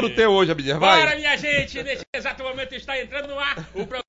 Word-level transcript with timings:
todo 0.00 0.14
teu 0.14 0.30
hoje, 0.30 0.52
Abdias. 0.52 0.78
Vai. 0.78 1.00
Bora, 1.00 1.16
minha 1.16 1.36
gente! 1.36 1.82
Nesse 1.82 2.04
exato 2.12 2.42
momento 2.42 2.74
está 2.74 3.00
entrando 3.00 3.28
no 3.28 3.38
ar 3.38 3.58
o 3.74 3.86
programa 3.86 4.05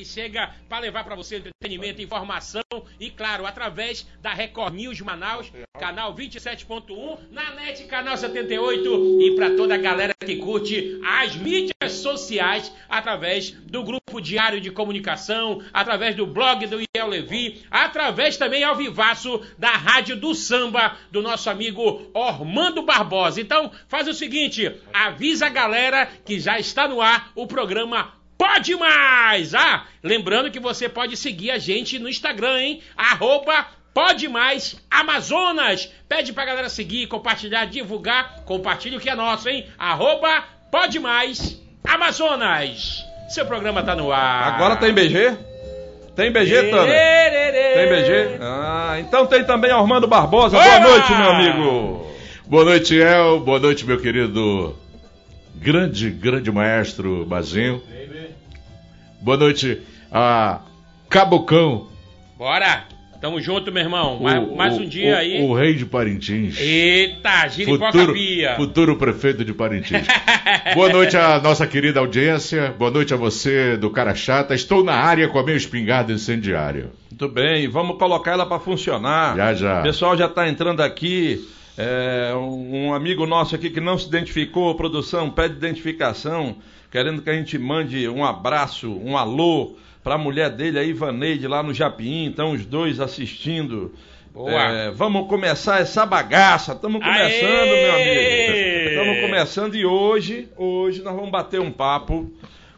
que 0.00 0.04
chega 0.06 0.50
para 0.66 0.78
levar 0.78 1.04
para 1.04 1.14
você 1.14 1.36
entretenimento, 1.36 2.00
informação 2.00 2.62
e, 2.98 3.10
claro, 3.10 3.44
através 3.44 4.06
da 4.22 4.32
Record 4.32 4.74
News 4.74 4.98
Manaus, 5.02 5.52
canal 5.78 6.14
27.1, 6.14 7.18
na 7.30 7.50
NET, 7.54 7.84
canal 7.84 8.16
78 8.16 9.20
e 9.20 9.36
para 9.36 9.54
toda 9.54 9.74
a 9.74 9.78
galera 9.78 10.14
que 10.24 10.36
curte 10.36 10.98
as 11.04 11.36
mídias 11.36 11.92
sociais 11.92 12.72
através 12.88 13.50
do 13.50 13.82
grupo 13.82 14.22
Diário 14.22 14.58
de 14.58 14.70
Comunicação, 14.70 15.62
através 15.70 16.16
do 16.16 16.26
blog 16.26 16.66
do 16.66 16.80
Iel 16.80 17.08
Levi, 17.08 17.62
através 17.70 18.38
também 18.38 18.64
ao 18.64 18.76
vivaço 18.76 19.42
da 19.58 19.72
Rádio 19.72 20.16
do 20.16 20.34
Samba 20.34 20.96
do 21.10 21.20
nosso 21.20 21.50
amigo 21.50 22.10
Ormando 22.14 22.82
Barbosa. 22.82 23.38
Então, 23.38 23.70
faz 23.86 24.08
o 24.08 24.14
seguinte, 24.14 24.74
avisa 24.94 25.46
a 25.46 25.50
galera 25.50 26.08
que 26.24 26.40
já 26.40 26.58
está 26.58 26.88
no 26.88 27.02
ar 27.02 27.32
o 27.34 27.46
programa 27.46 28.18
Pode 28.40 28.74
Mais! 28.74 29.54
Ah, 29.54 29.84
lembrando 30.02 30.50
que 30.50 30.58
você 30.58 30.88
pode 30.88 31.14
seguir 31.14 31.50
a 31.50 31.58
gente 31.58 31.98
no 31.98 32.08
Instagram, 32.08 32.58
hein? 32.58 32.80
Arroba 32.96 33.66
Pode 33.92 34.28
Mais 34.28 34.80
Amazonas. 34.90 35.92
Pede 36.08 36.32
pra 36.32 36.46
galera 36.46 36.70
seguir, 36.70 37.06
compartilhar, 37.06 37.66
divulgar. 37.66 38.36
Compartilhe 38.46 38.96
o 38.96 39.00
que 39.00 39.10
é 39.10 39.14
nosso, 39.14 39.46
hein? 39.46 39.66
Arroba 39.78 40.42
Pode 40.72 40.98
Mais 40.98 41.60
Amazonas. 41.86 43.04
Seu 43.28 43.44
programa 43.44 43.82
tá 43.82 43.94
no 43.94 44.10
ar. 44.10 44.54
Agora 44.54 44.76
tem 44.76 44.94
BG? 44.94 45.36
Tem 46.16 46.32
BG, 46.32 46.70
Tana? 46.70 46.92
Tem 47.74 47.88
BG? 47.90 48.38
Ah, 48.40 48.96
então 49.00 49.26
tem 49.26 49.44
também 49.44 49.70
Armando 49.70 50.06
Barbosa. 50.06 50.56
Boa 50.56 50.76
Eba! 50.76 50.88
noite, 50.88 51.12
meu 51.12 51.30
amigo. 51.30 52.06
Boa 52.46 52.64
noite, 52.64 52.98
El. 52.98 53.40
Boa 53.40 53.58
noite, 53.58 53.84
meu 53.84 54.00
querido 54.00 54.74
grande, 55.54 56.08
grande 56.08 56.50
maestro 56.50 57.26
Bazinho. 57.26 57.82
Boa 59.20 59.36
noite 59.36 59.80
a 60.10 60.60
Cabocão. 61.08 61.88
Bora! 62.38 62.84
Tamo 63.20 63.38
junto, 63.38 63.70
meu 63.70 63.82
irmão. 63.82 64.16
o- 64.16 64.22
mais, 64.22 64.56
mais 64.56 64.78
um 64.78 64.88
dia 64.88 65.12
o- 65.12 65.18
aí. 65.18 65.42
O 65.42 65.52
rei 65.52 65.74
de 65.74 65.84
Parintins. 65.84 66.58
Eita, 66.58 67.50
Futuro, 67.50 67.52
giripocapia. 67.54 68.56
futuro 68.56 68.96
prefeito 68.96 69.44
de 69.44 69.52
Parintins. 69.52 70.06
Boa 70.74 70.88
noite 70.88 71.18
à 71.18 71.38
nossa 71.38 71.66
querida 71.66 72.00
audiência. 72.00 72.74
Boa 72.78 72.90
noite 72.90 73.12
a 73.12 73.18
você 73.18 73.76
do 73.76 73.90
Cara 73.90 74.14
Chata. 74.14 74.54
Estou 74.54 74.82
na 74.82 74.94
área 74.94 75.28
com 75.28 75.38
a 75.38 75.44
minha 75.44 75.56
espingarda 75.56 76.10
incendiária. 76.14 76.92
Muito 77.10 77.28
bem, 77.28 77.68
vamos 77.68 77.98
colocar 77.98 78.30
ela 78.32 78.46
para 78.46 78.58
funcionar. 78.58 79.36
Já, 79.36 79.52
já. 79.52 79.80
O 79.80 79.82
pessoal 79.82 80.16
já 80.16 80.24
está 80.24 80.48
entrando 80.48 80.80
aqui. 80.80 81.46
É, 81.78 82.32
um 82.34 82.92
amigo 82.92 83.26
nosso 83.26 83.54
aqui 83.54 83.70
que 83.70 83.80
não 83.80 83.96
se 83.96 84.06
identificou, 84.06 84.74
produção, 84.74 85.30
pede 85.30 85.54
identificação, 85.54 86.56
querendo 86.90 87.22
que 87.22 87.30
a 87.30 87.34
gente 87.34 87.56
mande 87.58 88.08
um 88.08 88.24
abraço, 88.24 88.90
um 88.92 89.16
alô 89.16 89.76
para 90.02 90.14
a 90.14 90.18
mulher 90.18 90.50
dele, 90.50 90.78
a 90.78 90.84
Ivaneide, 90.84 91.46
lá 91.46 91.62
no 91.62 91.72
Japim. 91.72 92.24
Então, 92.24 92.52
os 92.52 92.64
dois 92.64 93.00
assistindo. 93.00 93.94
É, 94.46 94.90
vamos 94.92 95.28
começar 95.28 95.80
essa 95.80 96.06
bagaça. 96.06 96.72
Estamos 96.72 97.02
começando, 97.02 97.72
Aê! 97.72 97.82
meu 97.82 97.94
amigo. 97.94 98.88
Estamos 98.90 99.20
começando 99.20 99.74
e 99.74 99.84
hoje, 99.84 100.48
hoje 100.56 101.02
nós 101.02 101.14
vamos 101.14 101.30
bater 101.30 101.60
um 101.60 101.72
papo 101.72 102.32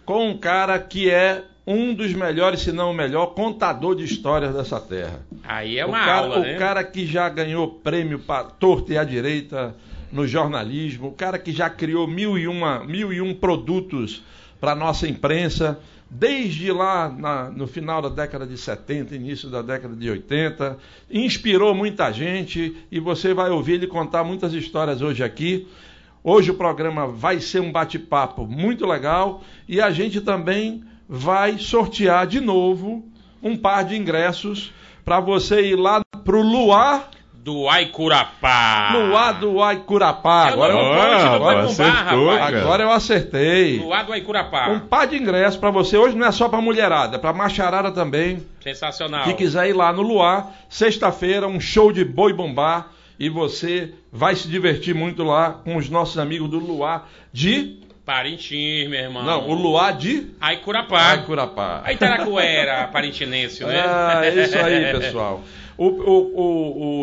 com 0.04 0.30
um 0.30 0.38
cara 0.38 0.78
que 0.78 1.10
é 1.10 1.44
um 1.66 1.94
dos 1.94 2.12
melhores, 2.12 2.60
se 2.60 2.72
não 2.72 2.90
o 2.90 2.94
melhor, 2.94 3.26
contador 3.34 3.94
de 3.94 4.04
histórias 4.04 4.54
dessa 4.54 4.80
terra. 4.80 5.20
Aí 5.44 5.78
é 5.78 5.84
o 5.86 5.88
uma 5.88 5.98
cara, 6.04 6.16
aula, 6.18 6.38
o 6.38 6.42
né? 6.42 6.54
cara 6.58 6.82
que 6.84 7.06
já 7.06 7.28
ganhou 7.28 7.68
prêmio 7.68 8.18
para 8.18 8.44
torta 8.44 8.92
e 8.92 8.98
à 8.98 9.04
direita 9.04 9.74
no 10.10 10.26
jornalismo, 10.26 11.08
o 11.08 11.12
cara 11.12 11.38
que 11.38 11.52
já 11.52 11.70
criou 11.70 12.06
mil 12.06 12.36
e, 12.36 12.46
uma, 12.48 12.84
mil 12.84 13.12
e 13.12 13.20
um 13.20 13.32
produtos 13.34 14.22
para 14.60 14.74
nossa 14.74 15.08
imprensa, 15.08 15.78
desde 16.10 16.70
lá 16.70 17.08
na- 17.08 17.50
no 17.50 17.66
final 17.66 18.02
da 18.02 18.08
década 18.10 18.46
de 18.46 18.58
70, 18.58 19.14
início 19.14 19.48
da 19.48 19.62
década 19.62 19.96
de 19.96 20.10
80, 20.10 20.76
inspirou 21.10 21.74
muita 21.74 22.12
gente 22.12 22.76
e 22.90 23.00
você 23.00 23.32
vai 23.32 23.50
ouvir 23.50 23.74
ele 23.74 23.86
contar 23.86 24.22
muitas 24.24 24.52
histórias 24.52 25.00
hoje 25.00 25.24
aqui. 25.24 25.66
Hoje 26.24 26.50
o 26.50 26.54
programa 26.54 27.06
vai 27.06 27.40
ser 27.40 27.60
um 27.60 27.72
bate-papo 27.72 28.46
muito 28.46 28.84
legal 28.86 29.42
e 29.68 29.80
a 29.80 29.90
gente 29.90 30.20
também 30.20 30.84
vai 31.14 31.58
sortear 31.58 32.26
de 32.26 32.40
novo 32.40 33.04
um 33.42 33.54
par 33.54 33.84
de 33.84 33.94
ingressos 33.94 34.72
para 35.04 35.20
você 35.20 35.60
ir 35.60 35.76
lá 35.76 36.00
pro 36.24 36.40
Luar, 36.40 37.10
Do 37.34 37.68
Aicurapá. 37.68 38.94
Luar 38.94 39.32
do 39.32 39.62
Aicurapá. 39.62 40.48
É 40.48 40.52
Agora, 40.52 40.72
eu, 40.72 41.64
acertou, 41.66 42.38
cara. 42.38 42.60
agora 42.62 42.82
eu 42.84 42.90
acertei. 42.90 43.78
Luar 43.80 44.06
do 44.06 44.12
Aicurapá. 44.14 44.70
Um 44.70 44.80
par 44.80 45.06
de 45.06 45.16
ingressos 45.16 45.58
para 45.58 45.70
você. 45.70 45.98
Hoje 45.98 46.16
não 46.16 46.26
é 46.26 46.32
só 46.32 46.48
para 46.48 46.62
mulherada, 46.62 47.16
é 47.16 47.18
para 47.18 47.34
macharada 47.34 47.90
também. 47.90 48.46
Sensacional. 48.62 49.24
Que 49.24 49.34
quiser 49.34 49.68
ir 49.68 49.74
lá 49.74 49.92
no 49.92 50.00
Luar, 50.00 50.50
sexta-feira, 50.70 51.46
um 51.46 51.60
show 51.60 51.92
de 51.92 52.06
boi 52.06 52.32
bombar. 52.32 52.90
E 53.18 53.28
você 53.28 53.92
vai 54.10 54.34
se 54.34 54.48
divertir 54.48 54.94
muito 54.94 55.22
lá 55.22 55.50
com 55.50 55.76
os 55.76 55.90
nossos 55.90 56.18
amigos 56.18 56.48
do 56.48 56.58
Luar 56.58 57.06
de. 57.30 57.81
Parintins, 58.04 58.88
meu 58.88 59.00
irmão. 59.00 59.22
Não, 59.24 59.48
o 59.48 59.54
Luar 59.54 59.96
de 59.96 60.28
Aicurapá. 60.40 61.10
Aicurapá. 61.12 61.82
A 61.84 61.92
Itaracuera, 61.92 62.88
parintinense, 62.92 63.64
né? 63.64 63.80
Ah, 63.80 64.20
é 64.24 64.42
isso 64.44 64.58
aí, 64.58 64.92
pessoal. 64.92 65.40
O, 65.78 65.86
o, 65.86 66.40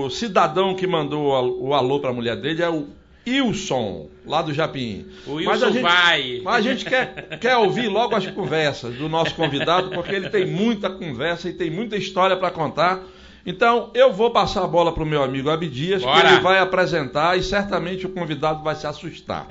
o, 0.02 0.06
o 0.06 0.10
cidadão 0.10 0.76
que 0.76 0.86
mandou 0.86 1.60
o 1.62 1.74
alô 1.74 2.00
para 2.00 2.10
a 2.10 2.14
mulher 2.14 2.36
dele 2.36 2.62
é 2.62 2.70
o 2.70 2.88
Wilson, 3.28 4.08
lá 4.26 4.42
do 4.42 4.54
Japim. 4.54 5.06
O 5.28 5.36
Mas 5.36 5.62
a 5.64 5.68
Wilson 5.68 5.72
gente- 5.74 5.82
vai. 5.82 6.42
Mas 6.44 6.56
a 6.56 6.62
gente 6.62 6.86
quer, 6.86 7.38
quer 7.40 7.58
ouvir 7.58 7.88
logo 7.88 8.16
as 8.16 8.26
conversas 8.28 8.96
do 8.96 9.08
nosso 9.08 9.36
convidado, 9.36 9.92
porque 9.92 10.16
ele 10.16 10.30
tem 10.30 10.46
muita 10.46 10.90
conversa 10.90 11.48
e 11.50 11.54
tem 11.54 11.70
muita 11.70 11.96
história 11.96 12.36
para 12.36 12.52
contar. 12.52 13.02
Então, 13.46 13.92
eu 13.94 14.12
vou 14.12 14.32
passar 14.32 14.64
a 14.64 14.68
bola 14.68 14.94
para 14.94 15.04
o 15.04 15.06
meu 15.06 15.24
amigo 15.24 15.50
Abdias, 15.50 16.02
que 16.02 16.08
Bora. 16.08 16.34
ele 16.34 16.42
vai 16.42 16.60
apresentar 16.60 17.38
e 17.38 17.44
certamente 17.44 18.06
o 18.06 18.10
convidado 18.10 18.64
vai 18.64 18.76
se 18.76 18.86
assustar. 18.86 19.48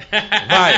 Vai! 0.49 0.75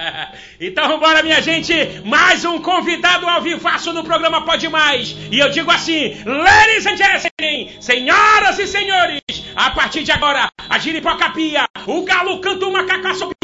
então 0.60 0.88
vambora, 0.88 1.22
minha 1.22 1.40
gente. 1.40 1.74
Mais 2.04 2.44
um 2.44 2.60
convidado 2.60 3.26
ao 3.26 3.40
vivaço 3.40 3.92
no 3.92 4.04
programa 4.04 4.44
Pode 4.44 4.68
Mais. 4.68 5.16
E 5.30 5.38
eu 5.38 5.50
digo 5.50 5.70
assim, 5.70 6.14
ladies 6.24 6.86
and 6.86 6.96
gentlemen, 6.96 7.80
senhoras 7.80 8.58
e 8.58 8.66
senhores, 8.66 9.20
a 9.54 9.70
partir 9.70 10.02
de 10.02 10.12
agora, 10.12 10.48
a 10.68 10.78
giripocapia, 10.78 11.64
o 11.86 12.02
galo 12.02 12.40
canta 12.40 12.66
uma 12.66 12.84
cacassobia. 12.84 13.34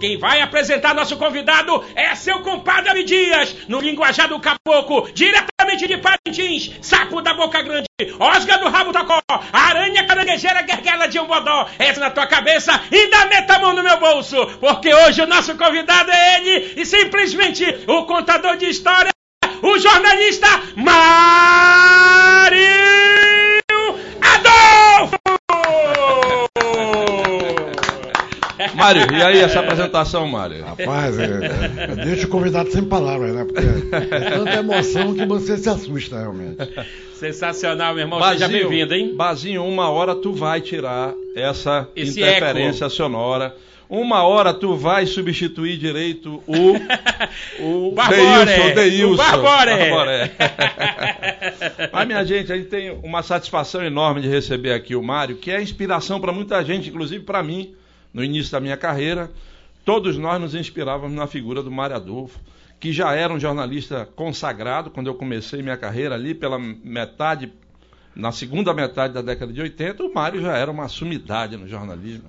Quem 0.00 0.18
vai 0.18 0.40
apresentar 0.40 0.94
nosso 0.94 1.16
convidado 1.16 1.84
é 1.94 2.14
seu 2.14 2.40
compadre 2.40 2.90
Abdias, 2.90 3.54
no 3.68 3.80
linguajar 3.80 4.28
do 4.28 4.40
caboclo, 4.40 5.10
diretamente 5.12 5.86
de 5.86 5.98
Parintins, 5.98 6.72
sapo 6.80 7.20
da 7.20 7.34
boca 7.34 7.60
grande, 7.62 7.86
osga 8.48 8.58
do 8.58 8.68
rabo 8.68 8.92
tocó, 8.92 9.20
aranha 9.52 10.06
caranguejeira, 10.06 10.62
guerguela 10.62 11.06
de 11.06 11.20
um 11.20 11.26
bodó, 11.26 11.68
essa 11.78 12.00
na 12.00 12.10
tua 12.10 12.26
cabeça 12.26 12.80
e 12.90 12.96
ainda 12.96 13.26
meta 13.26 13.56
a 13.56 13.58
mão 13.58 13.74
no 13.74 13.82
meu 13.82 13.98
bolso, 13.98 14.36
porque 14.58 14.92
hoje 14.92 15.20
o 15.20 15.26
nosso 15.26 15.54
convidado 15.56 16.10
é 16.10 16.38
ele 16.38 16.72
e 16.76 16.86
simplesmente 16.86 17.64
o 17.86 18.04
contador 18.06 18.56
de 18.56 18.66
história, 18.66 19.10
o 19.62 19.78
jornalista 19.78 20.48
Mário 20.76 20.98
Adolfo! 24.22 25.18
Mário, 28.74 29.12
e 29.12 29.22
aí 29.22 29.40
essa 29.40 29.60
apresentação, 29.60 30.26
Mário? 30.26 30.64
Rapaz, 30.64 31.18
é, 31.18 31.24
é, 31.24 32.04
deixa 32.04 32.26
o 32.26 32.30
convidado 32.30 32.70
sem 32.70 32.84
palavras, 32.84 33.34
né? 33.34 33.44
Porque 33.44 34.14
é 34.14 34.30
tanta 34.30 34.54
emoção 34.54 35.14
que 35.14 35.26
você 35.26 35.56
se 35.58 35.68
assusta 35.68 36.18
realmente. 36.18 36.56
Sensacional, 37.18 37.94
meu 37.94 38.04
irmão. 38.04 38.22
Seja 38.22 38.46
bem-vindo, 38.46 38.94
hein? 38.94 39.16
Bazinho, 39.16 39.64
uma 39.64 39.90
hora 39.90 40.14
tu 40.14 40.32
vai 40.32 40.60
tirar 40.60 41.12
essa 41.34 41.88
Esse 41.96 42.20
interferência 42.20 42.88
sonora. 42.88 43.56
Uma 43.90 44.22
hora 44.22 44.54
tu 44.54 44.76
vai 44.76 45.04
substituir 45.04 45.78
direito 45.78 46.42
o. 46.46 46.74
O 47.60 47.90
Barboré, 47.90 48.44
Deilson, 48.44 48.74
Deilson. 48.74 49.12
o 49.12 49.16
Barboré. 49.16 49.90
Barboré. 49.90 50.32
Mas, 51.92 52.06
minha 52.06 52.24
gente, 52.24 52.52
a 52.52 52.56
gente 52.56 52.68
tem 52.68 52.90
uma 53.02 53.22
satisfação 53.22 53.82
enorme 53.84 54.20
de 54.20 54.28
receber 54.28 54.72
aqui 54.72 54.94
o 54.94 55.02
Mário, 55.02 55.36
que 55.36 55.50
é 55.50 55.60
inspiração 55.60 56.20
para 56.20 56.32
muita 56.32 56.64
gente, 56.64 56.88
inclusive 56.88 57.24
para 57.24 57.42
mim, 57.42 57.74
no 58.14 58.22
início 58.22 58.52
da 58.52 58.60
minha 58.60 58.76
carreira. 58.76 59.28
Todos 59.84 60.16
nós 60.16 60.40
nos 60.40 60.54
inspirávamos 60.54 61.16
na 61.16 61.26
figura 61.26 61.62
do 61.62 61.70
Mário 61.70 61.96
Adolfo, 61.96 62.38
que 62.80 62.92
já 62.92 63.12
era 63.14 63.32
um 63.32 63.40
jornalista 63.40 64.08
consagrado 64.14 64.90
quando 64.90 65.08
eu 65.08 65.14
comecei 65.14 65.62
minha 65.62 65.76
carreira 65.76 66.14
ali 66.14 66.34
pela 66.34 66.58
metade, 66.58 67.52
na 68.14 68.32
segunda 68.32 68.72
metade 68.72 69.14
da 69.14 69.22
década 69.22 69.52
de 69.52 69.60
80, 69.60 70.04
o 70.04 70.14
Mário 70.14 70.40
já 70.40 70.56
era 70.56 70.70
uma 70.70 70.88
sumidade 70.88 71.56
no 71.56 71.66
jornalismo 71.66 72.24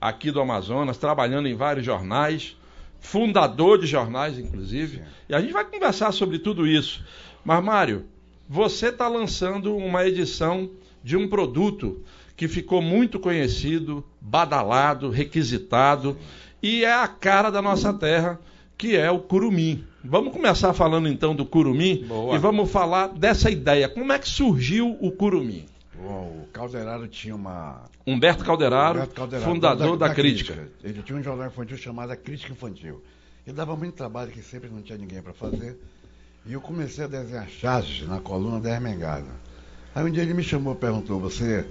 aqui 0.00 0.30
do 0.30 0.40
Amazonas, 0.40 0.96
trabalhando 0.96 1.48
em 1.48 1.54
vários 1.54 1.84
jornais. 1.84 2.56
fundador 3.00 3.78
de 3.78 3.86
jornais, 3.86 4.38
inclusive. 4.38 5.02
E 5.28 5.34
a 5.34 5.40
gente 5.40 5.52
vai 5.52 5.64
conversar 5.64 6.10
sobre 6.10 6.40
tudo 6.40 6.66
isso. 6.66 7.04
Mas, 7.44 7.62
Mário, 7.62 8.06
você 8.48 8.88
está 8.88 9.06
lançando 9.06 9.76
uma 9.76 10.04
edição 10.04 10.68
de 11.02 11.16
um 11.16 11.28
produto 11.28 12.02
que 12.36 12.48
ficou 12.48 12.82
muito 12.82 13.20
conhecido, 13.20 14.04
badalado, 14.20 15.10
requisitado 15.10 16.16
e 16.62 16.84
é 16.84 16.92
a 16.92 17.06
cara 17.06 17.50
da 17.50 17.62
nossa 17.62 17.92
terra, 17.92 18.40
que 18.78 18.96
é 18.96 19.10
o 19.10 19.18
curumim. 19.18 19.84
Vamos 20.04 20.32
começar 20.32 20.72
falando 20.72 21.08
então 21.08 21.34
do 21.34 21.44
curumim 21.44 22.04
Boa. 22.06 22.36
e 22.36 22.38
vamos 22.38 22.70
falar 22.70 23.08
dessa 23.08 23.50
ideia. 23.50 23.88
Como 23.88 24.12
é 24.12 24.18
que 24.18 24.28
surgiu 24.28 24.96
o 25.00 25.10
curumim? 25.10 25.66
O 25.98 26.46
Calderaro 26.52 27.08
tinha 27.08 27.34
uma. 27.34 27.82
Humberto 28.06 28.44
Calderaro, 28.44 28.98
Humberto 28.98 29.14
Calderaro, 29.16 29.44
fundador 29.44 29.96
da, 29.96 30.14
crítica. 30.14 30.68
Ele 30.82 31.02
tinha 31.02 31.18
um 31.18 31.22
jornal 31.22 31.48
infantil 31.48 31.76
chamado 31.76 32.16
Crítica 32.16 32.52
Infantil. 32.52 33.02
E 33.44 33.52
dava 33.52 33.74
muito 33.74 33.94
trabalho, 33.94 34.30
que 34.30 34.40
sempre 34.40 34.70
não 34.70 34.80
tinha 34.80 34.96
ninguém 34.96 35.20
para 35.20 35.32
fazer. 35.32 35.76
E 36.46 36.52
eu 36.52 36.60
comecei 36.60 37.04
a 37.04 37.08
desenhar 37.08 37.48
charges 37.48 38.06
na 38.06 38.20
coluna 38.20 38.60
da 38.60 38.70
Ermengada. 38.70 39.26
Aí 39.92 40.04
um 40.04 40.10
dia 40.10 40.22
ele 40.22 40.34
me 40.34 40.44
chamou 40.44 40.74
e 40.74 40.76
perguntou: 40.76 41.18
Você, 41.18 41.66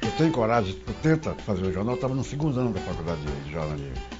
tu 0.00 0.08
tem 0.16 0.30
coragem, 0.30 0.74
tu 0.74 0.92
tenta 1.02 1.34
fazer 1.34 1.62
o 1.62 1.72
jornal? 1.72 1.94
Eu 1.94 1.96
estava 1.96 2.14
no 2.14 2.22
segundo 2.22 2.60
ano 2.60 2.72
da 2.72 2.80
faculdade 2.80 3.20
de 3.44 3.50
jornalismo. 3.50 4.13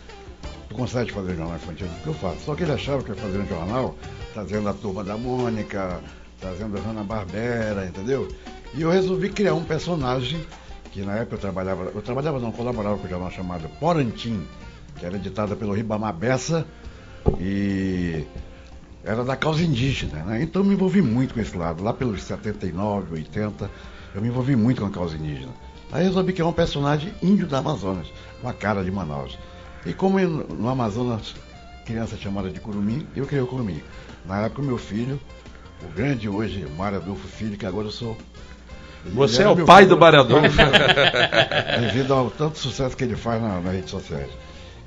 Consegue 0.75 1.13
fazer 1.13 1.33
o 1.33 1.37
jornal 1.37 1.57
infantil? 1.57 1.87
O 1.87 2.03
que 2.03 2.07
eu 2.09 2.15
faço? 2.15 2.41
Só 2.41 2.55
que 2.55 2.65
ele 2.65 2.73
achava 2.73 3.03
que 3.03 3.11
ia 3.11 3.17
fazer 3.17 3.39
um 3.39 3.47
jornal 3.47 3.95
trazendo 4.33 4.69
a 4.69 4.75
turma 4.75 5.05
da 5.05 5.17
Mônica, 5.17 6.01
trazendo 6.41 6.77
a 6.77 6.81
Hanna-Barbera, 6.81 7.87
entendeu? 7.87 8.29
E 8.75 8.83
eu 8.83 8.91
resolvi 8.91 9.31
criar 9.31 9.55
um 9.55 9.65
personagem 9.65 10.45
que 10.91 11.03
na 11.03 11.17
época 11.17 11.37
eu 11.37 11.41
trabalhava, 11.41 11.85
eu 11.95 12.03
trabalhava 12.03 12.41
não, 12.41 12.51
colaborava 12.51 12.99
com 12.99 13.07
o 13.07 13.11
jornal 13.11 13.31
chamado 13.31 13.69
Porantim, 13.81 14.47
que 14.97 15.07
era 15.07 15.17
editado 15.17 15.57
pelo 15.57 15.73
Ribamar 15.73 16.13
Bessa 16.13 16.67
e 17.41 18.25
era 19.05 19.25
da 19.25 19.37
causa 19.37 19.63
indígena, 19.63 20.25
né? 20.25 20.43
Então 20.43 20.63
eu 20.63 20.67
me 20.67 20.75
envolvi 20.75 21.03
muito 21.03 21.35
com 21.35 21.41
esse 21.41 21.57
lado. 21.57 21.83
Lá 21.85 21.93
pelos 21.93 22.23
79, 22.23 23.15
80, 23.15 23.71
eu 24.15 24.23
me 24.23 24.29
envolvi 24.29 24.57
muito 24.57 24.81
com 24.81 24.89
a 24.89 24.91
causa 24.91 25.17
indígena. 25.17 25.53
Aí 25.93 26.05
resolvi 26.05 26.33
criar 26.33 26.47
um 26.47 26.53
personagem 26.53 27.15
índio 27.23 27.47
da 27.47 27.59
Amazonas, 27.59 28.09
com 28.43 28.49
a 28.49 28.53
cara 28.53 28.83
de 28.83 28.91
Manaus. 28.91 29.39
E 29.87 29.93
como 29.93 30.19
no 30.19 30.69
Amazonas, 30.69 31.35
criança 31.85 32.17
chamada 32.17 32.51
de 32.51 32.61
Curumim, 32.61 33.07
eu 33.15 33.27
criei 33.27 33.43
o 33.43 33.47
Curumim. 33.47 33.83
Na 34.25 34.43
época 34.43 34.63
o 34.63 34.65
meu 34.65 34.79
filho, 34.79 35.21
o 35.83 35.89
grande 35.95 36.29
hoje, 36.29 36.67
Mário 36.77 36.99
Adolfo 36.99 37.27
Filho, 37.29 37.57
que 37.59 37.67
agora 37.67 37.87
eu 37.89 37.93
sou. 37.93 38.17
Você 39.13 39.43
é 39.43 39.49
o 39.49 39.67
pai 39.67 39.83
filho, 39.85 39.97
do 39.97 40.01
Mário 40.01 40.21
Adolfo. 40.21 40.57
devido 41.81 42.15
ao 42.15 42.31
tanto 42.31 42.59
sucesso 42.59 42.97
que 42.97 43.05
ele 43.05 43.17
faz 43.17 43.43
na- 43.43 43.61
nas 43.61 43.73
redes 43.75 43.91
sociais. 43.91 44.31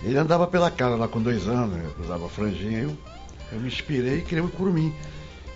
Ele 0.03 0.17
andava 0.17 0.47
pela 0.47 0.71
cara 0.71 0.95
lá 0.95 1.07
com 1.07 1.21
dois 1.21 1.47
anos, 1.47 1.79
usava 1.99 2.27
franjinha, 2.29 2.79
eu, 2.79 2.97
eu 3.51 3.59
me 3.59 3.67
inspirei 3.67 4.19
e 4.19 4.21
criei 4.23 4.43
o 4.43 4.49
Curumim. 4.49 4.93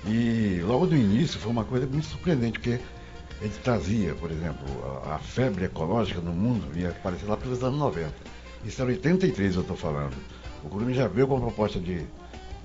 E 0.05 0.61
logo 0.65 0.85
no 0.85 0.95
início 0.95 1.39
foi 1.39 1.51
uma 1.51 1.63
coisa 1.63 1.85
muito 1.87 2.05
surpreendente, 2.07 2.53
porque 2.59 2.79
ele 3.41 3.53
trazia, 3.63 4.13
por 4.15 4.31
exemplo, 4.31 4.65
a, 5.07 5.15
a 5.15 5.19
febre 5.19 5.65
ecológica 5.65 6.19
no 6.21 6.31
mundo 6.31 6.65
ia 6.75 6.89
aparecer 6.89 7.25
lá 7.27 7.37
pelos 7.37 7.63
anos 7.63 7.79
90. 7.79 8.11
Isso 8.65 8.81
era 8.81 8.91
83 8.91 9.55
eu 9.55 9.61
estou 9.61 9.75
falando. 9.75 10.13
O 10.63 10.69
Curumim 10.69 10.93
já 10.93 11.07
veio 11.07 11.27
com 11.27 11.35
uma 11.35 11.47
proposta 11.47 11.79
de, 11.79 12.01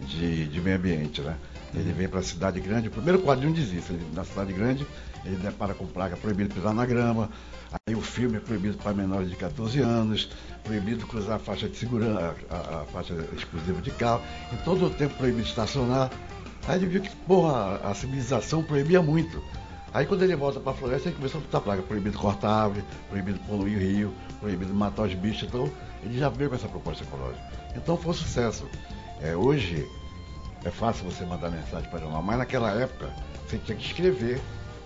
de, 0.00 0.46
de 0.46 0.60
meio 0.60 0.76
ambiente, 0.76 1.20
né? 1.22 1.34
Ele 1.74 1.92
vem 1.92 2.08
para 2.08 2.20
a 2.20 2.22
cidade 2.22 2.60
grande, 2.60 2.88
o 2.88 2.90
primeiro 2.90 3.18
quadrinho 3.20 3.52
diz 3.52 3.72
isso, 3.72 3.92
ele, 3.92 4.06
na 4.14 4.24
cidade 4.24 4.52
grande 4.52 4.86
ele 5.24 5.36
depara 5.36 5.74
com 5.74 5.86
placa 5.86 6.16
proibido 6.16 6.54
pisar 6.54 6.72
na 6.72 6.86
grama, 6.86 7.28
aí 7.86 7.94
o 7.94 8.00
filme 8.00 8.36
é 8.36 8.40
proibido 8.40 8.76
para 8.78 8.94
menores 8.94 9.28
de 9.28 9.34
14 9.36 9.80
anos, 9.80 10.30
proibido 10.62 11.04
cruzar 11.06 11.36
a 11.36 11.38
faixa 11.38 11.68
de 11.68 11.76
segurança, 11.76 12.34
a, 12.48 12.54
a- 12.56 12.84
faixa 12.92 13.14
exclusiva 13.36 13.80
de 13.82 13.90
carro, 13.90 14.22
em 14.52 14.56
todo 14.58 14.86
o 14.86 14.90
tempo 14.90 15.14
proibido 15.14 15.42
estacionar. 15.46 16.10
Aí 16.68 16.76
ele 16.78 16.86
viu 16.86 17.00
que, 17.02 17.10
porra, 17.26 17.76
a 17.82 17.92
civilização 17.94 18.62
proibia 18.62 19.02
muito. 19.02 19.42
Aí 19.96 20.04
quando 20.04 20.22
ele 20.24 20.36
volta 20.36 20.60
para 20.60 20.72
a 20.72 20.74
floresta, 20.74 21.08
ele 21.08 21.16
começou 21.16 21.40
a 21.40 21.44
botar 21.44 21.58
placa, 21.62 21.80
proibido 21.80 22.18
cortar 22.18 22.50
árvore, 22.50 22.84
proibido 23.08 23.40
poluir 23.48 23.78
o 23.78 23.80
rio, 23.80 24.14
proibido 24.40 24.74
matar 24.74 25.04
os 25.04 25.14
bichos, 25.14 25.44
então 25.44 25.70
ele 26.02 26.18
já 26.18 26.28
veio 26.28 26.50
com 26.50 26.56
essa 26.56 26.68
proposta 26.68 27.02
ecológica. 27.02 27.42
Então 27.74 27.96
foi 27.96 28.10
um 28.10 28.14
sucesso. 28.14 28.66
É, 29.22 29.34
hoje 29.34 29.88
é 30.66 30.70
fácil 30.70 31.06
você 31.06 31.24
mandar 31.24 31.50
mensagem 31.50 31.88
para 31.88 32.00
jornal, 32.00 32.22
mas 32.22 32.36
naquela 32.36 32.72
época 32.72 33.10
você 33.48 33.56
tinha 33.56 33.74
que 33.74 33.86
escrever. 33.86 34.38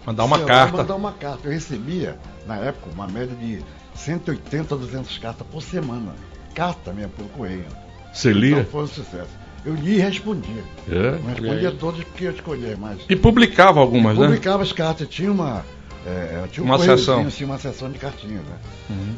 Mandar 0.06 0.26
uma 0.26 0.38
carta. 0.44 0.76
Mandar 0.76 0.94
uma 0.94 1.12
carta. 1.12 1.48
Eu 1.48 1.50
recebia, 1.50 2.16
na 2.46 2.58
época, 2.58 2.88
uma 2.94 3.08
média 3.08 3.34
de 3.34 3.64
180 3.96 4.76
a 4.76 4.78
200 4.78 5.18
cartas 5.18 5.44
por 5.44 5.60
semana. 5.60 6.14
Carta 6.54 6.92
mesmo, 6.92 7.10
pelo 7.14 7.28
correio. 7.30 7.66
Você 8.12 8.30
Então 8.30 8.40
lia? 8.40 8.64
foi 8.64 8.84
um 8.84 8.86
sucesso. 8.86 9.30
Eu 9.64 9.74
li 9.74 9.96
e 9.96 9.98
respondia. 9.98 10.62
É? 10.88 11.18
Não 11.18 11.28
respondia 11.28 11.72
todos 11.72 12.02
porque 12.04 12.24
eu 12.24 12.32
escolhia 12.32 12.76
mais. 12.76 13.00
E 13.08 13.16
publicava 13.16 13.80
algumas, 13.80 14.16
né? 14.16 14.26
Publicava 14.26 14.62
as 14.62 14.72
cartas, 14.72 15.08
tinha 15.08 15.30
uma. 15.30 15.64
é, 16.06 16.46
tinha 16.50 16.64
um 16.64 16.66
Uma 16.66 16.78
sessão. 16.78 17.22
Uhum. 17.22 17.28
Tinha 17.28 17.46
uma 17.46 17.58
sessão 17.58 17.90
de 17.90 17.98
cartinhas, 17.98 18.42
né? 18.42 18.58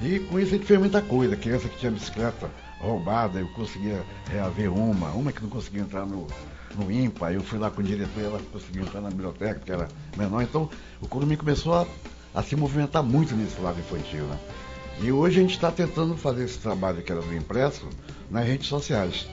E 0.02 0.18
com 0.18 0.38
isso 0.40 0.54
a 0.54 0.56
gente 0.56 0.66
fez 0.66 0.80
muita 0.80 1.00
coisa. 1.00 1.36
Criança 1.36 1.68
que 1.68 1.78
tinha 1.78 1.92
bicicleta 1.92 2.50
roubada, 2.80 3.38
eu 3.38 3.46
conseguia 3.48 4.02
reaver 4.28 4.72
uma, 4.72 5.10
uma 5.10 5.30
que 5.30 5.40
não 5.40 5.48
conseguia 5.48 5.82
entrar 5.82 6.04
no, 6.04 6.26
no 6.76 6.90
IMPA, 6.90 7.32
eu 7.32 7.40
fui 7.40 7.58
lá 7.58 7.70
com 7.70 7.80
o 7.80 7.84
diretor 7.84 8.20
e 8.20 8.24
ela 8.24 8.40
conseguiu 8.52 8.82
entrar 8.82 9.00
na 9.00 9.08
biblioteca, 9.08 9.54
porque 9.54 9.72
era 9.72 9.86
menor. 10.16 10.42
Então 10.42 10.68
o 11.00 11.06
Curumim 11.06 11.36
começou 11.36 11.74
a, 11.74 11.86
a 12.34 12.42
se 12.42 12.56
movimentar 12.56 13.02
muito 13.02 13.34
nesse 13.36 13.60
lado 13.60 13.78
infantil, 13.78 14.24
né? 14.24 14.38
E 15.00 15.10
hoje 15.10 15.38
a 15.38 15.42
gente 15.42 15.54
está 15.54 15.70
tentando 15.70 16.16
fazer 16.16 16.44
esse 16.44 16.58
trabalho 16.58 17.02
que 17.02 17.10
era 17.10 17.20
do 17.20 17.34
impresso 17.34 17.88
nas 18.30 18.46
redes 18.46 18.66
sociais. 18.66 19.26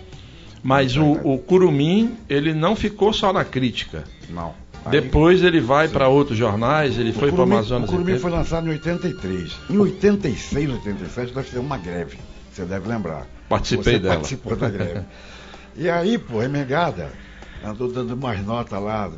Mas 0.63 0.95
o, 0.97 1.11
o 1.23 1.37
Curumim, 1.37 2.15
ele 2.29 2.53
não 2.53 2.75
ficou 2.75 3.13
só 3.13 3.31
na 3.31 3.45
crítica. 3.45 4.03
Não. 4.29 4.53
Aí- 4.85 4.91
Depois 4.91 5.43
ele 5.43 5.59
vai 5.59 5.87
para 5.87 6.07
outros 6.07 6.37
jornais, 6.37 6.97
ele 6.97 7.11
O 7.11 7.13
foi 7.13 7.31
para 7.31 7.39
o 7.41 7.43
Amazonas. 7.43 7.89
O 7.89 7.93
Curumim 7.93 8.17
foi 8.17 8.31
lançado 8.31 8.67
em 8.67 8.71
83. 8.71 9.51
Em 9.69 9.77
86, 9.77 10.69
87, 10.71 11.33
nós 11.35 11.45
fizemos 11.45 11.65
uma 11.65 11.77
greve. 11.77 12.17
Você 12.51 12.63
deve 12.65 12.87
lembrar. 12.87 13.25
Participei 13.47 13.93
Você 13.93 13.99
dela. 13.99 14.15
participou 14.15 14.55
da 14.55 14.69
greve. 14.69 15.01
E 15.75 15.89
aí, 15.89 16.17
pô, 16.17 16.39
Remengada 16.39 17.11
andou 17.63 17.91
dando 17.91 18.13
umas 18.13 18.43
notas 18.45 18.81
lá, 18.81 19.09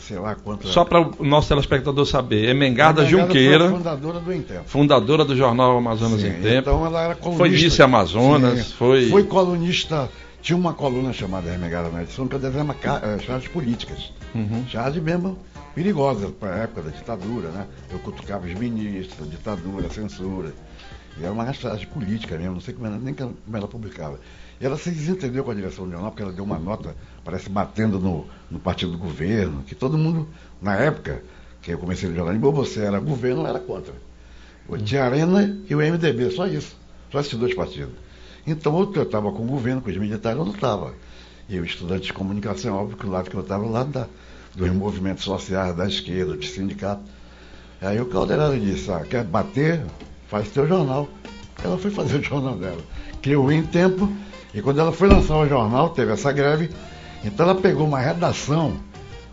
sei 0.00 0.18
lá 0.18 0.34
quanto. 0.36 0.66
Só 0.68 0.84
para 0.84 1.00
o 1.00 1.24
nosso 1.24 1.48
telespectador 1.48 2.06
saber, 2.06 2.48
Emengarda 2.48 3.02
Remengada 3.02 3.04
foi 3.04 3.06
a 3.06 3.26
Junqueira, 3.26 3.70
fundadora 3.70 4.20
do 4.20 4.32
Intempo. 4.32 4.62
fundadora 4.66 5.24
do 5.24 5.36
jornal 5.36 5.76
Amazonas 5.78 6.20
Sim, 6.20 6.28
em 6.28 6.42
Tempo. 6.42 6.70
Então 6.70 6.86
ela 6.86 7.02
era 7.02 7.14
colunista. 7.14 7.38
Foi 7.44 7.50
vice-Amazonas, 7.50 8.58
Sim, 8.66 8.72
foi- 8.78 9.08
Foi 9.10 9.24
colunista. 9.24 10.08
Tinha 10.42 10.56
uma 10.56 10.74
coluna 10.74 11.12
chamada 11.12 11.48
Remengada 11.48 11.88
na 11.88 12.02
edição 12.02 12.26
que 12.26 12.34
eu 12.34 12.38
desenhava 12.40 12.74
eh, 12.84 13.18
charges 13.20 13.48
políticas. 13.48 14.12
Uhum. 14.34 14.66
Charges 14.66 15.00
mesmo 15.00 15.38
perigosas 15.72 16.32
para 16.32 16.54
a 16.54 16.58
época 16.58 16.82
da 16.82 16.90
ditadura, 16.90 17.48
né? 17.50 17.66
Eu 17.88 18.00
cutucava 18.00 18.44
os 18.44 18.54
ministros, 18.54 19.30
ditadura, 19.30 19.88
censura. 19.88 20.52
E 21.16 21.22
era 21.22 21.32
uma 21.32 21.52
charge 21.52 21.86
política 21.86 22.36
mesmo, 22.36 22.54
não 22.54 22.60
sei 22.60 22.74
como 22.74 22.88
ela, 22.88 22.98
nem 22.98 23.14
como 23.14 23.36
ela 23.54 23.68
publicava. 23.68 24.18
E 24.60 24.66
ela 24.66 24.76
se 24.76 24.90
desentendeu 24.90 25.44
com 25.44 25.52
a 25.52 25.54
direção 25.54 25.84
do 25.84 25.92
jornal, 25.92 26.10
porque 26.10 26.24
ela 26.24 26.32
deu 26.32 26.44
uma 26.44 26.58
nota, 26.58 26.96
parece 27.24 27.48
batendo 27.48 28.00
no, 28.00 28.26
no 28.50 28.58
partido 28.58 28.90
do 28.90 28.98
governo, 28.98 29.62
que 29.62 29.76
todo 29.76 29.96
mundo, 29.96 30.28
na 30.60 30.74
época 30.74 31.22
que 31.60 31.70
eu 31.70 31.78
comecei 31.78 32.08
no 32.08 32.16
jornalismo, 32.16 32.48
ou 32.48 32.52
você 32.52 32.80
era 32.80 32.98
governo 32.98 33.42
ou 33.42 33.46
era 33.46 33.60
contra. 33.60 33.94
O 34.68 34.76
Tinha 34.76 35.04
Arena 35.04 35.56
e 35.70 35.74
o 35.74 35.78
MDB, 35.78 36.32
só 36.32 36.48
isso. 36.48 36.76
Só 37.12 37.20
esses 37.20 37.38
dois 37.38 37.54
partidos. 37.54 37.94
Então, 38.46 38.74
ou 38.74 38.90
eu 38.94 39.02
estava 39.02 39.30
com 39.30 39.42
o 39.44 39.46
governo, 39.46 39.80
com 39.80 39.90
os 39.90 39.96
militares, 39.96 40.38
ou 40.38 40.44
não 40.44 40.54
estava. 40.54 40.94
E 41.48 41.56
eu, 41.56 41.64
estudante 41.64 42.06
de 42.06 42.12
comunicação, 42.12 42.76
óbvio 42.76 42.96
que 42.96 43.06
o 43.06 43.10
lado 43.10 43.30
que 43.30 43.36
eu 43.36 43.40
estava, 43.40 43.64
lado 43.66 43.90
da, 43.90 44.06
dos 44.54 44.70
movimentos 44.70 45.24
sociais, 45.24 45.76
da 45.76 45.86
esquerda, 45.86 46.34
dos 46.34 46.50
sindicatos. 46.50 47.04
Aí 47.80 48.00
o 48.00 48.06
Caldeirão 48.06 48.58
disse, 48.58 48.90
ah, 48.90 49.04
quer 49.08 49.24
bater? 49.24 49.82
Faz 50.28 50.48
teu 50.48 50.66
jornal. 50.66 51.08
Ela 51.62 51.78
foi 51.78 51.90
fazer 51.90 52.18
o 52.18 52.22
jornal 52.22 52.56
dela. 52.56 52.80
Criou 53.20 53.50
em 53.52 53.62
tempo, 53.62 54.10
e 54.54 54.60
quando 54.60 54.80
ela 54.80 54.92
foi 54.92 55.08
lançar 55.08 55.36
o 55.36 55.48
jornal, 55.48 55.90
teve 55.90 56.12
essa 56.12 56.32
greve, 56.32 56.70
então 57.24 57.48
ela 57.48 57.54
pegou 57.54 57.86
uma 57.86 57.98
redação 57.98 58.76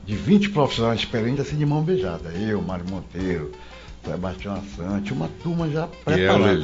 de 0.05 0.15
20 0.15 0.49
profissionais 0.49 0.99
experientes 0.99 1.45
assim 1.45 1.57
de 1.57 1.65
mão 1.65 1.83
beijada. 1.83 2.29
Eu, 2.29 2.61
Mário 2.61 2.85
Monteiro, 2.89 3.51
Sebastião 4.05 4.53
Assante, 4.55 5.13
uma 5.13 5.29
turma 5.43 5.69
já 5.69 5.83
E 5.85 6.05
preparada. 6.05 6.59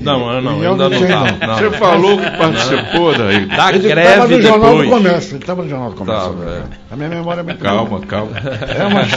Não, 0.00 0.32
eu 0.32 0.42
não, 0.42 0.60
E 0.60 0.64
eu 0.64 0.72
ainda 0.72 0.88
não 0.88 0.90
não 0.90 1.06
tinha, 1.06 1.08
tá. 1.08 1.46
não. 1.46 1.54
não. 1.54 1.58
Você 1.58 1.70
falou 1.78 2.18
que 2.18 2.30
participou 2.30 3.18
daí. 3.18 3.46
Da 3.46 3.68
Ele 3.70 3.78
estava 3.78 3.78
greve 3.78 4.36
no 4.36 4.42
Jornal 4.42 4.70
depois. 4.70 4.88
do 4.88 4.94
Comércio, 4.94 5.30
ele 5.32 5.38
estava 5.42 5.62
no 5.62 5.68
Jornal 5.68 5.90
do 5.90 5.96
Comércio. 5.96 6.30
Tava, 6.34 6.50
é. 6.50 6.62
A 6.90 6.96
minha 6.96 7.08
memória 7.08 7.40
é 7.40 7.42
muito 7.42 7.58
Calma, 7.62 7.84
boa. 7.88 8.00
calma. 8.02 8.32
É, 8.38 8.94
mas, 8.94 9.10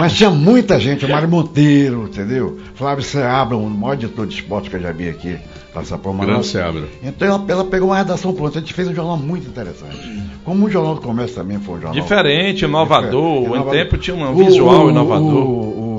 mas 0.00 0.12
tinha 0.14 0.30
muita 0.30 0.78
gente, 0.80 1.04
o 1.04 1.08
Mário 1.08 1.28
Monteiro, 1.28 2.04
entendeu? 2.04 2.58
Flávio 2.74 3.04
Seabra, 3.04 3.56
o 3.56 3.68
maior 3.68 3.94
editor 3.94 4.26
de 4.26 4.34
esporte 4.36 4.70
que 4.70 4.76
eu 4.76 4.80
já 4.80 4.92
vi 4.92 5.08
aqui, 5.08 5.36
passar 5.74 5.98
por 5.98 6.10
uma 6.10 6.24
Grande 6.24 6.46
Seabra. 6.46 6.84
Então 7.02 7.28
ela, 7.28 7.44
ela 7.48 7.64
pegou 7.64 7.88
uma 7.90 7.96
redação 7.96 8.32
pronta, 8.32 8.58
a 8.58 8.60
gente 8.60 8.72
fez 8.72 8.88
um 8.88 8.94
jornal 8.94 9.16
muito 9.18 9.46
interessante. 9.48 9.98
Como 10.44 10.66
o 10.66 10.70
Jornal 10.70 10.94
do 10.94 11.00
Comércio 11.02 11.36
também 11.36 11.58
foi 11.60 11.74
um 11.74 11.80
jornal. 11.82 12.00
Diferente, 12.00 12.64
inovador. 12.64 13.42
O 13.42 13.44
Inovador. 13.54 13.74
Em 13.74 13.78
Tempo 13.78 13.98
tinha 13.98 14.16
um 14.16 14.32
O- 14.32 14.34
visual 14.36 14.86
o- 14.86 14.90
inovador. 14.90 15.26
O, 15.28 15.89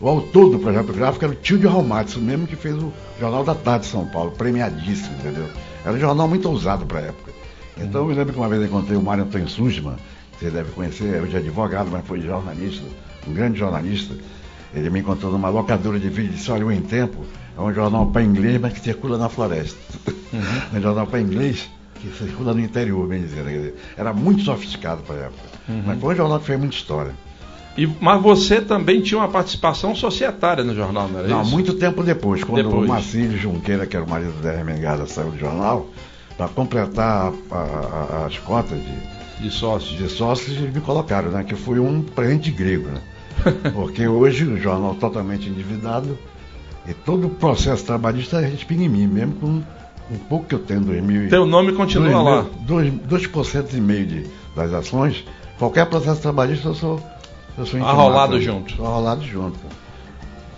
o, 0.00 0.08
autor 0.08 0.50
do 0.50 0.58
projeto 0.58 0.92
gráfico 0.92 1.24
era 1.24 1.32
o 1.32 1.36
tio 1.36 1.58
de 1.58 1.66
Raumatis, 1.66 2.16
o 2.16 2.20
mesmo 2.20 2.46
que 2.46 2.56
fez 2.56 2.74
o 2.74 2.92
Jornal 3.18 3.44
da 3.44 3.54
Tarde 3.54 3.86
de 3.86 3.92
São 3.92 4.06
Paulo, 4.06 4.30
premiadíssimo, 4.32 5.16
entendeu? 5.18 5.48
Era 5.84 5.94
um 5.94 6.00
jornal 6.00 6.28
muito 6.28 6.48
ousado 6.48 6.86
para 6.86 7.00
a 7.00 7.02
época. 7.02 7.32
Então 7.76 8.02
eu 8.02 8.06
me 8.08 8.14
lembro 8.14 8.32
que 8.32 8.38
uma 8.38 8.48
vez 8.48 8.62
encontrei 8.62 8.96
o 8.96 9.02
Mário 9.02 9.24
Antônio 9.24 9.46
que 9.46 10.44
você 10.44 10.50
deve 10.50 10.70
conhecer, 10.72 11.20
hoje 11.22 11.34
é 11.34 11.38
advogado, 11.38 11.90
mas 11.90 12.06
foi 12.06 12.20
jornalista, 12.20 12.84
um 13.26 13.32
grande 13.32 13.58
jornalista. 13.58 14.14
Ele 14.72 14.90
me 14.90 15.00
encontrou 15.00 15.32
numa 15.32 15.48
locadora 15.48 15.98
de 15.98 16.08
vídeo 16.08 16.32
e 16.32 16.36
disse, 16.36 16.50
olha, 16.50 16.66
o 16.66 16.70
Em 16.70 16.80
Tempo 16.80 17.24
é 17.56 17.60
um 17.60 17.72
jornal 17.72 18.06
para 18.06 18.22
inglês, 18.22 18.60
mas 18.60 18.72
que 18.72 18.80
circula 18.80 19.18
na 19.18 19.28
floresta. 19.28 19.78
é 20.72 20.76
um 20.76 20.80
jornal 20.80 21.06
para 21.06 21.20
inglês 21.20 21.68
que 21.94 22.08
circula 22.16 22.54
no 22.54 22.60
interior, 22.60 23.06
bem 23.08 23.22
dizendo. 23.22 23.48
Dizer, 23.48 23.74
era 23.96 24.12
muito 24.12 24.42
sofisticado 24.42 25.02
para 25.02 25.16
a 25.16 25.18
época. 25.24 25.48
Mas 25.86 26.00
foi 26.00 26.14
um 26.14 26.16
jornal 26.16 26.38
que 26.38 26.46
fez 26.46 26.58
muita 26.58 26.76
história. 26.76 27.12
E, 27.78 27.86
mas 28.00 28.20
você 28.20 28.60
também 28.60 29.00
tinha 29.00 29.18
uma 29.20 29.28
participação 29.28 29.94
societária 29.94 30.64
no 30.64 30.74
jornal, 30.74 31.08
não 31.08 31.20
era 31.20 31.28
Não, 31.28 31.42
isso? 31.42 31.50
muito 31.52 31.74
tempo 31.74 32.02
depois, 32.02 32.42
quando 32.42 32.64
Depois. 32.64 32.84
o 32.84 32.88
Marcílio 32.92 33.38
Junqueira, 33.38 33.86
que 33.86 33.94
era 33.96 34.04
o 34.04 34.10
marido 34.10 34.32
da 34.42 34.50
Remengada, 34.50 35.06
saiu 35.06 35.30
do 35.30 35.38
jornal, 35.38 35.86
para 36.36 36.48
completar 36.48 37.32
a- 37.50 37.54
a- 37.56 37.58
a- 38.22 38.26
as 38.26 38.36
cotas 38.38 38.78
de, 38.78 39.44
De 39.44 39.50
sócios. 39.50 39.96
de 39.96 40.08
sócios, 40.08 40.56
eles 40.56 40.74
me 40.74 40.80
colocaram, 40.80 41.30
né? 41.30 41.44
Que 41.44 41.54
foi 41.54 41.78
um 41.78 42.02
presente 42.02 42.50
grego, 42.50 42.88
né? 42.88 43.00
Porque 43.72 44.06
hoje 44.08 44.44
o 44.44 44.56
jornal 44.58 44.96
totalmente 44.96 45.48
endividado 45.48 46.18
e 46.88 46.92
todo 46.92 47.28
o 47.28 47.30
processo 47.30 47.84
trabalhista 47.84 48.40
respinga 48.40 48.82
em 48.84 48.88
mim, 48.88 49.06
mesmo 49.06 49.34
com 49.34 49.46
um 50.10 50.18
pouco 50.28 50.46
que 50.46 50.54
eu 50.56 50.58
tenho, 50.58 50.80
2000 50.80 51.26
e- 51.26 51.28
Teu 51.28 51.46
nome 51.46 51.72
continua 51.72 52.22
lá. 52.22 52.46
2%, 52.66 53.00
2% 53.06 53.74
e 53.76 53.80
meio 53.80 54.06
de, 54.06 54.26
das 54.56 54.72
ações, 54.72 55.24
qualquer 55.58 55.86
processo 55.86 56.20
trabalhista 56.20 56.66
eu 56.68 56.74
sou, 56.74 57.00
Arrolado 57.84 58.36
né? 58.36 58.40
junto. 58.40 58.84
Arrolado 58.84 59.22
junto. 59.22 59.58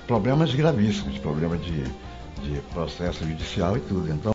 Problemas 0.07 0.52
gravíssimos, 0.52 1.19
problemas 1.19 1.61
de, 1.64 1.85
de 2.42 2.61
processo 2.73 3.25
judicial 3.25 3.76
e 3.76 3.80
tudo. 3.80 4.11
Então, 4.12 4.33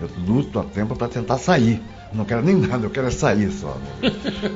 eu 0.00 0.08
luto 0.26 0.58
a 0.58 0.64
tempo 0.64 0.96
para 0.96 1.08
tentar 1.08 1.38
sair. 1.38 1.80
Não 2.12 2.24
quero 2.24 2.42
nem 2.42 2.56
nada, 2.56 2.86
eu 2.86 2.90
quero 2.90 3.06
é 3.06 3.10
sair 3.10 3.50
só. 3.52 3.76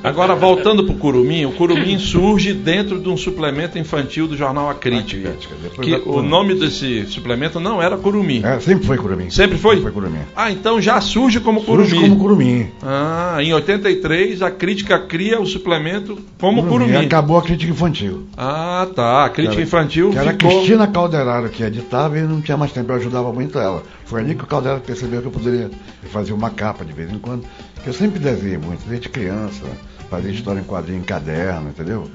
Agora, 0.03 0.35
voltando 0.35 0.85
para 0.85 0.95
o 0.95 0.99
Curumim, 0.99 1.45
o 1.45 1.53
Curumim 1.53 1.99
surge 1.99 2.53
dentro 2.53 2.99
de 2.99 3.09
um 3.09 3.17
suplemento 3.17 3.79
infantil 3.79 4.27
do 4.27 4.37
jornal 4.37 4.69
A 4.69 4.75
Crítica. 4.75 5.29
A 5.29 5.33
Crítica, 5.33 5.55
Que 5.83 5.91
da- 5.93 6.11
o 6.11 6.21
nome 6.23 6.55
desse 6.55 7.07
suplemento 7.07 7.61
não 7.61 7.81
era 7.81 7.97
Curumim. 7.97 8.43
É, 8.45 8.59
sempre 8.59 8.87
foi 8.87 8.97
curumim. 8.99 9.31
Sempre 9.31 9.57
foi? 9.59 9.81
Foi 9.81 9.93
curumim. 9.93 10.19
Ah, 10.35 10.51
então 10.51 10.81
já 10.81 11.01
surge 11.01 11.39
como 11.41 11.63
Curumim. 11.63 11.89
Surge 11.89 12.03
como 12.03 12.17
curumim. 12.21 12.69
Ah, 12.83 13.37
em 13.41 13.53
83 13.55 14.43
a 14.43 14.51
crítica 14.51 14.99
cria 14.99 15.41
o 15.41 15.47
suplemento 15.47 16.19
como 16.41 16.65
Curumim. 16.67 16.93
E 16.93 16.97
acabou 16.97 17.39
a 17.39 17.43
crítica 17.43 17.71
infantil. 17.71 18.25
Ah, 18.37 18.87
tá. 18.95 19.25
A 19.25 19.29
crítica 19.29 19.55
era- 19.55 19.63
infantil 19.63 20.11
que 20.11 20.19
era 20.19 20.33
ficou. 20.33 20.51
Cristina 20.51 20.87
Calderaro 20.89 21.49
que 21.49 21.63
editava 21.63 22.19
e 22.19 22.23
não 22.23 22.41
tinha 22.41 22.57
mais 22.57 22.73
tempo, 22.73 22.91
eu 22.91 22.97
ajudava 22.97 23.33
muito 23.33 23.59
ela. 23.59 23.83
Foi 24.07 24.21
ali 24.21 24.35
que 24.35 24.45
o 24.45 24.47
Calderaro 24.47 24.81
percebeu 24.81 25.21
que 25.21 25.29
eu 25.29 25.33
poderia 25.33 25.71
fazer 26.11 26.33
uma 26.33 26.51
capa 26.51 26.85
de 26.85 26.93
vez 26.93 27.11
em 27.11 27.19
quando, 27.19 27.47
que 27.83 27.89
eu 27.89 27.93
sempre 27.93 28.19
desenhei 28.19 28.59
muito, 28.59 28.87
desde 28.87 29.09
criança, 29.09 29.65
fazia 30.11 30.31
história 30.31 30.61
em 30.61 30.65
quadrinho, 30.65 30.99
em 31.01 31.03
caderno, 31.05 31.71
entendeu? 31.71 32.11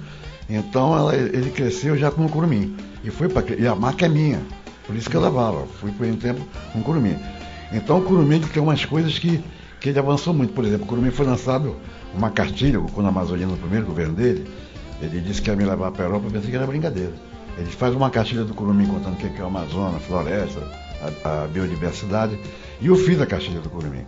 Então 0.49 0.95
ela- 0.95 1.15
ele 1.15 1.49
cresceu 1.51 1.97
já 1.97 2.11
como 2.11 2.29
curumim. 2.29 2.75
E 3.03 3.09
foi 3.09 3.27
para 3.29 3.53
e 3.55 3.67
a 3.67 3.75
marca 3.75 4.05
é 4.05 4.09
minha. 4.09 4.39
Por 4.85 4.95
isso 4.95 5.09
que 5.09 5.15
eu 5.15 5.21
levava. 5.21 5.65
Fui 5.79 5.91
por 5.91 6.05
um 6.05 6.15
tempo 6.15 6.41
com 6.73 6.81
curumim. 6.81 7.15
Então 7.71 7.99
o 7.99 8.01
curumim 8.03 8.39
tem 8.41 8.61
umas 8.61 8.83
coisas 8.85 9.17
que, 9.19 9.43
que 9.79 9.89
ele 9.89 9.99
avançou 9.99 10.33
muito. 10.33 10.53
Por 10.53 10.65
exemplo, 10.65 10.85
o 10.85 10.87
curumim 10.87 11.11
foi 11.11 11.25
lançado 11.25 11.75
uma 12.15 12.31
cartilha, 12.31 12.79
quando 12.93 13.05
a 13.05 13.09
Amazônia 13.09 13.45
no 13.45 13.55
primeiro 13.57 13.85
governo 13.85 14.15
dele, 14.15 14.47
ele 15.01 15.21
disse 15.21 15.41
que 15.41 15.49
ia 15.49 15.55
me 15.55 15.63
levar 15.63 15.91
para 15.91 16.03
a 16.03 16.07
Europa, 16.07 16.25
eu 16.27 16.31
pensei 16.31 16.49
que 16.49 16.55
era 16.55 16.65
brincadeira. 16.65 17.13
Ele 17.57 17.69
faz 17.69 17.93
uma 17.93 18.09
cartilha 18.09 18.43
do 18.43 18.53
Curumim 18.53 18.87
contando 18.87 19.13
o 19.13 19.17
que 19.17 19.25
é 19.27 19.29
a 19.45 19.99
floresta, 19.99 20.61
a, 21.23 21.43
a 21.43 21.47
biodiversidade. 21.47 22.37
E 22.81 22.87
eu 22.87 22.95
fiz 22.95 23.19
a 23.21 23.25
cartilha 23.25 23.59
do 23.59 23.69
Curumim. 23.69 24.03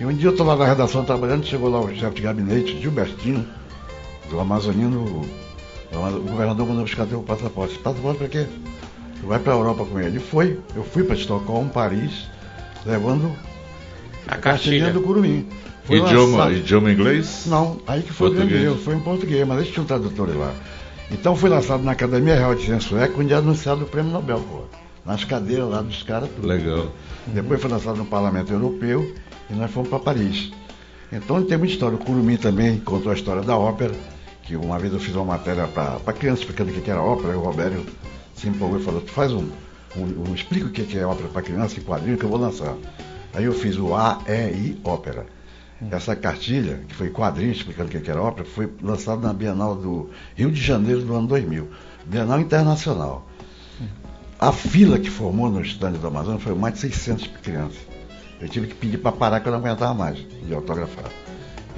E 0.00 0.04
um 0.04 0.12
dia 0.12 0.28
eu 0.28 0.32
estou 0.32 0.46
lá 0.46 0.56
na 0.56 0.64
redação 0.66 1.04
trabalhando, 1.04 1.46
chegou 1.46 1.68
lá 1.70 1.80
o 1.80 1.94
chefe 1.94 2.16
de 2.16 2.22
gabinete, 2.22 2.80
Gilbertino, 2.80 3.46
do 4.30 4.40
Amazonino, 4.40 4.98
o, 5.00 5.26
o 5.96 6.20
governador 6.22 6.66
mandou 6.66 6.82
buscar 6.84 7.06
teu 7.06 7.20
passaporte. 7.22 7.78
Passaporte 7.78 8.18
para 8.18 8.28
quê? 8.28 8.46
Tu 9.20 9.26
vai 9.26 9.38
para 9.38 9.52
a 9.52 9.56
Europa 9.56 9.84
com 9.84 9.98
ele. 10.00 10.08
Ele 10.08 10.18
foi, 10.20 10.58
eu 10.74 10.82
fui 10.82 11.04
para 11.04 11.14
Estocolmo, 11.14 11.70
Paris, 11.70 12.26
levando 12.84 13.30
A 14.26 14.36
cartilha. 14.36 14.90
do 14.92 15.00
Curumim. 15.02 15.46
Foi 15.84 15.98
Idioma, 15.98 16.38
lançado- 16.38 16.54
idioma 16.56 16.90
inglês? 16.90 17.44
não, 17.46 17.78
aí 17.86 18.02
que 18.02 18.10
foi 18.12 18.28
o 18.28 18.30
grande 18.30 18.48
Português. 18.52 18.72
erro, 18.72 18.82
foi 18.82 18.94
em 18.96 19.00
português, 19.00 19.46
mas 19.46 19.58
eles 19.60 19.70
tinham 19.72 19.84
tradutores 19.84 20.34
lá. 20.34 20.52
Então 21.10 21.36
foi 21.36 21.50
lançado 21.50 21.82
na 21.82 21.92
Academia 21.92 22.34
Real 22.34 22.54
de 22.54 22.62
Ciências 22.62 22.84
Sueca, 22.84 23.12
onde 23.20 23.34
é 23.34 23.36
anunciado 23.36 23.84
o 23.84 23.86
prêmio 23.86 24.10
Nobel, 24.10 24.40
pô. 24.50 24.62
Nas 25.04 25.22
cadeiras 25.24 25.68
lá 25.68 25.82
dos 25.82 26.02
caras, 26.02 26.30
tudo. 26.34 26.46
Legal. 26.46 26.88
Depois 27.26 27.60
foi 27.60 27.70
lançado 27.70 27.96
no 27.96 28.06
Parlamento 28.06 28.52
Europeu 28.52 29.14
e 29.50 29.54
nós 29.54 29.70
fomos 29.70 29.90
para 29.90 29.98
Paris. 29.98 30.50
Então 31.12 31.42
tem 31.44 31.58
muita 31.58 31.74
história. 31.74 31.96
O 31.96 31.98
Curumim 31.98 32.36
também 32.36 32.80
contou 32.80 33.12
a 33.12 33.14
história 33.14 33.42
da 33.42 33.56
ópera, 33.56 33.94
que 34.42 34.56
uma 34.56 34.78
vez 34.78 34.92
eu 34.92 34.98
fiz 34.98 35.14
uma 35.14 35.24
matéria 35.24 35.66
para 35.66 36.12
criança 36.12 36.40
explicando 36.40 36.70
o 36.70 36.80
que 36.80 36.90
era 36.90 37.00
ópera, 37.02 37.34
e 37.34 37.36
o 37.36 37.40
Robério 37.40 37.84
se 38.34 38.48
empolgou 38.48 38.80
e 38.80 38.82
falou, 38.82 39.00
tu 39.00 39.10
faz 39.10 39.32
um, 39.32 39.48
um, 39.96 40.30
um 40.30 40.34
explica 40.34 40.66
o 40.66 40.70
que 40.70 40.98
é 40.98 41.06
ópera 41.06 41.28
para 41.28 41.42
criança 41.42 41.78
em 41.78 41.82
quadrinho 41.82 42.16
que 42.16 42.24
eu 42.24 42.30
vou 42.30 42.38
lançar. 42.38 42.74
Aí 43.34 43.44
eu 43.44 43.52
fiz 43.52 43.76
o 43.76 43.94
A, 43.94 44.20
E, 44.26 44.50
I, 44.50 44.80
ópera. 44.84 45.26
Essa 45.90 46.16
cartilha, 46.16 46.80
que 46.88 46.94
foi 46.94 47.10
quadrinho 47.10 47.52
explicando 47.52 47.88
o 47.88 47.92
que 47.92 48.00
que 48.00 48.10
era 48.10 48.22
ópera, 48.22 48.46
foi 48.46 48.72
lançada 48.82 49.26
na 49.26 49.34
Bienal 49.34 49.74
do 49.74 50.08
Rio 50.34 50.50
de 50.50 50.60
Janeiro 50.60 51.02
do 51.02 51.14
ano 51.14 51.26
2000. 51.26 51.68
Bienal 52.06 52.40
Internacional. 52.40 53.28
A 54.44 54.52
fila 54.52 54.98
que 54.98 55.08
formou 55.08 55.48
no 55.48 55.62
estande 55.62 55.96
do 55.96 56.06
Amazonas 56.06 56.42
foi 56.42 56.54
mais 56.54 56.74
de 56.74 56.80
600 56.80 57.28
crianças. 57.42 57.78
Eu 58.38 58.46
tive 58.46 58.66
que 58.66 58.74
pedir 58.74 58.98
para 58.98 59.10
parar 59.10 59.40
que 59.40 59.48
eu 59.48 59.52
não 59.52 59.58
aguentava 59.58 59.94
mais 59.94 60.18
de 60.18 60.52
autografar. 60.52 61.10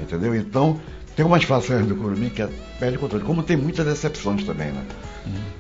Entendeu? 0.03 0.35
Então, 0.35 0.81
tem 1.15 1.25
umas 1.25 1.45
façanhas 1.45 1.87
do 1.87 1.95
Curumim 1.95 2.29
que 2.29 2.43
é, 2.43 2.49
perde 2.81 2.99
controle. 2.99 3.25
Como 3.25 3.45
tem 3.45 3.57
muitas 3.57 3.87
decepções 3.87 4.43
também, 4.43 4.73
né? 4.73 4.85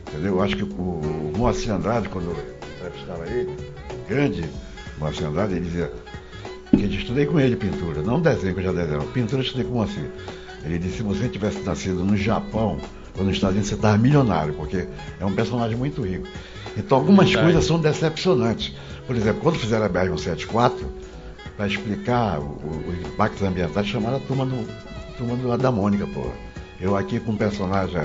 Entendeu? 0.08 0.34
Eu 0.34 0.42
acho 0.42 0.56
que 0.56 0.64
o, 0.64 0.66
o 0.66 1.32
Moacir 1.36 1.72
Andrade, 1.72 2.08
quando 2.08 2.24
eu 2.24 2.36
entrevistava 2.76 3.24
ele, 3.28 3.56
grande 4.08 4.44
Moacir 4.98 5.28
Andrade, 5.28 5.52
ele 5.54 5.66
dizia 5.66 5.92
que 6.76 6.82
eu 6.82 6.90
estudei 6.90 7.26
com 7.26 7.38
ele 7.38 7.54
pintura, 7.54 8.02
não 8.02 8.20
desenho 8.20 8.52
que 8.52 8.58
eu 8.58 8.64
já 8.64 8.72
desenho, 8.72 9.04
pintura 9.12 9.42
eu 9.42 9.46
estudei 9.46 9.64
com 9.64 9.74
o 9.74 9.76
Moacir. 9.76 10.10
Ele 10.64 10.76
disse, 10.76 10.96
se 10.96 11.02
você 11.04 11.28
tivesse 11.28 11.60
nascido 11.60 12.04
no 12.04 12.16
Japão 12.16 12.80
ou 13.18 13.24
nos 13.24 13.34
Estados 13.34 13.54
Unidos, 13.54 13.68
você 13.68 13.74
estava 13.74 13.98
milionário, 13.98 14.54
porque 14.54 14.86
é 15.18 15.24
um 15.24 15.34
personagem 15.34 15.76
muito 15.76 16.02
rico. 16.02 16.26
Então 16.76 16.98
algumas 16.98 17.26
Verdade. 17.26 17.46
coisas 17.46 17.66
são 17.66 17.78
decepcionantes. 17.78 18.74
Por 19.06 19.16
exemplo, 19.16 19.40
quando 19.42 19.58
fizeram 19.58 19.86
a 19.86 19.88
BR-174, 19.88 20.72
para 21.56 21.66
explicar 21.66 22.38
o, 22.38 22.42
o, 22.42 22.84
o 22.88 23.08
impactos 23.08 23.42
ambientais, 23.42 23.86
chamaram 23.86 24.16
a 24.16 24.20
turma 24.20 24.44
do, 24.44 24.68
turma 25.16 25.36
do, 25.36 25.56
da 25.56 25.72
Mônica, 25.72 26.06
pô. 26.06 26.26
Eu 26.78 26.94
aqui 26.94 27.18
com 27.18 27.32
um 27.32 27.36
personagem 27.36 27.98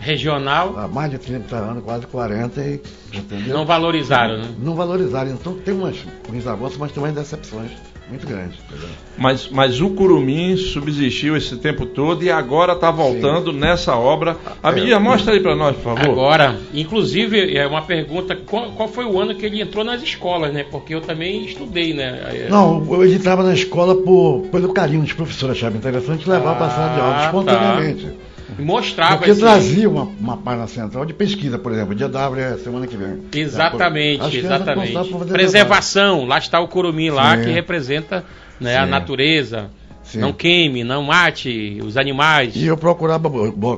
Regional, 0.00 0.76
há 0.76 0.88
mais 0.88 1.10
de 1.10 1.18
30 1.18 1.56
anos, 1.56 1.84
quase 1.84 2.06
40, 2.06 2.60
e, 2.60 2.82
entendeu? 3.12 3.56
não 3.56 3.64
valorizaram, 3.64 4.36
né? 4.38 4.54
Não 4.58 4.74
valorizaram. 4.74 5.30
Então 5.30 5.54
tem 5.54 5.72
umas, 5.72 5.96
uns 6.30 6.46
avanços, 6.46 6.76
mas 6.76 6.92
tem 6.92 7.02
umas 7.02 7.14
decepções 7.14 7.70
muito. 8.14 8.26
Entendeu? 8.26 8.88
Mas, 9.16 9.48
mas 9.48 9.80
o 9.80 9.90
Curumim 9.90 10.56
subsistiu 10.56 11.36
esse 11.36 11.56
tempo 11.56 11.86
todo 11.86 12.24
e 12.24 12.30
agora 12.30 12.72
está 12.72 12.90
voltando 12.90 13.52
nessa 13.52 13.96
obra. 13.96 14.36
A 14.62 14.70
É. 14.70 14.98
mostra 14.98 15.34
aí 15.34 15.40
para 15.40 15.54
nós, 15.54 15.76
por 15.76 15.94
favor. 15.94 16.10
Agora, 16.10 16.56
inclusive, 16.72 17.56
é 17.56 17.66
uma 17.66 17.82
pergunta: 17.82 18.36
qual, 18.36 18.70
qual 18.72 18.88
foi 18.88 19.04
o 19.04 19.20
ano 19.20 19.34
que 19.34 19.46
ele 19.46 19.60
entrou 19.60 19.84
nas 19.84 20.02
escolas, 20.02 20.52
né? 20.52 20.64
Porque 20.68 20.94
eu 20.94 21.00
também 21.00 21.44
estudei, 21.44 21.94
né? 21.94 22.46
Não, 22.50 22.84
eu 22.90 23.04
editava 23.04 23.42
na 23.42 23.54
escola 23.54 23.94
por, 23.94 24.42
pelo 24.50 24.72
carinho 24.72 25.02
dos 25.02 25.12
professores, 25.12 25.56
achava 25.56 25.76
interessante 25.76 26.28
levar 26.28 26.56
para 26.56 26.66
a 26.66 26.70
sala 26.70 26.94
de 26.94 27.00
aula 27.00 27.16
Ah, 27.16 27.24
espontaneamente. 27.26 28.06
E 28.06 28.23
Mostrava 28.58 29.16
Porque 29.16 29.30
esse- 29.30 29.40
trazia 29.40 29.88
uma, 29.88 30.02
uma 30.02 30.36
página 30.36 30.66
central 30.66 31.04
de 31.04 31.12
pesquisa, 31.14 31.58
por 31.58 31.72
exemplo, 31.72 31.92
o 31.92 31.94
dia 31.94 32.08
da 32.08 32.22
árvore 32.24 32.42
é 32.42 32.56
semana 32.58 32.86
que 32.86 32.96
vem. 32.96 33.22
Exatamente, 33.34 34.36
exatamente. 34.38 34.92
Preservação, 35.32 36.24
lá 36.26 36.38
está 36.38 36.60
o 36.60 36.68
curumim 36.68 37.10
lá 37.10 37.36
Sim. 37.36 37.44
que 37.44 37.50
representa 37.50 38.24
né, 38.60 38.76
a 38.76 38.86
natureza. 38.86 39.70
Sim. 40.02 40.18
Não 40.18 40.32
queime, 40.34 40.84
não 40.84 41.02
mate 41.02 41.80
os 41.82 41.96
animais. 41.96 42.54
E 42.54 42.66
eu 42.66 42.76
procurava 42.76 43.28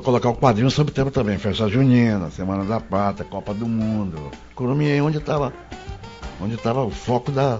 colocar 0.03 0.29
o 0.29 0.35
quadrinho 0.35 0.69
sobre 0.69 0.91
o 0.91 0.93
tempo 0.93 1.09
também, 1.09 1.37
festa 1.37 1.69
junina, 1.69 2.29
Semana 2.29 2.65
da 2.65 2.81
Pátria, 2.81 3.25
Copa 3.29 3.53
do 3.53 3.65
Mundo. 3.65 4.29
Curumim 4.53 4.89
é 4.89 5.01
onde 5.01 5.17
estava 5.19 5.53
onde 6.41 6.55
estava 6.55 6.83
o 6.83 6.89
foco 6.91 7.31
da, 7.31 7.57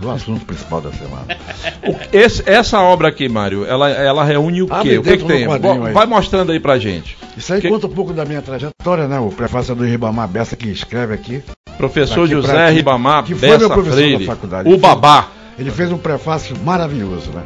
do 0.00 0.10
assunto 0.10 0.44
principal 0.44 0.80
da 0.80 0.90
semana. 0.92 1.26
O- 1.84 1.96
esse- 2.16 2.42
essa 2.48 2.80
obra 2.80 3.08
aqui, 3.08 3.28
Mário, 3.28 3.64
ela, 3.66 3.90
ela 3.90 4.22
reúne 4.24 4.62
o 4.62 4.66
quê? 4.68 4.72
Abre 4.72 4.98
o 4.98 5.02
que, 5.02 5.16
que 5.16 5.24
tem? 5.24 5.46
aí. 5.46 5.92
Vai 5.92 6.06
mostrando 6.06 6.52
aí 6.52 6.60
pra 6.60 6.78
gente. 6.78 7.16
Isso 7.36 7.52
aí 7.52 7.60
Que- 7.60 7.68
conta 7.68 7.86
um 7.88 7.90
pouco 7.90 8.12
da 8.12 8.24
minha 8.24 8.40
trajetória, 8.40 9.08
né? 9.08 9.18
O 9.18 9.30
prefácio 9.30 9.74
do 9.74 9.84
Ribamar 9.84 10.28
Bessa 10.28 10.54
que 10.54 10.68
escreve 10.68 11.12
aqui. 11.14 11.42
Professor 11.76 12.20
Daqui 12.28 12.30
José 12.34 12.64
aqui, 12.66 12.74
Ribamar 12.76 13.24
que 13.24 13.34
foi 13.34 13.58
meu 13.58 13.68
professor 13.68 13.94
Freire, 13.96 14.26
da 14.26 14.32
faculdade. 14.34 14.72
o 14.72 14.76
babá. 14.78 15.28
Ele 15.58 15.70
fez 15.70 15.90
um 15.90 15.98
prefácio 15.98 16.56
maravilhoso, 16.64 17.30
né? 17.30 17.42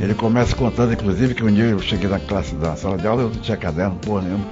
Ele 0.00 0.14
começa 0.14 0.54
contando, 0.56 0.92
inclusive, 0.92 1.34
que 1.34 1.44
um 1.44 1.52
dia 1.52 1.64
eu 1.66 1.78
cheguei 1.80 2.08
na 2.08 2.18
classe 2.18 2.54
da 2.56 2.74
sala 2.76 2.96
de 2.98 3.06
aula, 3.06 3.22
eu 3.22 3.28
não 3.30 3.36
tinha 3.36 3.56
caderno, 3.56 3.96
porra 3.96 4.22
nenhuma. 4.22 4.44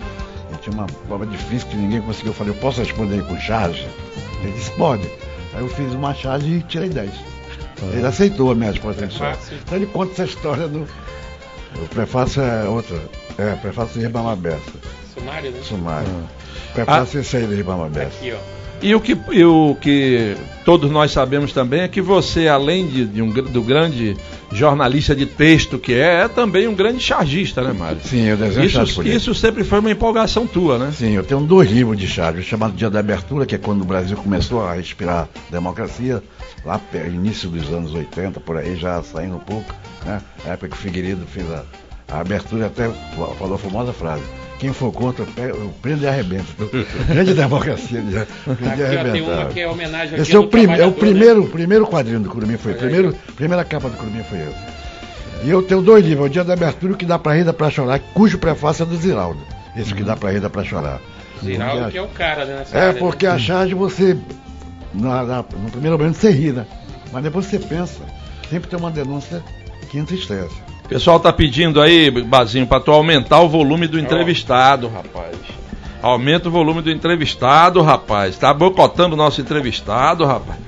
Ele 0.50 0.58
tinha 0.60 0.74
uma 0.74 0.86
prova 1.08 1.26
difícil 1.26 1.66
que 1.68 1.76
ninguém 1.76 2.00
conseguiu. 2.00 2.30
Eu 2.30 2.34
falei, 2.34 2.52
eu 2.52 2.56
posso 2.58 2.80
responder 2.80 3.22
com 3.24 3.36
charge? 3.38 3.86
Ele 4.42 4.52
disse, 4.52 4.70
pode. 4.72 5.08
Aí 5.56 5.62
eu 5.62 5.68
fiz 5.68 5.92
uma 5.94 6.12
charge 6.12 6.56
e 6.56 6.62
tirei 6.62 6.90
10. 6.90 7.10
Ele 7.94 8.06
aceitou 8.06 8.52
a 8.52 8.54
minha 8.54 8.70
resposta 8.70 9.06
de 9.06 9.14
charge. 9.14 9.38
Prefácio. 9.38 9.58
Então 9.64 9.76
ele 9.78 9.86
conta 9.86 10.12
essa 10.12 10.24
história 10.24 10.66
no. 10.66 10.82
O 10.82 11.88
prefácio 11.88 12.42
é 12.42 12.68
outra. 12.68 13.00
É, 13.38 13.54
prefácio 13.56 13.94
de 13.94 14.06
Ribama 14.06 14.36
Bessa. 14.36 14.72
Sumário, 15.16 15.50
né? 15.50 15.60
Sumário. 15.62 16.08
Prefácio 16.74 17.18
é 17.18 17.20
esse 17.22 17.36
aí 17.36 17.46
de 17.46 17.54
Ribama 17.54 17.88
Bessa. 17.88 18.08
Aqui, 18.18 18.32
ó. 18.32 18.56
E 18.82 18.94
o 18.94 19.00
que, 19.00 19.16
e 19.32 19.42
o 19.42 19.74
que 19.80 20.36
todos 20.64 20.90
nós 20.90 21.10
sabemos 21.10 21.52
também 21.52 21.80
é 21.80 21.88
que 21.88 22.02
você, 22.02 22.46
além 22.46 22.86
de, 22.86 23.06
de 23.06 23.22
um, 23.22 23.30
do 23.30 23.62
grande 23.62 24.14
jornalista 24.52 25.16
de 25.16 25.24
texto 25.24 25.78
que 25.78 25.94
é, 25.94 26.24
é 26.24 26.28
também 26.28 26.68
um 26.68 26.74
grande 26.74 27.00
chargista, 27.00 27.62
né, 27.62 27.72
Mário? 27.72 27.98
Sim, 28.04 28.26
eu 28.26 28.36
desenho 28.36 28.68
charge 28.68 28.90
Isso, 28.90 28.96
político. 28.96 29.16
isso 29.16 29.34
sempre 29.34 29.64
foi 29.64 29.80
uma 29.80 29.90
empolgação 29.90 30.46
tua, 30.46 30.78
né? 30.78 30.92
Sim, 30.92 31.12
eu 31.12 31.24
tenho 31.24 31.40
dois 31.40 31.70
livros 31.70 31.98
de 31.98 32.06
charge, 32.06 32.40
o 32.40 32.42
chamado 32.42 32.74
Dia 32.74 32.90
da 32.90 33.00
Abertura, 33.00 33.46
que 33.46 33.54
é 33.54 33.58
quando 33.58 33.80
o 33.80 33.84
Brasil 33.84 34.16
começou 34.16 34.62
a 34.62 34.74
respirar 34.74 35.26
democracia, 35.50 36.22
lá 36.64 36.78
início 37.06 37.48
dos 37.48 37.72
anos 37.72 37.94
80, 37.94 38.40
por 38.40 38.58
aí 38.58 38.76
já 38.76 39.02
saindo 39.02 39.36
um 39.36 39.40
pouco, 39.40 39.74
né? 40.04 40.20
A 40.44 40.50
época 40.50 40.68
que 40.68 40.76
o 40.76 40.78
Figueiredo 40.78 41.26
fez 41.26 41.50
a, 41.50 41.64
a 42.10 42.20
abertura 42.20 42.66
até 42.66 42.88
fa- 42.88 43.34
falou 43.38 43.54
a 43.54 43.58
famosa 43.58 43.92
frase. 43.92 44.22
Quem 44.58 44.72
for 44.72 44.90
contra, 44.90 45.26
prendo 45.82 46.04
e 46.04 46.08
arrebento. 46.08 46.46
Grande 47.08 47.34
democracia, 47.34 48.02
já 48.10 48.26
prende 48.54 48.82
Aqui, 48.82 48.94
e 48.94 48.96
ó, 48.96 49.12
tem 49.12 49.22
uma 49.22 49.44
que 49.46 49.60
é 49.60 49.68
homenagem 49.68 50.18
Esse 50.18 50.34
é 50.34 50.38
o, 50.38 50.48
prim- 50.48 50.64
é 50.72 50.84
o 50.86 50.90
né? 50.90 50.96
primeiro, 50.98 51.42
o 51.42 51.48
primeiro 51.48 51.86
quadrinho 51.86 52.20
do 52.20 52.30
Curumim 52.30 52.56
foi, 52.56 52.72
primeiro, 52.74 53.14
primeira 53.36 53.62
capa 53.64 53.90
do 53.90 53.96
Curumim 53.98 54.22
foi 54.22 54.38
esse. 54.38 54.76
E 55.44 55.50
eu 55.50 55.62
tenho 55.62 55.82
dois 55.82 56.02
livros, 56.04 56.26
o 56.26 56.30
Dia 56.30 56.42
da 56.42 56.54
Abertura 56.54 56.92
e 56.92 56.94
o 56.94 56.96
que 56.98 57.04
dá 57.04 57.18
pra 57.18 57.34
rir, 57.34 57.44
dá 57.44 57.52
pra 57.52 57.68
chorar, 57.68 57.98
cujo 58.14 58.38
prefácio 58.38 58.84
é 58.84 58.86
do 58.86 58.96
Ziraldo. 58.96 59.38
Esse 59.76 59.92
que 59.92 60.02
dá 60.02 60.16
pra 60.16 60.30
rir, 60.32 60.40
dá 60.40 60.48
pra 60.48 60.64
chorar. 60.64 61.00
Ziraldo 61.44 61.76
Porque 61.82 61.92
que 61.92 61.98
é 61.98 62.02
o 62.02 62.08
cara, 62.08 62.44
né? 62.46 62.64
é 62.72 62.78
área, 62.78 62.92
né? 62.94 62.98
porque 62.98 63.26
a 63.26 63.38
charge 63.38 63.74
você, 63.74 64.16
na- 64.94 65.22
na- 65.22 65.36
no 65.62 65.70
primeiro 65.70 65.98
momento 65.98 66.14
você 66.16 66.30
ri, 66.30 66.52
né? 66.52 66.64
Mas 67.12 67.22
depois 67.22 67.44
você 67.44 67.58
pensa, 67.58 68.00
sempre 68.48 68.70
tem 68.70 68.78
uma 68.78 68.90
denúncia 68.90 69.42
que 69.90 69.98
entristece. 69.98 70.54
O 70.86 70.88
pessoal 70.88 71.18
tá 71.18 71.32
pedindo 71.32 71.82
aí, 71.82 72.10
Bazinho, 72.10 72.64
pra 72.64 72.78
tu 72.78 72.92
aumentar 72.92 73.40
o 73.40 73.48
volume 73.48 73.88
do 73.88 73.98
entrevistado, 73.98 74.86
rapaz. 74.86 75.36
Aumenta 76.00 76.48
o 76.48 76.52
volume 76.52 76.80
do 76.80 76.92
entrevistado, 76.92 77.82
rapaz. 77.82 78.38
Tá 78.38 78.54
boicotando 78.54 79.14
o 79.14 79.16
nosso 79.16 79.40
entrevistado, 79.40 80.24
rapaz. 80.24 80.60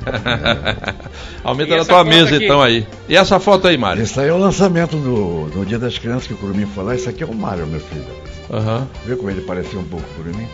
Aumenta 1.44 1.76
na 1.76 1.84
tua 1.84 2.02
mesa 2.02 2.34
aqui? 2.34 2.44
então 2.44 2.60
aí. 2.60 2.84
E 3.08 3.16
essa 3.16 3.38
foto 3.38 3.68
aí, 3.68 3.78
Mário? 3.78 4.02
Esse 4.02 4.18
aí 4.18 4.28
é 4.28 4.32
o 4.32 4.38
lançamento 4.38 4.96
do, 4.96 5.48
do 5.50 5.64
Dia 5.64 5.78
das 5.78 5.96
Crianças 5.96 6.26
que 6.26 6.34
o 6.34 6.36
Curumim 6.36 6.66
foi 6.66 6.82
lá. 6.82 6.96
Esse 6.96 7.08
aqui 7.08 7.22
é 7.22 7.26
o 7.26 7.32
Mário, 7.32 7.64
meu 7.68 7.78
filho. 7.78 8.04
Aham. 8.50 8.88
Viu 9.06 9.16
como 9.16 9.30
ele 9.30 9.42
parecia 9.42 9.78
um 9.78 9.84
pouco 9.84 10.04
o 10.10 10.14
Curumim? 10.14 10.48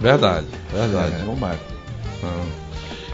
Verdade, 0.00 0.46
verdade. 0.72 1.14
É, 1.16 1.20
é 1.22 1.24
o 1.24 1.36
Mário. 1.36 1.60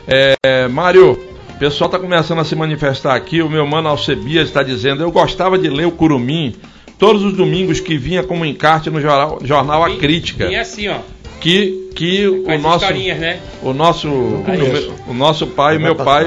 É, 0.06 0.68
Mário, 0.68 1.18
o 1.57 1.59
pessoal 1.59 1.88
está 1.88 1.99
começando 1.99 2.38
a 2.40 2.45
se 2.45 2.55
manifestar 2.55 3.14
aqui. 3.16 3.40
O 3.42 3.49
meu 3.51 3.66
mano 3.66 3.88
Alcebias 3.88 4.47
está 4.49 4.62
dizendo: 4.62 5.03
Eu 5.03 5.11
gostava 5.11 5.59
de 5.59 5.69
ler 5.69 5.87
o 5.87 5.90
Curumim 5.90 6.55
todos 6.99 7.23
os 7.25 7.33
domingos 7.35 7.81
que 7.81 7.97
vinha 7.99 8.23
como 8.23 8.45
encarte 8.45 8.90
no 8.90 9.01
jornal, 9.01 9.38
jornal 9.42 9.85
A 9.85 9.97
Crítica. 9.97 10.45
E 10.51 10.57
assim, 10.57 10.88
ó. 10.88 10.99
Que, 11.40 11.90
que 11.95 12.27
o 12.27 12.59
nosso, 12.59 12.85
né? 13.14 13.40
o 13.62 13.73
nosso, 13.75 14.09
o, 14.09 15.11
o 15.11 15.14
nosso 15.14 15.47
pai, 15.47 15.77
o 15.77 15.81
meu 15.81 15.95
pai, 16.05 16.25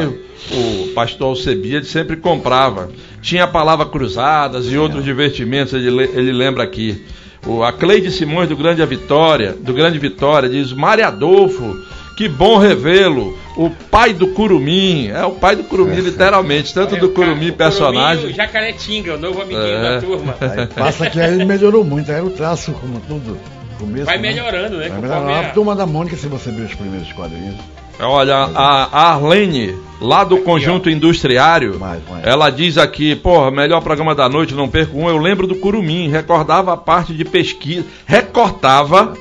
o 0.52 0.88
pastor 0.94 1.28
Alcebias, 1.30 1.88
sempre 1.88 2.16
comprava. 2.18 2.90
Tinha 3.22 3.44
a 3.46 3.48
palavra 3.48 3.86
cruzadas 3.88 4.72
e 4.72 4.78
outros 4.78 5.04
divertimentos, 5.04 5.74
ele, 5.74 5.90
le- 5.90 6.10
ele 6.14 6.32
lembra 6.32 6.64
aqui. 6.64 7.04
O, 7.46 7.64
a 7.64 7.72
Cleide 7.74 8.12
Simões 8.12 8.50
do 8.50 8.56
Grande 8.56 8.86
Vitória, 8.86 9.56
do 9.60 9.74
Grande 9.74 9.98
Vitória, 9.98 10.48
diz 10.50 10.72
Mário 10.74 11.06
Adolfo, 11.08 11.76
que 12.18 12.28
bom 12.30 12.58
revê-lo. 12.58 13.38
O 13.58 13.70
pai 13.70 14.14
do 14.14 14.28
Curumim, 14.28 15.08
é 15.10 15.26
o 15.26 15.32
pai 15.32 15.56
do 15.56 15.64
Curumim, 15.64 15.96
literalmente, 15.98 16.74
tanto 16.74 16.94
Olha, 16.94 17.02
do 17.02 17.10
Curumim 17.10 17.52
personagem. 17.52 18.18
Curumim 18.18 18.34
o 18.34 18.36
Jacaretinga, 18.36 19.16
o 19.16 19.18
novo 19.18 19.42
amiguinho 19.42 19.66
É. 19.66 19.82
da 19.96 20.00
turma. 20.02 20.36
Aí 20.40 20.68
passa 20.68 21.10
que 21.10 21.20
aí 21.20 21.34
ele 21.34 21.46
melhorou 21.46 21.84
muito, 21.84 22.10
aí 22.12 22.22
o 22.22 22.30
traço, 22.30 22.72
como 22.74 23.00
tudo, 23.02 23.38
começo. 23.78 24.06
Vai 24.06 24.18
né? 24.18 24.30
melhorando, 24.30 24.78
né? 24.78 24.88
Vai 24.90 25.02
melhorando. 25.02 25.30
a- 25.32 25.44
turma 25.52 25.76
da 25.76 25.86
Mônica, 25.86 26.16
se 26.16 26.28
você 26.28 26.52
ver 26.52 26.64
os 26.68 26.76
primeiros 26.76 27.12
quadrinhos. 27.12 27.56
Olha, 28.02 28.34
a 28.56 29.12
Arlene, 29.12 29.76
lá 30.00 30.24
do 30.24 30.36
Aqui, 30.36 30.46
Conjunto 30.46 30.90
Industriário, 30.90 31.78
Mais, 31.78 32.00
mais. 32.10 32.26
ela 32.26 32.50
diz 32.50 32.78
aqui, 32.78 33.14
porra, 33.14 33.52
melhor 33.52 33.82
programa 33.82 34.16
da 34.16 34.30
noite, 34.30 34.54
não 34.54 34.70
perco 34.70 34.98
um. 34.98 35.10
Eu 35.10 35.18
lembro 35.18 35.46
do 35.46 35.56
Curumim, 35.56 36.08
recordava 36.08 36.72
a 36.72 36.78
parte 36.78 37.14
de 37.14 37.26
pesquisa, 37.26 37.84
recortava 38.06 39.14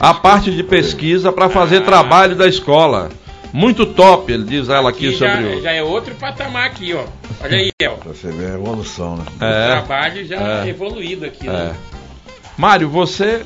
a 0.00 0.14
parte 0.14 0.50
de 0.50 0.62
pesquisa 0.62 1.30
para 1.30 1.50
fazer 1.50 1.78
Ah. 1.78 1.82
trabalho 1.82 2.34
da 2.34 2.46
escola. 2.48 3.10
Muito 3.52 3.84
top, 3.86 4.32
ele 4.32 4.44
diz 4.44 4.68
ela 4.68 4.88
aqui 4.90 5.08
Aqui 5.08 5.16
já, 5.16 5.36
sobre 5.36 5.56
o. 5.56 5.60
já 5.62 5.72
é 5.72 5.82
outro 5.82 6.14
patamar 6.14 6.66
aqui, 6.66 6.94
ó. 6.94 7.04
Olha 7.42 7.58
aí, 7.58 7.70
ó. 7.86 7.96
Você 8.08 8.28
ver 8.28 8.52
a 8.52 8.54
evolução, 8.54 9.16
né? 9.16 9.24
O 9.40 9.44
É, 9.44 9.66
trabalho 9.72 10.24
já 10.26 10.36
é. 10.64 10.68
evoluído 10.68 11.26
aqui, 11.26 11.46
é. 11.48 11.52
né? 11.52 11.74
Mário, 12.56 12.88
você 12.88 13.42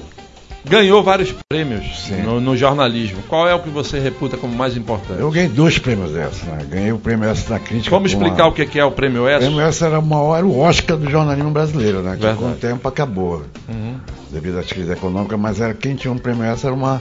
ganhou 0.64 1.02
vários 1.02 1.32
prêmios 1.48 2.08
no, 2.24 2.40
no 2.40 2.56
jornalismo. 2.56 3.22
Qual 3.28 3.48
é 3.48 3.54
o 3.54 3.60
que 3.60 3.68
você 3.70 3.98
reputa 4.00 4.36
como 4.36 4.52
mais 4.54 4.76
importante? 4.76 5.20
Eu 5.20 5.30
ganhei 5.30 5.48
dois 5.48 5.78
prêmios 5.78 6.12
dessa, 6.12 6.44
né? 6.46 6.66
Ganhei 6.68 6.92
o 6.92 6.98
prêmio 6.98 7.28
S 7.28 7.48
na 7.50 7.58
crítica. 7.58 7.90
Vamos 7.94 8.12
explicar 8.12 8.44
a- 8.44 8.48
o 8.48 8.52
que 8.52 8.78
é 8.78 8.84
o 8.84 8.90
prêmio 8.90 9.22
O 9.24 9.28
S? 9.28 9.44
prêmio 9.44 9.60
S 9.60 9.84
era, 9.84 9.98
uma, 10.00 10.36
era 10.36 10.44
o 10.46 10.58
Oscar 10.58 10.96
do 10.96 11.08
jornalismo 11.10 11.50
brasileiro, 11.50 12.02
né? 12.02 12.14
Que 12.16 12.22
Verdade. 12.22 12.38
com 12.38 12.50
o 12.50 12.54
tempo 12.54 12.86
acabou, 12.88 13.42
Uhum. 13.68 13.96
devido 14.30 14.58
às 14.58 14.66
crises 14.66 14.90
econômicas, 14.90 15.38
mas 15.38 15.60
era, 15.60 15.72
quem 15.74 15.94
tinha 15.94 16.12
um 16.12 16.18
prêmio 16.18 16.42
S 16.44 16.66
era 16.66 16.74
uma, 16.74 17.00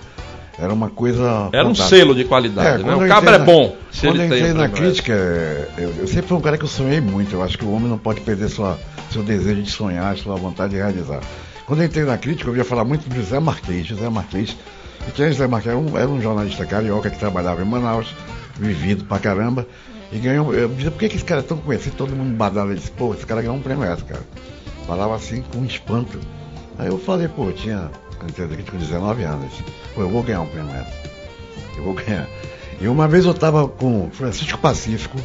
era 0.57 0.73
uma 0.73 0.89
coisa. 0.89 1.49
Era 1.51 1.65
um 1.65 1.75
fantástica. 1.75 1.97
selo 1.97 2.15
de 2.15 2.23
qualidade, 2.23 2.83
né? 2.83 2.89
quando 2.89 2.99
O 3.01 3.03
eu 3.03 3.09
cabra 3.09 3.35
é 3.35 3.39
bom. 3.39 3.75
Se 3.91 4.07
Quando 4.07 4.17
eu 4.17 4.21
ele 4.23 4.29
tem 4.29 4.37
entrei 4.39 4.53
um 4.53 4.57
na 4.57 4.65
S. 4.65 4.73
crítica, 4.73 5.13
é, 5.13 5.67
eu, 5.77 5.93
eu 5.99 6.07
sempre 6.07 6.27
fui 6.27 6.37
um 6.37 6.41
cara 6.41 6.57
que 6.57 6.63
eu 6.63 6.69
sonhei 6.69 7.01
muito. 7.01 7.33
Eu 7.33 7.43
acho 7.43 7.57
que 7.57 7.65
o 7.65 7.71
homem 7.73 7.89
não 7.89 7.97
pode 7.97 8.21
perder 8.21 8.49
sua, 8.49 8.79
seu 9.11 9.21
desejo 9.21 9.61
de 9.61 9.69
sonhar, 9.71 10.17
sua 10.17 10.35
vontade 10.35 10.71
de 10.71 10.77
realizar. 10.77 11.19
Quando 11.65 11.81
eu 11.81 11.85
entrei 11.85 12.05
na 12.05 12.17
crítica, 12.17 12.45
eu 12.45 12.49
ouvia 12.49 12.63
falar 12.63 12.85
muito 12.85 13.09
do 13.09 13.15
José 13.15 13.39
Marquês. 13.39 13.85
José 13.85 14.09
Marquês. 14.09 14.55
E 15.07 15.11
quem 15.11 15.25
é 15.25 15.31
José 15.31 15.47
Marquês? 15.47 15.75
Era 15.75 15.83
um, 15.83 15.97
era 15.97 16.07
um 16.07 16.21
jornalista 16.21 16.65
carioca 16.65 17.09
que 17.09 17.17
trabalhava 17.19 17.61
em 17.61 17.65
Manaus, 17.65 18.07
vivido 18.57 19.03
pra 19.05 19.19
caramba. 19.19 19.67
E 20.11 20.19
ganhou. 20.19 20.53
Eu 20.53 20.69
dizia, 20.69 20.91
por 20.91 20.99
que, 20.99 21.09
que 21.09 21.15
esse 21.15 21.25
cara 21.25 21.41
é 21.41 21.43
tão 21.43 21.57
conhecido? 21.57 21.95
Todo 21.97 22.15
mundo 22.15 22.35
badala 22.35 22.71
e 22.71 22.75
disse, 22.75 22.91
pô, 22.91 23.13
esse 23.13 23.25
cara 23.25 23.41
ganhou 23.41 23.57
um 23.57 23.61
prêmio 23.61 23.83
essa, 23.83 24.05
cara. 24.05 24.21
Falava 24.87 25.15
assim 25.15 25.43
com 25.51 25.65
espanto. 25.65 26.19
Aí 26.77 26.87
eu 26.87 26.99
falei, 26.99 27.27
pô, 27.27 27.45
eu 27.47 27.53
tinha. 27.53 27.89
Crítica 28.19 28.71
com 28.71 28.77
19 28.77 29.23
anos. 29.23 29.53
Pô, 29.93 30.01
eu 30.01 30.09
vou 30.09 30.23
ganhar 30.23 30.41
um 30.41 30.47
prêmio. 30.47 30.71
Eu 31.77 31.83
vou 31.83 31.93
ganhar. 31.93 32.27
E 32.79 32.87
uma 32.87 33.07
vez 33.07 33.25
eu 33.25 33.31
estava 33.31 33.67
com 33.67 34.09
Francisco 34.11 34.57
Pacífico, 34.57 35.17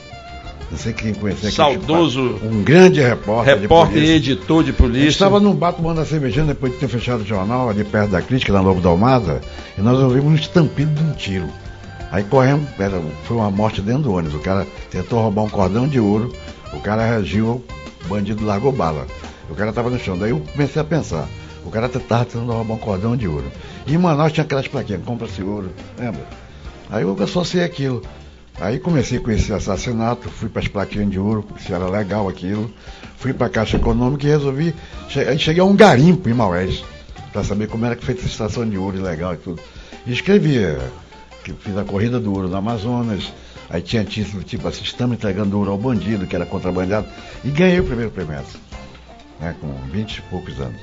não 0.71 0.79
sei 0.79 0.93
quem 0.93 1.13
conhece 1.13 1.47
aqui. 1.47 1.57
Saudoso 1.57 2.39
Um 2.45 2.63
grande 2.63 3.01
repórter. 3.01 3.59
repórter 3.59 4.03
e 4.03 4.11
editor 4.11 4.63
de 4.63 4.73
polícia. 4.73 5.09
estava 5.09 5.41
num 5.41 5.55
bar 5.55 5.73
tomando 5.73 6.01
a 6.01 6.05
cervejinha 6.05 6.45
depois 6.45 6.73
de 6.73 6.79
ter 6.79 6.89
fechado 6.89 7.23
o 7.23 7.27
jornal, 7.27 7.69
ali 7.69 7.83
perto 7.83 8.11
da 8.11 8.23
crítica, 8.23 8.53
na 8.53 8.61
Lobo 8.61 8.81
da 8.81 8.89
Almada, 8.89 9.41
e 9.77 9.81
nós 9.81 9.99
ouvimos 9.99 10.33
um 10.33 10.35
estampido 10.37 10.93
de 10.93 11.03
um 11.03 11.13
tiro. 11.13 11.49
Aí 12.13 12.23
corremos, 12.25 12.69
era, 12.79 13.01
foi 13.25 13.37
uma 13.37 13.51
morte 13.51 13.81
dentro 13.81 14.03
do 14.03 14.13
ônibus. 14.13 14.35
O 14.35 14.41
cara 14.41 14.67
tentou 14.91 15.21
roubar 15.21 15.43
um 15.43 15.49
cordão 15.49 15.89
de 15.89 15.99
ouro, 15.99 16.33
o 16.73 16.81
cara 16.81 17.05
reagiu, 17.05 17.65
o 18.05 18.09
bandido 18.09 18.45
largou 18.45 18.73
bala. 18.73 19.07
O 19.49 19.55
cara 19.55 19.71
estava 19.71 19.91
no 19.91 19.99
chão. 19.99 20.17
Daí 20.17 20.31
eu 20.31 20.41
comecei 20.53 20.81
a 20.81 20.85
pensar, 20.85 21.29
o 21.71 21.73
cara 21.73 21.87
estava 21.87 22.25
tentando 22.25 22.53
roubar 22.53 22.75
um 22.75 22.79
cordão 22.79 23.17
de 23.17 23.27
ouro. 23.29 23.51
E 23.87 23.95
em 23.95 23.99
Manaus 23.99 24.33
tinha 24.33 24.45
aquelas 24.45 24.67
plaquinhas, 24.69 25.03
compra-se 25.05 25.43
ouro, 25.43 25.71
lembra? 25.99 26.23
Aí 26.91 27.03
eu 27.03 27.17
associei 27.23 27.63
aquilo. 27.65 28.03
Aí 28.61 28.79
comecei 28.79 29.19
com 29.21 29.31
esse 29.31 29.53
assassinato, 29.53 30.29
fui 30.29 30.49
para 30.49 30.61
as 30.61 30.69
plaquinhas 30.69 31.09
de 31.11 31.19
ouro, 31.19 31.47
se 31.65 31.73
era 31.73 31.89
legal 31.89 32.29
aquilo. 32.29 32.71
Fui 33.17 33.33
para 33.33 33.47
a 33.47 33.51
Caixa 33.51 33.77
Econômica 33.77 34.27
e 34.27 34.31
resolvi. 34.31 34.75
che- 35.09 35.39
cheguei 35.39 35.63
a 35.63 35.65
um 35.65 35.75
garimpo 35.77 36.29
em 36.29 36.35
Maués, 36.35 36.83
para 37.33 37.45
saber 37.45 37.69
como 37.69 37.87
era 37.87 37.95
que 37.97 38.05
feita 38.05 38.21
essa 38.21 38.29
estação 38.31 38.69
de 38.69 38.77
ouro 38.77 39.01
legal 39.01 39.35
e 39.35 39.37
tudo. 39.37 39.63
E 40.07 40.13
escrevi 40.13 40.59
eh, 40.59 40.79
fiz 41.61 41.77
a 41.79 41.85
corrida 41.85 42.19
do 42.19 42.33
ouro 42.33 42.49
no 42.49 42.57
Amazonas. 42.57 43.33
Aí 43.71 43.81
tinha 43.81 44.05
título 44.05 44.43
tipo 44.43 44.67
assim, 44.67 44.83
estamos 44.83 45.15
entregando 45.17 45.57
ouro 45.57 45.71
ao 45.71 45.79
bandido, 45.79 46.27
que 46.27 46.35
era 46.35 46.45
contrabandeado. 46.45 47.07
E 47.45 47.51
ganhei 47.51 47.79
o 47.79 47.85
primeiro 47.85 48.11
prêmio, 48.11 48.35
né, 49.41 49.55
com 49.61 49.69
20 49.93 50.17
e 50.19 50.23
poucos 50.23 50.61
anos. 50.61 50.81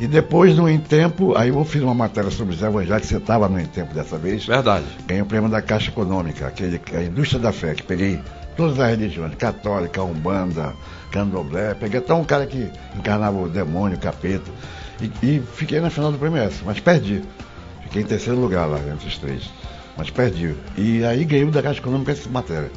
E 0.00 0.06
depois, 0.06 0.56
no 0.56 0.66
Em 0.66 0.78
Tempo, 0.78 1.36
aí 1.36 1.50
eu 1.50 1.62
fiz 1.62 1.82
uma 1.82 1.92
matéria 1.92 2.30
sobre 2.30 2.56
Zé 2.56 2.68
Evangelho, 2.68 2.98
que 2.98 3.06
você 3.06 3.18
estava 3.18 3.50
no 3.50 3.60
Em 3.60 3.66
Tempo 3.66 3.92
dessa 3.92 4.16
vez. 4.16 4.46
Verdade. 4.46 4.86
Ganhei 5.06 5.22
o 5.22 5.26
prêmio 5.26 5.50
da 5.50 5.60
Caixa 5.60 5.90
Econômica, 5.90 6.46
aquele, 6.46 6.80
a 6.94 7.02
indústria 7.02 7.38
da 7.38 7.52
fé, 7.52 7.74
que 7.74 7.82
peguei 7.82 8.18
todas 8.56 8.80
as 8.80 8.88
religiões, 8.88 9.34
católica, 9.34 10.02
umbanda, 10.02 10.72
candomblé, 11.10 11.74
peguei 11.74 12.00
até 12.00 12.14
um 12.14 12.24
cara 12.24 12.46
que 12.46 12.70
encarnava 12.96 13.36
o 13.36 13.46
demônio, 13.46 13.98
o 13.98 14.00
capeta, 14.00 14.50
e, 15.02 15.10
e 15.22 15.42
fiquei 15.54 15.80
na 15.80 15.90
final 15.90 16.10
do 16.10 16.16
prêmio 16.16 16.38
S, 16.38 16.62
mas 16.64 16.80
perdi. 16.80 17.22
Fiquei 17.82 18.00
em 18.00 18.06
terceiro 18.06 18.40
lugar 18.40 18.64
lá, 18.64 18.78
entre 18.78 19.06
os 19.06 19.18
três, 19.18 19.50
mas 19.98 20.08
perdi. 20.08 20.54
E 20.78 21.04
aí 21.04 21.26
ganhei 21.26 21.44
o 21.44 21.50
da 21.50 21.62
Caixa 21.62 21.78
Econômica 21.78 22.12
essa 22.12 22.28
matéria. 22.30 22.70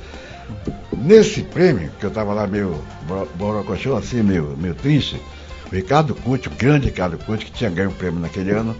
Nesse 0.97 1.41
prêmio, 1.41 1.89
que 1.99 2.05
eu 2.05 2.09
estava 2.09 2.33
lá 2.33 2.45
meio 2.47 2.83
borocochô, 3.35 3.95
assim, 3.95 4.21
meio, 4.21 4.57
meio 4.57 4.75
triste, 4.75 5.21
Ricardo 5.73 6.13
Cucci, 6.13 6.49
o 6.49 6.51
grande 6.51 6.85
Ricardo 6.85 7.17
Cucci, 7.17 7.45
que 7.45 7.51
tinha 7.51 7.69
ganho 7.71 7.89
o 7.89 7.93
prêmio 7.93 8.19
naquele 8.19 8.51
ano, 8.51 8.75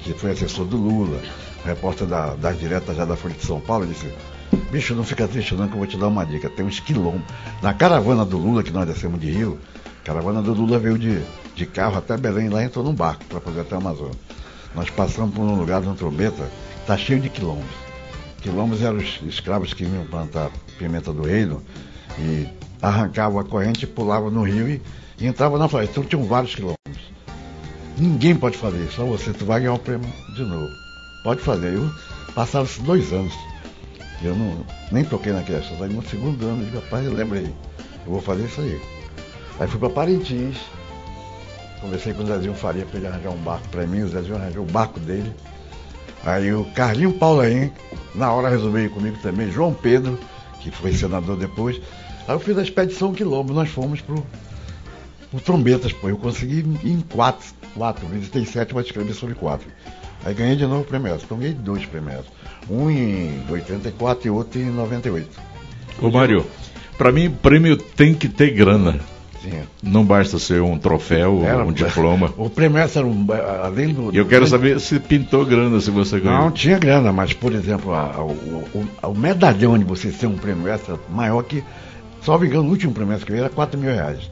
que 0.00 0.14
foi 0.14 0.30
assessor 0.30 0.64
do 0.64 0.78
Lula, 0.78 1.20
repórter 1.62 2.06
da, 2.06 2.34
das 2.36 2.58
diretas 2.58 2.96
já 2.96 3.04
da 3.04 3.14
Folha 3.14 3.34
de 3.34 3.44
São 3.44 3.60
Paulo, 3.60 3.86
disse, 3.86 4.10
bicho, 4.70 4.94
não 4.94 5.04
fica 5.04 5.28
triste 5.28 5.54
não 5.54 5.68
que 5.68 5.74
eu 5.74 5.78
vou 5.78 5.86
te 5.86 5.98
dar 5.98 6.08
uma 6.08 6.24
dica, 6.24 6.48
tem 6.48 6.64
uns 6.64 6.80
quilombos. 6.80 7.20
Na 7.60 7.74
caravana 7.74 8.24
do 8.24 8.38
Lula, 8.38 8.62
que 8.62 8.72
nós 8.72 8.86
descemos 8.86 9.20
de 9.20 9.30
Rio, 9.30 9.58
a 10.00 10.06
caravana 10.06 10.40
do 10.40 10.54
Lula 10.54 10.78
veio 10.78 10.98
de, 10.98 11.20
de 11.54 11.66
carro 11.66 11.98
até 11.98 12.16
Belém, 12.16 12.48
lá 12.48 12.64
entrou 12.64 12.82
num 12.82 12.94
barco 12.94 13.26
para 13.26 13.40
fazer 13.40 13.60
até 13.60 13.74
a 13.74 13.78
Amazônia. 13.78 14.18
Nós 14.74 14.88
passamos 14.88 15.34
por 15.34 15.42
um 15.42 15.54
lugar 15.54 15.82
de 15.82 15.88
um 15.88 15.94
trombeta, 15.94 16.50
tá 16.86 16.96
cheio 16.96 17.20
de 17.20 17.28
quilombos. 17.28 17.66
Quilombos 18.40 18.80
eram 18.80 18.96
os 18.96 19.20
escravos 19.26 19.74
que 19.74 19.84
vinham 19.84 20.06
plantar 20.06 20.50
pimenta 20.78 21.12
do 21.12 21.24
reino 21.24 21.62
e 22.18 22.48
arrancavam 22.80 23.38
a 23.38 23.44
corrente, 23.44 23.86
pulavam 23.86 24.30
no 24.30 24.44
rio 24.44 24.66
e, 24.66 24.80
e 25.20 25.26
entravam 25.26 25.58
na 25.58 25.68
floresta. 25.68 25.98
Então 25.98 26.04
tinham 26.04 26.24
vários 26.24 26.54
quilombos. 26.54 26.78
Ninguém 27.96 28.34
pode 28.34 28.56
fazer 28.56 28.88
só 28.90 29.04
você, 29.04 29.32
tu 29.32 29.44
vai 29.44 29.60
ganhar 29.60 29.74
o 29.74 29.78
prêmio 29.78 30.08
de 30.34 30.42
novo. 30.44 30.68
Pode 31.24 31.40
fazer. 31.40 31.74
Eu 31.74 31.90
passaram-se 32.34 32.80
dois 32.82 33.12
anos. 33.12 33.34
Eu 34.22 34.34
não, 34.34 34.64
nem 34.92 35.04
toquei 35.04 35.32
naquela 35.32 35.58
história. 35.58 35.86
Aí 35.86 35.92
no 35.92 36.02
segundo 36.02 36.44
ano, 36.44 36.62
eu 36.62 36.64
digo, 36.66 36.78
rapaz, 36.78 37.04
eu 37.04 37.12
lembrei. 37.12 37.52
Eu 38.06 38.12
vou 38.12 38.20
fazer 38.20 38.44
isso 38.44 38.60
aí. 38.60 38.80
Aí 39.58 39.66
fui 39.68 39.80
para 39.80 39.90
Parintins. 39.90 40.56
Conversei 41.80 42.12
com 42.12 42.22
o 42.22 42.26
Zezinho 42.26 42.54
Faria 42.54 42.84
para 42.84 42.98
ele 42.98 43.06
arranjar 43.06 43.30
um 43.30 43.38
barco 43.38 43.68
para 43.68 43.86
mim. 43.86 44.02
O 44.02 44.08
Zezinho 44.08 44.36
arranjou 44.36 44.64
o 44.64 44.70
barco 44.70 45.00
dele. 45.00 45.32
Aí 46.24 46.52
o 46.52 46.64
Carlinho 46.74 47.12
Paulaim, 47.12 47.72
na 48.14 48.32
hora 48.32 48.48
resolveu 48.48 48.84
ir 48.84 48.90
comigo 48.90 49.16
também. 49.22 49.50
João 49.50 49.72
Pedro, 49.72 50.18
que 50.60 50.70
foi 50.70 50.92
senador 50.92 51.36
depois. 51.36 51.80
Aí 52.26 52.34
eu 52.34 52.40
fiz 52.40 52.56
a 52.58 52.62
expedição 52.62 53.12
Quilombo. 53.12 53.52
Nós 53.52 53.68
fomos 53.68 54.00
pro, 54.00 54.24
pro 55.30 55.40
Trombetas, 55.40 55.92
pô. 55.92 56.08
Eu 56.08 56.16
consegui 56.16 56.64
em 56.84 57.00
quatro. 57.00 57.46
Quatro. 57.74 58.06
Visitei 58.06 58.44
sete, 58.44 58.74
mas 58.74 58.86
escrevi 58.86 59.12
sobre 59.14 59.34
quatro. 59.34 59.66
Aí 60.24 60.34
ganhei 60.34 60.56
de 60.56 60.66
novo 60.66 60.80
o 60.82 60.84
prêmio 60.84 61.14
Então 61.14 61.38
ganhei 61.38 61.54
dois 61.54 61.84
prêmios. 61.86 62.24
Um 62.68 62.90
em 62.90 63.40
84 63.50 64.26
e 64.26 64.30
outro 64.30 64.60
em 64.60 64.70
98. 64.70 65.28
Ô 66.02 66.10
Mário, 66.10 66.44
pra 66.96 67.10
mim 67.12 67.30
prêmio 67.30 67.76
tem 67.76 68.12
que 68.14 68.28
ter 68.28 68.50
grana. 68.50 68.98
Sim. 69.42 69.60
Não 69.80 70.04
basta 70.04 70.36
ser 70.38 70.60
um 70.60 70.76
troféu, 70.76 71.42
Era- 71.44 71.64
um 71.64 71.72
diploma. 71.72 72.32
O 72.36 72.50
prêmio 72.50 72.78
era 72.78 73.06
um, 73.06 73.24
além 73.62 73.94
do. 73.94 74.14
Eu 74.14 74.26
quero 74.26 74.46
saber 74.48 74.80
se 74.80 74.98
pintou 74.98 75.46
grana, 75.46 75.80
se 75.80 75.90
você 75.92 76.18
ganhou. 76.18 76.40
Não 76.40 76.50
tinha 76.50 76.76
grana, 76.78 77.12
mas, 77.12 77.32
por 77.32 77.52
exemplo, 77.54 77.94
a- 77.94 78.14
a- 78.16 78.24
o, 78.24 78.88
o- 79.04 79.14
medalhão 79.14 79.78
de 79.78 79.84
você 79.84 80.10
ser 80.10 80.26
um 80.26 80.36
prêmio 80.36 80.66
extra 80.68 80.98
maior 81.08 81.42
que. 81.44 81.62
Só 82.22 82.36
me 82.36 82.48
engano, 82.48 82.64
o 82.64 82.70
último 82.70 82.92
prêmio 82.92 83.12
extra 83.14 83.26
que 83.26 83.32
eu 83.32 83.36
ganhei 83.36 83.46
era 83.46 83.54
4 83.54 83.78
mil 83.80 83.92
reais. 83.92 84.28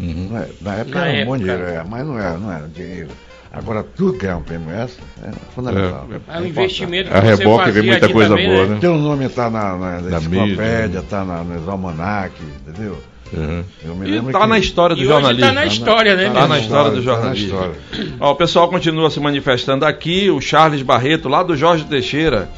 Uhum. 0.00 0.30
É- 0.38 0.48
Na 0.60 0.74
época 0.76 0.98
Na 1.00 1.06
era 1.08 1.22
um 1.22 1.26
bom 1.26 1.34
época. 1.36 1.38
dinheiro, 1.38 1.62
é, 1.64 1.84
mas 1.88 2.06
não 2.06 2.18
era, 2.18 2.38
não 2.38 2.52
era 2.52 2.66
dinheiro. 2.68 3.08
Agora, 3.52 3.82
tudo 3.82 4.16
que 4.16 4.26
é 4.26 4.34
um 4.34 4.42
prêmio 4.42 4.70
extra 4.72 5.04
é 5.24 5.30
fundamental. 5.54 6.06
É, 6.28 6.36
É 6.38 6.40
um 6.40 6.46
investimento 6.46 7.10
que 7.10 7.16
A 7.16 7.20
você 7.20 7.26
reboque 7.42 7.64
vem 7.64 7.74
fazia 7.74 7.82
muita 7.90 8.06
aqui 8.06 8.14
coisa 8.14 8.28
também, 8.30 8.46
boa, 8.48 8.66
né? 8.66 8.74
né? 8.74 8.78
Teu 8.80 8.96
nome 8.96 9.28
tá 9.28 9.50
na, 9.50 9.76
na, 9.76 10.00
Na 10.00 10.18
enciclopédia, 10.18 10.82
mídia. 10.86 11.02
tá 11.02 11.24
na, 11.24 11.42
nos 11.42 11.68
almanac, 11.68 12.32
entendeu? 12.68 12.96
Uhum. 13.32 13.64
Eu 13.84 13.94
me 13.96 14.08
E 14.08 14.10
lembro 14.12 14.32
tá 14.32 14.40
que- 14.40 14.46
na 14.46 14.58
história 14.58 14.94
do 14.94 15.02
E 15.02 15.04
hoje 15.04 15.12
jornalismo. 15.12 15.46
tá 15.48 15.52
na 15.52 15.66
história, 15.66 16.16
né, 16.16 16.24
Tá 16.30 16.40
meu 16.40 16.48
na 16.48 16.58
história 16.60 16.90
do 16.92 17.02
tá 17.02 17.10
na 17.10 17.16
jornalismo. 17.16 17.46
história. 17.48 17.74
Ó, 18.20 18.30
o 18.30 18.34
pessoal 18.36 18.68
continua 18.68 19.10
se 19.10 19.18
manifestando 19.20 19.84
aqui. 19.84 20.30
O 20.30 20.40
Charles 20.40 20.82
Barreto, 20.82 21.28
lá 21.28 21.42
do 21.42 21.56
Jorge 21.56 21.84
Teixeira. 21.84 22.48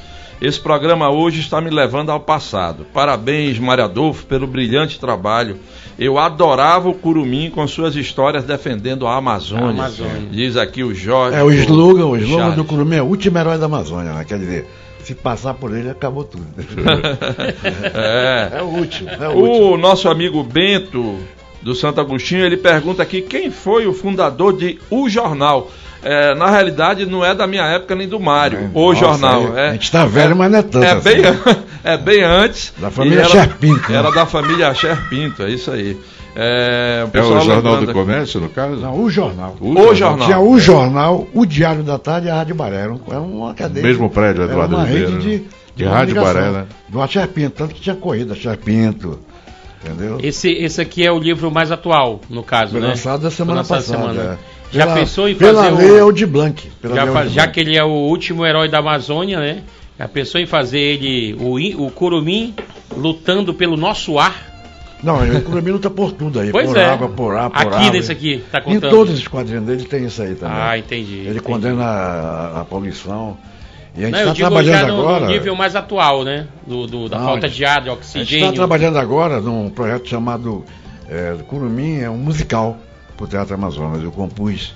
Esse 0.42 0.59
programa 0.61 1.09
hoje 1.11 1.40
está 1.40 1.61
me 1.61 1.70
levando 1.70 2.11
ao 2.11 2.20
passado. 2.20 2.85
Parabéns, 2.92 3.59
Mário 3.59 3.85
Adolfo, 3.85 4.26
pelo 4.26 4.46
brilhante 4.46 4.98
trabalho. 5.00 5.57
Eu 5.98 6.18
adorava 6.18 6.88
o 6.88 6.94
Curumim 6.94 7.50
com 7.50 7.66
suas 7.66 7.94
histórias 7.96 8.44
defendendo 8.44 9.07
a 9.07 9.16
Amazônia. 9.16 9.66
A 9.66 9.70
Amazônia. 9.70 10.28
Diz 10.31 10.57
aqui 10.57 10.83
o 10.83 10.94
Jorge. 10.94 11.37
É, 11.37 11.42
o 11.42 11.50
slogan, 11.50 12.07
o 12.07 12.16
slogan 12.16 12.38
Charles. 12.38 12.57
do 12.57 12.64
Curumim 12.64 12.96
é 12.96 13.02
o 13.02 13.07
último 13.07 13.38
herói 13.38 13.59
da 13.59 13.66
Amazônia, 13.66 14.12
né? 14.12 14.24
Quer 14.24 14.38
dizer, 14.38 14.66
se 15.02 15.14
passar 15.14 15.55
por 15.55 15.76
ele, 15.76 15.90
acabou 15.90 16.24
tudo. 16.24 16.46
É. 17.94 18.59
É 18.59 18.62
o 18.62 18.66
último, 18.66 19.11
é 19.11 19.28
o 19.28 19.33
último. 19.33 19.72
O 19.72 19.76
nosso 19.76 20.09
amigo 20.09 20.42
Bento 20.42 21.18
do 21.62 21.75
Santo 21.75 22.01
Agostinho, 22.01 22.44
ele 22.44 22.57
pergunta 22.57 23.03
aqui 23.03 23.22
quem 23.22 23.51
foi 23.51 23.87
o 23.87 23.92
fundador 23.92 24.57
de 24.57 24.79
O 24.90 25.09
Jornal. 25.09 25.70
É, 26.05 26.35
na 26.35 26.51
realidade, 26.51 27.07
não 27.07 27.25
é 27.25 27.33
da 27.33 27.46
minha 27.46 27.62
época 27.62 27.94
nem 27.94 28.09
do 28.09 28.18
Mário. 28.18 28.70
o 28.75 28.88
Nossa, 28.88 28.98
Jornal. 29.01 29.57
é, 29.57 29.68
a 29.68 29.72
gente 29.72 29.90
tá 29.92 30.05
velho, 30.05 30.35
mas 30.35 30.51
não 30.51 30.59
é 30.59 30.62
tanto 30.62 30.85
É 30.85 30.90
assim. 30.90 31.03
bem, 31.05 31.22
é 31.85 31.96
bem 31.96 32.22
antes. 32.25 32.72
Da 32.79 32.90
família 32.90 33.22
E 33.22 33.31
era- 33.37 33.46
né? 33.46 33.79
Era 33.90 34.11
da 34.11 34.27
família 34.27 34.75
Scherpinto, 34.75 35.44
é 35.44 35.51
isso 35.51 35.70
aí. 35.70 35.96
É, 36.35 37.07
o 37.12 37.16
É 37.16 37.20
o 37.22 37.40
Jornal 37.40 37.85
do. 37.87 37.92
Comércio, 37.92 38.40
no 38.40 38.48
caso? 38.48 38.77
Não, 38.77 38.98
o 39.01 39.09
jornal. 39.11 39.55
O 39.61 39.94
Jornal. 39.94 40.27
Tinha 40.27 40.40
o 40.40 40.59
jornal, 40.59 41.29
o 41.33 41.44
Diário 41.46 41.83
da 41.85 41.98
Tarde 41.98 42.27
e 42.27 42.31
a 42.31 42.35
Rádio 42.37 42.55
Baré. 42.57 42.79
Era 42.79 42.92
um- 42.92 43.38
uma 43.38 43.55
cadeia. 43.55 43.87
Mesmo 43.87 44.09
prédio, 44.11 44.42
era 44.42 44.51
Eduardo 44.53 44.75
uma 44.75 44.83
Oliveira, 44.85 45.09
rede 45.11 45.20
de, 45.22 45.37
né? 45.37 45.42
De 45.77 45.85
Rádio. 45.85 46.14
Baré, 46.16 46.51
né? 46.51 46.64
Do 46.88 47.07
Scherpinto, 47.07 47.51
tanto 47.51 47.75
que 47.75 47.81
tinha 47.81 47.94
corrida 47.94 48.35
Scherpinto. 48.35 49.20
Entendeu? 49.85 50.18
Esse, 50.23 50.49
esse 50.51 50.81
aqui 50.81 51.05
é 51.05 51.11
o 51.11 51.18
livro 51.18 51.51
mais 51.51 51.73
atual, 51.73 52.21
no 52.31 52.42
caso, 52.42 52.73
Foi 52.73 52.81
né? 52.81 52.88
lançado 52.88 53.27
a 53.27 53.31
semana 53.31 53.59
lançado 53.61 53.79
passada. 53.79 53.99
semana. 54.12 54.38
é. 54.38 54.53
Já 54.77 54.85
Pela- 54.87 54.99
pensou 54.99 55.29
em 55.29 55.35
Pela 55.35 55.64
fazer 55.64 55.77
lei 55.77 55.90
o- 56.01 56.05
Aldir 56.05 56.27
Blanc. 56.29 56.71
Pela 56.81 56.95
Já, 56.95 57.05
lei 57.05 57.29
já 57.29 57.47
que 57.47 57.61
ele 57.61 57.77
é 57.77 57.85
o 57.85 57.88
último 57.90 58.47
herói 58.47 58.68
da 58.68 58.79
Amazônia, 58.79 59.38
né? 59.40 59.62
Já 59.99 60.09
pensou 60.09 60.40
em 60.40 60.47
fazer 60.47 60.79
ele, 60.79 61.35
o, 61.38 61.85
o 61.87 61.90
Curumim, 61.90 62.55
lutando 62.97 63.53
pelo 63.53 63.77
nosso 63.77 64.18
ar? 64.18 64.51
Não, 65.03 65.16
o 65.21 65.42
Curumim 65.42 65.73
luta 65.73 65.90
por 65.90 66.12
tudo 66.12 66.38
aí. 66.40 66.51
Pois 66.53 66.68
por 66.68 66.77
é. 66.79 66.85
água, 66.87 67.09
por 67.09 67.37
ar, 67.37 67.51
por 67.51 67.59
Aqui 67.59 67.75
água. 67.75 67.90
nesse 67.90 68.11
aqui, 68.12 68.42
tá 68.51 68.61
Em 68.61 68.62
contando. 68.75 68.90
todos 68.90 69.14
os 69.14 69.27
quadrinhos 69.29 69.64
dele 69.64 69.85
tem 69.85 70.05
isso 70.07 70.23
aí 70.23 70.35
também. 70.37 70.57
Ah, 70.57 70.79
entendi. 70.79 71.14
Ele 71.16 71.23
entendi. 71.31 71.40
condena 71.40 71.85
a, 71.85 72.61
a 72.61 72.64
poluição. 72.64 73.37
E 73.94 74.05
a 74.05 74.07
gente 74.07 74.14
está 74.18 74.24
já 74.26 74.35
trabalhando 74.35 74.88
no, 74.88 74.96
no 75.02 75.09
agora. 75.09 75.26
nível 75.26 75.55
mais 75.55 75.76
atual, 75.76 76.24
né? 76.24 76.46
Do, 76.66 76.87
do- 76.87 77.09
da 77.09 77.18
Não, 77.18 77.26
falta 77.26 77.46
gente- 77.48 77.57
de 77.59 77.64
ar, 77.64 77.83
de 77.83 77.88
A 77.88 77.92
gente 77.92 77.98
oxigênio. 77.98 78.44
está 78.46 78.57
trabalhando 78.57 78.98
agora 78.98 79.40
num 79.40 79.68
projeto 79.68 80.09
chamado 80.09 80.64
é, 81.09 81.37
Curumim, 81.46 81.98
é 82.00 82.09
um 82.09 82.16
musical 82.16 82.78
para 83.16 83.24
o 83.24 83.28
Teatro 83.28 83.55
Amazonas. 83.55 84.02
Eu 84.02 84.11
compus, 84.11 84.74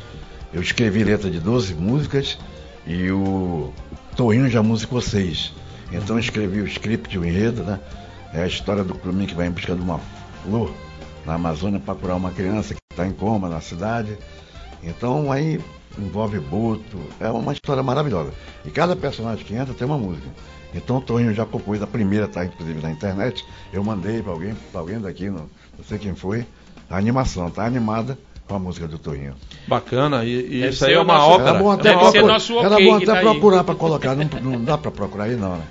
eu 0.53 0.61
escrevi 0.61 1.03
letra 1.03 1.31
de 1.31 1.41
12 1.41 1.75
músicas 1.75 2.39
e 2.87 3.11
o 3.11 3.73
Torinho 4.15 4.51
já 4.51 4.63
musicou 4.63 5.01
seis. 5.01 5.53
Então 5.91 6.17
eu 6.17 6.21
escrevi 6.21 6.61
o 6.61 6.67
script, 6.67 7.19
o 7.19 7.25
enredo, 7.25 7.63
né? 7.63 7.81
É 8.35 8.43
a 8.43 8.47
história 8.47 8.85
do 8.85 8.95
Curumim 8.95 9.25
que 9.25 9.35
vai 9.35 9.47
em 9.47 9.51
busca 9.51 9.75
de 9.75 9.81
uma 9.81 9.99
flor 10.45 10.71
na 11.25 11.35
Amazônia 11.35 11.81
para 11.81 11.95
curar 11.95 12.17
uma 12.17 12.31
criança 12.33 12.75
que 12.75 12.81
está 12.93 13.07
em 13.07 13.13
coma 13.13 13.49
na 13.49 13.61
cidade. 13.63 14.19
Então 14.83 15.33
aí 15.33 15.59
envolve 15.99 16.39
Boto, 16.39 16.99
é 17.21 17.29
uma 17.29 17.53
história 17.53 17.83
maravilhosa. 17.83 18.33
E 18.65 18.71
cada 18.71 18.95
personagem 18.95 19.45
que 19.45 19.55
entra 19.55 19.75
tem 19.75 19.87
uma 19.87 19.99
música. 19.99 20.27
Então 20.75 20.99
o 20.99 21.01
Toninho 21.01 21.33
já 21.33 21.47
compôs 21.47 21.81
a 21.83 21.87
primeira, 21.87 22.29
tá 22.29 22.45
inclusive 22.45 22.81
na 22.83 22.91
internet. 22.91 23.45
Eu 23.73 23.83
mandei 23.83 24.23
para 24.23 24.33
alguém, 24.33 24.55
para 24.71 24.81
alguém 24.81 25.01
daqui, 25.01 25.31
não, 25.31 25.49
não 25.77 25.85
sei 25.89 25.99
quem 25.99 26.15
foi, 26.15 26.47
a 26.91 26.97
animação, 26.97 27.51
tá 27.51 27.65
animada 27.65 28.19
com 28.47 28.55
a 28.55 28.59
música 28.59 28.87
do 28.87 28.99
Toninho. 28.99 29.35
Bacana, 29.67 30.25
e, 30.25 30.31
e 30.31 30.69
isso 30.69 30.85
aí 30.85 30.95
é 30.95 31.01
uma 31.01 31.27
ópera. 31.27 31.51
Era 31.51 31.59
bom 31.59 31.73
É 31.73 31.75
até, 31.75 31.83
Deve 31.85 31.97
uma 31.97 32.11
ser 32.11 32.19
ópera. 32.19 32.33
nosso 32.33 32.59
era 32.59 32.81
bom 32.81 32.95
até 32.97 33.07
tá 33.07 33.21
procurar 33.21 33.65
para 33.65 33.75
colocar, 33.75 34.15
não, 34.15 34.25
não 34.43 34.65
dá 34.65 34.79
para 34.79 34.91
procurar 34.91 35.25
aí 35.25 35.37
não, 35.37 35.57
né? 35.57 35.65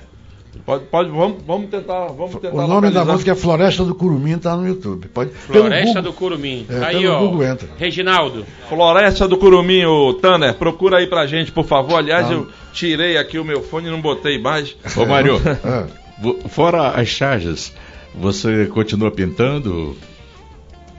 Pode, 0.65 0.85
pode, 0.85 1.09
vamos, 1.09 1.37
vamos 1.45 1.69
tentar. 1.69 2.07
Vamos 2.07 2.35
tentar 2.35 2.49
O 2.55 2.67
nome 2.67 2.69
da 2.69 3.01
localizar. 3.01 3.05
música 3.05 3.31
é 3.31 3.35
Floresta 3.35 3.83
do 3.83 3.95
Curumim, 3.95 4.37
tá 4.37 4.55
no 4.55 4.67
YouTube. 4.67 5.07
Pode, 5.07 5.31
Floresta 5.31 5.85
Google- 5.85 6.01
do 6.03 6.13
Curumim. 6.13 6.65
É, 6.69 6.79
Tá 6.79 6.87
aí, 6.87 7.07
ó. 7.07 7.19
Google 7.19 7.43
entra. 7.43 7.67
Reginaldo. 7.77 8.45
Floresta 8.69 9.27
do 9.27 9.37
Curumim, 9.37 9.85
ô 9.85 10.13
Tanner, 10.13 10.53
procura 10.55 10.97
aí 10.97 11.07
pra 11.07 11.25
gente, 11.27 11.51
por 11.51 11.65
favor. 11.65 11.95
Aliás, 11.97 12.27
Tá. 12.27 12.33
eu 12.33 12.47
tirei 12.73 13.17
aqui 13.17 13.37
o 13.39 13.43
meu 13.45 13.61
fone 13.61 13.87
e 13.87 13.91
não 13.91 14.01
botei 14.01 14.39
mais. 14.39 14.75
Ô 14.95 15.05
Mário, 15.05 15.35
É. 15.45 16.47
fora 16.49 16.89
as 16.89 17.07
charges, 17.07 17.73
você 18.13 18.65
continua 18.67 19.11
pintando? 19.11 19.95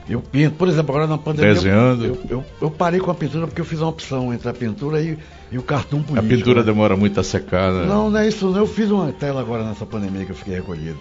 Eu 0.09 0.21
pinto, 0.21 0.55
por 0.55 0.67
exemplo, 0.69 0.95
agora 0.95 1.07
na 1.07 1.17
pandemia. 1.17 1.53
Desenhando. 1.53 2.05
Eu, 2.05 2.17
eu, 2.29 2.45
eu 2.61 2.71
parei 2.71 2.99
com 2.99 3.11
a 3.11 3.15
pintura 3.15 3.45
porque 3.47 3.59
eu 3.59 3.65
fiz 3.65 3.79
uma 3.81 3.89
opção 3.89 4.33
entre 4.33 4.47
a 4.49 4.53
pintura 4.53 5.01
e, 5.01 5.17
e 5.51 5.57
o 5.57 5.61
cartoon 5.61 5.99
A 5.99 6.03
político. 6.03 6.27
pintura 6.29 6.59
né? 6.61 6.65
demora 6.65 6.95
muito 6.95 7.19
a 7.19 7.23
secar, 7.23 7.71
né? 7.73 7.85
Não, 7.85 8.09
não 8.09 8.19
é 8.19 8.27
isso, 8.27 8.49
não. 8.49 8.57
Eu 8.57 8.67
fiz 8.67 8.89
uma 8.89 9.11
tela 9.11 9.41
agora 9.41 9.63
nessa 9.65 9.85
pandemia 9.85 10.23
que 10.25 10.31
eu 10.31 10.35
fiquei 10.35 10.55
recolhido. 10.55 10.97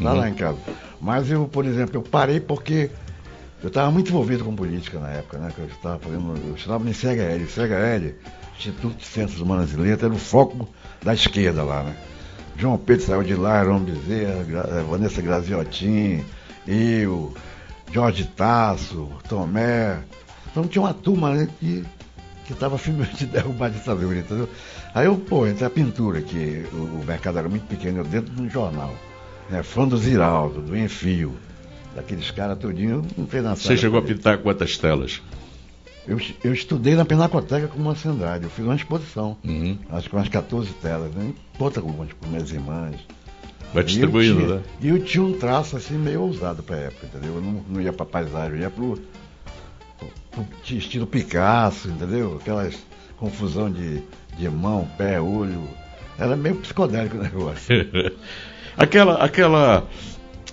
Lá, 0.00 0.12
Uhum. 0.12 0.18
lá 0.18 0.28
em 0.28 0.34
casa. 0.34 0.58
Mas 1.00 1.30
eu, 1.30 1.46
por 1.46 1.64
exemplo, 1.66 1.96
eu 1.96 2.02
parei 2.02 2.40
porque 2.40 2.90
eu 3.62 3.68
estava 3.68 3.90
muito 3.90 4.08
envolvido 4.08 4.44
com 4.44 4.54
política 4.54 4.98
na 4.98 5.10
época, 5.10 5.38
né? 5.38 5.50
Que 5.54 5.60
eu 5.60 5.66
estava 5.66 5.98
fazendo. 5.98 6.34
Eu 6.46 6.54
estava 6.54 6.82
no 6.84 6.92
CHL. 6.94 7.46
CHL, 7.46 8.14
Instituto 8.58 8.96
de 8.96 9.06
Ciências 9.06 9.40
Humanas 9.40 9.72
e 9.72 9.76
Letras, 9.76 10.04
era 10.04 10.14
o 10.14 10.18
foco 10.18 10.68
da 11.02 11.12
esquerda 11.14 11.62
lá, 11.62 11.82
né? 11.82 11.94
João 12.56 12.76
Pedro 12.76 13.04
saiu 13.06 13.22
de 13.22 13.34
lá, 13.34 13.58
Arão 13.58 13.78
Bezerra, 13.80 14.44
Vanessa 14.88 15.22
Graziotin, 15.22 16.22
eu, 16.68 17.32
Jorge 17.92 18.24
Tasso, 18.24 19.08
Tomé. 19.28 19.98
Então 20.50 20.66
tinha 20.66 20.82
uma 20.82 20.94
turma 20.94 21.34
né, 21.34 21.48
que 21.58 21.84
que 22.50 22.54
estava 22.54 22.74
afim 22.74 22.92
de 23.16 23.26
derrubar 23.26 23.66
a 23.66 23.68
ditadura, 23.68 24.18
entendeu? 24.18 24.48
Aí 24.92 25.06
eu, 25.06 25.16
pô, 25.16 25.46
entre 25.46 25.64
a 25.64 25.70
pintura, 25.70 26.20
que 26.20 26.66
o, 26.72 27.00
o 27.00 27.04
mercado 27.06 27.38
era 27.38 27.48
muito 27.48 27.64
pequeno, 27.66 27.98
eu 27.98 28.04
dentro 28.04 28.34
de 28.34 28.42
um 28.42 28.50
jornal, 28.50 28.92
né? 29.48 29.62
Fã 29.62 29.86
do 29.86 29.96
Ziraldo, 29.96 30.60
do 30.60 30.76
Enfio, 30.76 31.36
daqueles 31.94 32.28
caras 32.32 32.58
todinho, 32.58 33.06
não 33.16 33.26
fez 33.26 33.44
nada. 33.44 33.54
Você 33.54 33.76
chegou 33.76 34.00
a 34.00 34.02
pintar 34.02 34.38
quantas 34.38 34.76
telas? 34.76 35.22
Eu, 36.08 36.18
eu 36.42 36.52
estudei 36.52 36.96
na 36.96 37.04
Pinacoteca 37.04 37.68
como 37.68 37.88
Andrade. 37.88 38.44
Eu 38.44 38.50
fiz 38.50 38.64
uma 38.64 38.74
exposição. 38.74 39.36
Uhum. 39.44 39.78
Acho 39.90 40.08
que 40.08 40.16
umas 40.16 40.28
14 40.28 40.72
telas, 40.74 41.14
né? 41.14 41.32
Conta 41.56 41.80
com 41.80 41.92
com 41.92 42.26
minhas 42.26 42.50
irmãs. 42.50 42.96
Vai 43.72 43.82
E 43.82 43.86
distribuindo, 43.86 44.40
tinha- 44.44 44.54
né? 44.56 44.62
E 44.80 44.88
eu 44.88 45.02
tinha 45.02 45.22
um 45.22 45.32
traço 45.32 45.76
assim 45.76 45.94
meio 45.96 46.22
ousado 46.22 46.62
pra 46.62 46.76
época, 46.76 47.06
entendeu? 47.06 47.36
Eu 47.36 47.40
não, 47.40 47.64
não 47.68 47.80
ia 47.80 47.92
pra 47.92 48.04
paisagem, 48.06 48.56
eu 48.56 48.62
ia 48.62 48.70
pro, 48.70 48.98
pro 50.30 50.46
estilo 50.76 51.06
Picasso, 51.06 51.88
entendeu? 51.88 52.38
Aquelas 52.40 52.76
confusão 53.16 53.70
de, 53.70 54.02
de 54.38 54.48
mão, 54.48 54.88
pé, 54.98 55.20
olho. 55.20 55.62
Era 56.18 56.36
meio 56.36 56.56
psicodélico 56.56 57.16
o 57.16 57.22
negócio. 57.22 57.74
aquela, 58.76 59.14
aquela, 59.24 59.86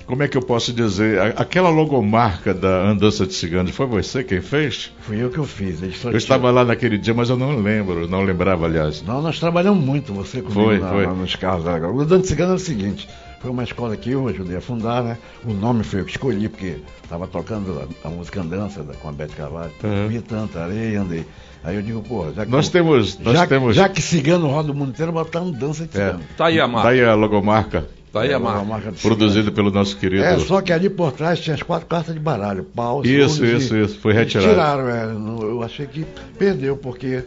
como 0.08 0.24
é 0.24 0.28
que 0.28 0.36
eu 0.38 0.42
posso 0.42 0.74
dizer? 0.74 1.20
Aquela 1.38 1.70
logomarca 1.70 2.54
da 2.54 2.90
Andança 2.90 3.28
de 3.28 3.34
Ciganos, 3.34 3.72
foi 3.76 3.86
você 3.86 4.24
quem 4.24 4.42
fez? 4.42 4.92
Fui 5.02 5.22
eu 5.22 5.30
que 5.30 5.38
eu 5.38 5.44
fiz. 5.46 5.82
Eu 5.84 5.92
tinham- 5.92 6.16
estava 6.16 6.50
lá 6.50 6.64
naquele 6.66 6.98
dia, 6.98 7.14
mas 7.14 7.30
eu 7.30 7.38
não 7.38 7.60
lembro, 7.62 8.08
não 8.08 8.24
lembrava, 8.24 8.66
aliás. 8.66 9.04
Não, 9.04 9.22
nós 9.22 9.40
trabalhamos 9.40 9.84
muito, 9.84 10.14
você 10.14 10.42
comigo 10.42 10.54
Foi, 10.62 10.80
na- 10.80 10.90
foi. 10.90 11.06
na- 11.06 11.14
nos 11.14 11.36
carros 11.36 11.64
da 11.66 11.76
O 11.88 12.06
Dante 12.06 12.28
Cigano 12.28 12.54
é 12.54 12.56
o 12.56 12.60
seguinte, 12.60 13.08
foi 13.42 13.52
uma 13.52 13.64
escola 13.64 13.96
que 13.96 14.12
eu 14.12 14.28
ajudei 14.28 14.58
a 14.58 14.62
fundar, 14.62 15.04
né? 15.04 15.18
O 15.46 15.54
nome 15.54 15.84
foi 15.84 16.00
eu 16.00 16.06
que 16.06 16.12
escolhi, 16.12 16.48
porque 16.50 16.78
estava 17.04 17.28
tocando 17.28 17.86
a, 18.04 18.08
a 18.08 18.10
música 18.10 18.42
Andança 18.42 18.82
da- 18.84 18.94
com 18.96 19.10
a 19.10 19.12
Beth 19.12 19.28
Carvalho. 19.36 19.72
Uhum. 19.84 20.08
Vi 20.08 20.22
tanta 20.22 20.62
areia, 20.64 21.02
andei. 21.02 21.26
Aí 21.64 21.76
eu 21.76 21.82
digo, 21.82 22.02
pô, 22.02 22.26
já 22.34 22.46
que, 22.46 22.52
Nós 22.52 22.70
temos, 22.70 23.20
nós 23.20 23.34
já, 23.34 23.46
temos. 23.46 23.76
já 23.76 23.90
que 23.90 24.02
cigano 24.02 24.48
roda 24.48 24.72
o 24.72 24.76
mundo 24.76 24.90
inteiro, 24.92 25.12
botar 25.12 25.42
um 25.42 25.52
dança 25.52 25.86
de 25.86 25.90
É. 26.00 26.06
cigano. 26.06 26.24
Tá 26.38 26.46
aí 26.46 26.60
a 26.62 26.68
marca. 26.68 26.88
Daí 26.90 27.04
a 27.04 27.14
logomarca, 27.14 27.86
Tá 28.14 28.22
aí 28.22 28.32
a 28.32 28.36
É, 28.36 28.40
marca. 28.40 28.64
marca 28.64 28.92
produzida 29.02 29.52
pelo 29.52 29.70
nosso 29.70 29.98
querido. 29.98 30.24
É, 30.24 30.40
só 30.40 30.62
que 30.62 30.72
ali 30.72 30.90
por 30.90 31.12
trás 31.12 31.40
tinha 31.40 31.56
as 31.56 31.62
quatro 31.62 31.88
cartas 31.88 32.14
de 32.14 32.20
baralho, 32.20 32.64
pau, 32.64 33.04
Isso, 33.04 33.44
isso, 33.46 33.76
e- 33.76 33.84
isso, 33.84 34.00
foi 34.00 34.14
retirado. 34.14 34.50
Tiraram, 34.50 34.90
é, 34.90 35.04
eu 35.44 35.62
achei 35.64 35.86
que 35.86 36.06
perdeu, 36.40 36.78
porque 36.78 37.24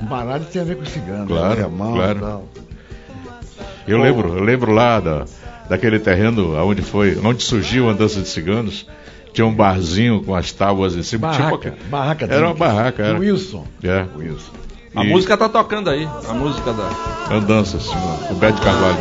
baralho 0.00 0.44
tem 0.44 0.60
a 0.60 0.64
ver 0.64 0.76
com 0.76 0.84
cigano, 0.84 1.26
Claro, 1.26 1.58
né, 1.60 1.64
a 1.64 1.68
mão 1.68 1.94
claro. 1.94 2.18
e 2.18 2.20
tal. 2.20 2.48
Eu 3.86 3.98
lembro, 4.02 4.36
eu 4.36 4.42
lembro 4.44 4.72
lá 4.72 5.00
da, 5.00 5.24
daquele 5.68 5.98
terreno 5.98 6.54
onde 6.62 6.82
foi, 6.82 7.18
onde 7.24 7.42
surgiu 7.42 7.88
a 7.88 7.92
Andança 7.92 8.20
de 8.20 8.28
Ciganos. 8.28 8.86
Tinha 9.32 9.46
um 9.46 9.54
barzinho 9.54 10.22
com 10.24 10.34
as 10.34 10.50
tábuas 10.52 10.96
em 10.96 11.02
cima. 11.02 11.28
Barraca, 11.28 11.70
tipo, 11.70 11.84
barraca 11.88 12.24
Era 12.28 12.46
uma 12.46 12.54
barraca, 12.54 13.02
era. 13.04 13.18
Wilson. 13.18 13.64
É. 13.84 14.04
Wilson. 14.16 14.52
A 14.96 15.04
E 15.04 15.08
música 15.08 15.36
tá 15.36 15.48
tocando 15.48 15.88
aí. 15.90 16.08
A 16.28 16.32
música 16.34 16.72
da. 16.72 17.34
Andanças, 17.34 17.86
o 18.30 18.34
Beto 18.34 18.60
Carvalho. 18.60 18.96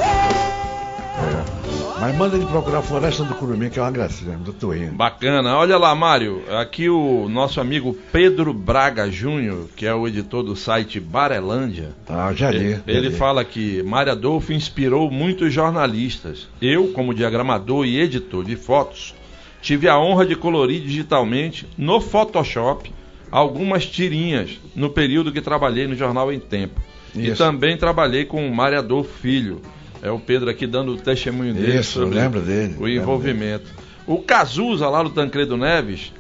Mas 1.99 2.15
manda 2.15 2.35
ele 2.35 2.45
procurar 2.45 2.79
a 2.79 2.81
Floresta 2.83 3.23
do 3.23 3.33
Curumim, 3.33 3.69
que 3.69 3.79
é 3.79 3.81
uma 3.81 3.89
gracinha, 3.89 4.37
do 4.37 4.53
Torrinho. 4.53 4.93
Bacana. 4.93 5.57
Olha 5.57 5.77
lá, 5.77 5.95
Mário. 5.95 6.43
Aqui 6.59 6.87
o 6.87 7.27
nosso 7.27 7.59
amigo 7.59 7.97
Pedro 8.11 8.53
Braga 8.53 9.09
Júnior, 9.09 9.67
que 9.75 9.85
é 9.85 9.93
o 9.93 10.07
editor 10.07 10.43
do 10.43 10.55
site 10.55 10.99
Barelândia. 10.99 11.95
Ah, 12.07 12.31
já 12.33 12.51
li. 12.51 12.57
Ele, 12.57 12.73
já 12.75 12.81
ele 12.85 13.09
li. 13.09 13.15
fala 13.15 13.43
que 13.43 13.81
Mário 13.81 14.11
Adolfo 14.11 14.53
inspirou 14.53 15.09
muitos 15.09 15.51
jornalistas. 15.51 16.47
Eu, 16.61 16.89
como 16.89 17.15
diagramador 17.15 17.85
e 17.85 17.99
editor 17.99 18.45
de 18.45 18.55
fotos, 18.55 19.15
tive 19.59 19.89
a 19.89 19.97
honra 19.97 20.25
de 20.25 20.35
colorir 20.35 20.81
digitalmente 20.81 21.67
no 21.75 21.99
Photoshop 21.99 22.93
algumas 23.31 23.87
tirinhas 23.87 24.59
no 24.75 24.91
período 24.91 25.31
que 25.31 25.41
trabalhei 25.41 25.87
no 25.87 25.95
jornal 25.95 26.31
Em 26.31 26.39
Tempo. 26.39 26.79
E 27.15 27.29
Isso. 27.29 27.37
também 27.37 27.75
trabalhei 27.75 28.23
com 28.23 28.47
o 28.47 28.55
Mário 28.55 28.77
Adolfo 28.77 29.11
Filho. 29.19 29.61
É 30.01 30.11
o 30.11 30.19
Pedro 30.19 30.49
aqui 30.49 30.67
dando 30.67 30.93
o 30.93 30.97
testemunho 30.97 31.53
dele 31.53 31.79
Isso, 31.79 31.99
eu 31.99 32.03
sobre 32.03 32.19
lembro 32.19 32.41
dele, 32.41 32.75
o 32.79 32.87
envolvimento. 32.87 33.69
O 34.05 34.19
Cazuza, 34.19 34.87
lá 34.87 35.03
do 35.03 35.09
Tancredo 35.09 35.57
Neves, 35.57 36.13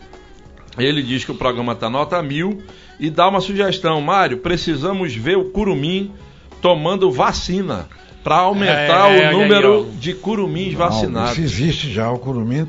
ele 0.77 1.01
diz 1.01 1.23
que 1.23 1.31
o 1.31 1.35
programa 1.35 1.73
está 1.73 1.89
nota 1.89 2.21
mil 2.21 2.61
e 2.99 3.09
dá 3.09 3.27
uma 3.27 3.39
sugestão. 3.39 4.01
Mário, 4.01 4.39
precisamos 4.39 5.15
ver 5.15 5.37
o 5.37 5.45
Curumim 5.45 6.11
tomando 6.61 7.11
vacina 7.11 7.87
para 8.23 8.37
aumentar 8.37 9.09
É, 9.09 9.29
olha 9.29 9.37
o 9.37 9.39
número 9.39 9.89
de 9.97 10.13
curumins 10.13 10.73
Não, 10.73 10.79
vacinados. 10.79 11.31
Isso 11.31 11.41
existe 11.41 11.93
já, 11.93 12.11
o 12.11 12.19
Curumim 12.19 12.67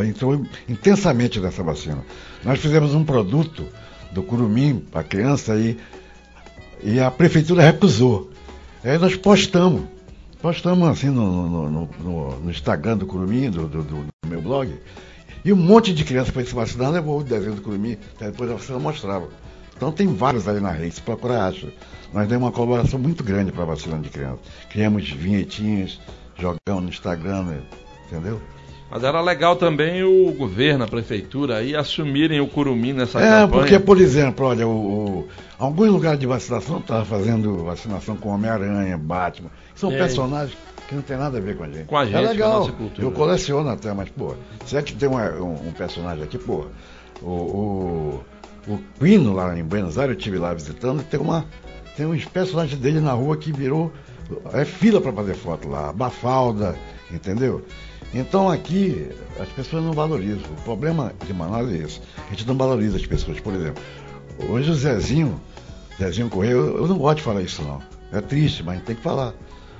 entrou 0.00 0.44
intensamente 0.68 1.40
nessa 1.40 1.62
vacina. 1.62 2.04
Nós 2.44 2.58
fizemos 2.58 2.94
um 2.94 3.04
produto 3.04 3.66
do 4.10 4.22
Curumim 4.22 4.84
para 4.90 5.02
criança 5.02 5.56
e, 5.56 5.78
e 6.82 7.00
a 7.00 7.10
prefeitura 7.10 7.62
recusou. 7.62 8.30
Aí 8.84 8.98
nós 8.98 9.16
postamos. 9.16 9.82
Postamos 10.42 10.88
assim 10.88 11.08
no, 11.08 11.48
no- 11.48 11.70
no- 11.70 11.88
no- 12.40 12.50
Instagram 12.50 12.96
do 12.98 13.06
Curumim, 13.06 13.48
do, 13.50 13.66
do- 13.68 13.82
do 13.84 14.06
meu 14.26 14.42
blog. 14.42 14.74
E 15.44 15.52
um 15.52 15.56
monte 15.56 15.92
de 15.94 16.04
criança 16.04 16.32
para 16.32 16.44
se 16.44 16.54
vacinar 16.54 16.90
levou 16.90 17.20
o 17.20 17.24
desenho 17.24 17.54
do 17.54 17.62
Curumim, 17.62 17.96
até 18.16 18.26
depois 18.30 18.50
a 18.50 18.54
vacina 18.54 18.78
mostrava. 18.78 19.28
Então 19.76 19.90
tem 19.92 20.06
vários 20.14 20.46
ali 20.48 20.60
na 20.60 20.70
rede, 20.70 20.94
se 20.96 21.00
procurar 21.00 21.46
acha. 21.46 21.68
Nós 22.12 22.28
demos 22.28 22.44
uma 22.44 22.52
colaboração 22.52 22.98
muito 22.98 23.24
grande 23.24 23.50
para 23.52 23.62
a 23.62 23.66
vacina 23.66 23.98
de 23.98 24.08
criança. 24.10 24.38
Criamos 24.70 25.08
vinhetinhas, 25.10 25.98
jogamos 26.38 26.82
no 26.84 26.88
Instagram, 26.88 27.44
né? 27.44 27.60
entendeu? 28.06 28.40
Mas 28.90 29.02
era 29.04 29.20
legal 29.22 29.56
também 29.56 30.02
o 30.04 30.30
governo, 30.32 30.84
a 30.84 30.88
prefeitura 30.88 31.56
aí 31.56 31.74
assumirem 31.74 32.40
o 32.40 32.46
Curumim 32.46 32.92
nessa 32.92 33.18
é, 33.20 33.22
campanha. 33.22 33.48
porque, 33.48 33.78
por 33.78 33.98
exemplo, 33.98 34.44
olha, 34.46 34.68
o, 34.68 34.70
o- 35.20 35.28
alguns 35.58 35.88
lugares 35.88 36.20
de 36.20 36.26
vacinação 36.26 36.78
estavam 36.78 37.06
fazendo 37.06 37.64
vacinação 37.64 38.16
com 38.16 38.28
Homem-Aranha, 38.28 38.98
Batman. 38.98 39.48
São 39.74 39.90
É. 39.92 39.96
personagens 39.98 40.56
que 40.88 40.94
não 40.94 41.02
tem 41.02 41.16
nada 41.16 41.38
a 41.38 41.40
ver 41.40 41.56
com 41.56 41.64
a 41.64 41.68
gente. 41.68 41.84
Com 41.86 41.96
a 41.96 42.04
gente, 42.04 42.14
é 42.16 42.20
com 42.20 42.26
a 42.26 42.30
legal. 42.30 42.70
Eu 42.98 43.10
coleciono 43.12 43.68
até, 43.70 43.92
mas, 43.92 44.08
pô, 44.10 44.34
se 44.66 44.76
é 44.76 44.82
que 44.82 44.94
tem 44.94 45.08
uma- 45.08 45.30
um, 45.32 45.68
um 45.68 45.72
personagem 45.72 46.22
aqui, 46.24 46.38
pô, 46.38 46.66
o, 47.22 47.26
o, 47.30 48.24
o 48.68 48.78
Quino 48.98 49.32
lá 49.32 49.56
em 49.58 49.64
Buenos 49.64 49.98
Aires, 49.98 50.14
eu 50.14 50.18
estive 50.18 50.38
lá 50.38 50.52
visitando, 50.54 51.00
e 51.00 51.04
tem 51.04 51.20
uma. 51.20 51.44
Tem 51.96 52.06
uns 52.06 52.24
personagens 52.24 52.78
dele 52.80 53.00
na 53.00 53.12
rua 53.12 53.36
que 53.36 53.52
virou. 53.52 53.92
É 54.54 54.64
fila 54.64 54.98
para 55.00 55.12
fazer 55.12 55.34
foto 55.34 55.68
lá, 55.68 55.92
Bafalda, 55.92 56.74
entendeu? 57.10 57.62
Então 58.14 58.48
aqui 58.48 59.08
as 59.38 59.48
pessoas 59.50 59.82
não 59.84 59.92
valorizam. 59.92 60.50
O 60.58 60.62
problema 60.62 61.12
de 61.26 61.34
Manaus 61.34 61.70
é 61.70 61.76
isso. 61.76 62.00
A 62.26 62.30
gente 62.30 62.46
não 62.46 62.56
valoriza 62.56 62.96
as 62.96 63.04
pessoas. 63.06 63.40
Por 63.40 63.52
exemplo, 63.54 63.82
hoje 64.48 64.70
o 64.70 64.74
Zezinho, 64.74 65.38
Zezinho 65.98 66.30
Correia, 66.30 66.52
eu, 66.52 66.78
eu 66.78 66.88
não 66.88 66.96
gosto 66.96 67.18
de 67.18 67.22
falar 67.24 67.42
isso 67.42 67.62
não. 67.62 67.80
É 68.10 68.20
triste, 68.22 68.62
mas 68.62 68.74
a 68.74 68.78
gente 68.78 68.86
tem 68.86 68.96
que 68.96 69.02
falar. 69.02 69.34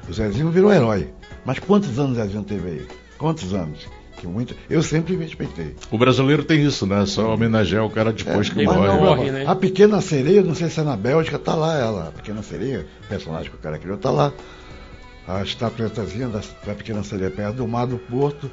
O 0.08 0.12
Zezinho 0.12 0.50
virou 0.50 0.72
herói. 0.72 1.08
Mas 1.44 1.58
quantos 1.58 1.98
anos 1.98 2.12
o 2.18 2.20
Zezinho 2.20 2.44
teve 2.44 2.68
aí? 2.68 2.86
Quantos 3.18 3.54
anos? 3.54 3.86
Que 4.18 4.26
muito. 4.26 4.54
Eu 4.70 4.82
sempre 4.82 5.16
respeitei. 5.16 5.74
O 5.90 5.98
brasileiro 5.98 6.44
tem 6.44 6.64
isso, 6.64 6.86
né? 6.86 7.04
Só 7.06 7.34
homenagear 7.34 7.84
o 7.84 7.90
cara 7.90 8.12
depois 8.12 8.48
que 8.48 8.60
É, 8.60 8.64
mas 8.64 8.76
morre. 8.76 8.88
não, 8.88 9.00
morre, 9.00 9.30
né? 9.30 9.44
A 9.46 9.54
Pequena 9.56 10.00
Sereia, 10.00 10.42
não 10.42 10.54
sei 10.54 10.68
se 10.68 10.78
é 10.80 10.82
na 10.84 10.96
Bélgica, 10.96 11.38
tá 11.38 11.54
lá 11.54 11.76
ela. 11.78 12.08
A 12.08 12.12
Pequena 12.12 12.42
Sereia, 12.42 12.86
o 13.04 13.08
personagem 13.08 13.50
que 13.50 13.56
o 13.56 13.60
cara 13.60 13.78
criou, 13.78 13.96
tá 13.96 14.10
lá. 14.10 14.32
A 15.26 15.42
estatuetazinha 15.42 16.28
da, 16.28 16.40
da 16.66 16.74
Pequena 16.74 17.02
Sereia 17.02 17.30
perto 17.30 17.56
do 17.56 17.66
mar 17.68 17.86
do 17.86 17.98
Porto. 17.98 18.50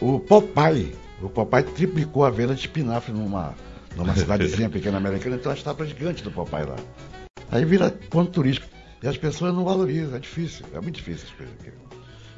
O 0.00 0.18
Popeye, 0.20 0.94
o 1.20 1.28
Popeye 1.28 1.62
triplicou 1.64 2.24
a 2.24 2.30
venda 2.30 2.54
de 2.54 2.60
espinafre 2.60 3.12
numa, 3.12 3.54
numa 3.96 4.14
cidadezinha 4.16 4.68
pequena 4.70 4.96
americana, 4.98 5.36
então 5.36 5.52
a 5.52 5.54
estátua 5.54 5.86
gigante 5.86 6.22
do 6.22 6.30
Popeye 6.30 6.64
lá. 6.64 6.76
Aí 7.50 7.64
vira 7.64 7.90
ponto 8.10 8.30
turístico. 8.30 8.66
E 9.02 9.08
as 9.08 9.16
pessoas 9.16 9.52
não 9.52 9.64
valorizam, 9.64 10.16
é 10.16 10.20
difícil, 10.20 10.64
é 10.72 10.80
muito 10.80 10.96
difícil 10.96 11.26
as 11.28 11.34
coisas 11.34 11.54
aqui. 11.60 11.72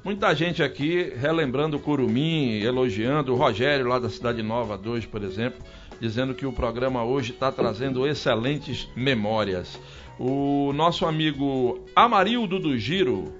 Muita 0.02 0.34
gente 0.34 0.62
aqui 0.62 1.12
relembrando 1.16 1.76
o 1.76 1.80
Curumim, 1.80 2.60
elogiando 2.60 3.32
o 3.32 3.36
Rogério 3.36 3.86
lá 3.86 3.98
da 3.98 4.08
Cidade 4.08 4.42
Nova 4.42 4.76
2, 4.76 5.06
por 5.06 5.22
exemplo, 5.22 5.62
dizendo 6.00 6.34
que 6.34 6.46
o 6.46 6.52
programa 6.52 7.04
hoje 7.04 7.32
está 7.32 7.52
trazendo 7.52 8.06
excelentes 8.06 8.88
memórias. 8.96 9.78
O 10.18 10.72
nosso 10.74 11.06
amigo 11.06 11.84
Amarildo 11.94 12.58
do 12.58 12.78
Giro 12.78 13.32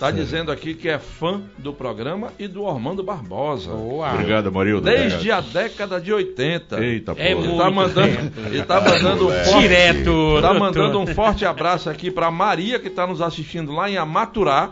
está 0.00 0.10
dizendo 0.10 0.50
aqui 0.50 0.72
que 0.72 0.88
é 0.88 0.98
fã 0.98 1.42
do 1.58 1.74
programa 1.74 2.32
e 2.38 2.48
do 2.48 2.66
Armando 2.66 3.02
Barbosa. 3.02 3.70
Boa. 3.70 4.14
Obrigado, 4.14 4.50
Marildo. 4.50 4.80
Desde 4.80 5.30
a 5.30 5.42
década 5.42 6.00
de 6.00 6.10
80. 6.10 6.82
Eita, 6.82 7.12
É 7.12 7.14
porra. 7.14 7.24
Ele 7.28 7.34
muito 7.48 7.58
tá 7.58 7.70
mandando, 7.70 8.16
tempo. 8.16 8.40
ele 8.46 8.62
tá 8.62 8.80
mandando 8.80 9.28
um 9.28 9.30
forte, 9.44 9.58
Direto. 9.60 10.38
tá 10.40 10.54
mandando 10.54 10.98
um 11.00 11.06
forte 11.06 11.44
abraço 11.44 11.90
aqui 11.90 12.10
para 12.10 12.30
Maria 12.30 12.78
que 12.78 12.88
está 12.88 13.06
nos 13.06 13.20
assistindo 13.20 13.72
lá 13.72 13.90
em 13.90 13.98
Amaturá 13.98 14.70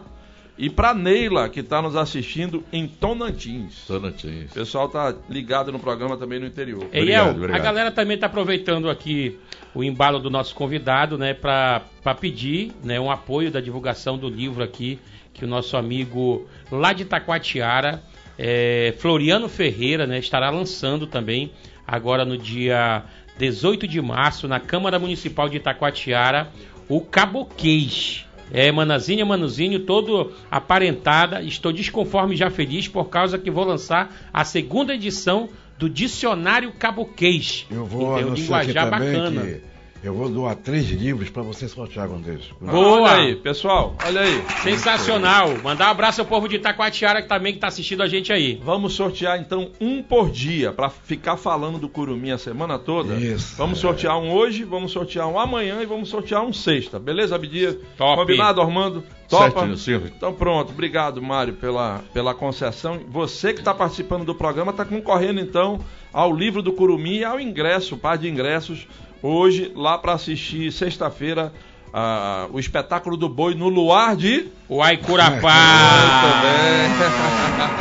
e 0.58 0.68
para 0.68 0.92
Neila 0.92 1.48
que 1.48 1.60
está 1.60 1.80
nos 1.80 1.94
assistindo 1.94 2.64
em 2.72 2.88
Tonantins. 2.88 3.74
Sonantins. 3.86 4.50
O 4.50 4.54
pessoal 4.54 4.88
tá 4.88 5.14
ligado 5.30 5.70
no 5.70 5.78
programa 5.78 6.16
também 6.16 6.40
no 6.40 6.46
interior. 6.46 6.84
Obrigado, 6.84 7.28
El, 7.28 7.36
obrigado. 7.36 7.60
a 7.60 7.62
galera 7.62 7.90
também 7.92 8.16
está 8.16 8.26
aproveitando 8.26 8.90
aqui 8.90 9.38
o 9.74 9.84
embalo 9.84 10.18
do 10.18 10.28
nosso 10.28 10.54
convidado, 10.54 11.16
né, 11.16 11.32
para 11.32 11.80
pedir, 12.20 12.72
né, 12.82 12.98
um 12.98 13.10
apoio 13.10 13.50
da 13.50 13.60
divulgação 13.60 14.18
do 14.18 14.28
livro 14.28 14.64
aqui 14.64 14.98
que 15.32 15.44
o 15.44 15.48
nosso 15.48 15.76
amigo 15.76 16.48
lá 16.70 16.92
de 16.92 17.04
Taquatiara, 17.04 18.02
é, 18.36 18.92
Floriano 18.98 19.48
Ferreira, 19.48 20.04
né, 20.04 20.18
estará 20.18 20.50
lançando 20.50 21.06
também 21.06 21.52
agora 21.86 22.24
no 22.24 22.36
dia 22.36 23.04
18 23.38 23.86
de 23.86 24.00
março 24.02 24.48
na 24.48 24.58
Câmara 24.58 24.98
Municipal 24.98 25.48
de 25.48 25.58
Itacoatiara, 25.58 26.50
o 26.88 27.00
Caboquês. 27.00 28.27
É, 28.52 28.70
Manazinha, 28.72 29.24
Manuzinho, 29.24 29.80
todo 29.80 30.32
aparentada. 30.50 31.42
Estou 31.42 31.72
desconforme 31.72 32.34
e 32.34 32.38
já 32.38 32.50
feliz 32.50 32.88
por 32.88 33.08
causa 33.08 33.38
que 33.38 33.50
vou 33.50 33.64
lançar 33.64 34.14
a 34.32 34.44
segunda 34.44 34.94
edição 34.94 35.48
do 35.78 35.88
Dicionário 35.88 36.72
Caboquês. 36.72 37.66
Eu 37.70 37.84
vou 37.84 38.08
um 38.08 38.16
anunciar 38.16 38.60
aqui 38.62 38.72
linguajar 38.72 38.90
também 38.90 39.12
bacana. 39.12 39.42
que 39.42 39.67
eu 40.02 40.14
vou 40.14 40.28
doar 40.28 40.54
três 40.56 40.88
livros 40.90 41.28
para 41.28 41.42
você 41.42 41.66
sortear 41.68 42.08
um 42.10 42.20
deles. 42.20 42.44
Boa. 42.60 43.00
Olha 43.00 43.12
aí, 43.12 43.36
pessoal, 43.36 43.96
olha 44.04 44.20
aí. 44.20 44.42
Sensacional. 44.62 45.56
Mandar 45.62 45.88
um 45.88 45.90
abraço 45.90 46.20
ao 46.20 46.26
povo 46.26 46.48
de 46.48 46.56
Itacoatiara 46.56 47.22
que 47.22 47.28
também 47.28 47.52
que 47.52 47.58
tá 47.58 47.68
assistindo 47.68 48.02
a 48.02 48.08
gente 48.08 48.32
aí. 48.32 48.60
Vamos 48.62 48.94
sortear 48.94 49.40
então 49.40 49.70
um 49.80 50.02
por 50.02 50.30
dia 50.30 50.72
para 50.72 50.88
ficar 50.88 51.36
falando 51.36 51.78
do 51.78 51.88
Curumim 51.88 52.30
a 52.30 52.38
semana 52.38 52.78
toda. 52.78 53.14
Isso, 53.16 53.56
Vamos 53.56 53.78
é. 53.78 53.82
sortear 53.82 54.18
um 54.18 54.32
hoje, 54.32 54.64
vamos 54.64 54.92
sortear 54.92 55.28
um 55.28 55.38
amanhã 55.38 55.82
e 55.82 55.86
vamos 55.86 56.08
sortear 56.08 56.42
um 56.42 56.52
sexta. 56.52 56.98
Beleza, 56.98 57.34
Abdias? 57.34 57.76
Top. 57.96 58.20
Combinado, 58.20 58.60
Armando? 58.60 59.02
Topa? 59.28 59.50
Certinho, 59.50 59.76
Silvio. 59.76 60.12
Então 60.16 60.32
pronto, 60.32 60.72
obrigado 60.72 61.20
Mário 61.20 61.54
pela, 61.54 62.02
pela 62.14 62.34
concessão. 62.34 63.00
Você 63.08 63.52
que 63.52 63.60
está 63.60 63.74
participando 63.74 64.24
do 64.24 64.34
programa 64.34 64.70
está 64.70 64.84
concorrendo 64.84 65.40
então 65.40 65.80
ao 66.12 66.34
livro 66.34 66.62
do 66.62 66.72
Curumim 66.72 67.18
e 67.18 67.24
ao 67.24 67.38
ingresso, 67.38 67.96
par 67.96 68.16
de 68.16 68.28
ingressos, 68.28 68.88
hoje 69.22 69.72
lá 69.74 69.98
para 69.98 70.12
assistir 70.12 70.70
sexta-feira 70.72 71.52
ah, 71.92 72.48
o 72.52 72.58
espetáculo 72.58 73.16
do 73.16 73.28
boi 73.28 73.54
no 73.54 73.68
luar 73.68 74.16
de. 74.16 74.48
Uai 74.68 74.96
Curapá. 74.98 75.50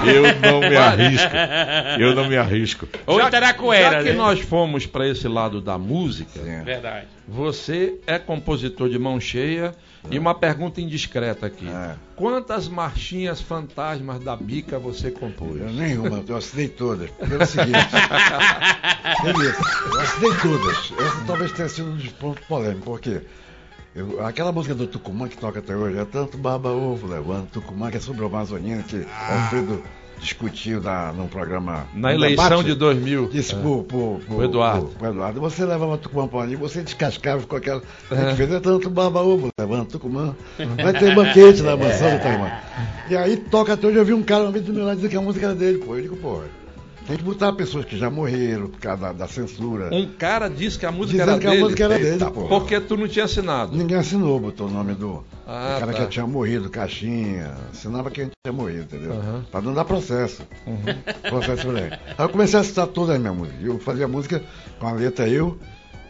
Eu 0.05 0.23
não 0.41 0.59
me 0.61 0.77
arrisco. 0.77 1.31
Eu 1.99 2.15
não 2.15 2.29
me 2.29 2.37
arrisco. 2.37 2.87
Ou 3.05 3.21
Itaracuera, 3.21 3.97
Já 3.97 4.03
que 4.03 4.09
né? 4.11 4.15
nós 4.15 4.39
fomos 4.39 4.85
para 4.85 5.07
esse 5.07 5.27
lado 5.27 5.59
da 5.59 5.77
música, 5.77 6.39
Sim. 6.39 6.63
Verdade. 6.63 7.07
você 7.27 7.95
é 8.05 8.17
compositor 8.17 8.89
de 8.89 8.97
mão 8.97 9.19
cheia 9.19 9.73
e 10.09 10.17
uma 10.17 10.33
pergunta 10.33 10.79
indiscreta 10.79 11.47
aqui. 11.47 11.67
É. 11.67 11.95
Quantas 12.15 12.67
marchinhas 12.67 13.41
fantasmas 13.41 14.19
da 14.23 14.35
bica 14.35 14.79
você 14.79 15.11
compôs? 15.11 15.59
Eu 15.59 15.69
nenhuma, 15.69 16.23
eu 16.27 16.37
assinei 16.37 16.69
todas. 16.69 17.09
Pelo 17.11 17.45
seguinte. 17.45 17.77
seguinte, 19.21 19.57
eu 19.93 19.99
assinei 19.99 20.33
todas. 20.41 20.93
Essa 20.97 21.23
talvez 21.25 21.51
tenha 21.51 21.69
sido 21.69 21.89
um 21.89 21.95
dos 21.95 22.09
pontos 22.09 22.45
polêmicos, 22.45 22.85
porque 22.85 23.21
eu- 23.97 24.25
aquela 24.25 24.51
música 24.51 24.73
do 24.75 24.87
Tucumã 24.87 25.27
que 25.27 25.37
toca 25.37 25.59
até 25.59 25.75
hoje 25.75 25.97
é 25.97 26.05
tanto 26.05 26.37
baba 26.37 26.69
ovo 26.69 27.07
levando 27.07 27.47
Tucumã, 27.49 27.89
que 27.91 27.97
é 27.97 27.99
sobre 27.99 28.23
o 28.23 28.27
Amazonina, 28.27 28.83
que 28.83 29.05
Alfredo 29.29 29.81
discutiu 30.19 30.81
na, 30.81 31.13
num 31.13 31.27
programa. 31.27 31.85
Na 31.93 32.09
num 32.09 32.15
eleição 32.15 32.49
debate, 32.49 32.65
de 32.65 32.73
2000. 32.75 33.29
Disse 33.29 33.53
pro, 33.55 33.83
pro, 33.83 34.19
pro, 34.25 34.37
O 34.37 34.43
Eduardo. 34.43 34.85
pro- 34.87 34.95
pro 34.97 35.07
Eduardo, 35.09 35.39
você 35.39 35.63
levava 35.63 35.97
Tucumã 35.97 36.27
para 36.27 36.41
ali, 36.41 36.55
você 36.55 36.81
descascava 36.81 37.45
com 37.45 37.55
aquela. 37.55 37.83
A 38.09 38.15
gente 38.15 38.35
fez 38.35 38.51
é 38.51 38.59
tanto 38.59 38.89
baba 38.89 39.21
ovo, 39.21 39.49
levando 39.59 39.85
Tucumã. 39.87 40.35
Vai 40.81 40.93
ter 40.93 41.13
banquete 41.13 41.61
na 41.61 41.77
mansão 41.77 42.09
do 42.11 42.17
Tucumã. 42.23 42.51
E 43.09 43.15
aí 43.15 43.37
toca 43.37 43.73
até 43.73 43.85
hoje, 43.87 43.97
eu 43.97 44.05
vi 44.05 44.13
um 44.13 44.23
cara 44.23 44.43
uma 44.43 44.51
vez 44.51 44.65
do 44.65 44.73
meu 44.73 44.85
lado 44.85 44.95
dizer 44.95 45.09
que 45.09 45.17
a 45.17 45.21
música 45.21 45.45
era 45.45 45.55
dele, 45.55 45.77
pô. 45.79 45.95
Eu 45.95 46.01
digo, 46.01 46.15
pô, 46.17 46.41
tem 47.07 47.17
que 47.17 47.23
botar 47.23 47.53
pessoas 47.53 47.85
que 47.85 47.97
já 47.97 48.09
morreram 48.09 48.67
por 48.69 48.79
causa 48.79 49.01
da, 49.01 49.13
da 49.13 49.27
censura. 49.27 49.89
Um 49.93 50.05
cara 50.17 50.49
disse 50.49 50.77
que 50.77 50.85
a 50.85 50.91
música 50.91 51.13
Dizendo 51.19 51.31
era 51.31 51.39
que 51.39 51.47
a 51.47 51.49
dele. 51.51 51.63
música 51.63 51.83
era 51.85 51.93
dele, 51.97 52.09
Eita, 52.09 52.29
pô. 52.31 52.47
Porque 52.47 52.79
tu 52.81 52.97
não 52.97 53.07
tinha 53.07 53.25
assinado. 53.25 53.75
Ninguém 53.77 53.97
assinou, 53.97 54.39
botou 54.39 54.67
o 54.67 54.71
nome 54.71 54.93
do, 54.93 55.23
Ah, 55.47 55.75
do 55.75 55.79
cara 55.79 55.93
tá. 55.93 56.03
que 56.03 56.09
tinha 56.11 56.27
morrido, 56.27 56.69
Caixinha. 56.69 57.53
Assinava 57.71 58.11
quem 58.11 58.29
tinha 58.45 58.53
morrido, 58.53 58.81
entendeu? 58.81 59.13
Aham. 59.13 59.45
Pra 59.51 59.61
não 59.61 59.73
dar 59.73 59.85
processo. 59.85 60.43
Processo 61.29 61.63
por 61.65 61.75
aí. 61.77 61.91
Aí 61.91 62.25
eu 62.25 62.29
comecei 62.29 62.59
a 62.59 62.63
citar 62.63 62.87
toda 62.87 63.15
a 63.15 63.19
minha 63.19 63.33
música. 63.33 63.57
Eu 63.63 63.79
fazia 63.79 64.07
música 64.07 64.43
com 64.79 64.87
a 64.87 64.91
letra 64.91 65.27
eu 65.27 65.57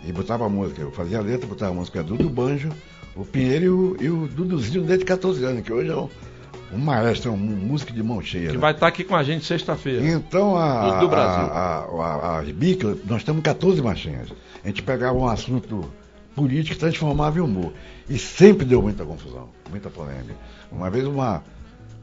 e 0.03 0.11
botava 0.11 0.45
a 0.45 0.49
música. 0.49 0.81
Eu 0.81 0.91
fazia 0.91 1.19
a 1.19 1.21
letra, 1.21 1.47
botava 1.47 1.71
a 1.71 1.75
música 1.75 2.03
do 2.03 2.15
Dudu 2.17 2.29
Banjo, 2.29 2.69
o 3.15 3.23
Pinheiro 3.25 3.65
e 3.65 3.69
o, 3.69 3.97
e 4.01 4.09
o 4.09 4.27
Duduzinho 4.27 4.83
desde 4.83 5.05
14 5.05 5.43
anos, 5.45 5.61
que 5.63 5.71
hoje 5.73 5.89
é 5.91 5.95
um, 5.95 6.09
um 6.73 6.77
maestro, 6.77 7.31
um 7.31 7.37
músico 7.37 7.93
de 7.93 8.03
mão 8.03 8.21
cheia. 8.21 8.47
Que 8.49 8.53
né? 8.55 8.59
vai 8.59 8.71
estar 8.73 8.87
aqui 8.87 9.03
com 9.03 9.15
a 9.15 9.23
gente 9.23 9.45
sexta-feira. 9.45 10.05
Então, 10.05 10.57
a, 10.57 10.91
Do- 10.95 10.99
do 11.01 11.07
Brasil. 11.09 11.45
a, 11.53 11.85
a, 11.85 12.05
a, 12.35 12.39
as 12.39 12.49
bicas, 12.51 12.97
nós 13.05 13.23
temos 13.23 13.41
14 13.41 13.81
marchinhas. 13.81 14.29
A 14.63 14.67
gente 14.67 14.81
pegava 14.83 15.17
um 15.17 15.27
assunto 15.27 15.89
político 16.35 16.75
e 16.75 16.79
transformava 16.79 17.37
em 17.37 17.41
humor. 17.41 17.73
E 18.09 18.17
sempre 18.19 18.65
deu 18.65 18.81
muita 18.81 19.03
confusão, 19.05 19.49
muita 19.69 19.89
polêmica. 19.89 20.35
Uma 20.71 20.89
vez 20.89 21.05
uma, 21.05 21.41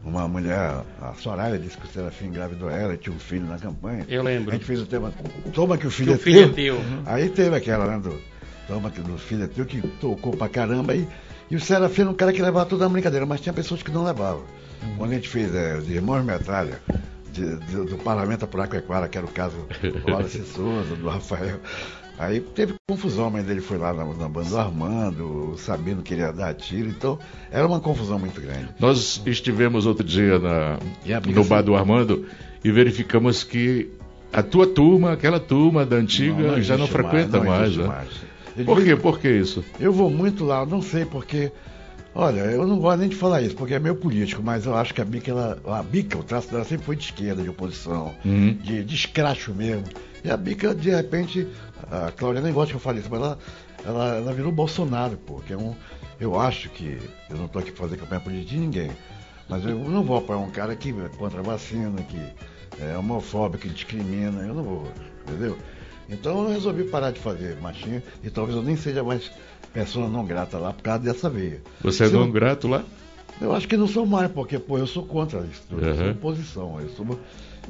uma 0.05 0.27
mulher, 0.27 0.81
a 1.01 1.13
Soraya, 1.15 1.59
disse 1.59 1.77
que 1.79 1.87
o 1.87 1.91
Serafim 1.91 2.27
engravidou 2.27 2.69
ela 2.71 2.95
e 2.95 2.97
tinha 2.97 3.15
um 3.15 3.19
filho 3.19 3.47
na 3.47 3.59
campanha. 3.59 4.05
Eu 4.09 4.23
lembro. 4.23 4.51
A 4.51 4.55
gente 4.55 4.65
fez 4.65 4.81
o 4.81 4.87
tema 4.87 5.13
Toma 5.53 5.77
que 5.79 5.87
o 5.87 5.91
filho, 5.91 6.09
Que 6.09 6.15
o 6.15 6.21
é, 6.21 6.25
filho 6.25 6.41
é 6.41 6.49
teu. 6.49 6.55
teu. 6.77 6.81
Aí 7.07 7.29
teve 7.29 7.55
aquela, 7.57 7.87
né, 7.87 7.99
do 7.99 8.19
Toma 8.67 8.91
que 8.91 9.01
do 9.03 9.19
filho 9.19 9.45
é 9.45 9.47
teu, 9.47 9.67
que 9.67 9.81
tocou 10.01 10.35
pra 10.37 10.49
caramba. 10.49 10.95
E, 10.95 11.07
e 11.51 11.57
o 11.57 11.61
Serafim 11.61 12.03
era 12.03 12.11
um 12.11 12.15
cara 12.15 12.33
que 12.33 12.41
levava 12.43 12.67
tudo 12.67 12.81
na 12.81 12.89
brincadeira, 12.89 13.25
mas 13.27 13.41
tinha 13.41 13.53
pessoas 13.53 13.83
que 13.83 13.91
não 13.91 14.05
levavam. 14.05 14.43
Quando 14.99 15.13
a 15.13 15.15
gente 15.15 15.29
fez 15.29 15.55
é, 15.55 15.77
os 15.79 15.89
Irmãos 15.89 16.25
Metralha, 16.25 16.81
de- 17.33 17.57
de- 17.57 17.85
do 17.87 17.97
Parlamento 17.99 18.47
por 18.47 18.61
Aquequara, 18.61 19.09
que 19.09 19.17
era 19.19 19.27
o 19.27 19.31
caso 19.31 19.57
do 19.83 20.11
Wallace 20.11 20.43
Souza, 20.55 20.95
do 20.95 21.09
Rafael. 21.09 21.59
Aí 22.17 22.39
teve 22.41 22.75
confusão, 22.89 23.27
a 23.27 23.31
mãe 23.31 23.43
dele 23.43 23.61
foi 23.61 23.77
lá 23.77 23.93
na, 23.93 24.05
na 24.05 24.29
banda 24.29 24.49
do 24.49 24.59
Armando, 24.59 25.53
o 25.53 25.59
Sabino 25.59 26.01
queria 26.01 26.33
dar 26.33 26.55
tiro, 26.55 26.89
então 26.89 27.19
era 27.51 27.67
uma 27.67 27.81
confusão 27.81 28.21
muito 28.21 28.41
grande. 28.41 28.69
Nós 28.79 29.21
estivemos 29.27 29.85
outro 29.85 30.05
dia 30.07 30.39
na- 30.39 30.79
no 31.27 31.45
bar 31.45 31.63
do 31.63 31.75
Armando 31.75 32.25
e 32.63 32.71
verificamos 32.71 33.43
que 33.43 33.91
a 34.33 34.43
tua 34.45 34.65
turma, 34.67 35.13
aquela 35.13 35.41
turma 35.41 35.85
da 35.85 35.97
antiga, 35.97 36.61
já 36.63 36.77
não 36.77 36.85
existe 36.85 36.93
frequenta 36.93 37.39
não 37.39 37.47
mais, 37.47 37.63
existe 37.63 37.81
né? 37.83 37.89
mais. 37.89 38.09
Eu 38.57 38.65
Por 38.65 38.83
quê? 38.85 38.97
Por 38.97 39.19
que 39.19 39.29
isso? 39.29 39.65
Eu 39.81 39.93
vou 39.93 40.11
muito 40.11 40.45
lá, 40.45 40.65
não 40.65 40.81
sei 40.83 41.05
porque. 41.05 41.51
Olha, 42.17 42.41
eu 42.43 42.65
não 42.65 42.79
gosto 42.79 43.01
nem 43.01 43.09
de 43.09 43.17
falar 43.17 43.43
isso, 43.43 43.57
porque 43.57 43.75
é 43.75 43.79
meio 43.81 43.97
político, 43.97 44.41
mas 44.41 44.67
eu 44.67 44.77
acho 44.77 44.95
que 44.95 45.01
a 45.01 45.05
Bica, 45.05 45.33
ela, 45.33 45.59
a 45.67 45.83
Bica, 45.83 46.17
o 46.17 46.23
traço 46.23 46.49
dela 46.49 46.63
sempre 46.65 46.87
foi 46.87 46.95
de 46.95 47.03
esquerda, 47.05 47.43
de 47.43 47.49
oposição, 47.51 48.15
Uhum. 48.25 48.53
de, 48.63 48.85
de 48.85 48.95
escracho 48.95 49.53
mesmo. 49.53 49.83
E 50.23 50.31
a 50.31 50.37
Bica, 50.37 50.73
de 50.73 50.91
repente, 50.91 51.45
a 51.91 52.13
Cláudia 52.13 52.41
nem 52.41 52.53
gosta 52.53 52.71
que 52.71 52.77
eu 52.77 52.81
fale 52.81 53.01
isso, 53.01 53.09
mas 53.11 53.21
ela, 53.21 53.39
ela, 53.85 54.15
ela 54.19 54.33
virou 54.33 54.53
Bolsonaro, 54.53 55.17
pô, 55.27 55.41
que 55.45 55.53
é 55.53 55.57
um. 55.57 55.75
Eu 56.21 56.39
acho 56.39 56.69
que. 56.69 56.99
Eu 57.29 57.37
não 57.37 57.47
estou 57.47 57.61
aqui 57.61 57.73
para 57.73 57.83
fazer 57.83 57.97
campanha 57.97 58.21
política 58.21 58.49
de 58.51 58.59
ninguém, 58.59 58.91
mas 59.49 59.65
eu 59.65 59.77
não 59.77 60.05
vou 60.05 60.17
apoiar 60.19 60.39
um 60.39 60.51
cara 60.51 60.77
que 60.77 60.91
é 60.91 61.09
contra 61.19 61.41
a 61.41 61.43
vacina, 61.43 62.01
que 62.03 62.21
é 62.81 62.97
homofóbico, 62.97 63.63
que 63.65 63.69
discrimina, 63.71 64.41
eu 64.43 64.55
não 64.55 64.63
vou, 64.63 64.89
entendeu? 65.29 65.59
Então 66.09 66.43
eu 66.45 66.49
resolvi 66.51 66.85
parar 66.85 67.11
de 67.11 67.21
fazer 67.21 67.57
marchinha 67.61 68.03
e 68.23 68.31
talvez 68.31 68.57
eu 68.57 68.63
nem 68.63 68.77
seja 68.77 69.03
mais 69.03 69.31
pessoa 69.73 70.09
não 70.09 70.25
grata 70.25 70.59
lá 70.59 70.73
por 70.73 70.83
causa 70.83 71.03
dessa 71.03 71.29
veia. 71.31 71.61
Você 71.83 72.05
é 72.05 72.09
Se 72.09 72.15
eu- 72.15 72.21
não 72.21 72.31
grato 72.31 72.69
lá? 72.69 72.85
Eu 73.41 73.53
acho 73.53 73.67
que 73.67 73.77
não 73.77 73.89
sou 73.89 74.07
mais, 74.07 74.31
porque, 74.31 74.59
pô, 74.61 74.79
eu 74.79 74.87
sou 74.87 75.03
contra 75.05 75.41
isso. 75.41 75.63
tudo, 75.69 75.85
Eu 75.85 75.95
sou 75.97 76.05
Uhum. 76.05 76.11
oposição. 76.13 76.81
Eu 76.81 76.89
sou, 76.91 77.05
eu 77.09 77.19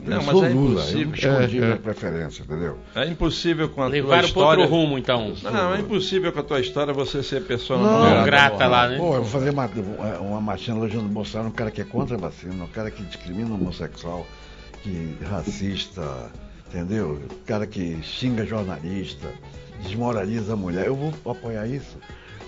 Não, 0.05 0.17
mas 0.19 0.27
sou 0.27 0.45
é 0.45 0.49
Lula. 0.51 0.83
Eu 0.83 1.01
impossível. 1.01 1.07
não 1.07 1.15
escondi 1.15 1.57
É, 1.57 1.61
é. 1.61 1.65
minha 1.65 1.77
preferência, 1.79 2.43
entendeu? 2.43 2.79
É 2.95 3.07
impossível 3.09 3.69
com 3.71 3.81
a 3.83 3.87
tua 3.87 3.95
Levaram 3.95 4.19
para 4.19 4.27
história. 4.27 4.63
outro 4.65 4.77
rumo, 4.77 4.99
então. 4.99 5.33
Não, 5.43 5.75
é 5.75 5.81
impossível 5.81 6.31
com 6.33 6.41
a 6.41 6.43
tua 6.43 6.61
história 6.61 6.93
você 6.93 7.23
ser 7.23 7.45
pessoa 7.47 7.79
Não, 7.79 7.87
não, 7.87 8.01
Não, 8.17 8.25
grata. 8.25 8.57
grata 8.59 8.67
lá, 8.67 8.89
né? 8.89 8.99
Pô, 8.99 9.15
eu 9.15 9.23
vou 9.23 9.25
fazer 9.31 9.51
uma, 9.51 9.67
uma 10.21 10.41
marchinha 10.43 10.77
elogiando 10.77 11.07
o 11.07 11.09
Bolsonaro, 11.09 11.49
um 11.49 11.53
cara 11.53 11.71
que 11.71 11.81
é 11.81 11.85
contra 11.85 12.15
a 12.17 12.21
vacina, 12.21 12.63
um 12.63 12.67
cara 12.69 12.91
que 12.91 13.03
discrimina 13.03 13.49
o 13.49 13.55
homossexual, 13.55 14.27
que 14.83 15.17
racista, 15.25 16.31
entendeu? 16.69 17.21
Um 17.31 17.45
cara 17.47 17.67
que 17.67 17.99
xinga 18.03 18.45
jornalista, 18.45 19.29
desmoraliza 19.83 20.53
a 20.53 20.57
mulher. 20.57 20.87
Eu 20.87 20.97
vou 20.97 21.13
apoiar 21.33 21.67
isso? 21.67 21.97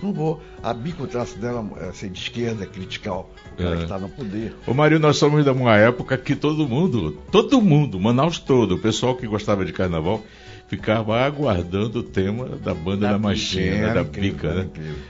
Não 0.01 0.13
vou. 0.13 0.41
A 0.61 0.73
bico 0.73 1.03
o 1.03 1.07
traço 1.07 1.37
dela 1.39 1.65
é 1.81 1.91
ser 1.91 2.09
de 2.09 2.19
esquerda, 2.19 2.63
é 2.63 2.67
criticar 2.67 3.15
o 3.21 3.25
cara 3.57 3.73
É. 3.73 3.77
que 3.77 3.83
está 3.83 3.97
no 3.97 4.09
poder. 4.09 4.55
Ô 4.67 4.73
Mário, 4.73 4.99
nós 4.99 5.17
somos 5.17 5.43
de 5.43 5.49
uma 5.49 5.75
época 5.75 6.17
que 6.17 6.35
todo 6.35 6.67
mundo, 6.67 7.17
todo 7.31 7.59
mundo, 7.61 7.99
Manaus 7.99 8.37
todo, 8.37 8.75
o 8.75 8.79
pessoal 8.79 9.15
que 9.15 9.25
gostava 9.25 9.65
de 9.65 9.73
carnaval, 9.73 10.21
ficava 10.67 11.19
aguardando 11.21 11.99
o 11.99 12.03
tema 12.03 12.45
da 12.63 12.75
banda 12.75 13.07
Da 13.07 13.11
da, 13.13 13.17
Machinha, 13.17 13.73
era 13.73 14.03
da 14.03 14.09
era 14.19 14.63
né? 14.63 14.69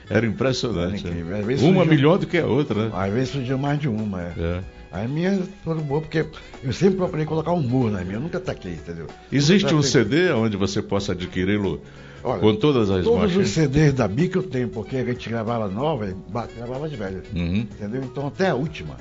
Era 0.10 0.26
impressionante. 0.26 1.06
Era 1.06 1.16
né? 1.16 1.40
Uma 1.42 1.58
surgiu- 1.58 1.86
melhor 1.86 2.18
do 2.20 2.26
que 2.28 2.38
a 2.38 2.46
outra, 2.46 2.86
né? 2.86 2.92
Às 2.94 3.12
vezes 3.14 3.30
surgiu 3.30 3.58
mais 3.58 3.80
de 3.80 3.90
uma, 3.90 4.22
é. 4.22 4.34
É. 4.38 4.62
As 4.92 5.10
minhas 5.10 5.48
foram 5.64 5.82
boas, 5.82 6.04
porque 6.04 6.26
eu 6.64 6.74
sempre 6.74 6.98
procurei 6.98 7.26
colocar 7.26 7.52
humor 7.52 7.92
nas 7.92 8.02
minhas, 8.02 8.16
eu 8.16 8.22
nunca 8.22 8.40
taquei, 8.40 8.74
entendeu? 8.74 9.08
Existe 9.32 9.74
um. 9.74 9.82
CD 9.82 10.32
onde 10.32 10.56
você 10.56 10.82
possa 10.82 11.12
adquiri-lo 11.12 11.82
com 12.22 12.56
todas 12.56 12.90
as 12.90 13.04
Todos 13.04 13.32
os 13.32 13.36
marchas? 13.36 13.50
CDs 13.50 13.94
da 13.94 14.08
Bica 14.08 14.40
eu 14.40 14.44
tenho, 14.44 14.70
porque 14.70 14.98
a 14.98 15.06
gente 15.06 15.30
gravava 15.30 15.68
nova 15.68 16.08
e 16.08 16.16
gravava 16.56 16.86
as 16.86 16.94
velhas. 16.94 17.24
Uhum. 17.36 17.58
Entendeu? 17.58 18.02
Então 18.04 18.28
até 18.28 18.50
a 18.50 18.56
última 18.56 18.98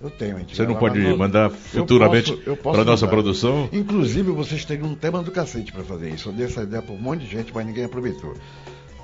eu 0.00 0.10
tenho. 0.10 0.36
A 0.36 0.38
gente 0.40 0.56
Você 0.56 0.66
não 0.66 0.76
pode 0.76 0.98
nova. 0.98 1.16
mandar 1.16 1.50
futuramente 1.50 2.32
para 2.62 2.84
nossa 2.84 3.04
mandar. 3.04 3.08
produção? 3.08 3.68
Inclusive, 3.72 4.30
vocês 4.32 4.64
teriam 4.64 4.88
um 4.88 4.94
tema 4.94 5.22
do 5.22 5.30
cacete 5.30 5.72
para 5.72 5.84
fazer 5.84 6.10
isso. 6.10 6.28
Eu 6.30 6.32
dei 6.32 6.46
essa 6.46 6.62
ideia 6.62 6.82
para 6.82 6.94
um 6.94 6.98
monte 6.98 7.20
de 7.20 7.30
gente, 7.30 7.52
mas 7.54 7.66
ninguém 7.66 7.84
aproveitou. 7.84 8.34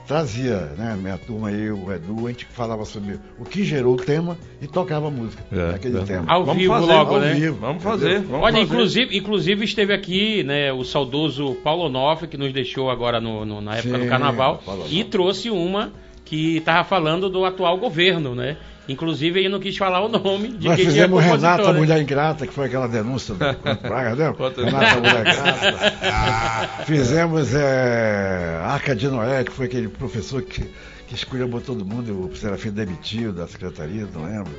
Trazia, 0.06 0.72
né, 0.78 0.96
minha 1.00 1.18
turma 1.18 1.48
aí, 1.48 1.68
o 1.68 1.92
Edu, 1.92 2.26
a 2.26 2.30
gente 2.30 2.44
falava 2.44 2.84
sobre 2.84 3.18
o 3.40 3.44
que 3.44 3.64
gerou 3.64 3.94
o 3.94 3.96
tema 3.96 4.38
e 4.62 4.66
tocava 4.68 5.08
a 5.08 5.10
música 5.10 5.44
É, 5.50 5.72
daquele 5.72 5.98
é. 5.98 6.02
tema. 6.04 6.24
Ao 6.28 6.44
Vamos 6.44 6.62
vivo 6.62 6.74
fazer, 6.74 6.86
logo, 6.92 7.14
ao 7.14 7.20
né? 7.20 7.34
vivo. 7.34 7.56
Vamos 7.60 7.82
fazer. 7.82 8.20
Vamos 8.20 8.44
Olha, 8.44 8.52
fazer. 8.52 8.60
inclusive, 8.64 9.18
inclusive 9.18 9.64
esteve 9.64 9.92
aqui, 9.92 10.44
né, 10.44 10.72
o 10.72 10.84
saudoso 10.84 11.56
Paulo 11.56 11.86
Onofre, 11.86 12.28
que 12.28 12.36
nos 12.36 12.52
deixou 12.52 12.88
agora 12.88 13.20
no, 13.20 13.44
no- 13.44 13.60
na 13.60 13.76
época 13.78 13.98
do 13.98 14.04
Sim, 14.04 14.08
carnaval, 14.08 14.62
Paulo 14.64 14.84
e 14.88 15.02
trouxe 15.02 15.50
uma 15.50 15.92
que 16.24 16.58
estava 16.58 16.84
falando 16.84 17.28
do 17.28 17.44
atual 17.44 17.76
governo, 17.78 18.34
né? 18.34 18.56
Inclusive, 18.88 19.40
ele 19.40 19.48
não 19.48 19.58
quis 19.58 19.76
falar 19.76 20.00
o 20.04 20.08
nome 20.08 20.48
de 20.48 20.68
Nós 20.68 20.76
quem 20.76 20.84
fizemos 20.86 21.22
Renata 21.22 21.72
né? 21.72 21.78
Mulher 21.78 22.00
Ingrata, 22.00 22.46
que 22.46 22.52
foi 22.52 22.66
aquela 22.66 22.86
denúncia 22.86 23.34
do 23.34 23.38
Praga, 23.82 24.14
né? 24.14 24.34
Outra- 24.38 24.64
Renata 24.64 24.96
Mulher 24.96 25.20
Ingrata. 25.20 26.84
Fizemos 26.84 27.54
é, 27.54 28.60
Arca 28.62 28.94
de 28.94 29.08
Noé, 29.08 29.42
que 29.44 29.50
foi 29.52 29.66
aquele 29.66 29.88
professor 29.88 30.40
que, 30.42 30.62
que 31.06 31.14
escolheu 31.14 31.48
todo 31.60 31.84
mundo, 31.84 32.28
o 32.32 32.36
Serafim 32.36 32.70
demitiu 32.70 33.32
da 33.32 33.46
secretaria, 33.46 34.06
não 34.12 34.24
lembro. 34.24 34.52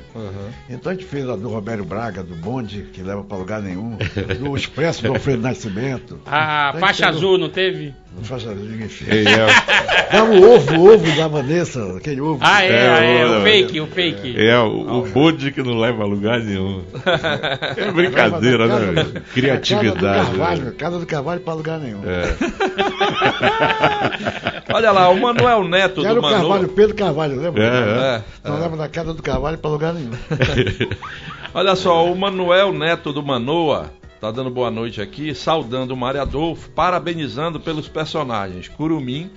Então 0.68 0.90
a 0.90 0.94
gente 0.94 1.04
fez 1.04 1.28
a 1.28 1.36
do 1.36 1.48
Roberto 1.50 1.84
Braga, 1.84 2.22
do 2.22 2.34
bonde, 2.34 2.88
que 2.92 3.02
leva 3.02 3.22
para 3.22 3.36
lugar 3.36 3.60
nenhum, 3.62 3.96
do 4.40 4.56
Expresso 4.56 5.02
do 5.02 5.12
Alfredo 5.12 5.42
Nascimento. 5.42 6.18
A 6.26 6.68
Então, 6.70 6.80
faixa 6.80 7.08
azul, 7.08 7.36
não 7.38 7.48
teve? 7.50 7.78
fez 7.78 7.94
o- 8.18 8.24
Faixa 8.24 8.50
azul, 8.50 8.64
enfim. 8.80 9.04
E 9.10 9.26
é, 10.16 10.22
o 10.22 10.42
ovo, 10.56 10.74
o 10.76 10.94
ovo 10.94 11.16
da 11.16 11.28
Vanessa, 11.28 11.96
aquele 11.98 12.20
ovo. 12.20 12.38
Ah, 12.42 12.64
é, 12.64 12.68
É, 12.68 12.88
ah, 12.88 13.04
é, 13.04 13.26
o- 13.26 13.38
o 13.38 13.42
fake, 13.42 13.80
o 13.80 13.86
fake. 13.86 14.34
é 14.40 14.58
o, 14.58 14.98
o 14.98 15.02
bonde 15.08 15.52
que 15.52 15.62
não 15.62 15.78
leva 15.78 16.02
a 16.02 16.06
lugar 16.06 16.40
nenhum. 16.40 16.82
É 17.76 17.92
brincadeira, 17.92 18.66
né? 18.66 18.94
casa- 18.94 19.20
Criatividade. 19.34 20.00
Casa 20.00 20.30
do 20.30 20.38
né? 20.38 20.46
Carvalho, 20.46 20.72
casa 20.72 20.98
do 20.98 21.06
Carvalho 21.06 21.40
para 21.40 21.54
lugar 21.54 21.78
nenhum. 21.78 22.00
É. 22.04 22.34
Olha 24.72 24.90
lá, 24.90 25.08
o 25.08 25.20
Manuel 25.20 25.64
Neto 25.64 26.00
Que 26.00 26.06
era 26.06 26.14
do 26.14 26.20
o 26.20 26.22
Carvalho. 26.40 26.68
Pedro 26.68 26.96
Carvalho, 26.96 27.40
lembra? 27.40 27.62
É, 27.62 28.22
É, 28.44 28.48
Não 28.48 28.60
leva 28.60 28.76
da 28.76 28.88
casa 28.88 29.14
do 29.14 29.22
Carvalho 29.22 29.58
para 29.58 29.70
lugar 29.70 29.94
nenhum. 29.94 30.10
Olha 31.54 31.74
só, 31.76 32.10
o 32.10 32.16
Manuel 32.16 32.72
Neto 32.72 33.12
do 33.12 33.22
Manoa 33.22 33.90
tá 34.20 34.30
dando 34.30 34.50
boa 34.50 34.70
noite 34.70 35.00
aqui, 35.00 35.34
saudando 35.34 35.92
o 35.92 35.96
Mário 35.96 36.20
Adolfo, 36.20 36.70
parabenizando 36.70 37.60
pelos 37.60 37.88
personagens 37.88 38.68
Curumim, 38.68 39.30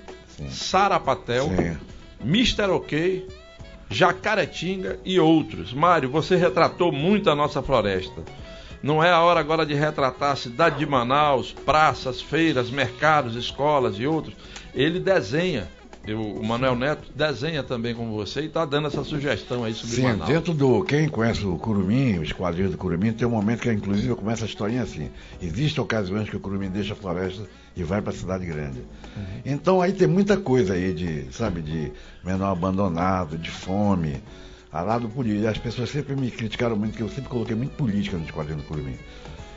Sarapatel, 0.50 1.50
Sim. 1.50 1.78
Mr. 2.24 2.70
OK, 2.72 3.28
Jacaretinga 3.90 5.00
e 5.06 5.20
outros. 5.20 5.74
Mário, 5.74 6.10
você 6.10 6.36
retratou 6.36 6.92
muito 6.92 7.30
a 7.30 7.36
nossa 7.36 7.62
floresta. 7.62 8.24
Não 8.82 9.04
é 9.04 9.12
a 9.12 9.20
hora 9.22 9.40
agora 9.40 9.66
de 9.66 9.76
retratar 9.76 10.32
a 10.32 10.36
cidade 10.36 10.80
de 10.80 10.86
Manaus, 10.88 11.52
praças, 11.52 12.20
feiras, 12.20 12.72
mercados, 12.72 13.36
escolas 13.36 13.96
e 14.00 14.08
outros. 14.08 14.36
Ele 14.74 15.00
desenha. 15.00 15.70
Eu- 16.06 16.20
o 16.20 16.44
Manuel 16.44 16.76
Neto 16.76 17.10
desenha 17.14 17.62
também 17.62 17.94
como 17.94 18.12
você 18.14 18.42
e 18.42 18.46
está 18.48 18.66
dando 18.66 18.88
essa 18.88 19.04
sugestão 19.04 19.64
aí 19.64 19.74
sobre 19.74 19.96
Sim, 19.98 20.02
Manaus. 20.04 20.30
dentro 20.30 20.54
do. 20.54 20.84
Quem 20.84 21.08
conhece 21.08 21.46
o 21.46 21.56
Curumim, 21.58 22.18
os 22.18 22.32
quadrinhos 22.32 22.72
do 22.72 22.78
Curumim, 22.78 23.14
tem 23.14 23.28
um 23.28 23.32
momento 23.32 23.62
que, 23.62 23.72
inclusive, 23.72 24.08
eu 24.08 24.16
começo 24.18 24.44
a 24.44 24.48
historinha 24.48 24.82
assim. 24.82 25.12
Existem 25.40 25.84
ocasiões 25.84 26.28
que 26.28 26.36
o 26.36 26.40
Curumim 26.40 26.70
deixa 26.70 26.94
a 26.94 26.96
floresta 26.96 27.44
e 27.76 27.84
vai 27.84 28.02
para 28.02 28.12
a 28.12 28.16
cidade 28.16 28.46
grande. 28.48 28.82
Então 29.46 29.80
aí 29.80 29.94
tem 29.94 30.08
muita 30.08 30.38
coisa 30.38 30.74
aí 30.74 30.92
de, 30.92 31.28
sabe, 31.32 31.62
de 31.62 31.92
menor 32.24 32.52
abandonado, 32.52 33.38
de 33.38 33.52
fome, 33.52 34.24
a 34.72 34.82
lado 34.82 35.08
político. 35.08 35.48
As 35.50 35.58
pessoas 35.60 35.92
sempre 35.92 36.16
me 36.16 36.32
criticaram 36.32 36.76
muito, 36.76 36.98
que 36.98 37.04
eu 37.04 37.10
sempre 37.10 37.30
coloquei 37.30 37.56
muito 37.56 37.76
política 37.76 38.18
nos 38.18 38.32
quadrinhos 38.32 38.64
do 38.64 38.68
Curumim. 38.68 38.98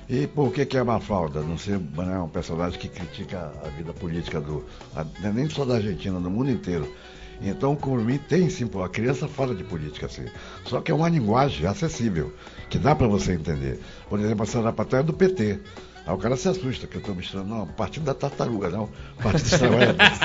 E 0.08 0.26
por 0.26 0.52
que, 0.52 0.66
que 0.66 0.76
é 0.76 0.82
Mafalda? 0.82 1.40
Não 1.40 1.56
ser 1.56 1.78
né, 1.78 2.18
um 2.18 2.28
personagem 2.28 2.78
que 2.78 2.88
critica 2.88 3.52
a 3.64 3.68
vida 3.70 3.92
política 3.92 4.40
do. 4.40 4.64
a- 4.94 5.06
é 5.22 5.32
nem 5.32 5.48
só 5.48 5.64
da 5.64 5.76
Argentina, 5.76 6.20
do 6.20 6.30
mundo 6.30 6.50
inteiro. 6.50 6.92
Então 7.40 7.72
o 7.72 7.76
Curumim 7.76 8.18
tem 8.18 8.48
sim, 8.48 8.68
a 8.82 8.88
criança 8.88 9.26
fala 9.26 9.54
de 9.54 9.64
política 9.64 10.06
assim. 10.06 10.24
Só 10.66 10.80
que 10.80 10.90
é 10.92 10.94
uma 10.94 11.08
linguagem 11.08 11.66
acessível, 11.66 12.32
que 12.70 12.78
dá 12.78 12.94
para 12.94 13.08
você 13.08 13.32
entender. 13.32 13.80
Por 14.08 14.20
exemplo, 14.20 14.44
a 14.44 14.46
Sarapatel 14.46 15.00
é 15.00 15.02
do 15.02 15.12
PT. 15.12 15.58
Aí 16.06 16.14
o 16.14 16.18
cara 16.18 16.36
se 16.36 16.46
assusta, 16.48 16.86
que 16.86 16.96
eu 16.96 17.00
estou 17.00 17.14
misturando, 17.14 17.48
não, 17.48 17.66
partido 17.66 18.04
da 18.04 18.12
tartaruga, 18.12 18.68
não. 18.68 18.90
Partido 19.22 19.48
dos 19.48 19.58
trabalhadores. 19.58 20.18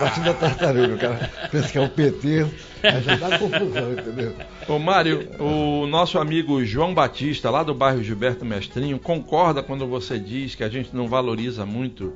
Partido 0.00 0.24
da 0.24 0.34
tartaruga. 0.34 0.94
O 0.94 0.98
cara 0.98 1.30
pensa 1.50 1.68
que 1.68 1.78
é 1.78 1.80
o 1.80 1.88
PT, 1.88 2.46
aí 2.82 3.02
já 3.02 3.14
dá 3.14 3.38
confusão, 3.38 3.92
entendeu? 3.92 4.34
Ô 4.66 4.80
Mário, 4.80 5.30
o 5.40 5.86
nosso 5.86 6.18
amigo 6.18 6.64
João 6.64 6.92
Batista, 6.92 7.50
lá 7.50 7.62
do 7.62 7.72
bairro 7.72 8.02
Gilberto 8.02 8.44
Mestrinho, 8.44 8.98
concorda 8.98 9.62
quando 9.62 9.86
você 9.86 10.18
diz 10.18 10.56
que 10.56 10.64
a 10.64 10.68
gente 10.68 10.90
não 10.92 11.06
valoriza 11.06 11.64
muito 11.64 12.12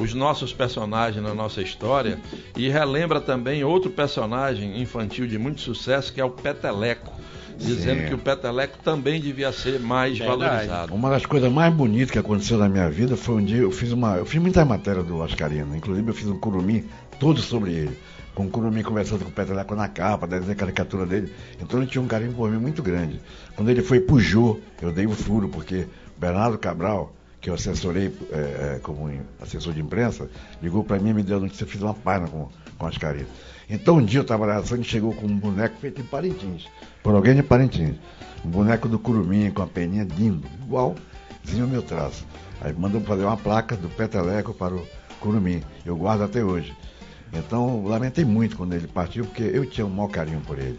os 0.00 0.14
nossos 0.14 0.52
personagens 0.52 1.22
na 1.22 1.34
nossa 1.34 1.60
história 1.60 2.18
e 2.56 2.68
relembra 2.68 3.20
também 3.20 3.62
outro 3.62 3.90
personagem 3.90 4.80
infantil 4.80 5.26
de 5.26 5.38
muito 5.38 5.60
sucesso 5.60 6.12
que 6.12 6.20
é 6.20 6.24
o 6.24 6.30
Peteleco, 6.30 7.12
dizendo 7.58 8.00
Sim. 8.00 8.06
que 8.08 8.14
o 8.14 8.18
Peteleco 8.18 8.78
também 8.82 9.20
devia 9.20 9.52
ser 9.52 9.78
mais 9.78 10.18
Verdade. 10.18 10.38
valorizado. 10.40 10.94
Uma 10.94 11.10
das 11.10 11.26
coisas 11.26 11.52
mais 11.52 11.72
bonitas 11.74 12.10
que 12.10 12.18
aconteceu 12.18 12.56
na 12.56 12.68
minha 12.68 12.88
vida 12.90 13.14
foi 13.16 13.36
um 13.36 13.44
dia 13.44 13.58
eu 13.58 13.70
fiz 13.70 13.92
uma. 13.92 14.16
Eu 14.16 14.24
fiz 14.24 14.40
muita 14.40 14.64
matéria 14.64 15.02
do 15.02 15.18
Oscarino, 15.18 15.76
inclusive 15.76 16.08
eu 16.08 16.14
fiz 16.14 16.26
um 16.28 16.38
curumim 16.38 16.84
todo 17.18 17.40
sobre 17.40 17.72
ele. 17.72 17.98
Com 18.34 18.46
o 18.46 18.48
curumim 18.48 18.82
conversando 18.82 19.24
com 19.24 19.30
o 19.30 19.32
Peteleco 19.32 19.74
na 19.74 19.88
capa, 19.88 20.26
desenhando 20.26 20.52
a 20.52 20.54
caricatura 20.54 21.04
dele. 21.04 21.30
Então 21.60 21.78
ele 21.78 21.90
tinha 21.90 22.00
um 22.00 22.06
carinho 22.06 22.32
por 22.32 22.50
mim 22.50 22.58
muito 22.58 22.82
grande. 22.82 23.20
Quando 23.54 23.68
ele 23.68 23.82
foi 23.82 24.00
pro 24.00 24.18
Jô, 24.18 24.58
eu 24.80 24.90
dei 24.90 25.04
o 25.04 25.10
furo, 25.10 25.48
porque 25.48 25.86
Bernardo 26.16 26.56
Cabral, 26.56 27.12
que 27.40 27.48
eu 27.48 27.54
assessorei 27.54 28.12
é, 28.30 28.36
é, 28.76 28.80
como 28.82 29.10
assessor 29.40 29.72
de 29.72 29.80
imprensa, 29.80 30.28
ligou 30.62 30.84
para 30.84 30.98
mim 30.98 31.10
e 31.10 31.14
me 31.14 31.22
deu 31.22 31.38
a 31.38 31.40
notícia, 31.40 31.66
fiz 31.66 31.80
uma 31.80 31.94
página 31.94 32.28
com, 32.28 32.48
com 32.76 32.84
o 32.84 32.88
Oscarino. 32.88 33.26
Então 33.68 33.96
um 33.96 34.04
dia 34.04 34.18
eu 34.18 34.22
estava 34.22 34.46
na 34.46 34.60
e 34.60 34.84
chegou 34.84 35.14
com 35.14 35.26
um 35.26 35.38
boneco 35.38 35.76
feito 35.80 36.00
em 36.00 36.04
Parintins, 36.04 36.66
por 37.02 37.14
alguém 37.14 37.34
de 37.34 37.42
Parintins. 37.42 37.96
Um 38.44 38.50
boneco 38.50 38.88
do 38.88 38.98
Curumim, 38.98 39.50
com 39.50 39.62
a 39.62 39.66
peninha 39.66 40.06
lindo, 40.16 40.48
igualzinho 40.62 41.66
o 41.66 41.68
meu 41.68 41.82
traço. 41.82 42.24
Aí 42.60 42.72
mandou 42.72 43.00
fazer 43.02 43.24
uma 43.24 43.36
placa 43.36 43.76
do 43.76 43.88
Peteleco 43.88 44.52
para 44.54 44.74
o 44.74 44.86
Curumim. 45.20 45.62
Eu 45.84 45.96
guardo 45.96 46.22
até 46.22 46.42
hoje. 46.42 46.74
Então, 47.32 47.84
lamentei 47.86 48.24
muito 48.24 48.56
quando 48.56 48.72
ele 48.72 48.88
partiu, 48.88 49.24
porque 49.24 49.42
eu 49.42 49.64
tinha 49.64 49.86
um 49.86 49.90
mau 49.90 50.08
carinho 50.08 50.40
por 50.40 50.58
ele. 50.58 50.78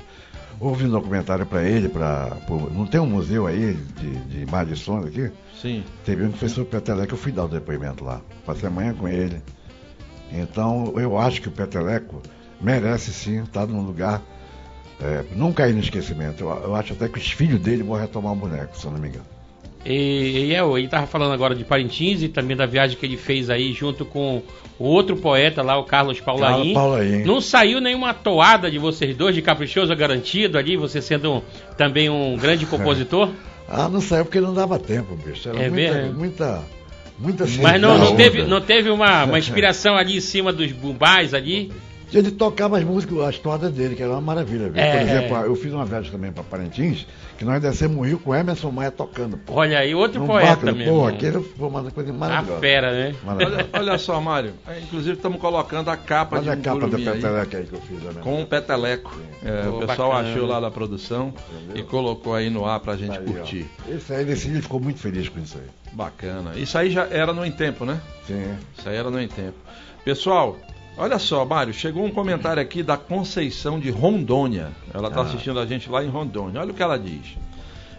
Houve 0.62 0.86
um 0.86 0.90
documentário 0.90 1.46
para 1.46 1.64
ele, 1.64 1.90
por- 2.48 2.72
não 2.72 2.86
tem 2.86 3.00
um 3.02 3.08
museu 3.08 3.48
aí 3.48 3.74
de, 4.00 4.16
de 4.26 4.42
imagens 4.44 4.78
de 4.78 4.86
aqui? 5.08 5.32
Sim. 5.60 5.84
Teve 6.06 6.24
um 6.24 6.32
que 6.32 6.38
foi 6.38 6.50
sobre 6.50 6.62
o 6.62 6.66
Peteleco, 6.80 7.14
eu 7.14 7.18
fui 7.18 7.32
dar 7.32 7.46
o 7.46 7.48
depoimento 7.48 8.04
lá. 8.04 8.22
Passei 8.46 8.68
amanhã 8.70 8.94
com 8.94 9.08
ele. 9.08 9.42
Então, 10.32 10.94
eu 10.98 11.18
acho 11.18 11.42
que 11.42 11.48
o 11.48 11.52
Peteleco 11.52 12.22
merece 12.62 13.12
sim 13.12 13.42
estar 13.42 13.66
num 13.66 13.82
lugar, 13.82 14.22
é, 15.02 15.26
não 15.36 15.52
cair 15.52 15.74
no 15.74 15.80
esquecimento. 15.80 16.44
Eu, 16.44 16.50
eu 16.52 16.76
acho 16.76 16.94
até 16.94 17.10
que 17.10 17.18
os 17.18 17.32
filhos 17.32 17.60
dele 17.60 17.82
vão 17.82 17.98
retomar 18.00 18.32
o 18.34 18.36
boneco, 18.36 18.78
se 18.78 18.86
eu 18.86 18.92
não 18.92 19.00
me 19.00 19.08
engano. 19.10 19.26
E, 19.86 20.48
e 20.50 20.54
é, 20.54 20.62
ele 20.64 20.88
tava 20.88 21.08
falando 21.08 21.34
agora 21.34 21.56
de 21.56 21.64
Parintins 21.64 22.22
e 22.22 22.30
também 22.30 22.56
da 22.56 22.66
viagem 22.66 22.96
que 22.98 23.06
ele 23.06 23.18
fez 23.18 23.50
aí 23.50 23.74
junto 23.74 24.06
com 24.06 24.42
o 24.78 24.84
outro 24.86 25.16
poeta 25.16 25.62
lá, 25.62 25.78
o 25.78 25.84
Carlos 25.84 26.20
Paulaim. 26.20 26.52
Carlos 26.52 26.74
Paulaim. 26.74 27.24
Não 27.24 27.42
saiu 27.42 27.82
nenhuma 27.82 28.14
toada 28.14 28.70
de 28.70 28.78
vocês 28.78 29.16
dois, 29.16 29.34
de 29.36 29.42
Caprichoso 29.42 29.96
garantido 29.96 30.58
ali, 30.58 30.78
você 30.78 31.02
sendo 31.02 31.32
um- 31.34 31.42
também 31.78 32.10
um 32.10 32.38
grande 32.38 32.66
compositor? 32.68 33.30
Ah, 33.68 33.88
não 33.90 34.02
saiu 34.02 34.26
porque 34.26 34.40
não 34.42 34.54
dava 34.54 34.78
tempo, 34.78 35.16
bicho. 35.16 35.48
Era 35.50 35.64
É 35.64 35.70
muita, 35.70 35.94
mesmo? 35.94 36.14
muita, 36.20 36.62
muita 37.18 37.46
Mas 37.62 37.82
não, 37.82 37.98
não 37.98 38.16
teve, 38.16 38.44
não 38.44 38.62
teve 38.62 38.90
uma, 38.90 39.24
uma 39.24 39.38
inspiração 39.40 39.96
ali 39.96 40.18
em 40.18 40.22
cima 40.22 40.52
dos 40.52 40.72
bumbais 40.72 41.34
ali? 41.34 41.72
Ele 42.14 42.30
tocava 42.32 42.78
as 42.78 42.84
músicas, 42.84 43.20
as 43.20 43.38
toadas 43.40 43.72
dele, 43.72 43.96
que 43.96 44.04
era 44.04 44.12
uma 44.12 44.22
maravilha. 44.22 44.70
viu? 44.70 44.82
É. 44.82 44.92
Por 44.92 45.02
exemplo, 45.02 45.38
eu 45.46 45.56
fiz 45.56 45.72
uma 45.74 45.86
viagem 45.86 46.12
também 46.12 46.32
para 46.32 46.44
Parintins, 46.44 47.08
que 47.38 47.46
nós 47.46 47.62
descemos 47.62 47.98
o 47.98 48.02
Rio 48.02 48.20
com 48.20 48.32
o 48.32 48.36
Emerson 48.36 48.70
Maia 48.72 48.92
tocando. 48.92 49.38
pô. 49.38 49.54
Olha 49.54 49.80
aí, 49.80 49.96
outro 49.96 50.20
Num 50.20 50.28
poeta 50.28 50.48
barco, 50.66 50.78
mesmo. 50.78 50.94
Pô, 50.94 51.08
aquele 51.08 51.40
foi 51.42 51.68
uma 51.68 51.84
coisa 51.92 52.10
A 52.10 52.14
maravilhosa. 52.14 52.60
fera, 52.60 52.92
né? 52.92 53.16
Maravilhosa. 53.24 53.56
Olha, 53.74 53.82
olha 53.92 53.98
só, 53.98 54.20
Mário. 54.20 54.54
é, 54.68 54.80
Inclusive 54.80 55.16
estamos 55.16 55.40
colocando 55.40 55.90
a 55.90 55.96
capa 55.98 56.38
Olha 56.38 56.52
a 56.52 56.56
de 56.56 56.60
um 56.60 56.64
capa 56.64 56.88
do 56.88 56.98
Peteleco 56.98 57.56
aí 57.58 57.64
que 57.66 57.74
eu 57.74 57.82
fiz. 57.82 58.02
Né? 58.04 58.22
com 58.22 58.42
o 58.42 58.46
Peteleco. 58.46 59.18
É, 59.44 59.68
o 59.70 59.80
pessoal 59.88 60.12
bacana. 60.12 60.30
achou 60.34 60.46
lá 60.48 60.60
da 60.60 60.70
produção 60.70 61.34
e 61.74 61.82
colocou 61.82 62.36
aí 62.36 62.50
no 62.50 62.66
ar 62.66 62.80
pra 62.82 62.96
gente 62.98 63.14
Tá 63.14 63.20
aí, 63.20 63.26
curtir. 63.26 63.66
ó. 63.88 63.92
Esse 63.96 64.14
aí, 64.14 64.30
esse 64.32 64.50
ele 64.50 64.62
ficou 64.62 64.80
muito 64.80 65.00
feliz 65.00 65.30
com 65.30 65.40
isso 65.40 65.58
aí. 65.58 65.68
Bacana. 65.94 66.52
Isso 66.56 66.78
aí 66.78 66.90
já 66.92 67.06
era 67.10 67.34
no 67.34 67.46
Em 67.46 67.52
Tempo, 67.52 67.86
né? 67.86 68.00
Sim. 68.28 68.54
Isso 68.78 68.88
aí 68.90 68.96
era 68.98 69.10
no 69.10 69.20
Em 69.20 69.28
Tempo. 69.28 69.58
Pessoal, 70.06 70.58
olha 70.98 71.18
só, 71.20 71.44
Mário, 71.46 71.74
chegou 71.74 72.06
um 72.06 72.12
comentário 72.12 72.62
aqui 72.62 72.84
da 72.84 72.98
Conceição 72.98 73.80
de 73.80 73.90
Rondônia. 73.90 74.72
Ela 74.94 75.08
está 75.08 75.22
Ah. 75.22 75.24
assistindo 75.24 75.60
a 75.60 75.66
gente 75.66 75.90
lá 75.90 76.04
em 76.04 76.10
Rondônia. 76.10 76.62
Olha 76.62 76.72
o 76.72 76.74
que 76.74 76.84
ela 76.84 76.98
diz. 76.98 77.36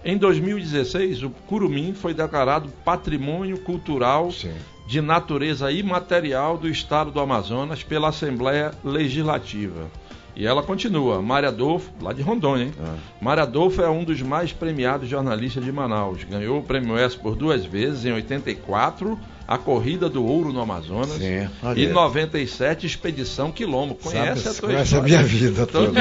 Em 0.05 0.17
2016, 0.17 1.23
o 1.23 1.31
Curumim 1.31 1.95
foi 1.95 2.13
declarado 2.13 2.69
Patrimônio 2.85 3.59
Cultural 3.61 4.33
Sim. 4.33 4.53
de 4.87 5.01
Natureza 5.01 5.71
Imaterial 5.71 6.59
do 6.59 6.69
Estado 6.69 7.11
do 7.13 7.21
Amazonas 7.21 7.85
pela 7.85 8.09
Assembleia 8.09 8.73
Legislativa. 8.83 9.89
E 10.35 10.47
ela 10.47 10.63
continua, 10.63 11.21
Mário 11.21 11.49
Adolfo, 11.49 11.91
lá 12.01 12.13
de 12.13 12.23
Rondônia, 12.23 12.65
hein? 12.65 12.73
Ah. 12.83 12.95
Mário 13.21 13.43
Adolfo 13.43 13.83
é 13.83 13.89
um 13.91 14.03
dos 14.03 14.23
mais 14.23 14.53
premiados 14.53 15.09
jornalistas 15.09 15.63
de 15.65 15.71
Manaus. 15.71 16.25
Ganhou 16.25 16.59
o 16.59 16.63
prêmio 16.63 16.97
S 16.97 17.17
por 17.17 17.37
duas 17.37 17.65
vezes, 17.67 18.07
em 18.07 18.13
84, 18.13 19.19
a 19.47 19.59
Corrida 19.59 20.09
do 20.09 20.25
Ouro 20.25 20.51
no 20.51 20.61
Amazonas. 20.63 21.11
Sim, 21.19 21.49
e 21.77 21.87
aí. 21.87 21.87
97, 21.89 22.87
Expedição 22.87 23.53
Quilombo. 23.53 23.95
Conhece 23.95 24.41
Sabe, 24.43 24.57
a 24.57 24.61
tua 24.61 24.69
conhece 24.71 24.95
a 24.95 24.99
história? 24.99 25.05
minha 25.19 25.23
vida 25.23 25.67
toda. 25.67 26.01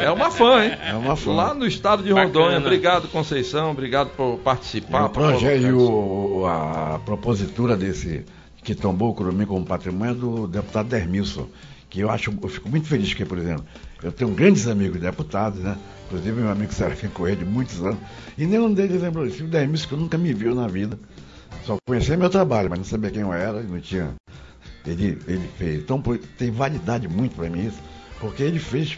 É 0.00 0.10
uma 0.12 0.30
fã, 0.30 0.62
hein? 0.64 0.72
É 0.88 0.94
uma 0.94 1.16
fã. 1.16 1.32
Lá 1.32 1.52
no 1.52 1.66
estado 1.66 2.04
de 2.04 2.10
Bacana. 2.10 2.26
Rondônia. 2.26 2.58
Obrigado, 2.58 3.08
Conceição. 3.08 3.72
Obrigado 3.72 4.10
por 4.10 4.38
participar. 4.38 5.06
o 5.06 5.08
por 5.10 5.22
projeto 5.22 5.62
e 5.62 5.72
o, 5.72 6.40
o- 6.42 6.46
a 6.46 7.00
propositura 7.04 7.76
desse 7.76 8.24
que 8.62 8.74
tombou 8.76 9.10
o 9.10 9.14
Curumim 9.14 9.46
como 9.46 9.64
patrimônio 9.64 10.12
é 10.12 10.14
do 10.14 10.46
deputado 10.46 10.88
Dermilson, 10.88 11.46
que 11.88 12.00
eu 12.00 12.10
acho, 12.10 12.36
eu 12.42 12.48
fico 12.48 12.68
muito 12.68 12.86
feliz 12.86 13.14
que, 13.14 13.24
por 13.24 13.38
exemplo, 13.38 13.64
eu 14.02 14.12
tenho 14.12 14.30
grandes 14.30 14.66
amigos 14.66 15.00
deputados, 15.00 15.60
né? 15.60 15.76
Inclusive 16.06 16.40
meu 16.40 16.50
amigo 16.50 16.72
Serafim 16.72 17.08
Correia 17.08 17.36
de 17.36 17.44
muitos 17.44 17.82
anos, 17.82 17.98
e 18.36 18.46
nenhum 18.46 18.72
deles 18.72 19.02
lembrou 19.02 19.26
disso. 19.26 19.44
O 19.44 19.48
Dermis 19.48 19.86
que 19.86 19.96
nunca 19.96 20.16
me 20.16 20.32
viu 20.32 20.54
na 20.54 20.66
vida. 20.66 20.98
Só 21.64 21.76
conhecia 21.84 22.16
meu 22.16 22.30
trabalho, 22.30 22.70
mas 22.70 22.78
não 22.78 22.84
sabia 22.84 23.10
quem 23.10 23.22
eu 23.22 23.32
era, 23.32 23.62
não 23.62 23.80
tinha. 23.80 24.14
Ele, 24.86 25.18
ele 25.26 25.48
fez. 25.58 25.82
Então 25.82 26.00
tem 26.38 26.50
validade 26.50 27.08
muito 27.08 27.34
para 27.34 27.50
mim 27.50 27.66
isso, 27.66 27.78
porque 28.20 28.42
ele 28.42 28.58
fez 28.58 28.96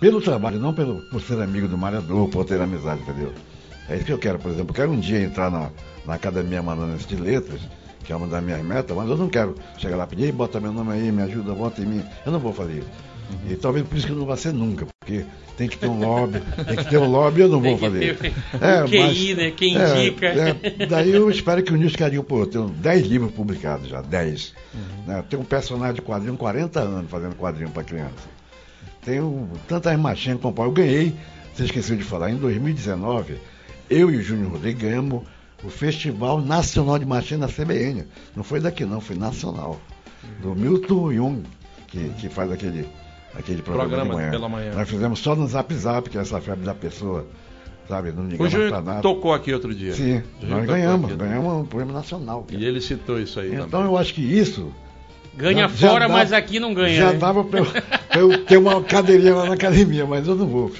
pelo 0.00 0.20
trabalho, 0.20 0.58
não 0.58 0.74
pelo, 0.74 1.00
por 1.10 1.20
ser 1.20 1.40
amigo 1.40 1.68
do 1.68 1.78
Marador, 1.78 2.28
por 2.28 2.44
ter 2.44 2.60
amizade, 2.60 3.02
entendeu? 3.02 3.32
É 3.88 3.96
isso 3.96 4.04
que 4.04 4.12
eu 4.12 4.18
quero, 4.18 4.38
por 4.38 4.50
exemplo. 4.50 4.70
Eu 4.70 4.74
quero 4.74 4.90
um 4.90 4.98
dia 4.98 5.20
entrar 5.20 5.50
na, 5.50 5.70
na 6.04 6.14
Academia 6.14 6.60
Amazonas 6.60 7.06
de 7.06 7.16
Letras, 7.16 7.60
que 8.04 8.12
é 8.12 8.16
uma 8.16 8.26
das 8.26 8.42
minhas 8.42 8.62
metas, 8.62 8.96
mas 8.96 9.08
eu 9.08 9.16
não 9.16 9.28
quero 9.28 9.54
chegar 9.78 9.96
lá 9.96 10.04
e 10.04 10.06
pedir, 10.08 10.24
"Ei, 10.24 10.32
bota 10.32 10.60
meu 10.60 10.72
nome 10.72 10.92
aí, 10.92 11.10
me 11.10 11.22
ajuda, 11.22 11.52
bota 11.54 11.80
em 11.80 11.86
mim. 11.86 12.04
Eu 12.24 12.32
não 12.32 12.38
vou 12.38 12.52
fazer 12.52 12.78
isso. 12.78 12.88
E 13.50 13.56
talvez 13.56 13.86
por 13.88 13.96
isso 13.96 14.06
que 14.06 14.12
não 14.12 14.26
vai 14.26 14.36
ser 14.36 14.52
nunca, 14.52 14.86
porque 15.00 15.24
tem 15.56 15.66
que 15.66 15.78
ter 15.78 15.88
um 15.88 15.98
lobby, 15.98 16.40
tem 16.66 16.76
que 16.76 16.84
ter 16.90 16.98
um 16.98 17.10
lobby 17.10 17.40
eu 17.40 17.48
não 17.48 17.60
Tem 17.62 17.76
vou 17.76 17.90
que 17.90 18.14
fazer. 18.14 18.16
ter 18.18 18.84
o 18.84 18.88
QI, 18.88 19.34
né? 19.34 19.50
Quem 19.50 19.74
indica. 19.74 20.26
é, 20.26 20.86
daí 20.86 21.10
eu 21.10 21.30
espero 21.30 21.62
que 21.62 21.72
o 21.72 21.76
Nilson 21.76 21.96
Carinho, 21.96 22.22
pô, 22.22 22.40
eu 22.40 22.46
tenho 22.46 22.68
10 22.68 23.06
livros 23.06 23.32
publicados 23.32 23.88
já, 23.88 24.02
10. 24.02 24.52
Né? 25.06 25.18
Eu 25.18 25.22
tenho 25.22 25.42
um 25.42 25.44
personagem 25.44 25.94
de 25.94 26.02
quadrinho, 26.02 26.36
40 26.36 26.80
anos 26.80 27.10
fazendo 27.10 27.34
quadrinho 27.34 27.70
para 27.70 27.82
criança. 27.82 28.28
Tenho 29.04 29.48
tantas 29.68 29.98
machinhas 29.98 30.38
pau. 30.40 30.52
Eu 30.58 30.72
ganhei, 30.72 31.14
você 31.54 31.64
esqueceu 31.64 31.96
de 31.96 32.04
falar, 32.04 32.30
em 32.30 32.36
2019, 32.36 33.36
eu 33.88 34.10
e 34.10 34.16
o 34.16 34.22
Júnior 34.22 34.52
Rodrigues 34.52 34.82
ganhamos 34.82 35.22
o 35.64 35.70
Festival 35.70 36.40
Nacional 36.40 36.98
de 36.98 37.06
Machinha 37.06 37.38
na 37.38 37.48
CBN. 37.48 38.04
Não 38.36 38.44
foi 38.44 38.60
daqui 38.60 38.84
não, 38.84 39.00
foi 39.00 39.16
nacional. 39.16 39.80
Do 40.40 40.54
Milton 40.54 41.12
Jung, 41.12 41.42
que, 41.88 42.08
que 42.20 42.28
faz 42.28 42.50
aquele, 42.50 42.88
aquele 43.34 43.62
programa, 43.62 44.04
Programa 44.06 44.30
pela 44.30 44.48
manhã. 44.48 44.72
Nós 44.74 44.88
fizemos 44.88 45.18
só 45.18 45.34
no 45.34 45.46
Zap 45.46 45.72
Zap, 45.74 46.08
que 46.10 46.18
é 46.18 46.20
essa 46.20 46.40
febre 46.40 46.64
da 46.64 46.74
pessoa, 46.74 47.26
sabe, 47.88 48.12
não 48.12 48.24
O 48.26 48.48
Júnior 48.48 48.70
nada. 48.82 49.00
tocou 49.00 49.32
aqui 49.32 49.52
outro 49.52 49.74
dia. 49.74 49.92
Sim, 49.94 50.22
nós 50.42 50.66
ganhamos, 50.66 51.14
ganhamos 51.14 51.52
um 51.52 51.64
prêmio 51.64 51.92
nacional. 51.94 52.42
cara. 52.42 52.60
E 52.60 52.64
ele 52.64 52.80
citou 52.80 53.18
isso 53.20 53.38
aí 53.40 53.54
Então 53.54 53.68
também. 53.68 53.86
eu 53.86 53.96
acho 53.98 54.14
que 54.14 54.22
isso 54.22 54.72
Ganha 55.36 55.66
Já- 55.68 55.74
já 55.74 55.88
fora, 55.90 56.06
dá- 56.06 56.12
mas 56.14 56.32
aqui 56.32 56.60
não 56.60 56.72
ganha. 56.72 56.96
já 56.96 57.12
né? 57.12 57.18
dava 57.18 57.42
pra 57.42 57.58
eu, 57.60 57.66
pra 58.08 58.20
eu 58.20 58.44
ter 58.44 58.56
uma 58.56 58.80
cadeirinha 58.82 59.34
lá 59.34 59.46
na 59.46 59.54
academia, 59.54 60.06
mas 60.06 60.28
eu 60.28 60.34
não 60.36 60.46
vou? 60.46 60.70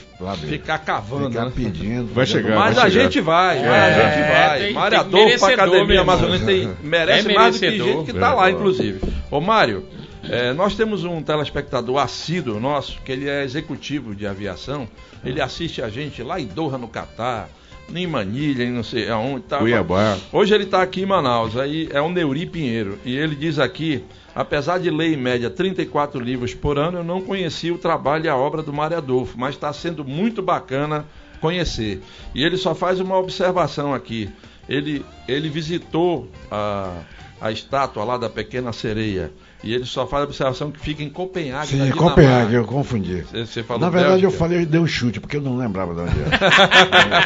Ficar 0.48 0.78
cavando, 0.78 1.28
Ficar 1.30 1.46
né? 1.46 1.52
pedindo. 1.54 2.14
Vai 2.14 2.24
chegar, 2.24 2.54
Mas 2.56 2.76
vai 2.76 2.86
a 2.86 2.90
chegar. 2.90 3.04
gente 3.04 3.20
vai, 3.20 3.58
É, 3.58 3.68
a 3.68 4.10
gente 4.10 4.28
vai. 4.30 4.58
tem- 4.60 4.72
Mário 4.72 4.90
tem 4.98 5.06
Adolfo 5.06 5.38
pra 5.40 5.54
Academia. 5.54 6.00
Amazonense 6.00 6.44
tem, 6.44 6.70
merece 6.82 7.30
É 7.30 7.34
mais 7.34 7.54
do 7.54 7.60
que 7.60 7.70
gente 7.78 8.04
que 8.06 8.12
tá 8.18 8.32
lá, 8.32 8.48
É, 8.48 8.52
inclusive. 8.52 9.00
Ô 9.30 9.40
Mário, 9.40 9.84
é, 10.22 10.52
nós 10.52 10.76
temos 10.76 11.04
um 11.04 11.20
telespectador 11.20 11.98
assíduo 11.98 12.58
nosso, 12.60 12.98
que 13.04 13.10
ele 13.12 13.28
é 13.28 13.42
executivo 13.44 14.14
de 14.14 14.26
aviação. 14.26 14.88
Ele 15.24 15.40
assiste 15.40 15.82
a 15.82 15.88
gente 15.90 16.22
lá 16.22 16.38
em 16.40 16.46
Doha, 16.46 16.78
no 16.78 16.86
Catar, 16.88 17.48
em 17.94 18.06
Manilha, 18.06 18.62
em 18.64 18.70
não 18.70 18.84
sei 18.84 19.10
aonde. 19.10 19.42
Tá, 19.46 19.58
Cuiabá. 19.58 20.16
Hoje 20.32 20.54
ele 20.54 20.64
está 20.64 20.80
aqui 20.80 21.02
em 21.02 21.06
Manaus, 21.06 21.56
aí 21.56 21.88
é 21.92 22.00
o 22.00 22.08
Neuri 22.08 22.46
Pinheiro, 22.46 22.98
e 23.04 23.14
ele 23.16 23.34
diz 23.34 23.58
aqui, 23.58 24.02
apesar 24.34 24.78
de 24.78 24.90
ler 24.90 25.12
em 25.12 25.16
média 25.16 25.48
34 25.48 26.20
livros 26.20 26.54
por 26.54 26.78
ano, 26.78 26.98
eu 26.98 27.04
não 27.04 27.20
conheci 27.20 27.70
o 27.70 27.78
trabalho 27.78 28.26
e 28.26 28.28
a 28.28 28.36
obra 28.36 28.62
do 28.62 28.72
Mário 28.72 28.96
Adolfo, 28.96 29.38
mas 29.38 29.54
está 29.54 29.72
sendo 29.72 30.04
muito 30.04 30.42
bacana 30.42 31.06
conhecer. 31.40 32.02
E 32.34 32.42
ele 32.42 32.56
só 32.56 32.74
faz 32.74 33.00
uma 33.00 33.18
observação 33.18 33.94
aqui. 33.94 34.30
Ele, 34.68 35.04
ele 35.28 35.48
visitou 35.48 36.28
a, 36.50 37.02
a 37.40 37.52
estátua 37.52 38.02
lá 38.02 38.16
da 38.16 38.30
Pequena 38.30 38.72
Sereia, 38.72 39.30
e 39.64 39.74
ele 39.74 39.84
só 39.86 40.06
faz 40.06 40.22
a 40.22 40.24
observação 40.26 40.70
que 40.70 40.78
fica 40.78 41.02
em 41.02 41.08
Copenhague, 41.08 41.68
Sim. 41.68 41.90
Copenhague, 41.92 42.54
eu 42.54 42.64
confundi. 42.64 43.22
Você, 43.22 43.46
você 43.46 43.62
falou 43.62 43.80
Na 43.80 43.88
verdade, 43.88 44.22
eu 44.22 44.30
Bélgica? 44.30 44.38
falei, 44.38 44.60
eu 44.62 44.66
dei 44.66 44.80
um 44.80 44.86
chute, 44.86 45.18
porque 45.20 45.38
eu 45.38 45.40
não 45.40 45.56
lembrava 45.56 45.94
de 45.94 46.00
onde 46.02 46.12
era. 46.20 47.24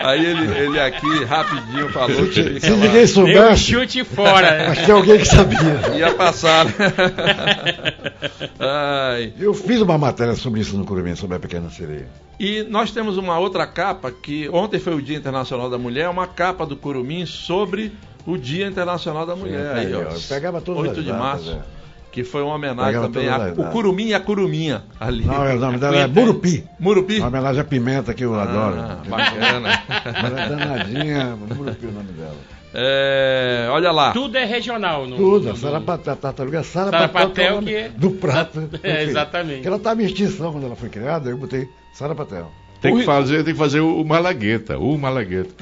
Aí 0.08 0.24
ele, 0.24 0.46
ele 0.58 0.80
aqui 0.80 1.24
rapidinho 1.24 1.88
falou 1.90 2.26
que 2.26 2.34
se, 2.34 2.42
fica 2.42 2.60
se 2.60 2.70
lá. 2.70 2.76
ninguém 2.76 2.92
Deu 2.92 3.02
um 3.02 3.06
soubesse, 3.06 3.62
chute 3.64 4.04
fora. 4.04 4.70
acho 4.72 4.80
que 4.80 4.86
tem 4.86 4.94
alguém 4.94 5.18
que 5.18 5.24
sabia. 5.26 5.96
Ia 5.96 6.14
passar. 6.14 6.64
né? 6.64 6.72
Ai. 8.58 9.32
Eu 9.38 9.52
fiz 9.54 9.80
uma 9.80 9.98
matéria 9.98 10.34
sobre 10.34 10.60
isso 10.60 10.76
no 10.76 10.84
Curumim, 10.84 11.14
sobre 11.14 11.36
a 11.36 11.40
Pequena 11.40 11.68
Sereia. 11.70 12.08
E 12.40 12.62
nós 12.70 12.92
temos 12.92 13.16
uma 13.18 13.38
outra 13.38 13.66
capa 13.66 14.10
que 14.12 14.48
ontem 14.50 14.78
foi 14.78 14.94
o 14.94 15.02
Dia 15.02 15.16
Internacional 15.16 15.68
da 15.68 15.76
Mulher, 15.76 16.08
uma 16.08 16.26
capa 16.26 16.64
do 16.64 16.76
Curumim 16.76 17.26
sobre 17.26 17.92
o 18.26 18.36
Dia 18.36 18.66
Internacional 18.66 19.24
da 19.26 19.34
Mulher. 19.36 19.74
Sim, 19.74 19.80
aí, 19.80 19.94
ó. 19.94 20.00
eu 20.02 20.20
pegava 20.28 20.60
todas 20.60 20.82
8 20.82 20.90
as 20.98 21.04
de 21.04 21.10
datas, 21.12 21.20
março. 21.22 21.50
é. 21.52 21.78
Que 22.10 22.24
foi 22.24 22.42
uma 22.42 22.54
homenagem 22.54 22.86
Pegava 22.86 23.08
também 23.08 23.28
a 23.28 23.52
o. 23.68 23.70
Curumim 23.70 24.06
e 24.08 24.14
a 24.14 24.20
Curuminha 24.20 24.82
ali. 24.98 25.24
Não, 25.24 25.44
é, 25.44 25.54
o 25.54 25.58
nome 25.60 25.78
dela 25.78 25.96
é 25.98 26.06
Murupi. 26.06 26.64
Murupi? 26.80 27.18
Uma 27.18 27.28
homenagem 27.28 27.60
à 27.60 27.64
pimenta 27.64 28.14
que 28.14 28.24
eu 28.24 28.34
adoro. 28.34 28.76
Ah, 28.80 28.98
bacana. 29.06 29.82
Ela 30.26 30.40
é 30.42 30.48
danadinha, 30.48 31.36
Murupi 31.36 31.84
é 31.84 31.88
o 31.88 31.92
nome 31.92 32.12
dela. 32.12 32.36
É, 32.74 33.66
olha 33.70 33.90
lá. 33.92 34.12
Tudo 34.12 34.36
é 34.36 34.44
regional. 34.44 35.06
No, 35.06 35.16
Tudo, 35.16 35.48
no- 35.48 35.56
Sarapatel, 35.56 36.12
a 36.12 36.16
tartaruga 36.16 36.62
Sara 36.62 36.90
Sarapatel, 36.90 37.28
Patel, 37.28 37.44
é 37.44 37.50
o 37.50 37.54
nome 37.56 37.66
que 37.66 37.74
é- 37.76 37.88
do 37.90 38.10
prato. 38.12 38.60
perfeito. 38.68 39.10
exatamente. 39.10 39.54
Porque 39.56 39.68
ela 39.68 39.76
estava 39.76 40.02
em 40.02 40.06
extinção 40.06 40.52
quando 40.52 40.64
ela 40.64 40.76
foi 40.76 40.88
criada, 40.88 41.28
eu 41.30 41.36
botei 41.36 41.68
Sarapatel. 41.92 42.50
Tem 42.80 42.94
O- 42.94 42.98
que 42.98 43.04
fazer, 43.04 43.42
tem 43.44 43.52
que 43.54 43.58
fazer 43.58 43.80
o 43.80 44.04
Malagueta, 44.04 44.78
o 44.78 44.96
Malagueta. 44.96 45.52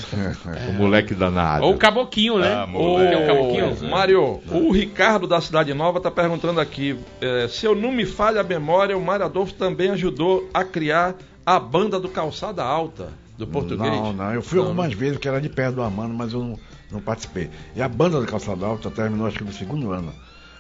O 0.69 0.73
moleque 0.75 1.15
danado. 1.15 1.65
Ou 1.65 1.75
o 1.75 1.79
Caboquinho, 1.79 2.39
né? 2.39 2.53
Ah, 2.53 2.69
Ô, 2.75 2.99
Tem 2.99 3.17
o 3.23 3.27
Caboquinho. 3.27 3.91
Mário, 3.91 4.41
o 4.51 4.71
Ricardo 4.71 5.27
da 5.27 5.41
Cidade 5.41 5.73
Nova 5.73 5.97
está 5.99 6.11
perguntando 6.11 6.61
aqui: 6.61 6.99
é, 7.21 7.49
se 7.49 7.65
eu 7.65 7.75
não 7.75 7.91
me 7.91 8.05
falha 8.05 8.41
a 8.41 8.45
memória, 8.45 8.97
o 8.97 9.03
Mário 9.05 9.25
Adolfo 9.25 9.55
também 9.55 9.91
ajudou 9.91 10.49
a 10.53 10.63
criar 10.63 11.15
a 11.45 11.59
banda 11.59 11.99
do 11.99 12.09
Calçada 12.09 12.63
Alta, 12.63 13.09
do 13.39 13.47
português? 13.47 13.91
Não, 13.93 14.13
não, 14.13 14.35
eu 14.35 14.43
fui 14.43 14.59
Não, 14.59 14.67
algumas 14.67 14.93
vezes, 14.93 15.17
que 15.19 15.27
era 15.29 15.41
de 15.41 15.49
perto 15.49 15.77
do 15.77 15.83
Amano, 15.83 16.13
mas 16.15 16.35
eu 16.35 16.41
não, 16.41 16.59
não 16.93 17.01
participei. 17.01 17.49
E 17.75 17.81
a 17.81 17.89
banda 17.89 18.21
do 18.21 18.27
Calçado 18.27 18.63
Alto 18.65 18.91
terminou 18.91 19.27
acho 19.27 19.39
que 19.39 19.45
no 19.45 19.53
segundo 19.53 19.91
ano. 19.91 20.13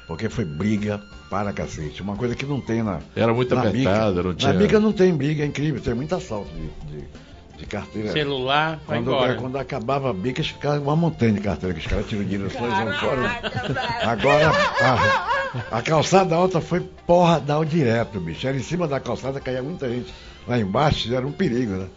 Porque 0.06 0.28
foi 0.28 0.44
briga 0.44 1.02
para 1.28 1.52
cacete. 1.52 2.00
Uma 2.00 2.16
coisa 2.16 2.34
que 2.34 2.46
não 2.46 2.60
tem 2.60 2.82
na. 2.82 3.00
Era 3.14 3.34
muito 3.34 3.54
na 3.54 3.66
bica. 3.66 4.10
não 4.12 4.34
tinha. 4.34 4.52
Na 4.52 4.58
bica 4.58 4.78
não 4.80 4.92
tem 4.92 5.14
briga, 5.14 5.42
é 5.42 5.46
incrível, 5.46 5.80
tem 5.80 5.94
muito 5.94 6.14
assalto 6.14 6.48
de, 6.54 6.68
de, 6.90 7.04
de 7.58 7.66
carteira. 7.66 8.12
Celular, 8.12 8.80
vai 8.86 8.98
Quando, 8.98 9.10
embora. 9.10 9.32
é, 9.32 9.36
quando 9.36 9.56
acabava 9.58 10.10
a 10.10 10.12
bica, 10.12 10.42
ficava 10.44 10.78
uma 10.78 10.94
montanha 10.94 11.32
de 11.32 11.40
carteira 11.40 11.74
que 11.74 11.80
os 11.80 11.86
caras 11.86 12.06
tiram 12.06 12.22
dinheiro 12.22 12.46
e 12.46 12.50
fora. 12.50 13.40
Agora, 14.02 14.50
a, 14.50 15.78
a 15.78 15.82
calçada 15.82 16.36
alta 16.36 16.60
foi 16.60 16.80
porradão 17.04 17.64
direto, 17.64 18.20
bicho. 18.20 18.46
Era 18.46 18.56
em 18.56 18.62
cima 18.62 18.86
da 18.86 19.00
calçada, 19.00 19.40
caía 19.40 19.62
muita 19.62 19.88
gente. 19.88 20.14
Lá 20.46 20.56
embaixo 20.58 21.12
era 21.12 21.26
um 21.26 21.32
perigo, 21.32 21.72
né? 21.72 21.88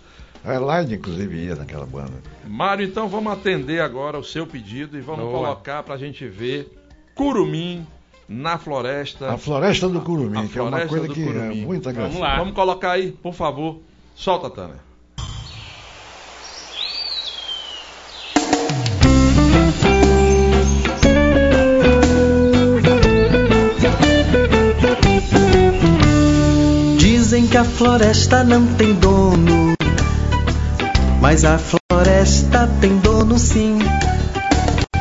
A 0.43 0.55
Elaine, 0.55 0.95
inclusive, 0.95 1.45
ia 1.45 1.55
naquela 1.55 1.85
banda. 1.85 2.13
Mário, 2.47 2.85
então 2.85 3.07
vamos 3.07 3.31
atender 3.33 3.81
agora 3.81 4.17
o 4.17 4.23
seu 4.23 4.47
pedido 4.47 4.97
e 4.97 5.01
vamos 5.01 5.25
Boa. 5.25 5.33
colocar 5.33 5.83
para 5.83 5.95
a 5.95 5.97
gente 5.97 6.25
ver 6.27 6.73
Curumim 7.13 7.85
na 8.29 8.57
floresta. 8.59 9.31
A 9.33 9.37
Floresta 9.37 9.89
do 9.89 10.01
Curumim, 10.01 10.45
A 10.45 10.47
que 10.47 10.59
é 10.59 10.61
uma 10.61 10.69
Floresta 10.71 10.89
coisa 10.89 11.07
do 11.07 11.13
que 11.13 11.23
Curumim. 11.25 11.61
é 11.63 11.65
muito 11.65 11.83
Vamos 11.83 11.97
agressiva. 11.99 12.19
lá. 12.25 12.37
Vamos 12.37 12.53
colocar 12.53 12.91
aí, 12.91 13.11
por 13.11 13.33
favor. 13.33 13.79
Solta, 14.15 14.49
Tânia. 14.49 14.87
Dizem 26.97 27.47
que 27.47 27.57
a 27.57 27.63
floresta 27.63 28.43
não 28.43 28.65
tem 28.75 28.93
dono, 28.93 29.73
mas 31.21 31.45
a 31.45 31.57
floresta 31.59 32.67
tem 32.81 32.97
dono 32.97 33.37
sim. 33.37 33.79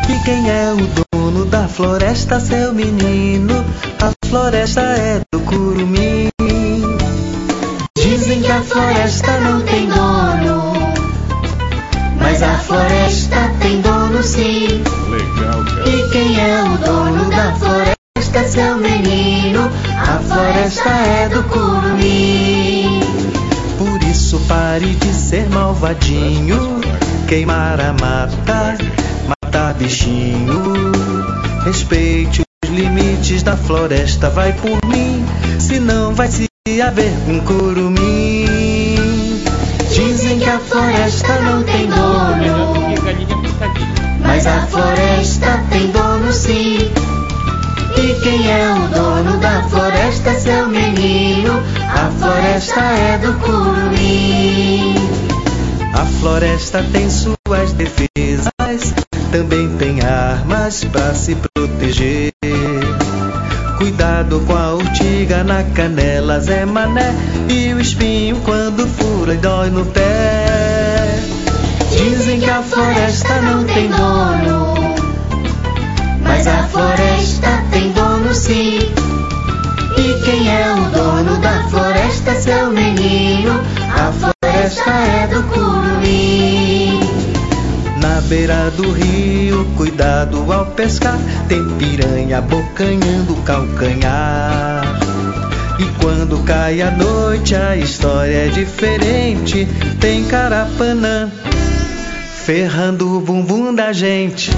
E 0.08 0.24
quem 0.24 0.50
é 0.50 0.72
o 0.72 0.76
dono 0.76 1.07
da 1.46 1.68
floresta, 1.68 2.40
seu 2.40 2.72
menino? 2.72 3.64
A 4.00 4.12
floresta 4.26 4.80
é 4.80 5.20
do 5.32 5.40
curumim. 5.40 6.28
Dizem 7.96 8.40
que 8.40 8.50
a 8.50 8.62
floresta 8.62 9.40
não 9.40 9.60
tem 9.62 9.86
dono, 9.86 10.72
mas 12.20 12.42
a 12.42 12.54
floresta 12.58 13.36
tem 13.60 13.80
dono 13.80 14.22
sim. 14.22 14.82
Legal, 15.08 15.64
cara. 15.64 15.88
E 15.88 16.10
quem 16.10 16.40
é 16.40 16.62
o 16.62 16.78
dono 16.78 17.30
da 17.30 17.52
floresta, 17.54 18.48
seu 18.48 18.76
menino? 18.76 19.70
A 19.98 20.18
floresta 20.20 20.88
é 20.90 21.28
do 21.28 21.42
curumim. 21.44 23.00
Por 23.78 24.02
isso 24.02 24.40
pare 24.48 24.94
de 24.94 25.14
ser 25.14 25.48
malvadinho, 25.50 26.80
queimar 27.28 27.80
a 27.80 27.92
mata, 27.92 28.76
matar 29.28 29.74
bichinho. 29.74 30.87
Respeite 31.68 32.40
os 32.64 32.70
limites 32.70 33.42
da 33.42 33.54
floresta, 33.54 34.30
vai 34.30 34.54
por 34.54 34.82
mim, 34.88 35.22
senão 35.58 36.14
vai 36.14 36.26
se 36.26 36.48
haver 36.80 37.12
um 37.28 37.40
curumim. 37.40 38.46
Dizem 39.92 40.38
que 40.38 40.48
a 40.48 40.58
floresta 40.60 41.38
não 41.42 41.62
tem 41.64 41.86
dono. 41.86 42.72
Mas 44.22 44.46
a 44.46 44.66
floresta 44.66 45.62
tem 45.68 45.90
dono 45.90 46.32
sim. 46.32 46.90
E 47.98 48.14
quem 48.22 48.50
é 48.50 48.72
o 48.72 48.88
dono 48.88 49.36
da 49.36 49.62
floresta? 49.64 49.78
floresta 52.18 52.80
é 52.80 53.18
do 53.18 53.34
curumim. 53.40 54.94
A 55.92 56.06
floresta 56.20 56.82
tem 56.92 57.10
suas 57.10 57.72
defesas, 57.74 58.94
também 59.30 59.68
tem 59.76 59.87
armas 60.68 60.84
para 60.84 61.14
se 61.14 61.34
proteger. 61.34 62.30
Cuidado 63.78 64.40
com 64.46 64.54
a 64.54 64.74
urtiga 64.74 65.42
na 65.42 65.62
canela, 65.62 66.40
Zé 66.40 66.66
Mané, 66.66 67.14
e 67.48 67.72
o 67.72 67.80
espinho 67.80 68.36
quando 68.44 68.86
fura 68.86 69.34
e 69.34 69.38
dói 69.38 69.70
no 69.70 69.86
pé. 69.86 71.20
Dizem 71.90 72.40
que 72.40 72.50
a 72.50 72.62
floresta 72.62 73.40
não 73.40 73.64
tem 73.64 73.88
dono, 73.88 74.74
mas 76.22 76.46
a 76.46 76.64
floresta 76.64 77.64
tem 77.70 77.90
dono 77.92 78.34
sim. 78.34 78.78
E 79.96 80.22
quem 80.24 80.48
é 80.48 80.72
o 80.72 80.90
dono 80.90 81.38
da 81.38 81.62
floresta, 81.68 82.34
seu 82.34 82.70
menino? 82.70 83.60
A 83.94 84.12
floresta 84.12 84.90
é 84.90 85.26
do 85.28 85.42
curumim. 85.44 87.17
Na 88.28 88.34
beira 88.34 88.70
do 88.72 88.92
rio, 88.92 89.64
cuidado 89.74 90.52
ao 90.52 90.66
pescar, 90.66 91.18
tem 91.48 91.64
piranha 91.78 92.36
abocanhando 92.36 93.32
o 93.32 93.42
calcanhar. 93.42 94.82
E 95.78 95.86
quando 95.98 96.44
cai 96.44 96.82
a 96.82 96.90
noite, 96.90 97.54
a 97.54 97.74
história 97.74 98.48
é 98.48 98.48
diferente. 98.48 99.66
Tem 99.98 100.24
carapanã 100.24 101.30
ferrando 102.44 103.16
o 103.16 103.20
bumbum 103.22 103.74
da 103.74 103.94
gente. 103.94 104.50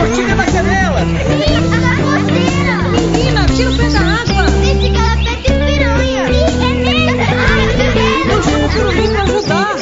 Aqui. 0.00 0.14
Tira 0.14 0.36
tá 0.36 1.78
na 1.80 1.96
costeira. 1.96 2.74
Menina, 2.92 3.46
tira 3.46 3.70
o 3.70 3.76
pé 3.76 3.88
da 3.88 3.98
água! 3.98 4.33
Eu 8.76 8.90
chamo 8.90 8.90
o 8.90 8.92
curumim 8.92 9.12
pra 9.12 9.22
ajudar! 9.22 9.74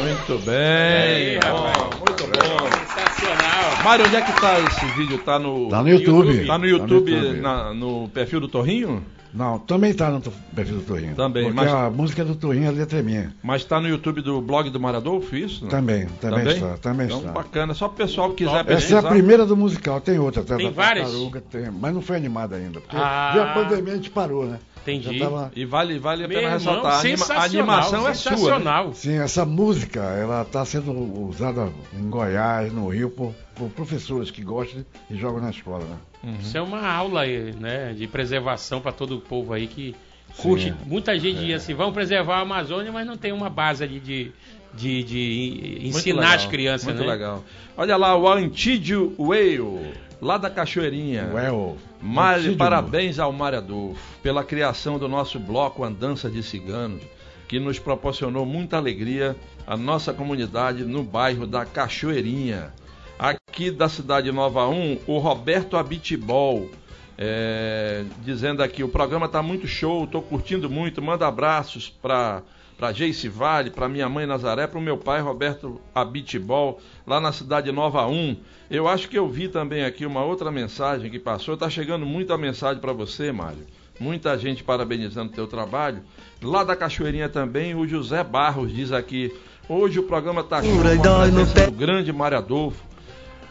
Muito 0.00 0.38
bem. 0.46 1.40
bom, 1.40 1.90
muito 1.98 2.24
bom. 2.26 2.70
Sensacional. 2.70 3.84
Mário, 3.84 4.06
onde 4.06 4.16
é 4.16 4.20
que 4.22 4.40
tá 4.40 4.58
esse 4.60 4.86
vídeo? 4.96 5.18
Tá 5.18 5.38
no. 5.38 5.68
Tá 5.68 5.82
no 5.82 5.88
YouTube. 5.88 6.46
Tá 6.46 6.58
no 6.58 6.66
YouTube, 6.66 7.10
YouTube. 7.12 7.40
na- 7.40 7.74
no 7.74 8.08
perfil 8.08 8.40
do 8.40 8.48
Torrinho? 8.48 9.04
Não, 9.32 9.58
também 9.58 9.94
tá 9.94 10.10
no 10.10 10.20
perfil 10.20 10.76
do 10.76 10.82
Torrinho. 10.82 11.14
Também, 11.14 11.44
Porque 11.44 11.56
mas- 11.60 11.72
a 11.72 11.88
música 11.90 12.24
do 12.24 12.34
Torrinho, 12.34 12.68
a 12.68 12.72
letra 12.72 12.98
é 12.98 13.02
minha. 13.02 13.32
Mas 13.42 13.64
tá 13.64 13.80
no 13.80 13.88
YouTube 13.88 14.22
do 14.22 14.40
blog 14.40 14.68
do 14.70 14.80
Maradolfo, 14.80 15.36
isso? 15.36 15.62
não? 15.62 15.70
Também, 15.70 16.06
também, 16.20 16.46
está, 16.48 16.76
também 16.78 17.06
então, 17.06 17.18
está. 17.20 17.32
bacana. 17.32 17.72
Só 17.74 17.86
o 17.86 17.90
pessoal 17.90 18.30
que 18.30 18.44
quiser 18.44 18.50
Essa 18.50 18.60
é 18.60 18.64
pesquisar. 18.64 18.98
a 19.00 19.02
primeira 19.10 19.46
do 19.46 19.56
musical, 19.56 20.00
tem 20.00 20.18
outra, 20.18 20.42
tá? 20.42 20.56
Tem 20.56 20.66
da 20.66 20.72
várias? 20.72 21.06
Tartaruga, 21.06 21.40
tem, 21.40 21.70
mas 21.70 21.94
não 21.94 22.02
foi 22.02 22.16
animada 22.16 22.56
ainda, 22.56 22.80
porque 22.80 22.96
Ah. 22.96 23.50
a 23.50 23.54
pandemia 23.54 23.92
a 23.92 23.96
gente 23.96 24.10
parou, 24.10 24.46
né? 24.46 24.58
Entendi. 24.82 25.18
Tava- 25.18 25.52
E 25.54 25.64
vale, 25.66 25.98
vale 25.98 26.24
a 26.24 26.28
Meu 26.28 26.38
pena 26.40 26.54
irmão, 26.54 26.58
ressaltar. 26.58 26.92
A, 26.94 27.00
anima- 27.00 27.14
a 27.14 27.18
sensacional, 27.18 27.46
animação 27.76 28.08
é 28.08 28.14
sua. 28.14 28.58
Né? 28.58 28.90
Sim, 28.94 29.18
essa 29.18 29.44
música, 29.44 30.00
ela 30.00 30.40
está 30.42 30.64
sendo 30.64 30.90
usada 31.28 31.68
em 31.92 32.08
Goiás, 32.08 32.72
no 32.72 32.88
Rio, 32.88 33.10
por, 33.10 33.34
por 33.60 33.70
professores 33.70 34.30
que 34.30 34.42
gostam 34.42 34.84
e 35.10 35.16
jogam 35.16 35.40
na 35.40 35.50
escola, 35.50 35.84
né? 35.84 36.36
Isso 36.40 36.56
é 36.56 36.62
uma 36.62 36.86
aula 36.86 37.22
aí, 37.22 37.52
né, 37.52 37.92
de 37.92 38.06
preservação 38.06 38.80
para 38.80 38.92
todo 38.92 39.16
o 39.16 39.20
povo 39.20 39.52
aí 39.52 39.66
que 39.66 39.94
curte. 40.38 40.70
Sim. 40.70 40.76
Muita 40.86 41.18
gente 41.18 41.44
diz 41.44 41.56
assim, 41.56 41.74
vamos 41.74 41.94
preservar 41.94 42.38
a 42.38 42.40
Amazônia, 42.40 42.90
mas 42.90 43.06
não 43.06 43.16
tem 43.16 43.32
uma 43.32 43.50
base 43.50 43.84
ali 43.84 44.00
de, 44.00 44.32
de, 44.74 45.02
de 45.02 45.78
ensinar 45.82 46.20
legal, 46.20 46.34
as 46.36 46.46
crianças, 46.46 46.86
Muito 46.86 47.02
né? 47.02 47.06
legal. 47.06 47.44
Olha 47.76 47.96
lá, 47.96 48.16
o 48.16 48.28
Antídio 48.28 49.14
Whale, 49.18 49.92
lá 50.20 50.38
da 50.38 50.50
Cachoeirinha. 50.50 51.30
Well, 51.32 51.76
Antídio. 52.02 52.56
parabéns 52.56 53.18
ao 53.18 53.32
Mário 53.32 53.58
Adolfo 53.58 54.18
pela 54.22 54.44
criação 54.44 54.98
do 54.98 55.08
nosso 55.08 55.38
bloco 55.38 55.84
Andança 55.84 56.30
de 56.30 56.42
Ciganos, 56.42 57.02
que 57.48 57.58
nos 57.58 57.78
proporcionou 57.78 58.46
muita 58.46 58.76
alegria 58.76 59.36
a 59.66 59.76
nossa 59.76 60.12
comunidade 60.12 60.84
no 60.84 61.02
bairro 61.02 61.46
da 61.46 61.64
Cachoeirinha. 61.64 62.72
Aqui 63.20 63.70
da 63.70 63.86
cidade 63.86 64.32
Nova 64.32 64.66
1, 64.66 65.00
o 65.06 65.18
Roberto 65.18 65.76
Abitibol, 65.76 66.70
é, 67.18 68.02
dizendo 68.24 68.62
aqui, 68.62 68.82
o 68.82 68.88
programa 68.88 69.28
tá 69.28 69.42
muito 69.42 69.66
show, 69.66 70.06
tô 70.06 70.22
curtindo 70.22 70.70
muito, 70.70 71.02
manda 71.02 71.28
abraços 71.28 71.90
para 71.90 72.42
para 72.78 72.94
Geice 72.94 73.28
Vale, 73.28 73.68
para 73.68 73.90
minha 73.90 74.08
mãe 74.08 74.24
Nazaré, 74.24 74.66
para 74.66 74.78
o 74.78 74.80
meu 74.80 74.96
pai 74.96 75.20
Roberto 75.20 75.78
Abitibol, 75.94 76.80
lá 77.06 77.20
na 77.20 77.30
cidade 77.30 77.70
Nova 77.70 78.06
1. 78.06 78.38
Eu 78.70 78.88
acho 78.88 79.06
que 79.06 79.18
eu 79.18 79.28
vi 79.28 79.48
também 79.48 79.84
aqui 79.84 80.06
uma 80.06 80.24
outra 80.24 80.50
mensagem 80.50 81.10
que 81.10 81.18
passou. 81.18 81.58
Tá 81.58 81.68
chegando 81.68 82.06
muita 82.06 82.38
mensagem 82.38 82.80
para 82.80 82.94
você, 82.94 83.30
Mário. 83.30 83.66
Muita 84.00 84.38
gente 84.38 84.64
parabenizando 84.64 85.30
o 85.30 85.34
teu 85.34 85.46
trabalho. 85.46 86.00
Lá 86.42 86.64
da 86.64 86.74
Cachoeirinha 86.74 87.28
também, 87.28 87.74
o 87.74 87.86
José 87.86 88.24
Barros 88.24 88.74
diz 88.74 88.92
aqui: 88.92 89.30
hoje 89.68 89.98
o 89.98 90.04
programa 90.04 90.42
tá 90.42 90.62
show 90.62 90.72
do 91.66 91.72
grande 91.72 92.10
Mário 92.14 92.38
Adolfo. 92.38 92.89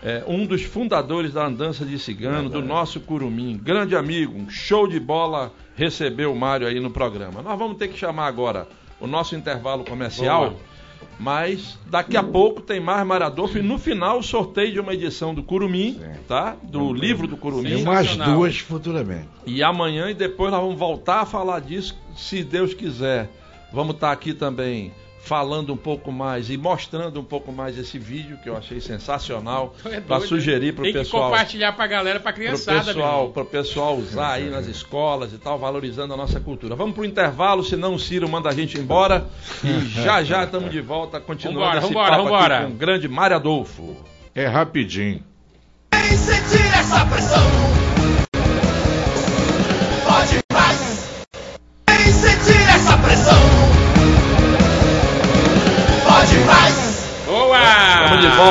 É, 0.02 0.24
um 0.28 0.46
dos 0.46 0.64
fundadores 0.64 1.34
da 1.34 1.46
Andança 1.46 1.86
de 1.86 2.00
Cigano, 2.00 2.50
do 2.50 2.62
nosso 2.62 3.02
Curumim. 3.02 3.60
Grande 3.62 3.96
amigo, 3.98 4.38
um 4.38 4.50
show 4.50 4.88
de 4.88 4.98
bola 5.00 5.52
recebeu 5.76 6.32
o 6.32 6.36
Mário 6.40 6.68
aí 6.68 6.80
no 6.80 6.90
programa. 6.90 7.42
Nós 7.42 7.60
vamos 7.60 7.78
ter 7.78 7.90
que 7.90 7.98
chamar 7.98 8.28
agora 8.28 8.66
o 9.00 9.06
nosso 9.08 9.36
intervalo 9.36 9.84
comercial, 9.84 10.52
Boa. 10.52 10.62
mas 11.20 11.78
daqui 11.88 12.16
a 12.16 12.24
pouco 12.24 12.62
tem 12.62 12.80
mais 12.80 13.06
Mário 13.06 13.26
Adolfo 13.26 13.58
e 13.58 13.62
no 13.62 13.78
final 13.78 14.20
o 14.20 14.24
sorteio 14.24 14.72
de 14.72 14.80
uma 14.80 14.94
edição 14.94 15.34
do 15.34 15.44
Curumim, 15.44 16.00
tá? 16.28 16.56
Do 16.64 16.94
livro 16.94 17.28
do 17.28 17.36
E 17.36 17.38
Curumim. 17.38 17.84
mais 17.84 18.08
Sensacional. 18.08 18.36
duas 18.38 18.58
futuramente. 18.58 19.28
E 19.46 19.62
amanhã 19.62 20.10
e 20.10 20.14
depois 20.14 20.50
nós 20.52 20.62
vamos 20.62 20.80
voltar 20.80 21.22
a 21.22 21.26
falar 21.26 21.60
disso, 21.60 21.98
se 22.16 22.42
Deus 22.44 22.74
quiser. 22.74 23.30
Vamos 23.72 23.96
estar 23.96 24.12
aqui 24.14 24.34
também 24.34 24.92
falando 25.22 25.74
um 25.74 25.78
pouco 25.78 26.12
mais 26.12 26.50
e 26.50 26.58
mostrando 26.58 27.20
um 27.20 27.24
pouco 27.24 27.52
mais 27.52 27.78
esse 27.78 28.00
vídeo 28.00 28.38
que 28.42 28.50
eu 28.50 28.58
achei 28.58 28.80
sensacional 28.80 29.76
é 29.86 30.00
para 30.00 30.22
sugerir 30.22 30.74
para 30.74 30.82
o 30.82 30.84
Tem 30.84 30.94
que 30.94 31.00
pessoal 31.00 31.30
compartilhar 31.30 31.74
pra 31.74 31.88
galera, 31.88 32.20
pra 32.20 32.32
pro 32.32 32.42
criançada, 32.42 32.86
pessoal, 32.86 33.24
meu 33.24 33.32
pro 33.34 33.46
pessoal 33.46 33.98
usar 33.98 34.34
aí 34.34 34.50
nas 34.50 34.66
escolas 34.66 35.34
e 35.34 35.38
tal, 35.38 35.60
valorizando 35.60 36.14
a 36.14 36.18
nossa 36.18 36.40
cultura. 36.40 36.76
Vamos 36.76 36.96
pro 36.96 37.06
intervalo, 37.06 37.64
senão 37.64 37.94
o 37.94 38.00
Ciro 38.00 38.28
manda 38.28 38.50
a 38.50 38.54
gente 38.54 38.78
embora 38.80 39.28
e 39.64 39.86
já 39.90 40.24
já 40.24 40.44
estamos 40.44 40.72
de 40.72 40.82
volta 40.82 41.20
continuando 41.20 41.60
Vambora, 41.60 41.80
esse 41.80 41.88
vambora, 41.88 42.10
papo 42.12 42.24
vambora. 42.24 42.58
aqui 42.58 42.66
com 42.66 42.72
o 42.72 42.76
grande 42.76 43.08
Mário 43.08 43.36
Adolfo. 43.36 43.98
É 44.34 44.46
rapidinho. 44.46 45.24
Vem 45.94 46.18
sentir 46.18 46.66
essa 46.74 47.06
pressão. 47.06 47.99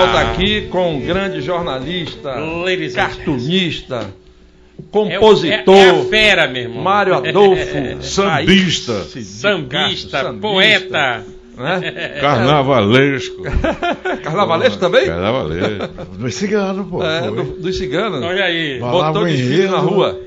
Volta 0.06 0.20
aqui 0.20 0.62
com 0.68 0.94
um 0.96 1.00
grande 1.00 1.40
jornalista, 1.40 2.30
Ladies 2.34 2.94
cartunista, 2.94 4.12
É, 4.78 4.82
compositor, 4.90 5.74
é, 5.76 5.86
é 5.88 5.90
a 5.90 6.04
fera, 6.04 6.46
meu 6.48 6.62
irmão. 6.62 6.82
Mário 6.82 7.14
Adolfo, 7.14 8.02
Sambista. 8.02 9.04
Sambista, 9.22 10.34
poeta. 10.40 11.24
né? 11.56 12.18
Carnavalesco. 12.20 13.42
Carnavalesco 14.22 14.78
também? 14.78 15.06
Carnavalesco. 15.06 15.88
Dos 16.18 16.34
ciganos, 16.34 16.86
pô. 16.88 17.02
É, 17.02 17.22
do- 17.22 17.60
dos 17.60 17.76
ciganos. 17.76 18.22
Olha 18.22 18.44
aí. 18.44 18.78
Botou 18.78 19.24
desfile 19.24 19.66
na 19.68 19.78
rua. 19.78 20.20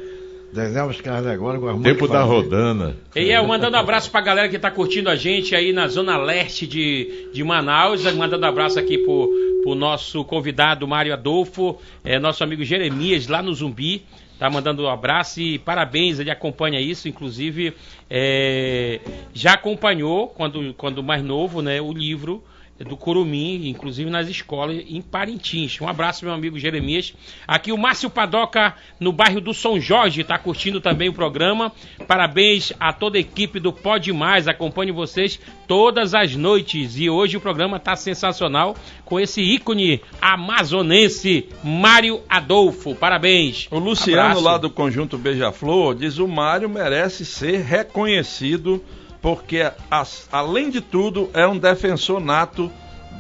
Desenhava 0.53 0.91
os 0.91 0.99
caras 0.99 1.26
agora 1.28 1.57
com 1.57 1.69
a 1.69 1.72
rua 1.72 1.82
Tempo 1.82 2.09
da 2.09 2.24
rodana. 2.24 2.97
E 3.15 3.32
é, 3.32 3.41
mandando 3.41 3.78
abraço 3.78 4.11
pra 4.11 4.19
galera 4.19 4.49
que 4.49 4.59
tá 4.59 4.69
curtindo 4.69 5.09
a 5.09 5.15
gente 5.15 5.55
aí 5.55 5.72
na 5.72 5.88
zona 5.88 6.17
leste 6.17 6.67
de, 6.67 7.30
de 7.34 7.41
Manaus. 7.41 8.03
Mandando 8.13 8.45
abraço 8.45 8.78
aqui 8.78 8.97
pro, 8.97 9.30
pro 9.62 9.76
nosso 9.76 10.24
convidado 10.26 10.88
Mário 10.88 11.14
Adolfo, 11.14 11.80
é, 12.03 12.20
nosso 12.20 12.43
amigo 12.43 12.64
Jeremias 12.64 13.28
lá 13.28 13.41
no 13.41 13.53
Zumbi. 13.53 14.03
Tá 14.38 14.49
mandando 14.49 14.84
um 14.84 14.89
abraço 14.89 15.39
e 15.39 15.59
parabéns, 15.59 16.18
ele 16.18 16.32
acompanha 16.32 16.82
isso, 16.82 17.07
inclusive 17.07 17.76
é, 18.09 18.99
já 19.34 19.53
acompanhou 19.53 20.30
quando, 20.30 20.74
quando 20.74 21.03
mais 21.03 21.24
novo, 21.24 21.62
né, 21.62 21.80
o 21.80 21.93
livro 21.93 22.43
do 22.84 22.97
Curumim, 22.97 23.67
inclusive 23.67 24.09
nas 24.09 24.27
escolas 24.27 24.84
em 24.88 25.01
Parintins. 25.01 25.79
Um 25.82 25.88
abraço, 25.88 26.25
meu 26.25 26.34
amigo 26.34 26.59
Jeremias. 26.59 27.13
Aqui 27.47 27.71
o 27.71 27.77
Márcio 27.77 28.09
Padoca, 28.09 28.75
no 28.99 29.11
bairro 29.11 29.41
do 29.41 29.53
São 29.53 29.79
Jorge, 29.79 30.21
está 30.21 30.38
curtindo 30.38 30.82
também 30.82 31.09
o 31.09 31.13
programa. 31.13 31.71
Parabéns 32.07 32.73
a 32.79 32.93
toda 32.93 33.17
a 33.17 33.21
equipe 33.21 33.59
do 33.59 33.71
Pode 33.71 34.11
Mais. 34.11 34.47
Acompanho 34.47 34.93
vocês 34.93 35.39
todas 35.67 36.13
as 36.13 36.36
noites. 36.36 36.97
E 36.97 37.09
hoje 37.09 37.38
o 37.38 37.41
programa 37.41 37.77
está 37.77 37.95
sensacional 37.95 38.75
com 39.05 39.19
esse 39.19 39.41
ícone 39.41 40.01
amazonense, 40.21 41.47
Mário 41.63 42.21
Adolfo. 42.29 42.95
Parabéns. 42.95 43.67
O 43.71 43.79
Luciano, 43.79 44.21
Abraço. 44.21 44.41
lá 44.41 44.57
do 44.57 44.69
Conjunto 44.69 45.17
Beija-Flor, 45.17 45.95
diz 45.95 46.17
o 46.17 46.27
Mário 46.27 46.69
merece 46.69 47.25
ser 47.25 47.61
reconhecido 47.61 48.84
porque, 49.22 49.69
as- 49.89 50.28
além 50.32 50.69
de 50.69 50.82
tudo, 50.82 51.30
é 51.34 51.45
um 51.47 51.57
defensor 51.57 52.19
nato 52.19 52.72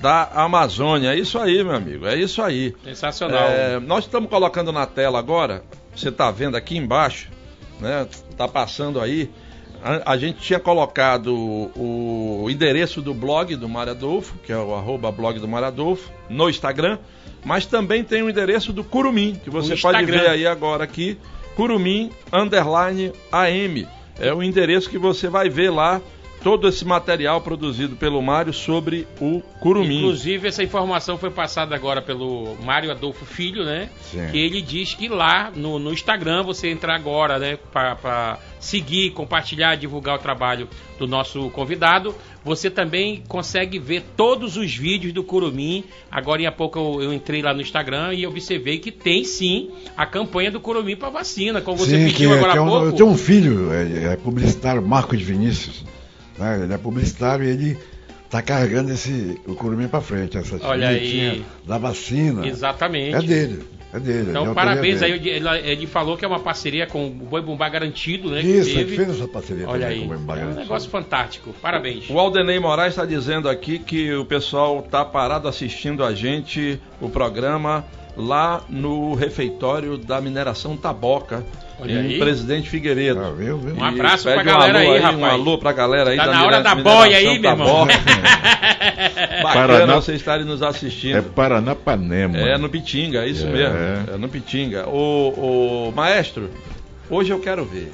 da 0.01 0.23
Amazônia. 0.33 1.13
É 1.13 1.15
isso 1.17 1.37
aí, 1.37 1.63
meu 1.63 1.75
amigo, 1.75 2.07
é 2.07 2.15
isso 2.15 2.41
aí. 2.41 2.73
Sensacional. 2.83 3.43
É, 3.49 3.79
nós 3.79 4.05
estamos 4.05 4.29
colocando 4.29 4.71
na 4.71 4.85
tela 4.85 5.19
agora, 5.19 5.63
você 5.95 6.09
está 6.09 6.31
vendo 6.31 6.55
aqui 6.57 6.75
embaixo, 6.77 7.29
né? 7.79 8.07
Tá 8.35 8.47
passando 8.47 8.99
aí. 8.99 9.29
A, 9.83 10.13
a 10.13 10.17
gente 10.17 10.39
tinha 10.39 10.59
colocado 10.59 11.33
o, 11.35 12.43
o 12.45 12.49
endereço 12.49 13.01
do 13.01 13.13
blog 13.13 13.55
do 13.55 13.67
Mário 13.69 13.91
Adolfo, 13.93 14.35
que 14.43 14.51
é 14.51 14.57
o 14.57 14.73
arroba 14.75 15.11
blog 15.11 15.39
do 15.39 15.47
Mário 15.47 15.67
Adolfo, 15.67 16.09
no 16.29 16.49
Instagram, 16.49 16.97
mas 17.43 17.65
também 17.65 18.03
tem 18.03 18.21
o 18.23 18.29
endereço 18.29 18.71
do 18.73 18.83
Curumim, 18.83 19.35
que 19.43 19.49
você 19.49 19.75
pode 19.81 19.97
ver 20.05 20.29
aí 20.29 20.47
agora 20.47 20.83
aqui, 20.83 21.17
Curumim 21.55 22.11
underline 22.31 23.11
AM. 23.31 23.87
É 24.19 24.33
o 24.33 24.43
endereço 24.43 24.89
que 24.89 24.97
você 24.97 25.27
vai 25.27 25.49
ver 25.49 25.69
lá 25.69 26.01
todo 26.43 26.67
esse 26.67 26.83
material 26.83 27.41
produzido 27.41 27.95
pelo 27.95 28.21
Mário 28.21 28.51
sobre 28.51 29.07
o 29.19 29.41
Curumim. 29.59 29.99
Inclusive, 29.99 30.47
essa 30.47 30.63
informação 30.63 31.17
foi 31.17 31.29
passada 31.29 31.75
agora 31.75 32.01
pelo 32.01 32.55
Mário 32.63 32.91
Adolfo 32.91 33.25
Filho, 33.25 33.63
né? 33.63 33.89
Sim. 34.01 34.27
Que 34.31 34.39
ele 34.39 34.61
diz 34.61 34.93
que 34.93 35.07
lá 35.07 35.51
no, 35.55 35.77
no 35.77 35.93
Instagram, 35.93 36.43
você 36.43 36.69
entrar 36.69 36.95
agora, 36.95 37.37
né? 37.37 37.57
Para 37.71 38.39
seguir, 38.61 39.09
compartilhar, 39.11 39.75
divulgar 39.75 40.15
o 40.15 40.19
trabalho 40.19 40.69
do 40.97 41.05
nosso 41.05 41.49
convidado. 41.49 42.15
Você 42.45 42.69
também 42.69 43.21
consegue 43.27 43.77
ver 43.77 44.03
todos 44.15 44.55
os 44.55 44.73
vídeos 44.73 45.11
do 45.13 45.23
Curumim. 45.23 45.83
Agora, 46.09 46.41
em 46.41 46.51
pouco, 46.51 46.79
eu, 46.79 47.03
eu 47.03 47.13
entrei 47.13 47.41
lá 47.41 47.53
no 47.53 47.59
Instagram 47.61 48.13
e 48.13 48.25
observei 48.25 48.79
que 48.79 48.91
tem 48.91 49.23
sim 49.25 49.71
a 49.97 50.05
campanha 50.05 50.49
do 50.51 50.59
Curumim 50.59 50.95
para 50.95 51.09
vacina, 51.09 51.59
como 51.61 51.77
você 51.77 51.97
Sim, 51.97 52.05
pediu 52.05 52.29
que, 52.29 52.35
agora 52.37 52.51
que 52.53 52.57
é 52.57 52.61
há 52.61 52.63
um- 52.63 52.69
pouco. 52.69 52.85
eu 52.85 52.91
tenho 52.93 53.09
um 53.09 53.17
filho, 53.17 53.73
é, 53.73 54.13
é 54.13 54.15
publicitário, 54.15 54.81
Marco 54.81 55.17
de 55.17 55.23
Vinícius. 55.23 55.83
né? 56.37 56.61
Ele 56.63 56.73
é 56.73 56.77
publicitário 56.77 57.45
e 57.45 57.49
ele 57.49 57.77
está 58.25 58.41
carregando 58.41 58.91
esse, 58.93 59.39
o 59.45 59.53
curumim 59.55 59.87
para 59.87 60.01
frente, 60.01 60.37
essa 60.37 60.57
Olha 60.65 60.87
aí. 60.89 61.43
da 61.67 61.77
vacina. 61.77 62.47
Exatamente. 62.47 63.15
É 63.15 63.21
dele, 63.21 63.63
é 63.93 63.99
dele. 63.99 64.29
Então, 64.29 64.51
é 64.51 64.53
parabéns 64.53 65.01
aí. 65.01 65.11
Ele, 65.11 65.47
ele 65.63 65.87
falou 65.87 66.17
que 66.17 66.23
é 66.23 66.27
uma 66.27 66.39
parceria 66.39 66.87
com 66.87 67.07
o 67.07 67.09
Boi 67.09 67.41
Bumbá 67.41 67.67
Garantido, 67.69 68.29
né? 68.29 68.41
Isso, 68.41 68.69
ele 68.69 68.79
teve. 68.79 68.95
fez 68.95 69.09
essa 69.09 69.27
parceria 69.27 69.67
Olha 69.67 69.87
também 69.87 70.01
aí, 70.01 70.07
com 70.07 70.31
o 70.31 70.35
é 70.35 70.45
um 70.45 70.53
negócio 70.53 70.89
fantástico. 70.89 71.53
Parabéns. 71.61 72.09
O 72.09 72.17
Aldenei 72.17 72.59
Moraes 72.59 72.93
está 72.93 73.05
dizendo 73.05 73.49
aqui 73.49 73.79
que 73.79 74.13
o 74.13 74.25
pessoal 74.25 74.79
está 74.79 75.03
parado 75.03 75.47
assistindo 75.47 76.03
a 76.03 76.13
gente, 76.13 76.79
o 76.99 77.09
programa, 77.09 77.85
lá 78.17 78.61
no 78.69 79.13
refeitório 79.15 79.97
da 79.97 80.19
mineração 80.21 80.75
Taboca, 80.77 81.43
Olha 81.79 81.93
em 81.93 81.97
aí. 81.97 82.19
Presidente 82.19 82.69
Figueiredo. 82.69 83.19
Ah, 83.23 83.31
viu, 83.31 83.57
viu? 83.57 83.75
Um 83.75 83.83
abraço 83.83 84.23
pra 84.23 84.43
galera 84.43 84.79
alô 84.81 84.91
aí, 84.93 84.99
Um 84.99 85.03
rapaz. 85.03 85.33
alô 85.33 85.57
pra 85.57 85.71
galera 85.71 86.09
aí 86.11 86.17
Tá 86.17 86.25
da 86.27 86.31
na 86.33 86.45
hora 86.45 86.61
da 86.61 86.75
boia 86.75 87.17
aí, 87.17 87.25
mineração 87.25 87.65
meu 87.65 87.67
irmão. 87.67 87.87
Taboca. 87.87 88.11
Bacana 89.43 89.67
Paraná- 89.67 89.95
vocês 89.95 90.17
estarem 90.19 90.45
nos 90.45 90.61
É 90.61 90.67
assistindo. 90.67 91.23
Paranapanema. 91.33 92.37
É, 92.37 92.57
no 92.57 92.69
Pitinga, 92.69 93.23
é 93.25 93.27
isso 93.29 93.47
É. 93.47 93.49
mesmo. 93.49 93.77
É 94.13 94.17
no 94.17 94.29
Pitinga. 94.29 94.87
O, 94.87 95.87
o 95.89 95.93
maestro, 95.95 96.49
hoje 97.09 97.31
eu 97.31 97.39
quero 97.39 97.65
ver. 97.65 97.91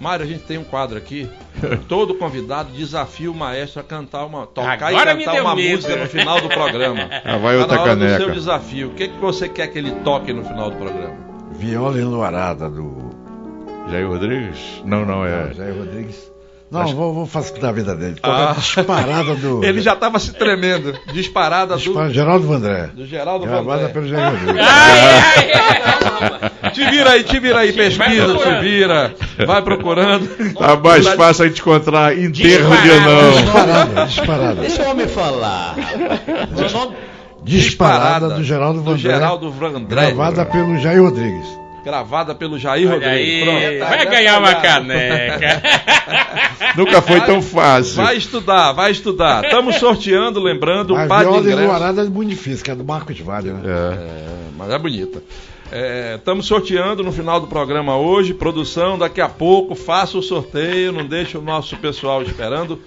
Mário, 0.00 0.24
a 0.24 0.28
gente 0.28 0.44
tem 0.44 0.56
um 0.58 0.64
quadro 0.64 0.96
aqui. 0.96 1.28
Todo 1.86 2.14
convidado 2.14 2.72
desafia 2.72 3.30
o 3.30 3.34
maestro 3.34 3.80
a 3.80 3.84
cantar 3.84 4.24
uma, 4.24 4.46
tocar 4.46 4.82
Agora 4.82 5.12
e 5.12 5.24
cantar 5.24 5.42
uma 5.42 5.54
medo. 5.54 5.76
música 5.76 5.96
no 5.96 6.06
final 6.06 6.40
do 6.40 6.48
programa. 6.48 7.08
Ah, 7.24 7.36
vai 7.36 7.54
Tá 7.56 7.60
outra 7.62 7.76
na 7.76 7.82
hora 7.82 7.96
do 7.96 8.00
caneca. 8.00 8.16
seu 8.24 8.30
desafio. 8.32 8.88
O 8.88 8.94
que, 8.94 9.08
que 9.08 9.18
você 9.18 9.48
quer 9.48 9.66
que 9.68 9.78
ele 9.78 9.90
toque 10.02 10.32
no 10.32 10.42
final 10.44 10.70
do 10.70 10.76
programa? 10.76 11.14
Viola 11.52 12.00
Enluarada 12.00 12.68
do 12.70 13.10
Jair 13.90 14.08
Rodrigues? 14.08 14.82
Não, 14.84 15.04
não, 15.04 15.24
é. 15.26 15.52
Jair 15.52 15.76
Rodrigues. 15.76 16.32
Não, 16.70 16.86
vou, 16.94 17.12
vou 17.12 17.26
facilitar 17.26 17.70
a 17.70 17.72
vida 17.72 17.96
dele. 17.96 18.16
Ah. 18.22 18.54
Disparada 18.56 19.34
do. 19.34 19.62
Ele 19.66 19.80
já 19.80 19.94
estava 19.94 20.20
se 20.20 20.32
tremendo. 20.32 20.94
Disparada 21.12 21.76
do, 21.76 22.10
Geraldo 22.10 22.46
Vandré. 22.46 22.90
do 22.94 23.04
Geraldo 23.06 23.44
Gravada 23.44 23.88
Vandré. 23.88 23.92
pelo 23.92 24.08
Jair 24.08 24.30
Rodrigues. 24.30 24.62
Ai, 24.62 25.00
ai, 25.00 25.52
ai. 26.62 26.70
Te 26.70 26.88
vira 26.88 27.10
aí, 27.10 27.24
te 27.24 27.40
vira 27.40 27.58
aí, 27.58 27.72
pesquisa, 27.72 28.36
te 28.36 28.60
vira. 28.60 29.12
Vai 29.44 29.62
procurando. 29.62 30.28
Tá 30.54 30.76
mais 30.76 31.08
fácil 31.08 31.44
a 31.44 31.48
gente 31.48 31.60
encontrar 31.60 32.16
enterro 32.16 32.76
de 32.76 32.88
não. 33.00 33.32
Disparada, 33.32 34.06
disparada. 34.06 34.60
Deixa 34.60 34.82
o 34.82 34.90
homem 34.90 35.08
falar. 35.08 35.74
Nome. 36.72 36.96
Disparada 37.42 38.30
do 38.30 38.44
Geraldo 38.44 38.80
do 38.80 38.84
Vandré. 38.84 38.98
Geraldo 39.00 39.50
Vandré. 39.50 40.12
Gravada 40.12 40.44
pelo 40.46 40.78
Jair 40.78 41.02
Rodrigues. 41.02 41.46
Gravada 41.84 42.34
pelo 42.34 42.58
Jair 42.58 42.86
Olha 42.88 42.94
Rodrigues. 43.08 43.48
aí, 43.48 43.78
Pronto. 43.78 43.90
vai 43.90 44.06
ganhar 44.06 44.38
uma 44.38 44.54
caneca. 44.56 45.62
Nunca 46.76 47.02
foi 47.02 47.20
tão 47.22 47.40
fácil. 47.42 47.96
Vai 47.96 48.16
estudar, 48.16 48.72
vai 48.72 48.90
estudar. 48.92 49.44
Estamos 49.44 49.76
sorteando, 49.76 50.40
lembrando, 50.40 50.94
A 50.96 51.04
o 51.04 51.08
par 51.08 51.18
de 51.20 51.24
viola 51.24 51.38
ingressos. 51.40 51.60
enluarada 51.62 52.02
é 52.02 52.04
muito 52.04 52.28
difícil, 52.30 52.64
que 52.64 52.70
é 52.70 52.74
do 52.74 52.84
Marcos 52.84 53.18
Vale, 53.20 53.50
né? 53.52 53.60
É. 53.64 53.94
É, 53.94 54.26
mas 54.56 54.70
é 54.70 54.78
bonita. 54.78 55.22
Estamos 56.16 56.46
sorteando 56.46 57.02
no 57.02 57.12
final 57.12 57.40
do 57.40 57.46
programa 57.46 57.96
hoje. 57.96 58.34
Produção, 58.34 58.98
daqui 58.98 59.20
a 59.20 59.28
pouco, 59.28 59.74
faça 59.74 60.18
o 60.18 60.22
sorteio, 60.22 60.92
não 60.92 61.06
deixe 61.06 61.38
o 61.38 61.42
nosso 61.42 61.76
pessoal 61.76 62.22
esperando. 62.22 62.80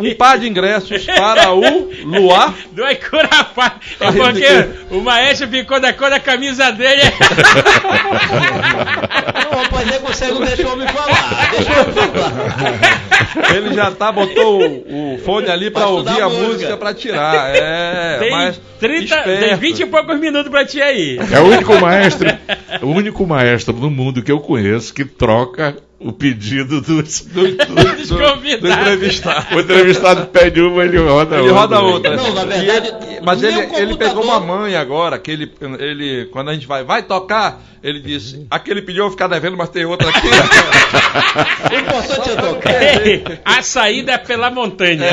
Um 0.00 0.14
par 0.14 0.38
de 0.38 0.48
ingressos 0.48 1.04
para 1.06 1.52
o 1.52 1.90
Luar. 2.04 2.54
Do 2.72 2.88
Icurafá. 2.88 3.76
É 4.00 4.12
porque 4.12 4.94
o 4.94 5.00
maestro 5.00 5.48
ficou 5.48 5.80
da 5.80 5.92
cor 5.92 6.10
da 6.10 6.20
camisa 6.20 6.70
dele. 6.70 7.02
Rapaz, 9.78 9.90
nem 9.90 10.00
consegue 10.00 10.32
não 10.34 10.40
deixar 10.44 10.66
o 10.68 10.72
homem 10.72 10.88
falar. 10.88 11.50
Deixa 11.50 11.72
o 11.72 11.80
homem 11.82 11.94
falar. 11.94 13.54
Ele 13.56 13.74
já 13.74 13.90
tá, 13.90 14.10
botou 14.12 14.60
o, 14.62 15.14
o 15.14 15.18
fone 15.18 15.50
ali 15.50 15.70
para 15.70 15.82
Pra 15.82 15.90
ouvir 15.90 16.20
a 16.22 16.28
música. 16.28 16.46
música 16.48 16.76
para 16.76 16.94
tirar. 16.94 17.54
É, 17.54 18.18
tem, 18.18 18.30
mas 18.30 18.60
30, 18.80 19.16
tem 19.22 19.34
esperto. 19.34 19.56
20 19.60 19.80
e 19.80 19.86
poucos 19.86 20.18
minutos 20.20 20.50
pra 20.50 20.64
ti 20.64 20.80
aí. 20.82 21.18
É 21.32 21.40
o 21.40 21.44
único 21.44 21.74
maestro, 21.80 22.37
o 22.82 22.86
único 22.86 23.26
maestro 23.26 23.74
no 23.74 23.90
mundo 23.90 24.22
que 24.22 24.32
eu 24.32 24.40
conheço 24.40 24.92
que 24.94 25.04
troca 25.04 25.76
o 26.00 26.12
pedido 26.12 26.80
dos, 26.80 27.22
do, 27.22 27.48
do, 27.48 27.56
do, 28.06 28.18
convidados. 28.18 28.60
do 28.60 28.68
entrevistado. 28.70 29.56
O 29.56 29.60
entrevistado 29.60 30.26
pede 30.28 30.60
uma, 30.60 30.84
ele 30.84 30.96
roda 30.98 31.36
Ele 31.36 31.48
outra. 31.50 31.60
roda 31.60 31.80
outra. 31.80 32.16
Não, 32.16 32.32
na 32.34 32.44
verdade, 32.44 32.86
ele- 32.88 33.20
mas 33.20 33.42
nem 33.42 33.52
ele, 33.58 33.76
ele 33.76 33.96
pegou 33.96 34.22
uma 34.22 34.38
manha 34.38 34.80
agora, 34.80 35.18
que 35.18 35.30
ele, 35.30 35.52
ele, 35.80 36.26
quando 36.26 36.50
a 36.50 36.54
gente 36.54 36.68
vai, 36.68 36.84
vai 36.84 37.02
tocar, 37.02 37.60
ele 37.82 38.00
disse, 38.00 38.46
aquele 38.48 38.80
pediu 38.80 39.04
eu 39.06 39.10
ficar 39.10 39.26
devendo, 39.26 39.56
mas 39.56 39.70
tem 39.70 39.84
outra 39.84 40.08
aqui. 40.08 40.28
O 41.70 41.78
importante 41.78 42.30
é 42.30 42.34
tocar. 42.36 43.06
Ei, 43.06 43.24
a 43.44 43.62
saída 43.62 44.12
é 44.12 44.18
pela 44.18 44.50
montanha. 44.50 45.04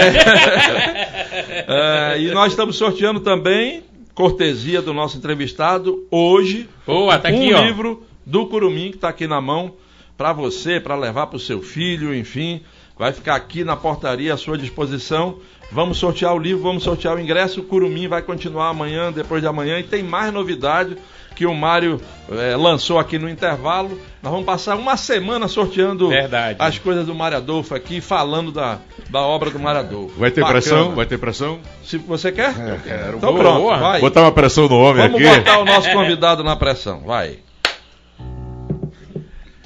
É, 1.67 2.15
e 2.19 2.31
nós 2.31 2.51
estamos 2.51 2.75
sorteando 2.77 3.19
também, 3.19 3.83
cortesia 4.15 4.81
do 4.81 4.93
nosso 4.93 5.17
entrevistado, 5.17 6.07
hoje, 6.09 6.69
Boa, 6.87 7.19
tá 7.19 7.27
aqui, 7.27 7.53
um 7.53 7.57
ó. 7.57 7.61
livro 7.61 8.03
do 8.25 8.47
Curumim 8.47 8.89
que 8.89 8.95
está 8.95 9.09
aqui 9.09 9.27
na 9.27 9.41
mão 9.41 9.73
para 10.17 10.31
você, 10.31 10.79
para 10.79 10.95
levar 10.95 11.27
para 11.27 11.35
o 11.35 11.39
seu 11.39 11.61
filho, 11.61 12.15
enfim, 12.15 12.61
vai 12.97 13.11
ficar 13.11 13.35
aqui 13.35 13.63
na 13.63 13.75
portaria 13.75 14.33
à 14.33 14.37
sua 14.37 14.57
disposição. 14.57 15.37
Vamos 15.71 15.97
sortear 15.97 16.33
o 16.33 16.37
livro, 16.39 16.61
vamos 16.63 16.83
sortear 16.83 17.15
o 17.15 17.19
ingresso. 17.19 17.61
O 17.61 17.63
Curumim 17.63 18.07
vai 18.07 18.21
continuar 18.21 18.69
amanhã, 18.69 19.11
depois 19.11 19.41
de 19.41 19.47
amanhã, 19.47 19.79
e 19.79 19.83
tem 19.83 20.03
mais 20.03 20.31
novidade 20.31 20.95
que 21.35 21.45
o 21.45 21.53
Mário 21.53 21.99
eh, 22.31 22.55
lançou 22.55 22.97
aqui 22.97 23.17
no 23.19 23.27
intervalo. 23.27 23.99
Nós 24.23 24.31
vamos 24.31 24.45
passar 24.45 24.77
uma 24.77 24.95
semana 24.95 25.47
sorteando 25.49 26.07
Verdade. 26.07 26.55
as 26.59 26.79
coisas 26.79 27.05
do 27.05 27.13
Mário 27.13 27.37
Adolfo 27.37 27.75
aqui, 27.75 27.99
falando 27.99 28.51
da, 28.51 28.77
da 29.09 29.19
obra 29.21 29.49
do 29.49 29.59
Mário 29.59 29.81
Adolfo. 29.81 30.17
Vai 30.17 30.31
ter 30.31 30.41
Bacana. 30.41 30.61
pressão? 30.61 30.95
Vai 30.95 31.05
ter 31.05 31.17
pressão? 31.17 31.59
Se 31.83 31.97
você 31.97 32.31
quer? 32.31 32.51
Eu 32.57 32.79
quero. 32.79 33.17
Então 33.17 33.31
Boa, 33.33 33.43
pronto, 33.43 33.61
boa. 33.63 33.77
vai. 33.77 33.99
Botar 33.99 34.21
uma 34.21 34.31
pressão 34.31 34.69
no 34.69 34.77
homem 34.79 35.09
Vamos 35.09 35.27
aqui. 35.27 35.39
botar 35.39 35.59
o 35.59 35.65
nosso 35.65 35.91
convidado 35.91 36.43
na 36.43 36.55
pressão, 36.55 37.01
vai. 37.01 37.39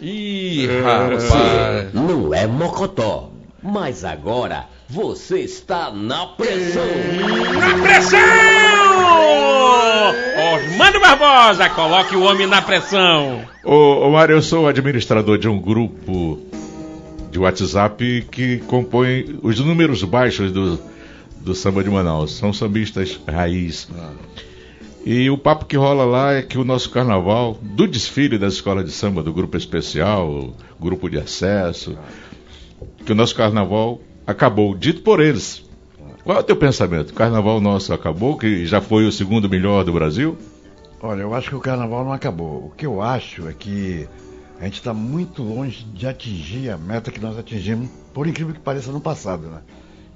Ih, 0.01 0.67
rapaz. 0.81 1.23
Você 1.23 1.89
não 1.93 2.33
é 2.33 2.47
mocotó, 2.47 3.31
mas 3.61 4.05
agora 4.05 4.65
você 4.87 5.39
está 5.41 5.91
na 5.91 6.25
pressão. 6.27 6.83
Na 7.59 7.83
pressão! 7.83 8.19
Osmando 10.55 10.99
Barbosa, 10.99 11.69
coloque 11.69 12.15
o 12.15 12.23
homem 12.23 12.47
na 12.47 12.61
pressão. 12.61 13.41
Ô, 13.63 14.07
ô 14.07 14.11
Mário, 14.11 14.35
eu 14.35 14.41
sou 14.41 14.67
administrador 14.67 15.37
de 15.37 15.47
um 15.47 15.59
grupo 15.59 16.39
de 17.29 17.37
WhatsApp 17.37 18.25
que 18.31 18.59
compõe 18.59 19.37
os 19.43 19.59
números 19.59 20.03
baixos 20.03 20.51
do, 20.51 20.79
do 21.41 21.53
samba 21.53 21.83
de 21.83 21.89
Manaus. 21.89 22.37
São 22.37 22.51
sambistas 22.53 23.19
raiz. 23.27 23.87
E 25.05 25.29
o 25.29 25.37
papo 25.37 25.65
que 25.65 25.77
rola 25.77 26.03
lá 26.03 26.33
é 26.33 26.41
que 26.41 26.57
o 26.57 26.63
nosso 26.63 26.89
carnaval, 26.89 27.57
do 27.61 27.87
desfile 27.87 28.37
da 28.37 28.47
escola 28.47 28.83
de 28.83 28.91
samba, 28.91 29.23
do 29.23 29.33
grupo 29.33 29.57
especial, 29.57 30.53
grupo 30.79 31.09
de 31.09 31.17
acesso, 31.17 31.97
que 33.05 33.11
o 33.11 33.15
nosso 33.15 33.33
carnaval 33.33 34.01
acabou, 34.27 34.75
dito 34.75 35.01
por 35.01 35.19
eles. 35.19 35.63
Qual 36.23 36.37
é 36.37 36.41
o 36.41 36.43
teu 36.43 36.55
pensamento? 36.55 37.11
O 37.11 37.13
carnaval 37.13 37.61
nosso 37.61 37.93
acabou, 37.93 38.37
que 38.37 38.65
já 38.65 38.81
foi 38.81 39.05
o 39.05 39.11
segundo 39.11 39.49
melhor 39.49 39.83
do 39.83 39.93
Brasil? 39.93 40.37
Olha, 41.01 41.21
eu 41.21 41.33
acho 41.33 41.49
que 41.49 41.55
o 41.55 41.61
carnaval 41.61 42.03
não 42.03 42.11
acabou. 42.11 42.65
O 42.65 42.73
que 42.75 42.85
eu 42.85 43.01
acho 43.01 43.47
é 43.47 43.53
que 43.53 44.07
a 44.59 44.65
gente 44.65 44.75
está 44.75 44.93
muito 44.93 45.41
longe 45.41 45.85
de 45.85 46.05
atingir 46.05 46.69
a 46.69 46.77
meta 46.77 47.09
que 47.09 47.21
nós 47.21 47.37
atingimos, 47.37 47.89
por 48.13 48.27
incrível 48.27 48.53
que 48.53 48.59
pareça, 48.59 48.91
no 48.91 48.99
passado, 48.99 49.47
né? 49.47 49.61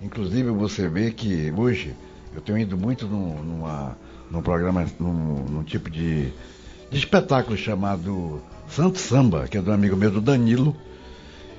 Inclusive 0.02 0.52
você 0.52 0.90
vê 0.90 1.12
que 1.12 1.52
hoje 1.56 1.96
Eu 2.36 2.42
tenho 2.42 2.58
ido 2.58 2.78
muito 2.78 3.06
num, 3.06 3.44
numa, 3.44 3.96
num 4.34 4.42
programa, 4.42 4.86
num, 5.00 5.46
num 5.50 5.64
tipo 5.64 5.90
de, 5.90 6.24
de 6.92 6.98
espetáculo 6.98 7.56
chamado 7.56 8.42
Santo 8.68 8.98
Samba, 8.98 9.48
que 9.48 9.58
é 9.58 9.62
do 9.62 9.72
amigo 9.72 9.96
meu, 9.96 10.10
do 10.12 10.20
Danilo. 10.20 10.76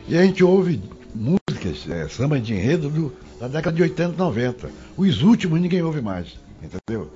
E 0.09 0.17
a 0.19 0.23
gente 0.25 0.43
ouve 0.45 0.83
músicas, 1.15 1.89
é, 1.89 2.09
samba 2.09 2.39
de 2.41 2.53
enredo 2.53 2.91
do- 2.91 3.13
da 3.41 3.47
década 3.49 3.75
de 3.77 3.83
80 3.83 4.13
e 4.15 4.19
90. 4.19 4.71
Os 4.97 5.23
últimos 5.23 5.61
ninguém 5.61 5.83
ouve 5.83 6.03
mais, 6.03 6.37
entendeu? 6.63 7.09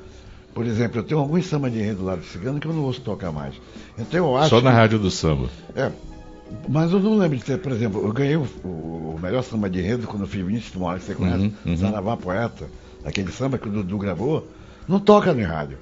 Por 0.55 0.65
exemplo, 0.65 0.99
eu 1.01 1.03
tenho 1.03 1.21
alguns 1.21 1.47
samba 1.47 1.69
de 1.69 1.79
enredo 1.79 2.05
lá 2.05 2.15
do 2.17 2.25
Cigano 2.25 2.59
que 2.61 2.67
eu 2.67 2.73
não 2.73 2.83
ouço 2.85 3.01
tocar 3.01 3.31
mais. 3.33 3.55
Então 3.99 4.25
eu 4.27 4.37
acho 4.37 4.51
Só 4.51 4.61
na 4.61 4.71
que- 4.71 4.77
rádio 4.77 4.99
do 5.01 5.11
samba. 5.11 5.49
é, 5.75 5.91
mas 6.69 6.93
eu 6.93 7.01
não 7.01 7.19
lembro 7.19 7.37
de 7.37 7.45
ter, 7.45 7.59
por 7.59 7.73
exemplo, 7.73 8.01
eu 8.07 8.13
ganhei 8.13 8.37
o, 8.37 8.43
o- 8.65 9.19
melhor 9.21 9.43
samba 9.43 9.69
de 9.69 9.81
enredo 9.81 10.07
quando 10.07 10.23
eu 10.23 10.29
fiz 10.29 10.45
Vinícius 10.47 10.75
Moraes, 10.77 11.03
você 11.03 11.15
conhece? 11.15 11.39
Uhum, 11.43 11.53
uhum. 11.67 11.77
Saravá 11.77 12.17
Poeta, 12.17 12.67
aquele 13.05 13.33
samba 13.33 13.59
que 13.59 13.69
o 13.69 13.73
Dudu 13.73 13.99
gravou, 13.99 14.47
não 14.89 14.99
toca 14.99 15.33
no 15.33 15.45
rádio. 15.45 15.79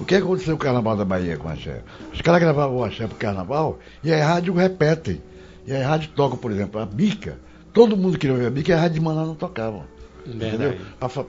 O 0.00 0.04
que 0.04 0.14
aconteceu 0.14 0.56
com 0.56 0.62
o 0.62 0.64
Carnaval 0.64 0.96
da 0.96 1.04
Bahia 1.04 1.36
com 1.36 1.48
o 1.48 1.50
Axé? 1.50 1.82
Os 2.12 2.20
caras 2.20 2.40
gravavam 2.40 2.76
o 2.76 2.84
Axé 2.84 3.06
pro 3.06 3.16
Carnaval 3.16 3.78
e 4.02 4.12
a 4.12 4.26
rádio 4.26 4.54
repetem. 4.54 5.20
E 5.66 5.74
a 5.74 5.86
rádio 5.86 6.10
toca, 6.14 6.36
por 6.36 6.50
exemplo, 6.50 6.80
a 6.80 6.86
bica. 6.86 7.38
Todo 7.72 7.96
mundo 7.96 8.18
queria 8.18 8.34
ouvir 8.34 8.46
a 8.46 8.50
bica 8.50 8.72
e 8.72 8.74
a 8.74 8.80
rádio 8.80 8.94
de 8.94 9.00
Manaus 9.00 9.28
não 9.28 9.34
tocava. 9.34 9.84
Entendeu? 10.26 10.76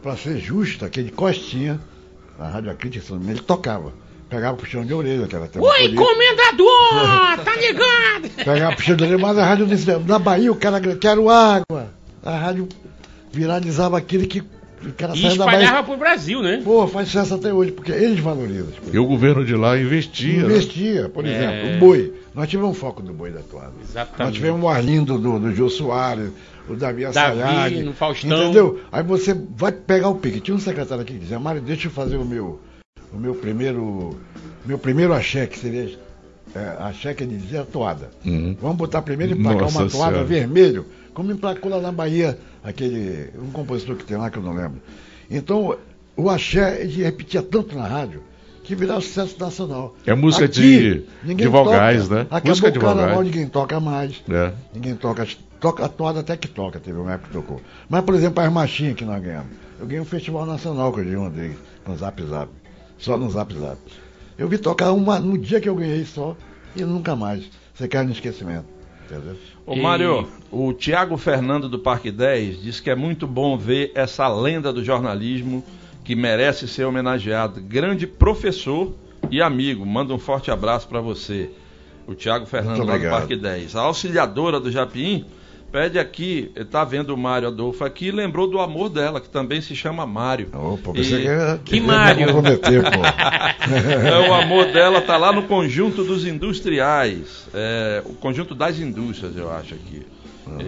Pra 0.01 0.15
ser 0.15 0.38
justo, 0.39 0.86
aquele 0.86 1.09
Costinha, 1.11 1.80
na 2.38 2.49
Rádio 2.49 2.71
Acrítica, 2.71 3.13
ele 3.13 3.39
tocava. 3.39 3.93
Pegava 4.30 4.57
puxão 4.57 4.86
de 4.86 4.93
orelha, 4.93 5.25
que 5.25 5.36
era 5.36 5.45
até 5.45 5.59
Oi, 5.59 5.95
comendador! 5.95 7.43
Tá 7.43 7.55
ligado? 7.57 8.30
Pegava 8.45 8.75
puxão 8.75 8.95
de 8.95 9.03
orelha, 9.03 9.17
mas 9.17 9.38
a 9.38 9.45
rádio 9.45 9.65
disse, 9.65 9.91
na 10.05 10.19
Bahia 10.19 10.51
o 10.51 10.55
cara 10.55 10.80
quero 10.97 11.30
água. 11.30 11.89
A 12.23 12.38
rádio 12.38 12.67
viralizava 13.32 13.97
aquele 13.97 14.27
que 14.27 14.43
cara 14.97 15.15
E 15.15 15.21
da 15.21 15.27
espalhava 15.30 15.71
Bahia. 15.71 15.84
pro 15.84 15.97
Brasil, 15.97 16.41
né? 16.41 16.61
Pô, 16.63 16.88
faz 16.88 17.07
sucesso 17.09 17.36
até 17.36 17.53
hoje, 17.53 17.71
porque 17.71 17.91
eles 17.91 18.19
valorizam. 18.19 18.67
E 18.91 18.97
o 18.97 19.05
governo 19.05 19.43
de 19.45 19.55
lá 19.55 19.77
investia. 19.77 20.43
né? 20.43 20.45
Investia, 20.55 21.09
por 21.09 21.25
É. 21.25 21.30
exemplo, 21.36 21.75
o 21.75 21.80
boi. 21.80 22.13
Nós 22.34 22.47
tivemos 22.49 22.71
um 22.71 22.73
foco 22.73 23.01
do 23.01 23.11
boi 23.13 23.32
da 23.32 23.41
toada. 23.41 23.73
Nós 23.80 23.89
Exatamente. 23.89 24.36
tivemos 24.36 24.63
o 24.63 24.67
Arlindo 24.69 25.17
do, 25.17 25.39
do 25.39 25.53
Jô 25.53 25.69
Soares, 25.69 26.30
o 26.69 26.75
Davi 26.75 27.03
Davi, 27.03 27.41
Assayag. 27.41 27.84
no 27.84 27.93
Faustão. 27.93 28.43
Entendeu? 28.43 28.80
Aí 28.91 29.03
você 29.03 29.34
vai 29.55 29.71
pegar 29.71 30.09
o 30.09 30.15
pique. 30.15 30.39
Tinha 30.39 30.55
um 30.55 30.59
secretário 30.59 31.01
aqui 31.03 31.13
que 31.13 31.19
dizia, 31.19 31.39
Mário, 31.39 31.59
deixa 31.61 31.88
eu 31.88 31.91
fazer 31.91 32.17
o 32.17 32.23
meu, 32.25 32.59
o 33.13 33.17
meu 33.17 33.36
primeiro. 33.36 34.17
Meu 34.65 34.77
primeiro 34.77 35.13
axé, 35.13 35.47
que 35.47 35.57
seria. 35.57 35.89
É, 36.55 36.77
axé 36.80 37.13
que 37.13 37.23
ele 37.23 37.38
dizia 37.38 37.63
toada. 37.63 38.09
Uhum. 38.25 38.55
Vamos 38.59 38.77
botar 38.77 39.01
primeiro 39.03 39.34
emplacar 39.34 39.61
Nossa 39.63 39.80
uma 39.84 39.89
toada 39.89 40.11
Senhora. 40.13 40.23
vermelho, 40.23 40.86
como 41.20 41.34
emplacou 41.34 41.70
lá 41.70 41.82
na 41.82 41.91
Bahia, 41.91 42.39
aquele. 42.63 43.30
um 43.38 43.51
compositor 43.51 43.97
que 43.97 44.05
tem 44.05 44.15
lá 44.15 44.30
que 44.30 44.38
eu 44.38 44.41
não 44.43 44.53
lembro. 44.53 44.80
Então, 45.30 45.78
o 46.15 46.30
axé 46.30 46.82
ele 46.82 47.03
repetia 47.03 47.41
tanto 47.41 47.76
na 47.76 47.86
rádio 47.86 48.24
que 48.63 48.74
virava 48.74 49.01
sucesso 49.01 49.36
nacional. 49.38 49.93
É 50.05 50.15
música 50.15 50.47
de- 50.47 51.03
ninguém 51.22 51.45
de 51.45 51.47
vogais, 51.51 52.03
toca. 52.07 52.15
né? 52.15 52.22
Acabou 52.30 52.49
Música 52.51 52.67
o 52.70 52.72
de 52.72 52.80
carnaval, 52.80 53.09
vogais. 53.09 53.26
ninguém 53.26 53.47
toca 53.49 53.80
mais. 53.82 54.24
É. 54.30 54.53
Ninguém 54.74 54.95
toca, 54.95 55.28
toca 55.59 55.84
a 55.84 55.89
toada 55.89 56.22
até 56.22 56.38
que 56.38 56.47
toca, 56.47 56.80
teve 56.80 56.97
uma 56.97 57.11
época 57.11 57.28
que 57.28 57.34
tocou. 57.34 57.61
Mas, 57.89 58.01
por 58.05 58.15
exemplo, 58.15 58.41
as 58.41 58.49
marchinhas 58.53 58.95
que 58.95 59.03
nós 59.03 59.22
ganhamos. 59.22 59.51
Eu 59.78 59.86
ganhei 59.88 60.01
um 60.01 60.05
festival 60.05 60.45
nacional 60.45 60.93
com 60.93 61.01
o 61.01 61.03
Gil 61.03 61.20
Rodrigues, 61.20 61.57
no 61.86 61.97
Zap 61.97 62.24
Zap. 62.24 62.49
Só 62.97 63.17
no 63.17 63.30
Zap 63.30 63.53
Zap. 63.59 63.78
Eu 64.38 64.47
vi 64.47 64.57
tocar 64.57 64.93
uma 64.93 65.20
no 65.20 65.38
dia 65.38 65.59
que 65.59 65.67
eu 65.67 65.76
ganhei 65.76 66.05
só 66.05 66.34
e 66.78 66.82
nunca 66.84 67.13
mais. 67.13 67.43
Você 67.74 67.89
cai 67.89 68.05
no 68.05 68.11
esquecimento. 68.13 68.78
Entendeu? 69.10 69.36
Ô 69.66 69.74
E- 69.76 69.82
Mário, 69.82 70.28
o 70.51 70.72
Tiago 70.74 71.18
Fernando 71.18 71.68
do 71.68 71.80
Parque 71.80 72.12
10 72.12 72.62
diz 72.62 72.80
que 72.80 72.89
é 72.89 72.95
muito 72.95 73.26
bom 73.26 73.57
ver 73.57 73.91
essa 73.95 74.28
lenda 74.28 74.72
do 74.72 74.84
jornalismo 74.84 75.64
que 76.03 76.16
merece 76.16 76.68
ser 76.68 76.86
homenageado. 76.86 77.60
Grande 77.62 78.05
professor 78.07 78.93
e 79.32 79.41
amigo. 79.41 79.86
Manda 79.86 80.14
um 80.14 80.20
forte 80.20 80.51
abraço 80.51 80.88
para 80.88 81.01
você. 81.01 81.49
O 82.07 82.16
Tiago 82.16 82.45
Fernando 82.45 82.78
do. 82.78 83.10
Parque 83.10 83.36
10. 83.36 83.76
A 83.76 83.82
auxiliadora 83.82 84.60
do 84.60 84.72
Japim 84.72 85.26
pede 85.72 85.97
aqui, 85.99 86.51
está 86.55 86.84
vendo 86.84 87.13
o 87.13 87.17
Mário 87.17 87.47
Adolfo 87.47 87.84
aqui 87.84 88.07
e 88.07 88.11
lembrou 88.11 88.47
do 88.49 88.59
amor 88.59 88.89
dela, 88.89 89.20
que 89.22 89.30
também 89.30 89.61
se 89.61 89.76
chama 89.76 90.05
Mário. 90.05 90.47
Opa, 90.53 90.91
E- 90.95 91.03
você 91.03 91.22
quer, 91.22 91.57
Que 91.59 91.80
Mário? 91.80 92.26
comprometer, 92.28 92.82
pô. 92.84 92.99
É, 94.07 94.20
o 94.30 94.34
amor 94.34 94.65
dela 94.72 95.01
tá 95.01 95.17
lá 95.17 95.32
no 95.32 95.43
conjunto 95.43 96.03
dos 96.03 96.26
industriais. 96.26 97.47
É, 97.53 98.01
o 98.05 98.13
conjunto 98.13 98.53
das 98.55 98.80
indústrias, 98.80 99.36
eu 99.36 99.51
acho 99.51 99.74
aqui. 99.76 100.05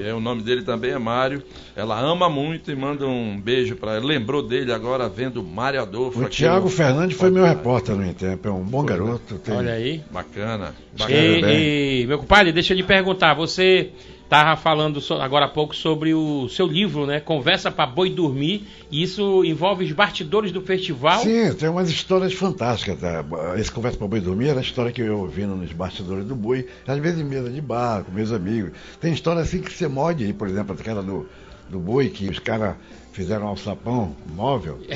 É, 0.06 0.14
o 0.14 0.20
nome 0.20 0.44
dele 0.44 0.62
também 0.62 0.92
é 0.92 1.00
Mário. 1.00 1.42
Ela 1.76 2.00
ama 2.00 2.30
muito 2.30 2.70
e 2.72 2.76
manda 2.76 3.08
um 3.08 3.42
beijo 3.42 3.76
para 3.76 3.98
ele. 3.98 4.06
Lembrou 4.06 4.44
dele 4.48 4.72
agora 4.72 5.10
vendo 5.10 5.42
Mário 5.42 5.82
Adolfo 5.82 6.20
O 6.22 6.30
Tiago 6.30 6.66
no- 6.66 6.70
Fernandes 6.70 7.18
foi 7.18 7.32
meu 7.32 7.44
repórter 7.44 7.96
no 7.96 8.06
Intempo, 8.06 8.48
é 8.48 8.52
um 8.52 8.62
bom 8.64 8.86
garoto. 8.86 9.40
tem- 9.40 9.56
Olha 9.56 9.74
aí. 9.74 10.04
Bacana. 10.12 10.76
bacana. 10.96 11.18
E, 11.52 12.02
e, 12.04 12.06
meu 12.08 12.20
compadre, 12.20 12.52
deixa 12.52 12.74
eu 12.74 12.78
lhe 12.78 12.84
perguntar. 12.84 13.34
Você 13.34 13.90
estava 14.32 14.56
falando 14.56 15.02
so- 15.02 15.16
agora 15.16 15.46
há 15.46 15.50
pouco 15.50 15.76
sobre 15.76 16.14
o 16.14 16.48
seu 16.48 16.66
livro, 16.66 17.06
né? 17.06 17.20
Conversa 17.20 17.70
para 17.70 17.86
Boi 17.86 18.10
Dormir. 18.10 18.66
E 18.90 19.04
isso 19.04 19.44
envolve 19.44 19.84
os 19.84 19.92
bastidores 19.92 20.54
do 20.54 20.62
festival. 20.62 21.20
Sim, 21.20 21.54
tem 21.54 21.68
umas 21.68 21.90
histórias 21.90 22.32
fantásticas. 22.34 22.98
Tá? 22.98 23.26
Esse 23.58 23.70
Conversa 23.70 23.98
para 23.98 24.08
Boi 24.08 24.22
Dormir 24.22 24.48
era 24.48 24.60
a 24.60 24.64
história 24.64 24.90
que 24.90 25.02
eu 25.02 25.20
ouvi 25.20 25.46
nos 25.46 25.74
bastidores 25.74 26.24
do 26.26 26.34
boi, 26.34 26.66
às 26.88 26.98
vezes 27.00 27.20
em 27.20 27.26
mesa 27.26 27.50
de 27.50 27.60
bar, 27.60 28.06
com 28.06 28.12
meus 28.14 28.32
amigos. 28.32 28.72
Tem 29.02 29.12
história 29.12 29.42
assim 29.42 29.60
que 29.60 29.72
você 29.72 29.90
morde 29.90 30.32
por 30.32 30.48
exemplo, 30.48 30.78
aquela 30.80 31.04
do, 31.04 31.28
do 31.70 31.78
boi, 31.78 32.08
que 32.08 32.30
os 32.30 32.40
caras 32.40 32.76
fizeram 33.12 33.46
um 33.46 33.50
alçapão 33.50 34.16
móvel, 34.34 34.80
e 34.88 34.94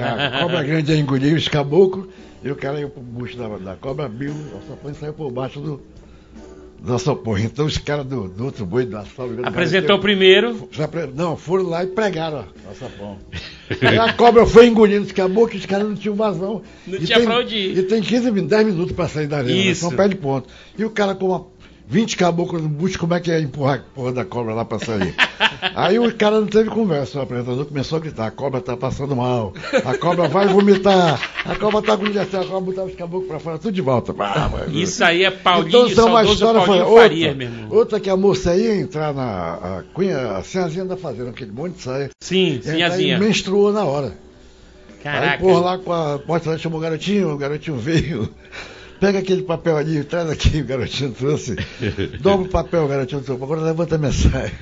a 0.00 0.40
cobra 0.40 0.62
grande 0.62 0.90
ia 0.90 0.98
engolir 0.98 1.36
os 1.36 1.48
caboclos, 1.48 2.06
e 2.42 2.50
o 2.50 2.56
cara 2.56 2.80
ia 2.80 2.88
pro 2.88 3.02
bucho 3.02 3.36
da, 3.36 3.48
da 3.58 3.76
cobra, 3.76 4.06
abriu 4.06 4.32
o 4.32 4.56
alçapão 4.56 4.90
e 4.90 4.94
saiu 4.94 5.12
por 5.12 5.30
baixo 5.30 5.60
do, 5.60 5.82
do 6.84 6.92
alçapão. 6.92 7.38
Então 7.38 7.66
os 7.66 7.78
caras 7.78 8.04
do, 8.06 8.28
do 8.28 8.44
outro 8.44 8.66
boi, 8.66 8.84
da 8.84 9.04
sala, 9.04 9.30
Apresentou 9.44 9.98
primeiro. 9.98 10.68
já 10.70 10.88
Não, 11.14 11.36
foram 11.36 11.64
lá 11.68 11.82
e 11.82 11.86
pregaram 11.86 12.44
o 12.70 12.74
sapão. 12.78 13.18
Aí 13.80 13.96
a 13.98 14.12
cobra 14.12 14.44
foi 14.44 14.66
engolindo 14.66 15.06
os 15.06 15.12
caboclos, 15.12 15.60
os 15.60 15.66
caras 15.66 15.88
não 15.88 15.94
tinham 15.94 16.14
vazão. 16.14 16.60
Não 16.86 16.98
E 16.98 17.04
tinha 17.06 17.16
tem, 17.18 17.26
pra 17.26 17.38
onde 17.38 17.56
ir. 17.56 17.78
E 17.78 17.82
tem 17.84 18.02
15, 18.02 18.30
min- 18.30 18.46
10 18.46 18.66
minutos 18.66 18.92
pra 18.94 19.08
sair 19.08 19.26
da 19.26 19.38
arena, 19.38 19.54
né? 19.54 19.60
Isso. 19.70 19.80
São 19.80 19.90
pé 19.92 20.06
de 20.06 20.16
ponto. 20.16 20.48
E 20.78 20.84
o 20.84 20.90
cara 20.90 21.14
com 21.14 21.28
uma, 21.28 21.46
20 21.86 22.16
caboclos 22.16 22.62
no 22.62 22.68
bucho, 22.68 22.98
como 22.98 23.12
é 23.14 23.20
que 23.20 23.30
ia 23.30 23.38
empurrar 23.40 23.76
a 23.76 23.94
porra 23.94 24.12
da 24.12 24.24
cobra 24.24 24.54
lá 24.54 24.64
pra 24.64 24.78
sair? 24.78 25.14
Aí 25.74 25.98
o 25.98 26.12
cara 26.16 26.40
não 26.40 26.46
teve 26.46 26.70
conversa, 26.70 27.18
o 27.18 27.22
apresentador 27.22 27.66
começou 27.66 27.98
a 27.98 28.00
gritar, 28.00 28.26
a 28.26 28.30
cobra 28.30 28.60
tá 28.60 28.74
passando 28.76 29.14
mal, 29.14 29.52
a 29.84 29.96
cobra 29.98 30.26
vai 30.26 30.46
vomitar, 30.48 31.20
a 31.44 31.54
cobra 31.56 31.82
tá 31.82 31.96
com 31.96 32.06
injeção, 32.06 32.40
a 32.40 32.44
cobra 32.46 32.60
botava 32.60 32.88
os 32.88 32.94
caboclos 32.94 33.28
pra 33.28 33.38
fora, 33.38 33.58
tudo 33.58 33.72
de 33.72 33.82
volta. 33.82 34.14
Ah, 34.18 34.50
Isso 34.72 35.04
aí 35.04 35.24
é 35.24 35.30
Paulinho, 35.30 35.68
então, 35.68 35.86
isso 35.86 36.00
é 36.00 36.04
uma 36.04 36.24
história 36.24 36.60
Paulinho 36.62 36.86
outra, 36.86 37.08
meu 37.34 37.48
irmão. 37.48 37.68
outra 37.70 38.00
que 38.00 38.08
a 38.08 38.16
moça 38.16 38.56
ia 38.56 38.76
entrar 38.76 39.12
na 39.12 39.24
a 39.54 39.82
cunha, 39.92 40.38
a 40.38 40.42
senhazinha 40.42 40.86
da 40.86 40.96
fazenda, 40.96 41.30
aquele 41.30 41.52
monte 41.52 41.74
de 41.76 41.82
saia. 41.82 42.10
Sim, 42.20 42.54
E 42.54 42.56
aí 42.56 42.62
sinhazinha. 42.62 43.18
menstruou 43.18 43.72
na 43.72 43.84
hora. 43.84 44.06
Aí 44.88 45.02
Caraca. 45.12 45.38
por 45.44 45.62
lá 45.62 45.76
com 45.76 45.92
a 45.92 46.18
porta 46.18 46.48
lá 46.48 46.56
chamou 46.56 46.78
o 46.78 46.82
garotinho, 46.82 47.30
o 47.30 47.36
garotinho 47.36 47.76
veio. 47.76 48.26
Pega 49.00 49.18
aquele 49.18 49.42
papel 49.42 49.76
ali, 49.76 50.02
traz 50.04 50.30
aqui, 50.30 50.60
o 50.60 50.64
garotinho 50.64 51.12
trouxe. 51.12 51.56
Dobra 52.20 52.46
o 52.46 52.50
papel, 52.50 52.84
o 52.84 52.88
garotinho 52.88 53.20
trouxe. 53.22 53.42
Agora 53.42 53.60
levanta 53.60 53.96
a 53.96 54.12
saia. 54.12 54.52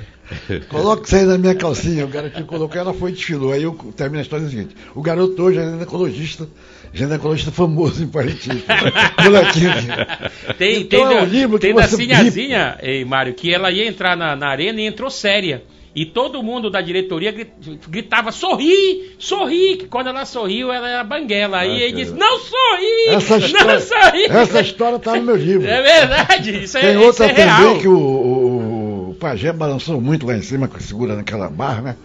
Coloca 0.69 1.05
isso 1.05 1.17
aí 1.17 1.25
na 1.25 1.37
minha 1.39 1.55
calcinha. 1.55 2.05
O 2.05 2.09
garotinho 2.09 2.47
colocou, 2.47 2.79
ela 2.81 2.95
foi 2.95 3.11
e 3.11 3.15
desfilou. 3.15 3.53
Aí 3.53 3.63
eu 3.63 3.73
termino 3.97 4.19
a 4.19 4.23
história 4.23 4.49
seguinte. 4.49 4.75
O 4.95 5.03
garoto 5.03 5.41
hoje 5.43 5.59
é 5.59 5.65
ginecologista, 5.71 6.49
ginecologista 6.93 7.51
famoso 7.53 8.03
em 8.03 8.09
Parintins. 8.09 8.63
Tem, 10.59 10.81
Então 10.83 11.07
tem, 11.09 11.17
é 11.17 11.21
da- 11.21 11.23
um 11.23 11.27
livro 11.27 11.59
que 11.59 11.67
tem 11.67 11.75
da 11.75 11.87
Sinhazinha, 11.89 12.79
Mário, 13.07 13.35
que 13.35 13.53
ela 13.53 13.71
ia 13.71 13.87
entrar 13.87 14.17
na, 14.17 14.35
na 14.35 14.49
arena 14.49 14.81
e 14.81 14.87
entrou 14.87 15.11
séria. 15.11 15.63
E 15.95 16.07
todo 16.07 16.43
mundo 16.43 16.71
da 16.71 16.81
diretoria 16.81 17.31
gri- 17.31 17.53
gritava, 17.89 18.33
sorri, 18.33 19.15
sorri, 19.19 19.77
que 19.77 19.87
quando 19.87 20.07
ela 20.09 20.25
sorriu, 20.25 20.73
ela 20.73 20.89
era 20.89 21.05
banguela. 21.05 21.59
Aí 21.59 21.71
Ah, 21.71 21.75
ele 21.81 21.93
que 21.93 22.05
disse, 22.05 22.13
não 22.15 22.39
sorri, 22.39 23.09
Essa 23.09 23.37
história, 23.37 23.75
não 23.75 23.81
sorri. 23.81 24.25
essa 24.25 24.61
história 24.63 24.99
tá 24.99 25.17
no 25.17 25.23
meu 25.23 25.37
livro. 25.37 25.67
É 25.69 25.83
verdade, 25.83 26.65
isso 26.65 26.79
é, 26.79 26.81
Tem 26.81 26.91
isso 26.97 27.01
outra 27.07 27.27
é 27.27 27.29
também 27.29 27.45
real. 27.45 27.79
que 27.79 27.89
o, 27.89 27.99
o, 27.99 29.11
o 29.11 29.15
pajé 29.21 29.53
balançou 29.53 30.01
muito 30.01 30.25
lá 30.27 30.35
em 30.35 30.41
cima, 30.43 30.67
que 30.67 30.83
segura 30.83 31.15
naquela 31.15 31.49
barra, 31.51 31.83
né? 31.83 31.97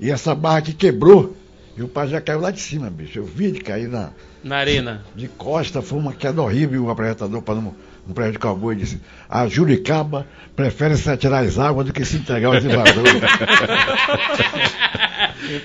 E 0.00 0.08
essa 0.10 0.34
barra 0.34 0.58
aqui 0.58 0.72
quebrou 0.72 1.34
e 1.76 1.82
o 1.82 1.88
pajé 1.88 2.20
caiu 2.20 2.40
lá 2.40 2.50
de 2.52 2.60
cima, 2.60 2.88
bicho. 2.90 3.18
Eu 3.18 3.24
vi 3.24 3.46
ele 3.46 3.60
cair 3.60 3.88
na, 3.88 4.10
Na 4.44 4.58
arena. 4.58 5.04
de 5.16 5.26
costa, 5.26 5.82
foi 5.82 5.98
uma 5.98 6.12
queda 6.12 6.40
horrível. 6.42 6.84
O 6.84 6.90
apresentador, 6.90 7.42
para 7.42 7.56
não, 7.56 7.74
não 8.06 8.14
prejudicar 8.14 8.52
o 8.52 8.56
boi, 8.56 8.74
disse: 8.76 9.00
A 9.28 9.46
Juricaba 9.46 10.26
prefere 10.56 10.96
se 10.96 11.08
atirar 11.10 11.44
as 11.44 11.58
águas 11.58 11.86
do 11.86 11.92
que 11.92 12.04
se 12.04 12.16
entregar 12.16 12.48
aos 12.54 12.64
invasores. 12.64 13.12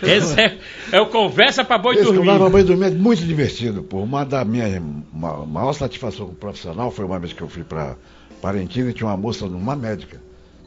Esse 0.03 0.39
é, 0.39 0.57
é 0.91 1.01
o 1.01 1.07
Conversa 1.07 1.63
pra 1.63 1.77
Boi 1.77 1.95
Esse 1.95 2.03
Dormir. 2.05 2.19
Conversa 2.19 2.39
pra 2.39 2.49
Boi 2.49 2.63
Dormir 2.63 2.85
é 2.85 2.89
muito 2.91 3.23
divertido, 3.23 3.83
pô. 3.83 4.01
Uma 4.01 4.23
da 4.25 4.43
minha 4.43 4.81
ma- 5.13 5.45
maior 5.45 5.73
satisfação 5.73 6.25
como 6.25 6.37
profissional 6.37 6.91
foi 6.91 7.05
uma 7.05 7.19
vez 7.19 7.33
que 7.33 7.41
eu 7.41 7.47
fui 7.47 7.63
para 7.63 7.95
Parintins 8.41 8.87
e 8.89 8.93
tinha 8.93 9.07
uma 9.07 9.17
moça, 9.17 9.45
uma 9.45 9.75
médica, 9.75 10.19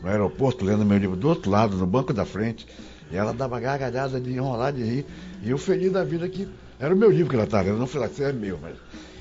no 0.03 0.09
aeroporto, 0.09 0.65
lendo 0.65 0.85
meu 0.85 0.99
livro 0.99 1.17
do 1.17 1.29
outro 1.29 1.51
lado, 1.51 1.77
no 1.77 1.87
banco 1.87 2.13
da 2.13 2.25
frente. 2.25 2.67
E 3.13 3.17
ela 3.17 3.33
dava 3.33 3.59
gargalhada 3.59 4.21
de 4.21 4.33
enrolar, 4.33 4.73
de 4.73 4.83
rir. 4.85 5.07
E 5.43 5.51
eu 5.51 5.59
feliz 5.59 5.91
da 5.93 6.05
vida 6.05 6.29
que 6.29 6.47
era 6.79 6.95
o 6.95 6.97
meu 6.97 7.11
livro 7.11 7.29
que 7.29 7.35
ela 7.35 7.45
estava 7.45 7.65
lendo. 7.65 7.79
Não 7.79 7.87
falei 7.87 8.09
assim, 8.09 8.23
é 8.25 8.33
meu, 8.33 8.59
mas 8.63 8.75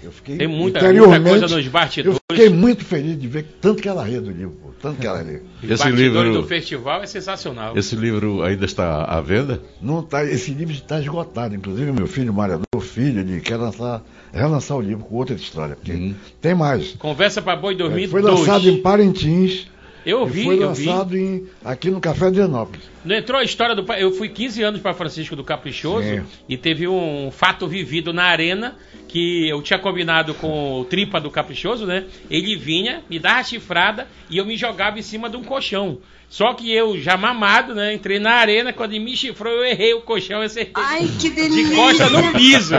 eu 0.04 0.12
fiquei 0.12 0.38
Tem 0.38 0.48
muita- 0.48 0.80
interiormente, 0.80 1.22
muita 1.22 1.40
coisa 1.40 1.56
nos 1.58 1.68
bastidores. 1.68 2.20
Eu 2.30 2.36
fiquei 2.36 2.50
muito 2.50 2.86
feliz 2.86 3.20
de 3.20 3.28
ver 3.28 3.46
tanto 3.62 3.82
que 3.82 3.88
ela 3.90 4.04
ria 4.04 4.22
do 4.22 4.32
livro, 4.32 4.52
pô, 4.62 4.70
tanto 4.82 5.00
que 5.00 5.06
ela 5.08 5.22
ria. 5.22 5.42
Os 5.62 5.70
Esse 5.70 5.84
bastidores 5.84 6.28
livro, 6.30 6.42
do 6.42 6.48
festival 6.48 7.04
é 7.04 7.06
sensacional. 7.06 7.78
esse 7.78 7.96
livro 7.96 8.42
ainda 8.44 8.66
está 8.66 9.04
à 9.04 9.20
venda? 9.22 9.62
Não 9.82 10.02
tá, 10.02 10.24
esse 10.24 10.52
livro 10.52 10.74
está 10.74 11.00
esgotado. 11.00 11.54
Inclusive, 11.56 11.92
meu 11.92 12.08
filho, 12.08 12.34
Mariador, 12.34 12.66
filho, 12.82 13.20
ele 13.22 13.42
quer 13.42 13.58
lançar, 13.58 14.02
relançar 14.34 14.78
o 14.78 14.82
livro 14.82 15.04
com 15.04 15.16
outra 15.16 15.36
história. 15.36 15.76
Porque 15.76 15.92
Uhum. 15.92 16.16
tem 16.42 16.56
mais. 16.56 16.94
Conversa 16.94 17.42
pra 17.42 17.56
boi 17.56 17.76
dormir 17.76 18.08
foi 18.08 18.22
dois. 18.22 18.40
lançado 18.40 18.70
em 18.70 18.82
Parintins. 18.82 19.68
Eu 20.06 20.26
e 20.26 20.30
vi, 20.30 20.44
foi 20.46 20.64
eu 20.64 20.74
vi. 20.74 20.86
lançado 20.86 21.18
em, 21.18 21.44
aqui 21.64 21.92
no 21.92 22.00
Café 22.00 22.28
Adrianópolis. 22.28 22.84
Não 23.04 23.16
entrou 23.16 23.40
a 23.40 23.44
história 23.44 23.76
do. 23.76 23.92
Eu 23.94 24.12
fui 24.12 24.30
15 24.30 24.62
anos 24.64 24.82
para 24.82 24.94
Francisco 24.94 25.36
do 25.36 25.44
Caprichoso 25.44 26.08
Sim. 26.08 26.24
e 26.48 26.58
teve 26.58 26.88
um 26.88 27.32
fato 27.32 27.68
vivido 27.68 28.12
na 28.12 28.24
arena 28.24 28.76
que 29.08 29.48
eu 29.48 29.62
tinha 29.62 29.80
combinado 29.80 30.34
com 30.36 30.82
o 30.82 30.86
Tripa 30.86 31.20
do 31.20 31.32
Caprichoso, 31.32 31.86
né? 31.86 32.06
Ele 32.30 32.56
vinha, 32.56 33.02
me 33.10 33.18
dava 33.18 33.40
a 33.40 33.44
chifrada 33.44 34.08
e 34.30 34.38
eu 34.38 34.46
me 34.46 34.56
jogava 34.56 35.00
em 35.00 35.02
cima 35.02 35.30
de 35.30 35.38
um 35.38 35.44
colchão. 35.44 36.00
Só 36.30 36.54
que 36.54 36.72
eu, 36.72 36.96
já 36.96 37.18
mamado, 37.18 37.74
né? 37.74 37.92
Entrei 37.92 38.20
na 38.20 38.34
arena, 38.34 38.72
quando 38.72 38.94
ele 38.94 39.04
me 39.04 39.18
chifrou, 39.18 39.52
eu 39.52 39.66
errei 39.66 39.96
o 39.96 40.02
colchão 40.02 40.44
e 40.44 40.46
acertei. 40.46 40.74
Ai, 40.76 41.10
que 41.20 41.30
de 41.30 41.32
delícia! 41.32 41.76
costa 41.76 42.10
no 42.10 42.32
piso. 42.34 42.76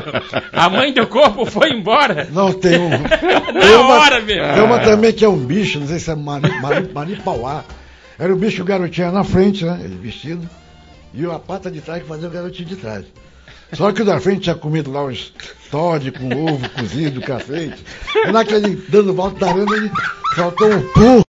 A 0.52 0.70
mãe 0.70 0.92
do 0.92 1.04
corpo 1.08 1.44
foi 1.44 1.70
embora. 1.70 2.28
Não, 2.30 2.52
tem 2.52 2.78
um. 2.78 2.90
Na 3.80 3.88
hora, 3.88 4.20
meu. 4.20 4.54
Tem 4.54 4.62
uma 4.62 4.78
também 4.78 5.12
que 5.12 5.24
é 5.24 5.28
um 5.28 5.36
bicho, 5.36 5.80
não 5.80 5.88
sei 5.88 5.98
se 5.98 6.10
é 6.10 6.14
mani, 6.14 6.48
mani, 6.60 6.88
manipauá. 6.92 7.64
Era 8.20 8.34
o 8.34 8.36
bicho 8.36 8.62
garotinho 8.64 9.10
na 9.10 9.24
frente, 9.24 9.64
né? 9.64 9.80
Ele 9.82 9.96
vestido. 9.96 10.46
E 11.14 11.24
a 11.24 11.38
pata 11.38 11.70
de 11.70 11.80
trás 11.80 12.02
que 12.02 12.08
fazia 12.08 12.28
o 12.28 12.30
garotinho 12.30 12.68
de 12.68 12.76
trás. 12.76 13.06
Só 13.72 13.90
que 13.92 14.02
o 14.02 14.04
da 14.04 14.20
frente 14.20 14.42
tinha 14.42 14.54
comido 14.54 14.92
lá 14.92 15.04
uns 15.04 15.32
Todd 15.70 16.12
com 16.12 16.28
ovo 16.44 16.68
cozido, 16.68 17.22
cacete. 17.22 17.82
E 18.26 18.30
naquele 18.30 18.76
dando 18.90 19.14
volta 19.14 19.38
da 19.38 19.52
arena, 19.52 19.74
ele 19.74 19.90
soltou 20.34 20.70
um 20.70 20.82
pulo. 20.92 21.24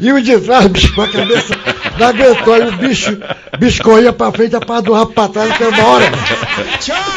E 0.00 0.12
o 0.12 0.22
de 0.22 0.38
trás, 0.38 0.66
bicho, 0.66 0.94
com 0.94 1.02
a 1.02 1.08
cabeça 1.08 1.54
não 1.98 2.06
aguentou. 2.06 2.56
E 2.58 2.68
o 2.68 2.76
bicho, 2.76 3.18
bicho 3.58 3.82
corria 3.82 4.12
pra 4.12 4.30
frente, 4.30 4.54
a 4.54 4.80
do 4.80 4.92
rabo 4.92 5.12
pra 5.12 5.28
trás, 5.28 5.58
teve 5.58 5.80
uma 5.80 5.88
hora. 5.88 6.12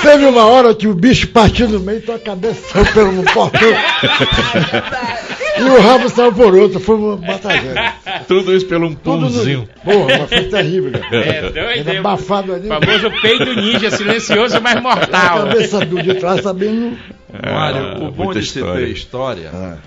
Teve 0.01 0.25
uma 0.25 0.45
hora 0.45 0.73
que 0.73 0.87
o 0.87 0.95
bicho 0.95 1.27
partiu 1.27 1.69
no 1.69 1.79
meio, 1.79 1.99
então 1.99 2.15
a 2.15 2.19
cabeça 2.19 2.61
saiu 2.71 2.85
pelo 2.93 3.23
portão. 3.25 3.69
E 5.59 5.63
o 5.63 5.79
rabo 5.81 6.09
saiu 6.09 6.33
por 6.33 6.53
outro, 6.55 6.79
foi 6.79 6.95
uma 6.95 7.17
batalha. 7.17 7.93
Tudo 8.27 8.55
isso 8.55 8.65
pelo 8.67 8.87
um 8.87 8.95
pulzinho. 8.95 9.67
Porra, 9.83 10.17
mas 10.19 10.29
foi 10.29 10.43
terrível, 10.45 10.91
cara. 10.91 11.15
É 11.25 11.41
doido, 11.49 11.89
hein? 11.89 11.97
abafado 11.97 12.53
ali. 12.53 12.67
famoso 12.67 13.11
peito 13.21 13.53
ninja, 13.55 13.89
silencioso, 13.91 14.59
mas 14.61 14.75
A 14.77 14.81
mortal. 14.81 15.37
cabeça 15.47 15.79
do 15.85 16.01
de 16.01 16.13
trás 16.15 16.41
sabendo. 16.41 16.97
Mário, 17.43 17.81
Ah, 17.81 17.99
o 18.07 18.11
bom 18.11 18.31
de 18.33 18.39
história. 18.39 18.85
ter 18.85 18.91
história, 18.91 19.51
Ah, 19.53 19.77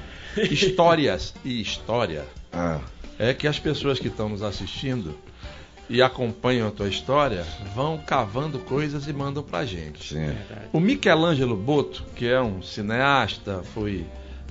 histórias 0.51 1.35
e 1.45 1.61
história, 1.61 2.25
ah, 2.53 2.79
é 3.19 3.33
que 3.35 3.47
as 3.49 3.59
pessoas 3.59 3.99
que 3.99 4.09
estão 4.09 4.29
nos 4.29 4.43
assistindo 4.43 5.17
e 5.89 6.01
acompanham 6.03 6.69
a 6.69 6.71
tua 6.71 6.89
história 6.89 7.45
vão 7.75 7.99
cavando 7.99 8.59
coisas 8.61 9.09
e 9.09 9.13
mandam 9.13 9.43
pra 9.43 9.65
gente. 9.65 10.15
sim. 10.15 10.33
O 10.73 10.79
Michelangelo 10.79 11.57
Boto, 11.57 12.05
que 12.15 12.29
é 12.29 12.41
um 12.41 12.63
cineasta, 12.63 13.63
foi 13.75 14.05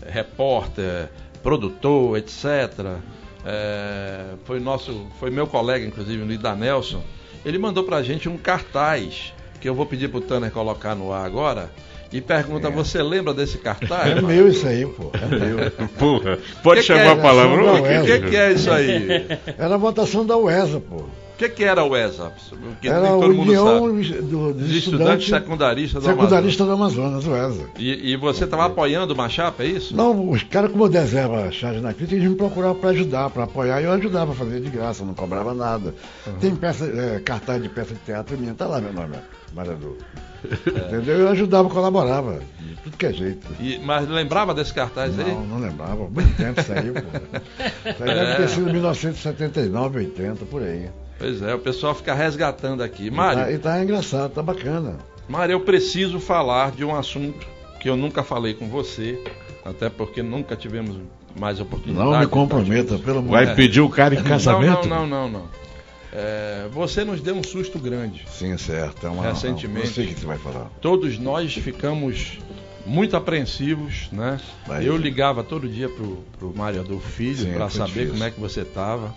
repórter, 0.08 1.10
produtor, 1.42 2.18
etc. 2.18 2.98
eh, 3.46 4.26
foi 4.46 4.60
nosso, 4.60 5.08
foi 5.20 5.30
meu 5.30 5.48
colega, 5.48 5.86
inclusive, 5.86 6.24
no 6.24 6.32
Ida 6.32 6.56
Nelson. 6.56 7.02
Ele 7.46 7.58
mandou 7.58 7.84
pra 7.84 8.04
gente 8.04 8.28
um 8.28 8.38
cartaz 8.38 9.34
que 9.62 9.68
eu 9.68 9.76
vou 9.76 9.86
pedir 9.86 10.10
pro 10.10 10.22
Tanner 10.22 10.52
colocar 10.52 10.96
no 10.96 11.12
ar 11.12 11.26
agora. 11.26 11.70
E 12.12 12.20
pergunta: 12.20 12.70
você 12.70 13.04
lembra 13.04 13.34
desse 13.34 13.58
cartaz? 13.60 14.18
É 14.18 14.22
meu 14.22 14.50
isso 14.50 14.68
aí, 14.68 14.86
pô. 14.86 15.12
É 15.14 15.28
meu. 15.28 15.72
Porra, 16.00 16.40
pode 16.64 16.82
Que 16.82 16.88
que 16.88 16.94
chamar 16.94 17.06
é? 17.06 17.12
a 17.12 17.16
palavra. 17.18 17.74
O 17.74 17.84
que, 17.84 18.20
que, 18.20 18.30
que 18.30 18.36
é 18.36 18.52
isso 18.52 18.72
aí? 18.72 19.08
Era 19.58 19.76
a 19.76 19.78
votação 19.78 20.26
da 20.26 20.36
UESA, 20.36 20.80
pô. 20.80 21.06
O 21.40 21.42
que, 21.42 21.48
que 21.50 21.64
era 21.64 21.86
o 21.86 21.96
ESA? 21.96 22.34
Porque 22.50 22.90
Era 22.90 23.08
todo 23.08 23.34
mundo 23.34 23.44
União 23.44 23.66
sabe. 23.66 24.22
do- 24.24 24.54
dos 24.54 24.70
estudantes 24.76 25.30
secundaristas 25.30 26.04
do 26.04 26.10
Secundaristas 26.10 26.68
do 26.68 26.74
Amazonas, 26.74 27.26
UESA. 27.26 27.64
E, 27.78 28.12
e 28.12 28.18
você 28.18 28.44
estava 28.44 28.66
apoiando 28.66 29.14
o 29.14 29.16
Machapa, 29.18 29.64
é 29.64 29.68
isso? 29.68 29.96
Não, 29.96 30.30
os 30.30 30.44
caras, 30.44 30.70
como 30.70 30.84
eu 30.84 30.90
deserva 30.90 31.50
charge 31.50 31.80
na 31.80 31.94
crítica, 31.94 32.18
eles 32.18 32.30
me 32.30 32.36
procuravam 32.36 32.76
para 32.76 32.90
ajudar, 32.90 33.30
para 33.30 33.46
apoiar, 33.46 33.80
e 33.80 33.86
eu 33.86 33.92
ajudava 33.94 34.34
a 34.34 34.36
fazer 34.36 34.60
de 34.60 34.70
graça, 34.70 35.06
não 35.06 35.14
cobrava 35.14 35.54
nada. 35.54 35.96
Tem 36.42 36.54
peça, 36.54 36.84
é, 36.86 37.20
cartaz 37.22 37.64
de 37.64 37.70
peça 37.70 37.94
de 37.94 38.02
teatro 38.02 38.38
minha, 38.38 38.54
tá 38.54 38.68
lá 38.68 38.82
meu 38.82 38.92
nome, 38.92 39.16
Marador. 39.56 39.96
Entendeu? 40.68 41.20
Eu 41.20 41.30
ajudava, 41.30 41.70
colaborava, 41.70 42.40
de 42.60 42.76
tudo 42.84 42.98
que 42.98 43.06
é 43.06 43.14
jeito. 43.14 43.48
E- 43.62 43.78
mas 43.80 44.08
lembrava 44.10 44.54
desse 44.54 44.74
cartaz 44.74 45.18
aí? 45.18 45.32
Não, 45.34 45.46
não 45.46 45.60
lembrava. 45.60 46.08
Muito 46.10 46.36
tempo 46.36 46.60
aí, 46.60 46.92
pô. 46.92 47.90
Isso 47.90 48.04
aí 48.04 48.14
deve 48.14 48.36
ter 48.36 48.50
sido 48.50 48.72
1979, 48.72 50.00
80, 50.00 50.46
por 50.46 50.62
aí. 50.64 50.90
Pois 51.20 51.42
é, 51.42 51.54
o 51.54 51.60
pessoal 51.60 51.94
fica 51.94 52.14
resgatando 52.14 52.82
aqui. 52.82 53.08
E 53.08 53.10
tá, 53.12 53.16
Mário, 53.18 53.54
e 53.54 53.58
tá 53.60 53.84
engraçado, 53.84 54.32
tá 54.32 54.42
bacana. 54.42 54.98
Mário, 55.28 55.54
eu 55.54 55.60
preciso 55.60 56.20
falar 56.20 56.72
de 56.72 56.84
um 56.84 56.96
assunto 56.96 57.46
que 57.80 57.90
eu 57.90 57.96
nunca 57.96 58.24
falei 58.24 58.54
com 58.54 58.68
você, 58.68 59.22
até 59.64 59.90
porque 59.90 60.24
nunca 60.24 60.56
tivemos 60.56 60.98
mais 61.38 61.60
oportunidade. 61.60 62.10
Não 62.10 62.20
me 62.20 62.28
comprometa, 62.28 62.98
pelo 62.98 63.20
amor 63.20 63.32
Vai 63.32 63.46
de 63.48 63.56
pedir 63.56 63.82
o 63.82 63.90
cara 63.90 64.16
em 64.16 64.24
casamento? 64.24 64.88
Não, 64.88 65.06
não, 65.06 65.08
não, 65.08 65.30
não. 65.30 65.40
não. 65.42 65.60
É, 66.12 66.68
você 66.72 67.04
nos 67.04 67.22
deu 67.22 67.36
um 67.36 67.44
susto 67.44 67.78
grande. 67.78 68.26
Sim, 68.28 68.58
certo. 68.58 69.06
É 69.06 69.10
uma, 69.10 69.24
Recentemente. 69.24 69.88
Não 69.88 69.94
sei 69.94 70.06
o 70.06 70.08
que 70.08 70.20
você 70.20 70.26
vai 70.26 70.38
falar. 70.40 70.66
Todos 70.82 71.20
nós 71.20 71.54
ficamos 71.54 72.40
muito 72.86 73.16
apreensivos, 73.16 74.10
né? 74.12 74.40
Mas- 74.68 74.86
Eu 74.86 74.98
ligava 74.98 75.44
todo 75.44 75.68
dia 75.70 75.88
pro, 75.88 76.24
pro 76.40 76.52
Mário 76.56 76.80
Adolfo 76.82 77.08
Filho 77.08 77.54
para 77.54 77.70
saber 77.70 77.92
difícil. 77.92 78.12
como 78.14 78.24
é 78.24 78.32
que 78.32 78.40
você 78.40 78.62
estava, 78.62 79.14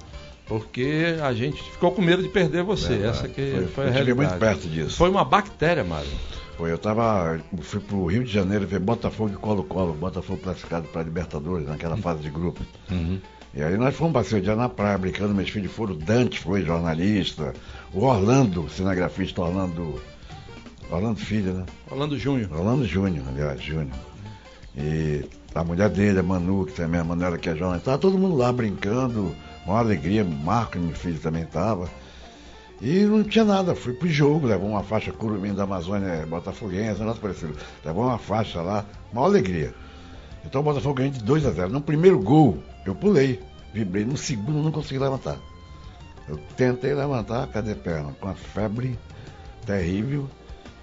porque 0.58 1.16
a 1.22 1.32
gente 1.32 1.62
ficou 1.62 1.92
com 1.92 2.02
medo 2.02 2.22
de 2.22 2.28
perder 2.28 2.62
você. 2.62 2.88
Verdade. 2.96 3.18
Essa 3.18 3.28
que 3.28 3.50
Foi- 3.52 3.66
foi, 3.66 3.84
eu 3.84 3.88
a 3.88 3.92
realidade. 3.92 4.28
muito 4.28 4.38
perto 4.38 4.68
disso. 4.68 4.96
Foi 4.96 5.08
uma 5.10 5.24
bactéria, 5.24 5.82
Mário. 5.84 6.08
Foi, 6.56 6.70
eu 6.70 6.78
tava. 6.78 7.40
eu 7.56 7.62
Fui 7.62 7.80
pro 7.80 8.06
Rio 8.06 8.22
de 8.24 8.32
Janeiro 8.32 8.66
ver 8.66 8.78
Botafogo 8.78 9.30
e 9.32 9.36
Colo-Colo. 9.36 9.94
Botafogo 9.94 10.40
classificado 10.42 10.86
para 10.88 11.02
Libertadores 11.02 11.66
naquela 11.66 11.96
fase 11.96 12.20
de 12.22 12.30
grupo. 12.30 12.60
Uhum. 12.90 13.18
E 13.54 13.62
aí 13.62 13.76
nós 13.76 13.94
fomos 13.94 14.12
passeio 14.14 14.40
dia 14.42 14.56
na 14.56 14.68
praia, 14.68 14.96
brincando, 14.96 15.34
meus 15.34 15.50
filhos 15.50 15.70
foram, 15.72 15.92
o 15.92 15.96
Dante 15.96 16.38
foi 16.40 16.62
jornalista, 16.64 17.52
o 17.92 18.04
Orlando, 18.04 18.68
cinegrafista 18.70 19.42
Orlando. 19.42 20.00
Orlando 20.90 21.18
Filho, 21.20 21.54
né? 21.54 21.66
Falando 21.86 22.18
Júnior. 22.18 22.50
Orlando 22.52 22.86
Júnior, 22.86 23.24
aliás, 23.28 23.60
Júnior. 23.62 23.96
E 24.76 25.24
a 25.54 25.64
mulher 25.64 25.88
dele, 25.90 26.18
a 26.18 26.22
Manu, 26.22 26.64
que 26.66 26.72
também, 26.72 27.00
a 27.00 27.04
Manuela, 27.04 27.36
que 27.38 27.48
é 27.48 27.54
jornalista, 27.54 27.90
tava 27.90 27.98
todo 27.98 28.18
mundo 28.18 28.36
lá 28.36 28.52
brincando, 28.52 29.34
uma 29.66 29.78
alegria, 29.78 30.24
Marco, 30.24 30.78
meu 30.78 30.94
filho, 30.94 31.18
também 31.18 31.44
tava. 31.44 31.88
E 32.80 33.04
não 33.04 33.22
tinha 33.22 33.44
nada, 33.44 33.76
fui 33.76 33.92
pro 33.92 34.08
jogo, 34.08 34.46
levou 34.46 34.68
uma 34.68 34.82
faixa 34.82 35.12
Curumim 35.12 35.54
da 35.54 35.62
Amazônia, 35.62 36.06
é, 36.06 36.26
Botafoguense, 36.26 37.00
nosso 37.02 37.20
parecido. 37.20 37.56
Levou 37.84 38.04
uma 38.04 38.18
faixa 38.18 38.60
lá, 38.60 38.84
uma 39.12 39.24
alegria. 39.24 39.72
Então 40.44 40.60
o 40.60 40.64
Botafogo 40.64 40.94
ganhou 40.94 41.12
de 41.12 41.22
2 41.22 41.46
a 41.46 41.52
0. 41.52 41.70
No 41.70 41.80
primeiro 41.80 42.18
gol, 42.18 42.58
eu 42.84 42.92
pulei, 42.92 43.40
vibrei. 43.72 44.04
No 44.04 44.16
segundo, 44.16 44.60
não 44.62 44.72
consegui 44.72 44.98
levantar. 44.98 45.38
Eu 46.28 46.36
tentei 46.56 46.92
levantar, 46.92 47.46
cadê 47.48 47.70
a 47.72 47.76
perna? 47.76 48.12
Com 48.20 48.28
a 48.28 48.34
febre 48.34 48.98
terrível. 49.64 50.28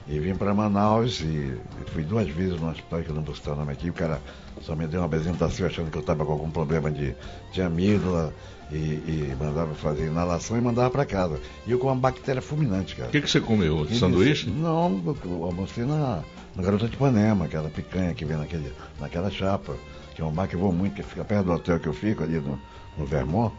E 0.08 0.18
vim 0.20 0.36
para 0.36 0.54
Manaus 0.54 1.20
e 1.22 1.56
fui 1.88 2.04
duas 2.04 2.28
vezes 2.30 2.60
no 2.60 2.70
hospital, 2.70 3.04
que 3.04 3.10
eu 3.10 3.16
não 3.16 3.22
vou 3.22 3.36
citar 3.36 3.54
o 3.54 3.58
nome 3.58 3.74
aqui. 3.74 3.90
O 3.90 3.94
cara 3.94 4.20
só 4.62 4.76
me 4.76 4.88
deu 4.88 5.02
uma 5.02 5.06
apresentação 5.06 5.68
achando 5.68 5.92
que 5.92 5.98
eu 5.98 6.02
estava 6.02 6.26
com 6.26 6.32
algum 6.32 6.50
problema 6.50 6.90
de, 6.90 7.14
de 7.52 7.62
amígdala 7.62 8.34
e, 8.72 8.76
e 8.76 9.36
mandava 9.40 9.74
fazer 9.76 10.08
inalação 10.08 10.58
e 10.58 10.62
mandava 10.62 10.90
para 10.90 11.06
casa. 11.06 11.40
E 11.66 11.72
eu 11.72 11.80
com 11.80 11.88
uma 11.88 11.96
bactéria 11.96 12.42
fulminante, 12.42 12.96
cara. 12.96 13.10
O 13.10 13.12
que, 13.12 13.22
que 13.22 13.30
você 13.30 13.40
comeu? 13.40 13.86
E 13.90 13.98
Sanduíche? 13.98 14.46
disse- 14.46 14.58
Não, 14.60 15.02
eu 15.26 15.44
almocei 15.44 15.86
na, 15.86 16.22
na 16.56 16.64
Garota 16.64 16.88
de 16.88 16.94
Ipanema, 16.96 17.46
aquela 17.46 17.70
picanha 17.70 18.14
que 18.14 18.24
vem 18.26 18.38
naquele, 18.38 18.72
naquela 19.00 19.30
chapa, 19.32 19.76
que 20.16 20.22
é 20.22 20.26
um 20.26 20.32
bar 20.32 20.48
que 20.48 20.56
eu 20.56 20.60
vou 20.60 20.72
muito, 20.72 20.96
que 20.96 21.04
fica 21.04 21.24
perto 21.26 21.46
do 21.46 21.54
hotel 21.54 21.80
que 21.80 21.88
eu 21.88 21.94
fico, 21.94 22.24
ali 22.24 22.36
no, 22.40 22.60
no 22.98 23.06
Vermont. 23.06 23.54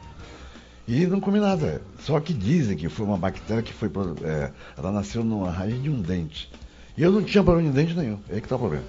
E 0.89 1.07
não 1.07 1.21
comi 1.21 1.39
nada. 1.39 1.83
Só 2.01 2.19
que 2.21 2.33
dizem 2.33 2.77
que 2.77 2.89
foi 2.89 3.07
uma 3.07 3.17
bactéria 3.17 3.63
que 3.63 3.73
foi. 3.73 3.89
é, 4.25 4.51
ela 4.77 4.91
nasceu 4.91 5.23
numa 5.23 5.51
raiz 5.51 5.81
de 5.83 5.89
um 5.89 6.01
dente. 6.01 6.51
E 6.97 7.03
eu 7.03 7.13
não 7.13 7.23
tinha 7.23 7.45
problema 7.45 7.71
de 7.71 7.75
dente 7.77 7.95
nenhum. 7.97 8.19
É 8.29 8.35
aí 8.35 8.41
que 8.41 8.49
tá 8.49 8.57
o 8.57 8.59
problema. 8.59 8.85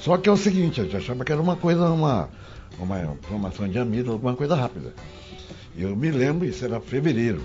Só 0.00 0.16
que 0.18 0.28
é 0.28 0.32
o 0.32 0.36
seguinte, 0.36 0.80
eu 0.80 0.98
achava 0.98 1.24
que 1.24 1.30
era 1.32 1.40
uma 1.40 1.54
coisa, 1.56 1.88
uma, 1.90 2.28
uma 2.78 3.00
inflamação 3.22 3.68
de 3.68 3.78
amígdala, 3.78 4.14
alguma 4.16 4.34
coisa 4.34 4.54
rápida. 4.56 4.92
Eu 5.76 5.96
me 5.96 6.10
lembro, 6.10 6.46
isso 6.46 6.64
era 6.64 6.80
fevereiro. 6.80 7.42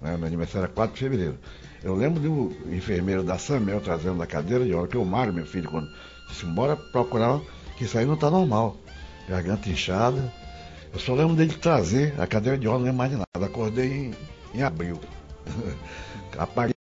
Né? 0.00 0.16
Meu 0.16 0.26
aniversário 0.26 0.66
era 0.66 0.72
4 0.72 0.94
de 0.94 1.00
fevereiro. 1.00 1.38
Eu 1.82 1.94
lembro 1.94 2.20
do 2.20 2.74
enfermeiro 2.74 3.22
da 3.22 3.36
Samel 3.36 3.80
trazendo 3.80 4.18
da 4.18 4.26
cadeira 4.26 4.64
de 4.64 4.72
hora 4.72 4.88
que 4.88 4.96
o 4.96 5.04
Mário, 5.04 5.32
meu 5.32 5.44
filho, 5.44 5.70
quando 5.70 5.88
disse, 6.28 6.46
bora 6.46 6.76
procurar, 6.76 7.40
que 7.76 7.84
isso 7.84 7.98
aí 7.98 8.06
não 8.06 8.14
está 8.14 8.30
normal. 8.30 8.76
Garganta 9.28 9.68
inchada. 9.68 10.32
Eu 10.92 11.00
só 11.00 11.14
lembro 11.14 11.34
dele 11.34 11.52
trazer 11.54 12.14
a 12.20 12.26
cadeira 12.26 12.56
de 12.56 12.66
roda, 12.66 12.78
não 12.78 12.84
lembro 12.86 12.98
mais 12.98 13.10
de 13.10 13.16
nada. 13.16 13.46
Acordei 13.46 13.92
em, 13.92 14.14
em 14.58 14.62
abril. 14.62 15.00
Apaguei, 16.38 16.74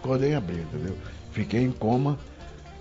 acordei 0.00 0.32
em 0.32 0.34
abril, 0.34 0.62
entendeu? 0.62 0.96
Fiquei 1.32 1.60
em 1.60 1.70
coma, 1.70 2.18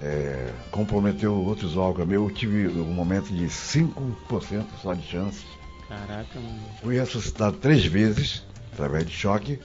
é, 0.02 0.52
comprometeu 0.72 1.36
outros 1.36 1.76
órgãos 1.76 2.08
meus. 2.08 2.30
Eu 2.30 2.36
tive 2.36 2.68
um 2.68 2.94
momento 2.94 3.28
de 3.34 3.46
5% 3.46 4.66
só 4.82 4.94
de 4.94 5.06
chances. 5.06 5.59
Caraca, 5.90 6.40
mano. 6.40 6.60
Fui 6.82 7.00
ressuscitado 7.00 7.58
três 7.58 7.84
vezes, 7.84 8.46
através 8.72 9.06
de 9.06 9.12
choque. 9.12 9.60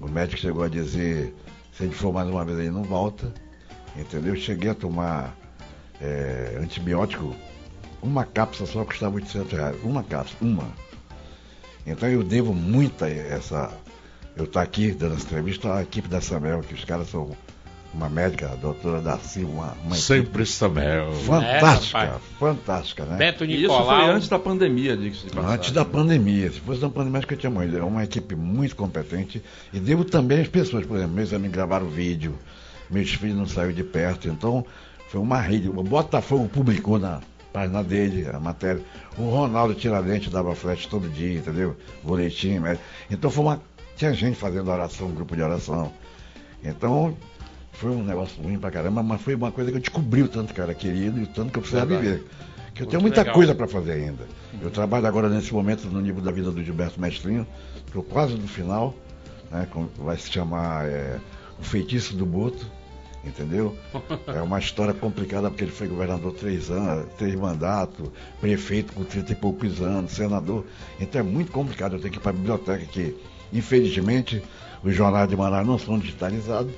O 0.00 0.08
médico 0.08 0.40
chegou 0.40 0.62
a 0.62 0.68
dizer, 0.68 1.34
se 1.72 1.84
ele 1.84 1.92
for 1.92 2.12
mais 2.12 2.28
uma 2.28 2.44
vez 2.44 2.58
aí, 2.60 2.70
não 2.70 2.84
volta. 2.84 3.34
Entendeu? 3.96 4.36
Cheguei 4.36 4.70
a 4.70 4.74
tomar 4.74 5.36
é, 6.00 6.56
antibiótico, 6.60 7.34
uma 8.02 8.24
cápsula 8.24 8.68
só 8.68 8.84
custava 8.84 9.16
800 9.16 9.52
reais. 9.52 9.76
Uma 9.82 10.02
cápsula, 10.02 10.38
uma. 10.40 10.68
Então 11.86 12.08
eu 12.08 12.22
devo 12.22 12.54
muito 12.54 13.04
a 13.04 13.08
essa. 13.10 13.72
Eu 14.36 14.44
estou 14.44 14.60
aqui 14.60 14.92
dando 14.92 15.14
essa 15.14 15.24
entrevista 15.24 15.74
à 15.74 15.82
equipe 15.82 16.08
da 16.08 16.20
Samel, 16.20 16.60
que 16.60 16.74
os 16.74 16.84
caras 16.84 17.08
são 17.08 17.36
uma 17.94 18.08
médica, 18.08 18.50
a 18.52 18.56
doutora 18.56 19.00
Darcy, 19.00 19.44
uma, 19.44 19.72
uma 19.84 19.94
equipe 19.94 20.00
Sempre 20.00 20.46
Samuel. 20.46 21.12
fantástica, 21.12 21.98
É, 21.98 22.18
fantástica, 22.38 23.04
né? 23.04 23.16
Beto 23.16 23.44
E 23.44 23.62
Isso 23.64 23.68
foi 23.68 23.78
Nicolau. 23.78 24.10
antes 24.10 24.28
da 24.28 24.38
pandemia, 24.38 24.96
diga-se 24.96 25.26
de. 25.30 25.38
Antes 25.38 25.70
da 25.70 25.84
pandemia. 25.84 26.50
Se 26.52 26.60
fosse 26.60 26.80
da 26.80 26.88
pandemia, 26.88 27.18
acho 27.18 27.26
que 27.28 27.34
eu 27.34 27.38
tinha 27.38 27.50
morrido. 27.50 27.78
É 27.78 27.82
uma 27.84 28.02
equipe 28.04 28.34
muito 28.34 28.74
competente. 28.74 29.42
E 29.72 29.78
devo 29.78 30.04
também 30.04 30.40
às 30.40 30.48
pessoas, 30.48 30.84
por 30.84 30.96
exemplo, 30.96 31.14
meus 31.14 31.32
amigos 31.32 31.54
gravaram 31.54 31.86
vídeo, 31.88 32.36
meus 32.90 33.10
filhos 33.14 33.36
não 33.36 33.46
saíram 33.46 33.72
de 33.72 33.84
perto. 33.84 34.28
Então, 34.28 34.66
foi 35.08 35.20
uma 35.20 35.40
rede. 35.40 35.68
O 35.68 35.82
Botafogo 35.82 36.48
publicou 36.48 36.98
na 36.98 37.20
página 37.52 37.84
dele 37.84 38.26
a 38.32 38.40
matéria. 38.40 38.82
O 39.16 39.30
Ronaldo 39.30 39.74
Tiradentes 39.74 40.32
dava 40.32 40.54
flash 40.56 40.86
todo 40.86 41.08
dia, 41.08 41.38
entendeu? 41.38 41.76
Boletim. 42.02 42.58
né? 42.58 42.76
Então, 43.10 43.30
foi 43.30 43.44
uma. 43.44 43.62
Tinha 43.96 44.12
gente 44.12 44.36
fazendo 44.36 44.68
oração, 44.68 45.08
grupo 45.12 45.36
de 45.36 45.42
oração. 45.42 45.92
Então, 46.64 47.16
foi 47.74 47.90
um 47.90 48.02
negócio 48.04 48.42
ruim 48.42 48.58
pra 48.58 48.70
caramba, 48.70 49.02
mas 49.02 49.20
foi 49.20 49.34
uma 49.34 49.50
coisa 49.52 49.70
que 49.70 49.76
eu 49.76 49.80
descobri 49.80 50.22
o 50.22 50.28
tanto 50.28 50.52
que 50.54 50.60
eu 50.60 50.64
era 50.64 50.74
querido 50.74 51.18
e 51.20 51.24
o 51.24 51.26
tanto 51.26 51.52
que 51.52 51.58
eu 51.58 51.62
precisava 51.62 51.86
Verdade. 51.86 52.08
viver. 52.10 52.26
Que 52.74 52.82
eu 52.82 52.86
Muito 52.86 52.90
tenho 52.90 53.02
muita 53.02 53.20
legal. 53.20 53.34
coisa 53.34 53.54
para 53.54 53.68
fazer 53.68 53.92
ainda. 53.92 54.24
Eu 54.60 54.70
trabalho 54.70 55.06
agora 55.06 55.28
nesse 55.28 55.52
momento 55.54 55.86
no 55.88 56.00
nível 56.00 56.20
da 56.22 56.32
vida 56.32 56.50
do 56.50 56.62
Gilberto 56.64 57.00
Mestrinho, 57.00 57.46
estou 57.86 58.02
quase 58.02 58.34
no 58.34 58.48
final, 58.48 58.94
né, 59.50 59.66
com- 59.70 59.86
vai 59.98 60.16
se 60.16 60.30
chamar 60.30 60.86
é, 60.86 61.18
O 61.60 61.62
Feitiço 61.62 62.16
do 62.16 62.26
Boto, 62.26 62.66
entendeu? 63.24 63.76
É 64.26 64.42
uma 64.42 64.58
história 64.58 64.92
complicada 64.92 65.48
porque 65.50 65.62
ele 65.64 65.70
foi 65.70 65.86
governador 65.86 66.32
três 66.34 66.68
anos, 66.70 67.06
três 67.16 67.34
mandatos, 67.36 68.10
prefeito 68.40 68.92
com 68.92 69.04
30 69.04 69.32
e 69.32 69.36
poucos 69.36 69.80
anos, 69.80 70.10
senador. 70.10 70.64
Então 71.00 71.20
é 71.20 71.24
muito 71.24 71.52
complicado. 71.52 71.94
Eu 71.94 72.00
tenho 72.00 72.10
que 72.12 72.18
ir 72.18 72.22
para 72.22 72.30
a 72.30 72.34
biblioteca 72.34 72.84
que, 72.86 73.16
infelizmente, 73.52 74.42
os 74.82 74.94
jornais 74.94 75.28
de 75.28 75.36
Manaus 75.36 75.64
não 75.66 75.78
são 75.78 75.96
digitalizados. 75.98 76.72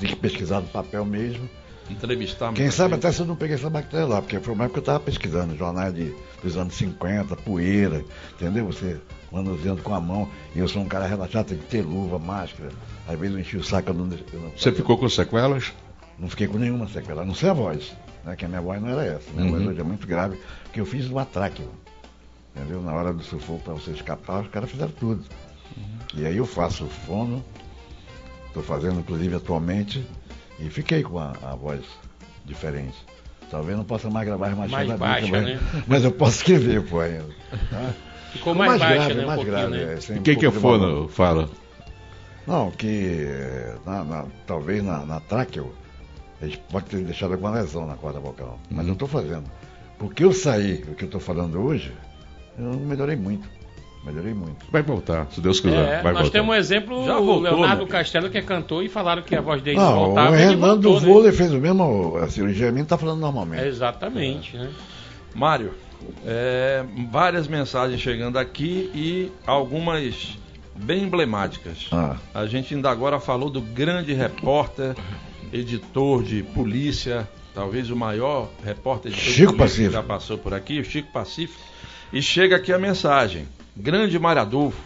Tem 0.00 0.08
que 0.10 0.16
pesquisar 0.16 0.60
no 0.60 0.68
papel 0.68 1.04
mesmo. 1.04 1.48
Entrevistar 1.90 2.52
Quem 2.54 2.70
sabe 2.70 2.94
até 2.94 3.10
se 3.12 3.20
eu 3.20 3.26
não 3.26 3.36
peguei 3.36 3.56
essa 3.56 3.68
bactéria 3.68 4.06
lá, 4.06 4.22
porque 4.22 4.38
foi 4.40 4.54
uma 4.54 4.64
época 4.64 4.74
que 4.80 4.88
eu 4.88 4.92
estava 4.92 5.00
pesquisando, 5.00 5.56
jornais 5.56 5.92
de, 5.92 6.14
dos 6.42 6.56
anos 6.56 6.74
50, 6.74 7.36
poeira, 7.36 8.04
entendeu? 8.34 8.66
Você 8.66 8.98
manuseando 9.30 9.82
com 9.82 9.92
a 9.94 10.00
mão, 10.00 10.28
e 10.54 10.58
eu 10.60 10.68
sou 10.68 10.80
um 10.82 10.86
cara 10.88 11.06
relaxado, 11.06 11.46
tem 11.46 11.58
que 11.58 11.64
ter 11.66 11.82
luva, 11.82 12.18
máscara, 12.18 12.70
às 13.08 13.18
vezes 13.18 13.34
eu 13.34 13.40
enchi 13.40 13.56
o 13.56 13.64
saco, 13.64 13.90
eu 13.90 13.94
não, 13.94 14.04
eu 14.32 14.40
não, 14.40 14.50
Você 14.56 14.70
ficou 14.72 14.96
com 14.96 15.08
sequelas? 15.08 15.72
não 16.18 16.28
fiquei 16.28 16.46
com 16.46 16.56
nenhuma 16.58 16.86
sequela, 16.88 17.22
a 17.22 17.24
não 17.24 17.34
sei 17.34 17.48
a 17.50 17.52
voz, 17.52 17.92
né? 18.24 18.36
Que 18.36 18.44
a 18.44 18.48
minha 18.48 18.60
voz 18.60 18.80
não 18.80 18.88
era 18.90 19.04
essa, 19.04 19.30
minha 19.32 19.44
Uhum. 19.46 19.50
voz 19.52 19.66
hoje 19.66 19.80
é 19.80 19.84
muito 19.84 20.06
grave, 20.06 20.38
porque 20.64 20.80
eu 20.80 20.86
fiz 20.86 21.10
um 21.10 21.18
atraque, 21.18 21.64
entendeu? 22.54 22.80
Na 22.80 22.92
hora 22.92 23.12
do 23.12 23.22
sufoco 23.24 23.60
para 23.64 23.74
você 23.74 23.90
escapar, 23.90 24.42
os 24.42 24.48
caras 24.48 24.70
fizeram 24.70 24.92
tudo. 24.92 25.24
E 26.14 26.24
aí 26.26 26.36
eu 26.36 26.46
faço 26.46 26.86
fono, 26.86 27.42
estou 28.52 28.62
fazendo 28.62 29.00
inclusive 29.00 29.34
atualmente, 29.36 30.06
e 30.60 30.68
fiquei 30.68 31.02
com 31.02 31.18
a, 31.18 31.32
a 31.42 31.54
voz 31.56 31.80
diferente. 32.44 32.96
Talvez 33.50 33.76
não 33.76 33.84
possa 33.84 34.08
mais 34.08 34.26
gravar 34.26 34.54
Mais 34.56 34.70
machadas 34.70 34.98
baixa, 34.98 35.26
mas, 35.30 35.44
né? 35.44 35.60
mas 35.86 36.04
eu 36.04 36.12
posso 36.12 36.36
escrever, 36.38 36.82
pô, 36.84 36.98
tá? 37.70 37.92
Ficou 38.32 38.54
mais, 38.54 38.78
baixa, 38.78 38.94
grave, 38.94 39.14
né? 39.14 39.22
Um 39.22 39.26
mais 39.26 39.36
pouquinho, 39.36 39.56
grave. 39.70 39.84
né? 39.84 39.94
é, 39.94 40.12
E 40.14 40.18
um 40.18 40.22
quem 40.22 40.36
que 40.38 40.46
é 40.46 40.50
fono? 40.50 41.08
Fala. 41.08 41.50
Não, 42.46 42.70
que 42.70 43.26
na- 43.86 44.04
na- 44.04 44.26
talvez 44.46 44.82
na, 44.82 45.04
na 45.04 45.20
tráqueo, 45.20 45.72
eles 46.40 46.56
podem 46.56 46.88
ter 46.88 47.04
deixado 47.04 47.32
alguma 47.32 47.50
lesão 47.52 47.86
na 47.86 47.94
corda 47.94 48.18
vocal. 48.20 48.58
Mas 48.70 48.86
eu 48.86 48.94
estou 48.94 49.06
fazendo. 49.06 49.44
Porque 49.98 50.24
eu 50.24 50.32
saí, 50.32 50.82
o 50.88 50.94
que 50.94 51.04
eu 51.04 51.06
estou 51.06 51.20
falando 51.20 51.60
hoje, 51.60 51.92
eu 52.58 52.72
melhorei 52.80 53.16
muito. 53.16 53.48
Melhorei 54.04 54.34
muito. 54.34 54.66
Vai 54.70 54.82
voltar, 54.82 55.26
se 55.30 55.40
Deus 55.40 55.60
quiser. 55.60 55.76
É, 55.98 56.02
vai 56.02 56.12
nós 56.12 56.22
voltar. 56.22 56.30
temos 56.38 56.54
um 56.54 56.58
exemplo, 56.58 57.04
Já 57.04 57.18
o 57.18 57.24
voltou, 57.24 57.42
Leonardo. 57.42 57.86
Castelo, 57.86 58.28
que 58.28 58.38
é 58.38 58.42
cantor, 58.42 58.82
e 58.84 58.88
falaram 58.88 59.22
que 59.22 59.34
a 59.36 59.40
voz 59.40 59.62
dele 59.62 59.76
não 59.76 59.90
Não, 59.90 60.04
voltava. 60.06 60.30
o 60.32 60.34
Renan 60.34 60.76
do 60.76 60.90
voltou, 60.90 61.00
né? 61.00 61.06
vôlei 61.14 61.32
fez 61.32 61.52
o 61.52 61.58
mesmo, 61.58 62.16
a 62.16 62.28
cirurgia 62.28 62.72
minha 62.72 62.82
está 62.82 62.98
falando 62.98 63.20
normalmente. 63.20 63.62
É, 63.62 63.68
exatamente, 63.68 64.56
né? 64.56 64.70
Mário, 65.34 65.72
é, 66.26 66.84
várias 67.12 67.46
mensagens 67.46 68.00
chegando 68.00 68.38
aqui 68.38 68.90
e 68.92 69.30
algumas 69.46 70.36
bem 70.74 71.04
emblemáticas. 71.04 71.86
Ah. 71.92 72.16
A 72.34 72.46
gente 72.46 72.74
ainda 72.74 72.90
agora 72.90 73.20
falou 73.20 73.48
do 73.48 73.60
grande 73.60 74.12
repórter, 74.12 74.96
editor 75.52 76.22
de 76.24 76.42
polícia, 76.42 77.28
talvez 77.54 77.88
o 77.88 77.94
maior 77.96 78.48
repórter 78.64 79.12
de 79.12 79.18
Chico 79.18 79.52
polícia 79.52 79.58
Pacífico. 79.58 79.88
que 79.90 79.94
já 79.94 80.02
passou 80.02 80.38
por 80.38 80.52
aqui, 80.54 80.80
o 80.80 80.84
Chico 80.84 81.12
Pacífico. 81.12 81.60
E 82.12 82.20
chega 82.20 82.56
aqui 82.56 82.72
a 82.72 82.78
mensagem: 82.78 83.46
Grande 83.76 84.18
Mário 84.18 84.42
Adolfo, 84.42 84.78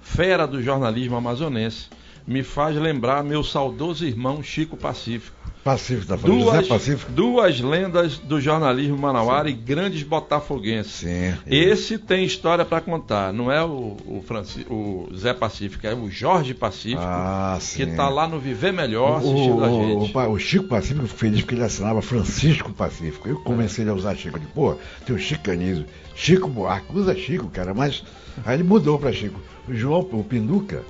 fera 0.00 0.46
do 0.46 0.62
jornalismo 0.62 1.16
amazonense, 1.16 1.86
me 2.26 2.42
faz 2.42 2.76
lembrar 2.76 3.22
meu 3.22 3.42
saudoso 3.44 4.04
irmão 4.04 4.42
Chico 4.42 4.76
Pacífico. 4.76 5.36
Pacífico, 5.64 6.08
tá 6.08 6.18
falando 6.18 6.40
Duas, 6.40 6.56
José 6.56 6.68
Pacífico? 6.68 7.12
duas 7.12 7.60
lendas 7.60 8.18
do 8.18 8.40
jornalismo 8.40 8.98
manauara 8.98 9.48
e 9.48 9.52
grandes 9.52 10.02
botafoguenses. 10.02 10.90
Sim. 10.92 11.34
Esse 11.46 11.98
tem 11.98 12.24
história 12.24 12.64
para 12.64 12.80
contar, 12.80 13.32
não 13.32 13.50
é 13.50 13.62
o, 13.64 13.96
o, 14.04 14.24
Franci- 14.26 14.66
o 14.68 15.08
Zé 15.16 15.32
Pacífico, 15.32 15.86
é 15.86 15.94
o 15.94 16.10
Jorge 16.10 16.52
Pacífico, 16.52 17.00
Ah, 17.04 17.54
que 17.60 17.64
sim. 17.86 17.94
tá 17.94 18.08
lá 18.08 18.26
no 18.26 18.40
Viver 18.40 18.72
Melhor 18.72 19.12
O, 19.12 19.16
assistindo 19.18 19.64
a 19.64 19.68
o- 19.70 20.00
gente. 20.02 20.16
o 20.16 20.30
o 20.32 20.38
Chico 20.40 20.66
Pacífico 20.66 21.06
feliz 21.06 21.42
porque 21.42 21.54
ele 21.54 21.62
assinava 21.64 22.02
Francisco 22.02 22.72
Pacífico. 22.72 23.28
Eu 23.28 23.36
comecei 23.44 23.88
a 23.88 23.94
usar 23.94 24.16
Chico. 24.16 24.40
Disse, 24.40 24.50
pô, 24.52 24.74
tem 25.06 25.14
o 25.14 25.18
Chico 25.18 25.44
Canizo. 25.44 25.84
Chico 26.16 26.48
Buarque, 26.48 26.86
usa 26.92 27.14
Chico, 27.14 27.48
cara, 27.48 27.72
mas. 27.72 28.02
Aí 28.44 28.56
ele 28.56 28.62
mudou 28.62 28.98
pra 28.98 29.12
Chico. 29.12 29.40
O 29.68 29.74
João, 29.74 30.00
o 30.00 30.24
Pinduca, 30.24 30.82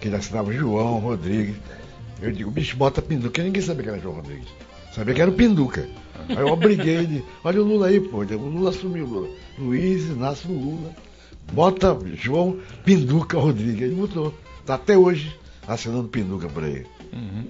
que 0.00 0.08
ele 0.08 0.16
assinava 0.16 0.52
João 0.52 0.98
Rodrigues. 0.98 1.56
Eu 2.20 2.30
digo, 2.30 2.50
bicho, 2.50 2.76
bota 2.76 3.02
Pinduca, 3.02 3.42
ninguém 3.42 3.62
sabia 3.62 3.82
que 3.82 3.88
era 3.90 3.98
João 3.98 4.16
Rodrigues. 4.16 4.48
Sabia 4.92 5.14
que 5.14 5.20
era 5.20 5.30
o 5.30 5.34
Pinduca. 5.34 5.88
Aí 6.28 6.38
eu 6.38 6.48
obriguei 6.48 6.96
ele, 6.96 7.24
olha 7.42 7.60
o 7.60 7.64
Lula 7.64 7.88
aí, 7.88 8.00
pô. 8.00 8.18
O 8.18 8.48
Lula 8.48 8.70
assumiu, 8.70 9.06
Lula. 9.06 9.28
Luiz 9.58 10.04
Inácio 10.06 10.50
Lula. 10.50 10.94
Bota 11.52 11.98
João 12.14 12.58
Pinduca 12.84 13.38
Rodrigues. 13.38 13.82
Ele 13.82 13.94
mudou. 13.94 14.32
Tá 14.64 14.74
até 14.74 14.96
hoje 14.96 15.36
assinando 15.66 16.08
Pinduca 16.08 16.48
por 16.48 16.64
aí. 16.64 16.84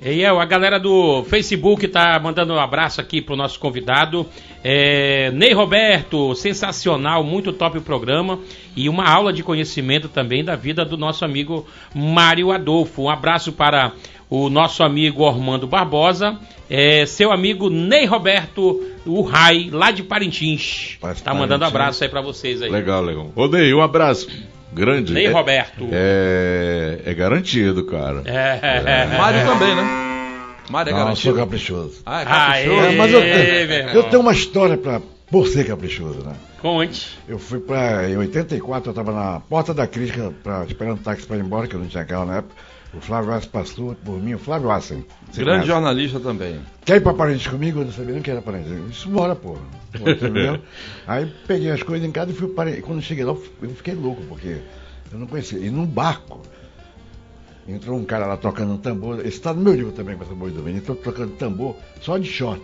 E 0.02 0.22
é, 0.22 0.28
a 0.28 0.44
galera 0.44 0.78
do 0.78 1.24
Facebook 1.24 1.88
tá 1.88 2.20
mandando 2.22 2.52
um 2.52 2.58
abraço 2.58 3.00
aqui 3.00 3.22
pro 3.22 3.34
nosso 3.34 3.58
convidado. 3.58 4.26
É, 4.62 5.30
Ney 5.30 5.54
Roberto, 5.54 6.34
sensacional, 6.34 7.24
muito 7.24 7.52
top 7.52 7.78
o 7.78 7.82
programa. 7.82 8.38
E 8.76 8.88
uma 8.88 9.08
aula 9.08 9.32
de 9.32 9.42
conhecimento 9.42 10.08
também 10.08 10.44
da 10.44 10.54
vida 10.54 10.84
do 10.84 10.98
nosso 10.98 11.24
amigo 11.24 11.66
Mário 11.94 12.52
Adolfo. 12.52 13.04
Um 13.04 13.10
abraço 13.10 13.52
para 13.52 13.92
o 14.28 14.50
nosso 14.50 14.82
amigo 14.82 15.22
Ormando 15.22 15.66
Barbosa, 15.66 16.38
é, 16.68 17.06
seu 17.06 17.30
amigo 17.30 17.70
Ney 17.70 18.04
Roberto, 18.04 18.82
o 19.06 19.22
Rai, 19.22 19.68
lá 19.70 19.90
de 19.90 20.02
Parintins. 20.02 20.96
Parece 21.00 21.22
Tá 21.22 21.32
mandando 21.32 21.64
abraço 21.64 22.02
aí 22.02 22.10
pra 22.10 22.20
vocês 22.20 22.60
aí. 22.60 22.70
Legal, 22.70 23.02
legal. 23.02 23.30
Ô, 23.36 23.46
Ney, 23.46 23.72
um 23.72 23.80
abraço. 23.80 24.28
Grande. 24.74 25.12
Ney 25.12 25.26
É- 25.26 25.30
Roberto. 25.30 25.88
É, 25.92 27.00
é 27.06 27.14
garantido, 27.14 27.84
cara. 27.86 28.22
É. 28.24 29.06
Mário 29.18 29.44
também, 29.46 29.74
né? 29.74 29.82
Mário 30.70 30.90
é 30.90 30.92
Não, 30.92 30.98
eu 31.00 31.04
garantido. 31.04 31.34
sou 31.36 31.44
caprichoso. 31.44 32.02
Ah, 32.06 32.22
é 32.22 32.26
Aê. 32.26 32.64
caprichoso. 32.64 32.86
É, 32.86 32.96
mas 32.96 33.12
eu 33.12 33.20
tenho, 33.20 33.88
eu 33.90 34.02
tenho 34.04 34.22
uma 34.22 34.32
história 34.32 34.76
pra, 34.76 35.00
por 35.30 35.46
ser 35.46 35.64
caprichoso, 35.66 36.20
né? 36.24 36.32
Conte. 36.60 37.18
Eu 37.28 37.38
fui 37.38 37.60
pra. 37.60 38.08
Em 38.08 38.16
84, 38.16 38.88
eu 38.88 38.92
estava 38.92 39.12
na 39.12 39.40
porta 39.40 39.74
da 39.74 39.86
crítica, 39.86 40.32
pra, 40.42 40.64
esperando 40.66 40.98
o 40.98 41.02
táxi 41.02 41.26
para 41.26 41.36
ir 41.36 41.40
embora, 41.40 41.66
que 41.66 41.74
eu 41.74 41.80
não 41.80 41.86
tinha 41.86 42.04
carro 42.04 42.24
na 42.24 42.38
época. 42.38 42.54
O 42.96 43.00
Flávio 43.00 43.32
Assen 43.32 43.50
passou 43.50 43.94
por 43.96 44.22
mim, 44.22 44.34
o 44.34 44.38
Flávio 44.38 44.70
Assen. 44.70 45.04
Grande 45.34 45.44
conhece? 45.44 45.66
jornalista 45.66 46.20
também. 46.20 46.60
Quer 46.84 46.96
ir 46.96 47.00
pra 47.00 47.12
Parentes 47.12 47.46
comigo? 47.46 47.80
Eu 47.80 47.86
não 47.86 47.92
sabia 47.92 48.12
nem 48.14 48.22
que 48.22 48.30
era 48.30 48.40
Parentes. 48.40 48.70
Isso 48.90 49.08
bora, 49.08 49.34
porra. 49.34 49.60
Aí 51.06 51.32
peguei 51.46 51.70
as 51.70 51.82
coisas 51.82 52.06
em 52.06 52.12
casa 52.12 52.30
e 52.30 52.34
fui 52.34 52.48
para. 52.48 52.80
Quando 52.82 53.02
cheguei 53.02 53.24
lá, 53.24 53.32
eu 53.62 53.70
fiquei 53.70 53.94
louco, 53.94 54.22
porque 54.28 54.60
eu 55.12 55.18
não 55.18 55.26
conhecia. 55.26 55.58
E 55.58 55.70
num 55.70 55.86
barco, 55.86 56.40
entrou 57.66 57.98
um 57.98 58.04
cara 58.04 58.26
lá 58.26 58.36
tocando 58.36 58.74
um 58.74 58.78
tambor. 58.78 59.24
Esse 59.26 59.40
tá 59.40 59.52
no 59.52 59.60
meu 59.60 59.74
livro 59.74 59.92
também, 59.92 60.16
com 60.16 60.24
essa 60.24 60.34
boi 60.34 60.50
do 60.50 60.62
Vini. 60.62 60.78
Entrou 60.78 60.96
tocando 60.96 61.32
tambor 61.32 61.76
só 62.00 62.16
de 62.16 62.28
short. 62.28 62.62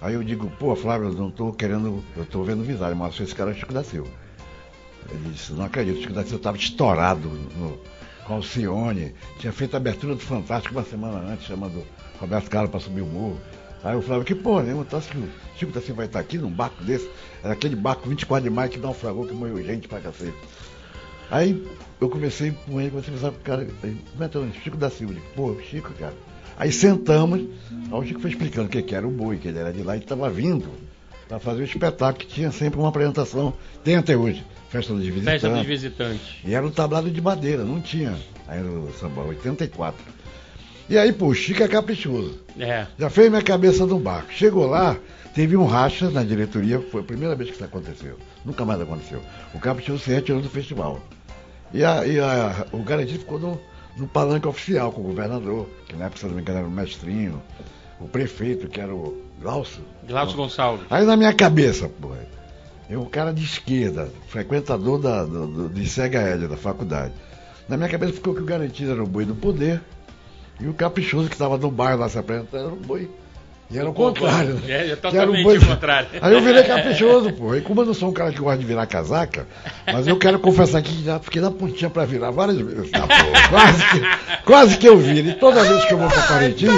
Aí 0.00 0.14
eu 0.14 0.22
digo, 0.22 0.48
pô, 0.58 0.76
Flávio, 0.76 1.08
eu 1.08 1.12
não 1.12 1.30
tô 1.30 1.52
querendo. 1.52 2.04
Eu 2.16 2.24
tô 2.26 2.44
vendo 2.44 2.62
visagem, 2.62 2.94
mas 2.94 3.18
esse 3.18 3.34
cara 3.34 3.50
é 3.50 3.54
o 3.54 3.56
Chico 3.56 3.72
da 3.72 3.82
Silva. 3.82 4.10
Ele 5.10 5.30
disse, 5.32 5.52
não 5.52 5.64
acredito, 5.64 5.98
o 5.98 6.00
Chico 6.00 6.12
da 6.12 6.22
Silva 6.22 6.36
estava 6.36 6.56
estourado 6.56 7.28
no, 7.28 7.78
com 8.24 8.34
Alcione. 8.34 9.14
Tinha 9.38 9.52
feito 9.52 9.74
a 9.74 9.76
abertura 9.76 10.14
do 10.14 10.20
Fantástico 10.20 10.74
uma 10.74 10.84
semana 10.84 11.32
antes, 11.32 11.46
chamando 11.46 11.84
Roberto 12.18 12.50
Carlos 12.50 12.70
para 12.70 12.80
subir 12.80 13.02
o 13.02 13.06
morro. 13.06 13.40
Aí 13.82 13.94
eu 13.94 14.02
falava, 14.02 14.24
que 14.24 14.34
porra 14.34 14.64
tu 14.88 14.96
acha 14.96 15.10
que 15.10 15.18
o 15.18 15.28
Chico 15.56 15.72
da 15.72 15.80
Silva 15.80 15.98
vai 15.98 16.06
estar 16.06 16.18
aqui 16.18 16.38
num 16.38 16.50
barco 16.50 16.82
desse? 16.82 17.08
Era 17.42 17.52
aquele 17.52 17.76
barco 17.76 18.08
24 18.08 18.42
de 18.42 18.50
maio 18.50 18.70
que 18.70 18.78
naufragou, 18.78 19.26
que 19.26 19.34
morreu 19.34 19.62
gente 19.62 19.86
pra 19.86 20.00
cacete. 20.00 20.34
Aí 21.30 21.66
eu 22.00 22.08
comecei 22.08 22.52
com 22.66 22.80
ele, 22.80 22.90
comecei 22.90 23.12
a 23.12 23.16
conversar 23.16 23.30
com 23.32 23.40
o 23.40 23.44
cara, 23.44 23.68
como 24.12 24.24
é 24.24 24.28
teu 24.28 24.40
nome? 24.40 24.54
Chico 24.62 24.76
da 24.76 24.88
Silva. 24.88 25.14
Pô, 25.36 25.54
Chico, 25.60 25.92
cara. 25.94 26.14
Aí 26.56 26.72
sentamos, 26.72 27.40
aí 27.40 27.92
o 27.92 28.04
Chico 28.04 28.20
foi 28.20 28.30
explicando 28.30 28.68
o 28.68 28.70
que, 28.70 28.80
que 28.80 28.94
era 28.94 29.06
o 29.06 29.10
boi, 29.10 29.36
que 29.36 29.48
ele 29.48 29.58
era 29.58 29.72
de 29.72 29.82
lá 29.82 29.96
e 29.96 30.00
estava 30.00 30.30
vindo 30.30 30.70
para 31.28 31.38
fazer 31.38 31.62
o 31.62 31.64
espetáculo, 31.64 32.24
que 32.24 32.26
tinha 32.26 32.50
sempre 32.52 32.78
uma 32.78 32.88
apresentação, 32.88 33.54
tem 33.82 33.96
até 33.96 34.16
hoje, 34.16 34.44
festa 34.68 34.92
dos 34.92 35.04
visitantes. 35.04 35.40
Festa 35.42 35.56
dos 35.56 35.66
visitantes. 35.66 36.34
E 36.44 36.54
era 36.54 36.66
um 36.66 36.70
tablado 36.70 37.10
de 37.10 37.20
madeira, 37.20 37.64
não 37.64 37.80
tinha. 37.80 38.14
Aí 38.48 38.60
no 38.60 38.92
samba, 38.94 39.22
84. 39.22 40.00
E 40.88 40.98
aí, 40.98 41.12
pô, 41.12 41.26
o 41.28 41.34
Chico 41.34 41.62
é 41.62 41.68
caprichoso. 41.68 42.38
É. 42.58 42.86
Já 42.98 43.08
fez 43.08 43.30
minha 43.30 43.40
cabeça 43.42 43.86
num 43.86 43.98
barco. 43.98 44.30
Chegou 44.32 44.66
lá, 44.66 44.96
teve 45.34 45.56
um 45.56 45.64
racha 45.64 46.10
na 46.10 46.22
diretoria, 46.22 46.78
foi 46.90 47.00
a 47.00 47.04
primeira 47.04 47.34
vez 47.34 47.48
que 47.50 47.56
isso 47.56 47.64
aconteceu. 47.64 48.18
Nunca 48.44 48.64
mais 48.66 48.80
aconteceu. 48.80 49.22
O 49.54 49.58
caprichoso 49.58 50.00
se 50.00 50.10
retirou 50.10 50.42
do 50.42 50.50
festival. 50.50 51.00
E, 51.72 51.82
a, 51.82 52.06
e 52.06 52.20
a- 52.20 52.66
o 52.70 52.78
garantido 52.82 53.20
ficou 53.20 53.38
no, 53.40 53.58
no 53.96 54.06
palanque 54.06 54.46
oficial 54.46 54.92
com 54.92 55.00
o 55.00 55.04
governador, 55.04 55.66
que 55.88 55.96
na 55.96 56.04
época, 56.04 56.20
se 56.20 56.26
não 56.26 56.34
me 56.34 56.42
engano, 56.42 56.58
era 56.58 56.68
o 56.68 56.70
mestrinho, 56.70 57.42
o 57.98 58.06
prefeito, 58.06 58.68
que 58.68 58.78
era 58.78 58.94
o 58.94 59.22
Glaucio. 59.40 59.82
Glaucio 60.06 60.36
Gonçalves. 60.36 60.86
Aí 60.90 61.04
na 61.06 61.16
minha 61.16 61.32
cabeça, 61.32 61.88
porra, 61.88 62.18
eu 62.88 63.00
um 63.00 63.06
cara 63.06 63.32
de 63.32 63.44
esquerda, 63.44 64.10
frequentador 64.28 65.00
da, 65.00 65.24
do, 65.24 65.46
do, 65.46 65.68
de 65.68 66.00
Hélia, 66.00 66.48
da 66.48 66.56
faculdade. 66.56 67.14
Na 67.68 67.76
minha 67.76 67.88
cabeça 67.88 68.12
ficou 68.12 68.34
que 68.34 68.42
o 68.42 68.44
garantido 68.44 68.92
era 68.92 69.02
o 69.02 69.06
boi 69.06 69.24
do 69.24 69.34
poder 69.34 69.80
e 70.60 70.68
o 70.68 70.74
caprichoso 70.74 71.28
que 71.28 71.34
estava 71.34 71.56
no 71.56 71.70
bairro 71.70 72.00
lá 72.00 72.08
se 72.08 72.18
apresentando 72.18 72.66
era 72.66 72.74
o 72.74 72.76
boi. 72.76 73.10
E 73.74 73.78
era 73.78 73.90
o 73.90 73.92
contrário. 73.92 74.60
É, 74.68 74.70
é 74.72 74.86
era 74.88 74.96
totalmente 74.96 75.42
boi- 75.42 75.58
o 75.58 75.66
contrário. 75.66 76.08
Aí 76.20 76.32
eu 76.32 76.40
virei 76.40 76.62
caprichoso, 76.62 77.32
pô. 77.32 77.54
E 77.56 77.60
como 77.60 77.80
eu 77.80 77.86
não 77.86 77.94
sou 77.94 78.08
um 78.10 78.12
cara 78.12 78.30
que 78.32 78.38
gosta 78.38 78.58
de 78.58 78.64
virar 78.64 78.86
casaca, 78.86 79.46
mas 79.92 80.06
eu 80.06 80.16
quero 80.16 80.38
confessar 80.38 80.78
aqui 80.78 80.94
que 80.96 81.04
já 81.04 81.18
fiquei 81.18 81.42
na 81.42 81.50
pontinha 81.50 81.90
pra 81.90 82.04
virar 82.04 82.30
várias 82.30 82.58
vezes. 82.58 82.90
Tá, 82.92 83.06
quase, 83.50 83.82
que, 83.90 84.42
quase 84.44 84.78
que 84.78 84.88
eu 84.88 84.96
viro. 84.96 85.28
E 85.28 85.34
toda 85.34 85.62
vez 85.64 85.84
que 85.86 85.92
eu 85.94 85.98
vou 85.98 86.08
pra 86.08 86.22
Parintins, 86.22 86.70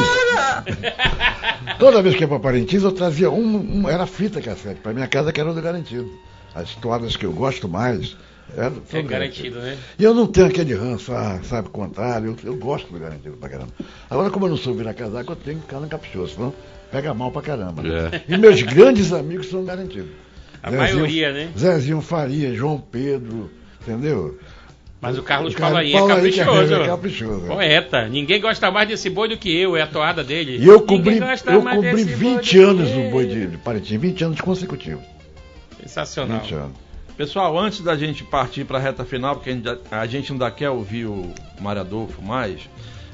toda 1.78 2.02
vez 2.02 2.16
que 2.16 2.24
eu 2.24 2.28
vou 2.28 2.40
pra 2.40 2.50
Parintins, 2.50 2.82
eu 2.82 2.92
trazia 2.92 3.30
um, 3.30 3.82
um- 3.84 3.88
era 3.88 4.06
fita 4.06 4.40
cassete 4.40 4.80
pra 4.80 4.92
minha 4.92 5.06
casa 5.06 5.32
que 5.32 5.40
era 5.40 5.52
do 5.52 5.60
garantido. 5.60 6.10
As 6.54 6.74
toadas 6.76 7.16
que 7.16 7.26
eu 7.26 7.32
gosto 7.32 7.68
mais. 7.68 8.16
É 8.56 8.70
tudo 8.70 9.08
garantido, 9.08 9.58
né? 9.58 9.76
E 9.98 10.04
eu 10.04 10.14
não 10.14 10.26
tenho 10.26 10.46
aquele 10.46 10.72
ranço, 10.72 11.12
ah, 11.12 11.40
sabe, 11.42 11.68
contrário. 11.68 12.36
Eu, 12.44 12.52
eu 12.52 12.56
gosto 12.56 12.90
do 12.92 12.98
garantido 12.98 13.36
pra 13.36 13.48
caramba. 13.48 13.72
Agora, 14.08 14.30
como 14.30 14.46
eu 14.46 14.50
não 14.50 14.56
sou 14.56 14.72
virar 14.72 14.94
casaca, 14.94 15.32
eu 15.32 15.36
tenho 15.36 15.56
que 15.58 15.64
ficar 15.66 15.80
no 15.80 15.88
caprichoso, 15.88 16.34
senão 16.36 16.54
pega 16.90 17.12
mal 17.14 17.30
pra 17.30 17.42
caramba. 17.42 17.82
né? 17.82 18.22
É. 18.28 18.34
E 18.34 18.36
meus 18.36 18.62
grandes 18.62 19.12
amigos 19.12 19.48
são 19.48 19.64
garantidos. 19.64 20.10
A 20.62 20.70
maioria, 20.70 21.32
né? 21.32 21.50
Zezinho 21.56 22.00
Faria, 22.00 22.54
João 22.54 22.78
Pedro, 22.78 23.50
entendeu? 23.80 24.38
Mas 25.00 25.18
o 25.18 25.22
Carlos 25.22 25.54
Paulo 25.54 25.76
aí 25.76 25.92
é 25.92 25.98
aí 25.98 26.32
que 26.32 26.40
é 26.40 26.44
caprichoso. 26.44 26.84
caprichoso, 26.86 27.44
é. 27.44 27.48
Poeta. 27.48 28.08
Ninguém 28.08 28.40
gosta 28.40 28.70
mais 28.70 28.88
desse 28.88 29.08
boi 29.08 29.28
do 29.28 29.36
que 29.36 29.54
eu, 29.54 29.76
é 29.76 29.82
a 29.82 29.86
toada 29.86 30.24
dele. 30.24 30.58
E 30.58 30.66
eu 30.66 30.80
cobri, 30.80 31.18
eu 31.18 31.62
boi 31.62 32.04
20 32.04 32.58
do 32.58 32.66
anos 32.66 32.90
no 32.90 33.10
boi 33.10 33.26
de, 33.26 33.46
de 33.46 33.56
Parintins, 33.58 34.00
20 34.00 34.24
anos 34.24 34.40
consecutivos. 34.40 35.04
Sensacional. 35.80 36.40
20 36.40 36.54
anos. 36.54 36.76
Pessoal, 37.16 37.58
antes 37.58 37.80
da 37.80 37.96
gente 37.96 38.24
partir 38.24 38.64
para 38.64 38.78
a 38.78 38.80
reta 38.80 39.04
final, 39.04 39.36
porque 39.36 39.50
a 39.50 39.52
gente, 39.52 39.68
a 39.90 40.06
gente 40.06 40.32
ainda 40.32 40.50
quer 40.50 40.70
ouvir 40.70 41.06
o 41.06 41.32
Mário 41.60 41.80
Adolfo 41.80 42.20
mais, 42.20 42.68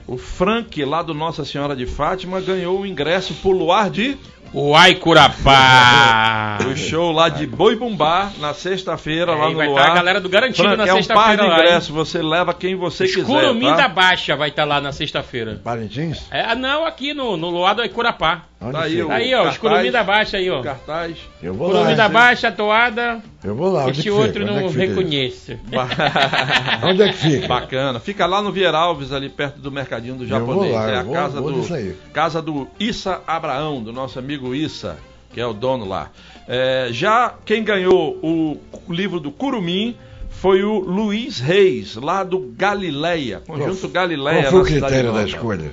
o 0.07 0.17
Frank, 0.17 0.85
lá 0.85 1.03
do 1.03 1.15
Nossa 1.15 1.45
Senhora 1.45 1.77
de 1.77 1.87
Fátima, 1.87 2.41
ganhou 2.41 2.81
o 2.81 2.87
ingresso 2.87 3.35
pro 3.35 3.51
Luar 3.51 3.91
de 3.91 4.19
Uai, 4.55 4.97
Curapá! 4.97 6.59
o 6.71 6.77
show 6.77 7.11
lá 7.11 7.31
de 7.31 7.47
Boi 7.47 7.75
Bumbá 7.75 8.31
na 8.39 8.53
sexta-feira 8.53 9.35
lá 9.35 9.47
Aí 9.47 9.53
no 9.53 9.57
vai 9.57 9.67
Luar. 9.67 9.81
estar 9.81 9.93
a 9.93 9.95
galera 9.95 10.21
do 10.21 10.29
Garantido 10.29 10.69
Frank, 10.69 10.77
na 10.77 10.87
é 10.87 10.93
um 10.93 10.97
par 10.97 11.03
sexta-feira 11.03 11.43
de 11.43 11.53
ingressos, 11.53 11.89
você 11.89 12.21
leva 12.21 12.53
quem 12.53 12.77
você 12.77 13.07
quiser, 13.07 13.25
Curumim 13.25 13.69
tá? 13.69 13.77
da 13.77 13.89
Baixa 13.89 14.37
vai 14.37 14.51
estar 14.51 14.67
lá 14.67 14.79
na 14.79 14.93
sexta-feira. 14.93 15.59
Parintins? 15.65 16.27
É, 16.31 16.43
ah, 16.43 16.55
não, 16.55 16.85
aqui 16.85 17.15
no, 17.15 17.39
no 17.39 17.49
Luar 17.49 17.75
do 17.75 17.83
Icurapá. 17.83 18.43
Onde 18.63 18.73
Tá 18.73 18.83
aí 18.83 19.03
o- 19.03 19.11
Aí, 19.11 19.35
ó, 19.35 19.49
os 19.49 19.59
cartaz. 19.59 19.93
Da 19.93 20.05
Baixa 20.05 20.37
aí, 20.37 20.51
ó. 20.51 20.63
Cartaz. 20.63 21.17
Eu 21.43 21.53
vou 21.55 21.69
Curumim 21.71 21.91
lá. 21.91 21.95
da? 21.95 22.09
Baixa, 22.09 22.49
a 22.49 22.53
toada. 22.53 23.21
Eu 23.43 23.55
vou 23.57 23.73
lá. 23.73 23.89
Este 23.91 24.03
que 24.03 24.11
outro 24.11 24.43
é 24.43 24.47
não 24.47 24.67
isso? 24.67 24.77
reconheço. 24.79 25.59
Onde 26.85 27.03
é 27.03 27.09
que 27.09 27.15
fica? 27.19 27.47
Bacana. 27.49 28.01
Fica 28.01 28.27
lá 28.27 28.41
no 28.43 28.53
Vier 28.53 28.75
Alves, 28.75 29.13
ali 29.13 29.29
perto 29.29 29.59
do 29.61 29.71
Mercadinho 29.71 30.15
do 30.15 30.25
Eu 30.25 30.29
vou 30.45 30.55
Japonês. 30.65 30.75
lá, 30.75 30.91
é 30.91 30.95
eu 30.95 30.99
a 30.99 31.03
vou- 31.03 31.15
casa 31.15 31.41
vou 31.41 31.53
do 31.53 31.97
casa 32.13 32.41
do 32.43 32.69
Issa 32.79 33.21
Abraão, 33.27 33.83
do 33.83 33.93
nosso 33.93 34.19
amigo 34.19 34.55
Issa, 34.55 34.97
que 35.33 35.41
é 35.41 35.47
o 35.47 35.53
dono 35.53 35.87
lá. 35.87 36.11
É, 36.49 36.89
já 36.91 37.35
quem 37.45 37.63
ganhou 37.63 38.19
o 38.23 38.59
livro 38.89 39.19
do 39.21 39.31
Curumim 39.31 39.97
foi 40.29 40.63
o 40.65 40.79
Luiz 40.81 41.39
Reis, 41.41 41.95
lá 41.97 42.25
do 42.25 42.39
Galileia, 42.57 43.41
Conjunto 43.47 43.81
Qual- 43.83 43.93
Galileia. 43.93 44.41
Qual 44.43 44.51
foi 44.51 44.61
o 44.61 44.65
critério 44.65 45.13
da 45.13 45.19
Nova. 45.21 45.29
escolha? 45.29 45.73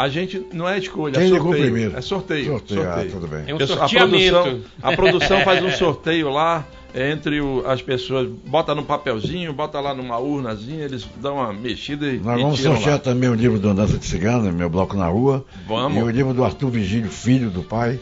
A 0.00 0.08
gente 0.08 0.46
não 0.52 0.68
é 0.68 0.78
escolha, 0.78 1.14
Quem 1.14 1.22
é 1.22 1.24
ligou 1.24 1.46
sorteio. 1.48 1.64
primeiro? 1.64 1.96
É 1.98 2.00
sorteio. 2.00 2.44
Sorteio, 2.52 2.80
ah, 2.82 2.84
sorteio. 2.84 3.10
tudo 3.12 3.26
bem. 3.26 3.44
É 3.48 3.52
um 3.52 3.56
a 3.56 3.88
produção, 3.88 4.60
a 4.80 4.92
produção 4.92 5.40
faz 5.40 5.64
um 5.64 5.70
sorteio 5.76 6.30
lá 6.30 6.64
é, 6.94 7.10
entre 7.10 7.40
o- 7.40 7.64
as 7.66 7.82
pessoas, 7.82 8.28
bota 8.46 8.76
num 8.76 8.84
papelzinho, 8.84 9.52
bota 9.52 9.80
lá 9.80 9.92
numa 9.92 10.16
urnazinha, 10.18 10.84
eles 10.84 11.04
dão 11.20 11.34
uma 11.34 11.52
mexida 11.52 12.06
e, 12.06 12.18
Nós 12.20 12.38
e 12.38 12.42
vamos 12.42 12.60
sortear 12.60 12.92
lá. 12.92 12.98
também 13.00 13.28
o 13.28 13.34
livro 13.34 13.58
do 13.58 13.74
Dança 13.74 13.98
de 13.98 14.06
Cigana, 14.06 14.52
meu 14.52 14.70
bloco 14.70 14.96
na 14.96 15.08
rua. 15.08 15.44
Vamos. 15.66 15.98
E 15.98 16.00
o 16.02 16.08
livro 16.08 16.32
do 16.32 16.44
Arthur 16.44 16.70
Vigílio, 16.70 17.10
filho 17.10 17.50
do 17.50 17.64
pai. 17.64 17.98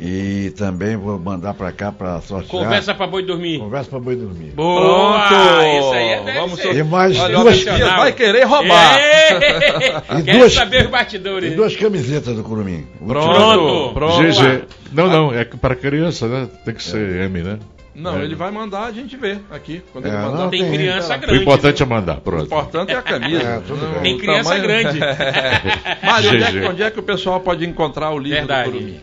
E 0.00 0.50
também 0.56 0.96
vou 0.96 1.18
mandar 1.18 1.54
pra 1.54 1.70
cá 1.70 1.92
pra 1.92 2.20
sortear. 2.20 2.50
Conversa 2.50 2.94
pra 2.94 3.06
boi 3.06 3.22
dormir. 3.24 3.58
Conversa 3.60 3.90
pra 3.90 4.00
boi 4.00 4.16
dormir. 4.16 4.50
Boa! 4.50 5.28
Pronto! 5.28 5.62
Isso 5.78 5.92
aí 5.92 6.08
é 6.08 6.32
Vamos 6.40 6.60
ser. 6.60 6.74
E 6.76 6.82
mais 6.82 7.18
Olha, 7.18 7.38
o 7.38 7.42
duas, 7.42 7.62
vai 7.64 8.12
querer 8.12 8.44
roubar. 8.44 8.98
E 10.18 10.22
Quero 10.22 10.38
duas- 10.38 10.52
saber 10.52 10.82
os 10.82 10.84
e 10.84 10.88
bastidores. 10.88 11.54
duas 11.56 11.76
camisetas 11.76 12.34
do 12.36 12.42
Curumim. 12.42 12.86
Pronto, 13.06 13.92
pronto. 13.94 14.22
GG. 14.22 14.64
Não, 14.92 15.08
não, 15.08 15.32
é 15.34 15.44
para 15.44 15.74
criança, 15.74 16.26
né? 16.28 16.48
Tem 16.64 16.74
que 16.74 16.82
ser 16.82 17.22
M, 17.22 17.40
né? 17.42 17.58
Não, 17.94 18.18
É. 18.18 18.24
ele 18.24 18.34
vai 18.34 18.50
mandar, 18.50 18.84
a 18.86 18.90
gente 18.92 19.16
vê 19.18 19.36
aqui. 19.50 19.82
Quando 19.92 20.06
É, 20.06 20.08
ele 20.08 20.16
mandar. 20.16 20.38
não, 20.38 20.50
Tem 20.50 20.62
tem- 20.62 20.72
criança 20.72 21.14
O 21.14 21.20
grande. 21.20 21.42
importante 21.42 21.82
é 21.82 21.86
mandar, 21.86 22.16
O 22.18 22.20
pronto. 22.22 22.44
importante 22.44 22.90
é 22.92 22.96
a 22.96 23.02
camisa. 23.02 23.42
É, 23.42 23.60
Não. 23.68 24.02
Tem 24.02 24.14
o 24.14 24.18
criança 24.18 24.58
grande. 24.58 24.98
Mário, 26.02 26.30
onde 26.30 26.42
é, 26.58 26.68
onde 26.70 26.82
é 26.82 26.90
que 26.90 26.98
o 26.98 27.02
pessoal 27.02 27.40
pode 27.40 27.66
encontrar 27.66 28.10
o 28.10 28.18
livro 28.18 28.38
Verdade. 28.38 28.70
do 28.70 28.72
Curumim? 28.78 29.00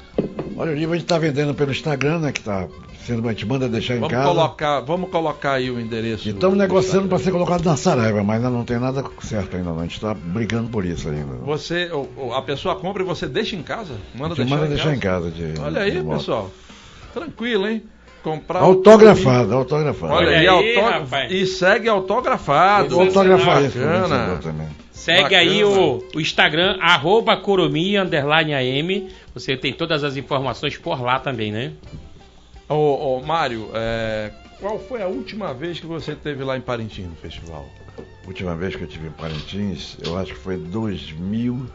Olha, 0.59 0.73
o 0.73 0.75
livro 0.75 0.93
a 0.93 0.97
gente 0.97 1.07
tá 1.07 1.17
vendendo 1.17 1.55
pelo 1.55 1.71
Instagram, 1.71 2.19
né? 2.19 2.33
Que 2.33 2.41
tá 2.41 2.67
sendo, 3.05 3.25
a 3.25 3.31
gente 3.31 3.45
manda 3.45 3.69
deixar 3.69 3.95
em 3.95 3.99
Vamos 3.99 4.11
casa. 4.13 4.27
colocar, 4.27 4.79
vamos 4.81 5.09
colocar 5.09 5.53
aí 5.53 5.71
o 5.71 5.79
endereço. 5.79 6.27
E 6.27 6.31
estamos 6.31 6.57
do 6.57 6.61
negociando 6.61 7.07
para 7.07 7.17
ser 7.17 7.31
colocado 7.31 7.63
na 7.63 7.77
Saraiva, 7.77 8.21
mas 8.25 8.35
ainda 8.35 8.49
não 8.49 8.65
tem 8.65 8.77
nada 8.77 9.01
certo 9.21 9.55
ainda 9.55 9.69
não. 9.69 9.79
A 9.79 9.83
gente 9.83 9.95
está 9.95 10.13
brigando 10.13 10.69
por 10.69 10.83
isso 10.83 11.07
ainda. 11.07 11.33
Você, 11.45 11.89
a 12.35 12.41
pessoa 12.41 12.75
compra 12.75 13.01
e 13.01 13.05
você 13.05 13.25
deixa 13.25 13.55
em 13.55 13.63
casa? 13.63 13.93
Manda 14.13 14.35
deixar, 14.35 14.49
manda 14.53 14.65
em, 14.65 14.69
deixar 14.69 14.83
casa. 14.83 14.95
em 14.95 14.99
casa. 14.99 15.31
De, 15.31 15.61
Olha 15.61 15.81
aí, 15.81 16.03
pessoal. 16.03 16.51
Tranquilo, 17.13 17.65
hein? 17.65 17.81
Comprar 18.23 18.59
Autografado, 18.59 19.55
autografado. 19.55 20.13
Olha, 20.13 20.51
autógrafo- 20.51 20.99
rapaz. 21.05 21.31
e 21.31 21.45
segue 21.45 21.87
autografado. 21.87 22.87
Isso 22.87 22.95
Bacana. 24.37 24.69
Segue 24.91 25.21
Bacana. 25.23 25.41
aí 25.41 25.63
o, 25.63 26.03
o 26.13 26.19
Instagram, 26.19 26.77
arroba 26.81 27.37
underline 27.97 28.53
AM. 28.53 29.09
Você 29.33 29.55
tem 29.55 29.71
todas 29.71 30.03
as 30.03 30.17
informações 30.17 30.77
por 30.77 31.01
lá 31.01 31.19
também, 31.19 31.51
né? 31.51 31.71
Ô, 32.67 32.75
ô, 33.17 33.21
Mário, 33.21 33.69
é, 33.73 34.31
qual 34.59 34.77
foi 34.77 35.01
a 35.01 35.07
última 35.07 35.53
vez 35.53 35.79
que 35.79 35.85
você 35.85 36.11
esteve 36.11 36.43
lá 36.43 36.57
em 36.57 36.61
Parintins 36.61 37.07
no 37.07 37.15
festival? 37.15 37.65
Última 38.27 38.53
vez 38.55 38.75
que 38.75 38.83
eu 38.83 38.87
tive 38.87 39.07
em 39.07 39.11
Parintins, 39.11 39.97
eu 40.05 40.17
acho 40.17 40.33
que 40.33 40.39
foi 40.39 40.57
2000. 40.57 41.65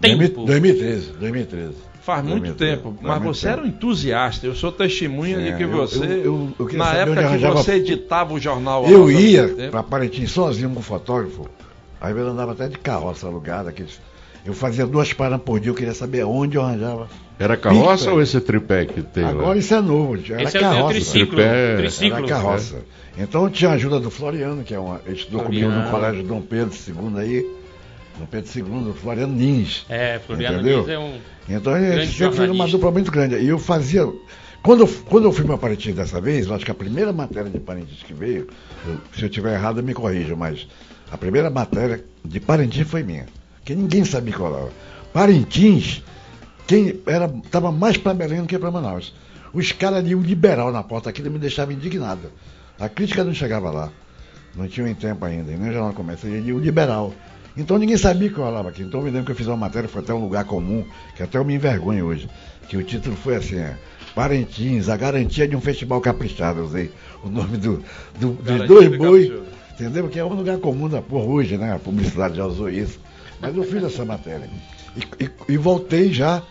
Tempo. 0.00 0.44
2013, 0.44 1.12
2013. 1.12 1.74
Faz 2.02 2.24
muito 2.24 2.40
2013, 2.40 2.76
tempo, 2.76 2.94
faz 2.94 3.02
mas 3.02 3.22
muito 3.22 3.36
você 3.36 3.46
tempo. 3.46 3.58
era 3.58 3.66
um 3.66 3.70
entusiasta. 3.70 4.46
Eu 4.46 4.54
sou 4.54 4.72
testemunha 4.72 5.36
É, 5.38 5.50
de 5.50 5.56
que 5.58 5.66
você, 5.66 5.98
eu- 6.24 6.50
eu- 6.58 6.68
eu 6.70 6.78
na 6.78 6.94
época 6.94 7.18
que 7.20 7.24
arranjava- 7.26 7.54
você 7.62 7.74
editava 7.74 8.32
o 8.34 8.40
jornal. 8.40 8.86
Eu 8.88 9.10
ia 9.10 9.68
para 9.70 9.82
Parintins 9.82 10.30
sozinho 10.30 10.70
com 10.70 10.80
o 10.80 10.82
fotógrafo. 10.82 11.46
Aí 12.00 12.12
eu 12.16 12.28
andava 12.28 12.52
até 12.52 12.68
de 12.68 12.78
carroça 12.78 13.26
alugada. 13.26 13.68
Aqueles... 13.68 14.00
Eu 14.46 14.54
fazia 14.54 14.86
duas 14.86 15.12
paradas 15.12 15.42
por 15.44 15.60
dia, 15.60 15.70
eu 15.70 15.74
queria 15.74 15.92
saber 15.92 16.24
onde 16.24 16.56
eu 16.56 16.62
arranjava. 16.62 17.06
Era 17.38 17.56
carroça 17.58 18.10
ou 18.10 18.22
esse 18.22 18.40
tripé 18.40 18.86
que 18.86 19.02
tem 19.02 19.22
lá? 19.24 19.30
Agora 19.30 19.58
isso 19.58 19.74
é 19.74 19.80
novo, 19.82 20.18
era 20.30 20.42
Esse 20.42 20.56
é 20.56 20.60
o 20.60 20.62
carroça. 20.62 20.88
triciclo. 20.94 21.36
Tripé. 21.36 21.76
triciclo. 21.76 22.18
Era 22.18 22.26
carroça. 22.26 22.76
Então 23.18 23.50
tinha 23.50 23.70
a 23.70 23.74
ajuda 23.74 24.00
do 24.00 24.10
Floriano, 24.10 24.62
que 24.62 24.72
é 24.74 24.78
uma, 24.78 25.00
ele 25.04 25.16
estudou 25.16 25.42
comigo 25.42 25.66
Floriano. 25.66 25.84
no 25.84 25.90
colégio 25.90 26.22
Dom 26.22 26.40
Pedro 26.40 26.72
II 26.74 27.20
aí. 27.20 27.46
Dom 28.20 28.26
Pedro 28.26 28.50
II, 28.88 28.92
Floriano 28.94 29.34
Nins. 29.34 29.84
É, 29.88 30.18
Floriano 30.24 30.56
Entendeu? 30.60 30.88
É 30.90 30.98
um. 30.98 31.18
Então 31.48 31.72
a 31.74 31.78
gente 31.80 31.88
Grande 31.90 32.06
sempre 32.12 32.36
fez 32.36 32.50
uma 32.50 32.68
dupla 32.68 32.90
muito 32.90 33.10
grande. 33.10 33.34
E 33.36 33.48
eu 33.48 33.58
fazia. 33.58 34.06
Quando 34.62 34.80
eu, 34.80 34.88
quando 35.06 35.24
eu 35.24 35.32
fui 35.32 35.44
para 35.44 35.56
Parintins 35.56 35.94
dessa 35.94 36.20
vez, 36.20 36.46
eu 36.46 36.54
acho 36.54 36.64
que 36.64 36.70
a 36.70 36.74
primeira 36.74 37.12
matéria 37.12 37.50
de 37.50 37.58
Parintins 37.58 38.02
que 38.02 38.12
veio, 38.12 38.46
eu- 38.86 38.98
se 39.16 39.22
eu 39.24 39.28
tiver 39.30 39.54
errado, 39.54 39.82
me 39.82 39.94
corrija, 39.94 40.36
mas 40.36 40.66
A 41.12 41.18
primeira 41.18 41.50
matéria 41.50 42.04
de 42.24 42.38
Parintins 42.38 42.86
foi 42.86 43.02
minha. 43.02 43.26
Que 43.64 43.74
ninguém 43.74 44.04
sabia 44.04 44.32
qual 44.32 44.56
era. 44.56 44.68
Parintins, 45.12 46.02
quem 46.68 47.00
era, 47.04 47.28
tava 47.50 47.72
mais 47.72 47.96
para 47.96 48.14
Belém 48.14 48.40
do 48.42 48.46
que 48.46 48.56
para 48.58 48.70
Manaus. 48.70 49.12
Os 49.52 49.72
caras 49.72 50.06
iam 50.08 50.20
liberal 50.20 50.70
na 50.70 50.82
porta 50.84 51.10
aqui 51.10 51.20
me 51.22 51.36
deixava 51.38 51.72
indignado. 51.72 52.30
A 52.78 52.88
crítica 52.88 53.24
não 53.24 53.34
chegava 53.34 53.70
lá. 53.72 53.90
Não 54.56 54.68
tinha 54.68 54.88
em 54.88 54.94
tempo 54.94 55.24
ainda, 55.24 55.50
nem 55.50 55.70
o 55.70 55.72
jornal 55.72 55.92
começa, 55.92 56.26
ele 56.28 56.52
o 56.52 56.58
liberal. 56.60 57.12
Então 57.56 57.78
ninguém 57.78 57.96
sabia 57.96 58.28
que 58.28 58.38
eu 58.38 58.44
falava 58.44 58.68
aqui. 58.68 58.82
Então 58.82 59.00
eu 59.00 59.04
me 59.04 59.10
lembro 59.10 59.26
que 59.26 59.32
eu 59.32 59.36
fiz 59.36 59.46
uma 59.46 59.56
matéria, 59.56 59.88
foi 59.88 60.00
até 60.02 60.14
um 60.14 60.20
lugar 60.20 60.44
comum, 60.44 60.84
que 61.16 61.22
até 61.22 61.38
eu 61.38 61.44
me 61.44 61.54
envergonho 61.54 62.06
hoje. 62.06 62.28
Que 62.68 62.76
o 62.76 62.82
título 62.84 63.16
foi 63.16 63.36
assim, 63.36 63.56
é, 63.56 63.76
Parintins, 64.14 64.88
a 64.88 64.96
garantia 64.96 65.46
de 65.48 65.56
um 65.56 65.60
festival 65.60 66.00
caprichado. 66.00 66.60
Eu 66.60 66.64
usei 66.66 66.90
o 67.24 67.28
nome 67.28 67.56
do, 67.56 67.82
do- 68.18 68.32
dos 68.34 68.44
dois 68.68 68.90
de 68.90 68.96
boi. 68.98 69.20
Entendeu? 69.72 70.08
Que 70.08 70.18
é 70.18 70.24
um 70.24 70.34
lugar 70.34 70.58
comum 70.58 70.88
da 70.88 71.00
porra 71.02 71.24
hoje, 71.24 71.56
né? 71.56 71.72
A 71.74 71.78
publicidade 71.78 72.36
já 72.36 72.44
usou 72.46 72.68
isso. 72.68 73.00
Mas 73.40 73.56
eu 73.56 73.64
fiz 73.64 73.82
essa 73.82 74.04
matéria. 74.04 74.48
E, 74.96 75.24
e- 75.24 75.30
e 75.54 75.56
voltei 75.56 76.12
já 76.12 76.42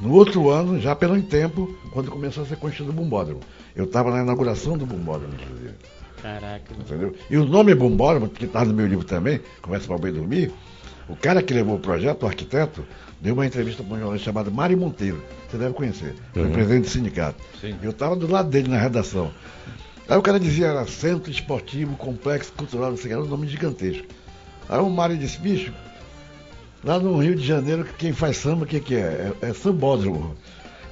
no 0.00 0.12
outro 0.12 0.50
ano, 0.50 0.78
já 0.80 0.94
pelo 0.94 1.20
tempo, 1.22 1.74
quando 1.92 2.10
começou 2.10 2.42
a 2.42 2.46
ser 2.46 2.56
construído 2.56 2.90
o 2.90 2.92
Bumbódromo. 2.92 3.40
Eu 3.74 3.84
estava 3.84 4.10
na 4.10 4.22
inauguração 4.22 4.76
do 4.76 4.84
Bumbódromo, 4.84 5.32
inclusive. 5.34 5.74
Caraca. 6.26 6.72
Entendeu? 6.78 7.14
E 7.30 7.36
o 7.36 7.44
nome 7.44 7.74
Bumbódromo, 7.74 8.28
que 8.28 8.44
está 8.46 8.64
no 8.64 8.74
meu 8.74 8.86
livro 8.86 9.04
também, 9.04 9.40
Conversa 9.62 9.86
para 9.86 9.96
o 9.96 9.98
Bem 9.98 10.12
Dormir, 10.12 10.52
o 11.08 11.14
cara 11.14 11.40
que 11.42 11.54
levou 11.54 11.76
o 11.76 11.78
projeto, 11.78 12.24
o 12.24 12.26
arquiteto, 12.26 12.84
deu 13.20 13.34
uma 13.34 13.46
entrevista 13.46 13.82
para 13.84 13.94
um 13.94 13.98
jornalista 13.98 14.24
chamado 14.24 14.50
Mário 14.50 14.76
Monteiro. 14.76 15.22
Você 15.48 15.56
deve 15.56 15.72
conhecer. 15.74 16.14
Foi 16.32 16.42
Uhum. 16.42 16.52
presidente 16.52 16.84
do 16.86 16.90
sindicato. 16.90 17.38
Sim. 17.60 17.76
Eu 17.80 17.90
estava 17.90 18.16
do 18.16 18.30
lado 18.30 18.48
dele 18.50 18.68
na 18.68 18.78
redação. 18.78 19.30
Aí 20.08 20.16
o 20.16 20.22
cara 20.22 20.38
dizia, 20.40 20.66
era 20.66 20.86
Centro 20.86 21.30
Esportivo 21.30 21.96
Complexo 21.96 22.52
Cultural, 22.52 22.90
não 22.90 22.96
sei 22.96 23.06
o 23.06 23.08
que, 23.08 23.12
era 23.14 23.22
um 23.22 23.28
nome 23.28 23.46
gigantesco. 23.46 24.06
Aí 24.68 24.80
o 24.80 24.90
Mário 24.90 25.16
disse, 25.16 25.38
bicho, 25.38 25.72
lá 26.82 26.98
no 26.98 27.18
Rio 27.18 27.36
de 27.36 27.46
Janeiro, 27.46 27.84
quem 27.98 28.12
faz 28.12 28.36
samba, 28.36 28.64
o 28.64 28.66
que, 28.66 28.80
que 28.80 28.94
é? 28.96 29.32
É, 29.42 29.48
é 29.48 29.52
sambódromo. 29.52 30.34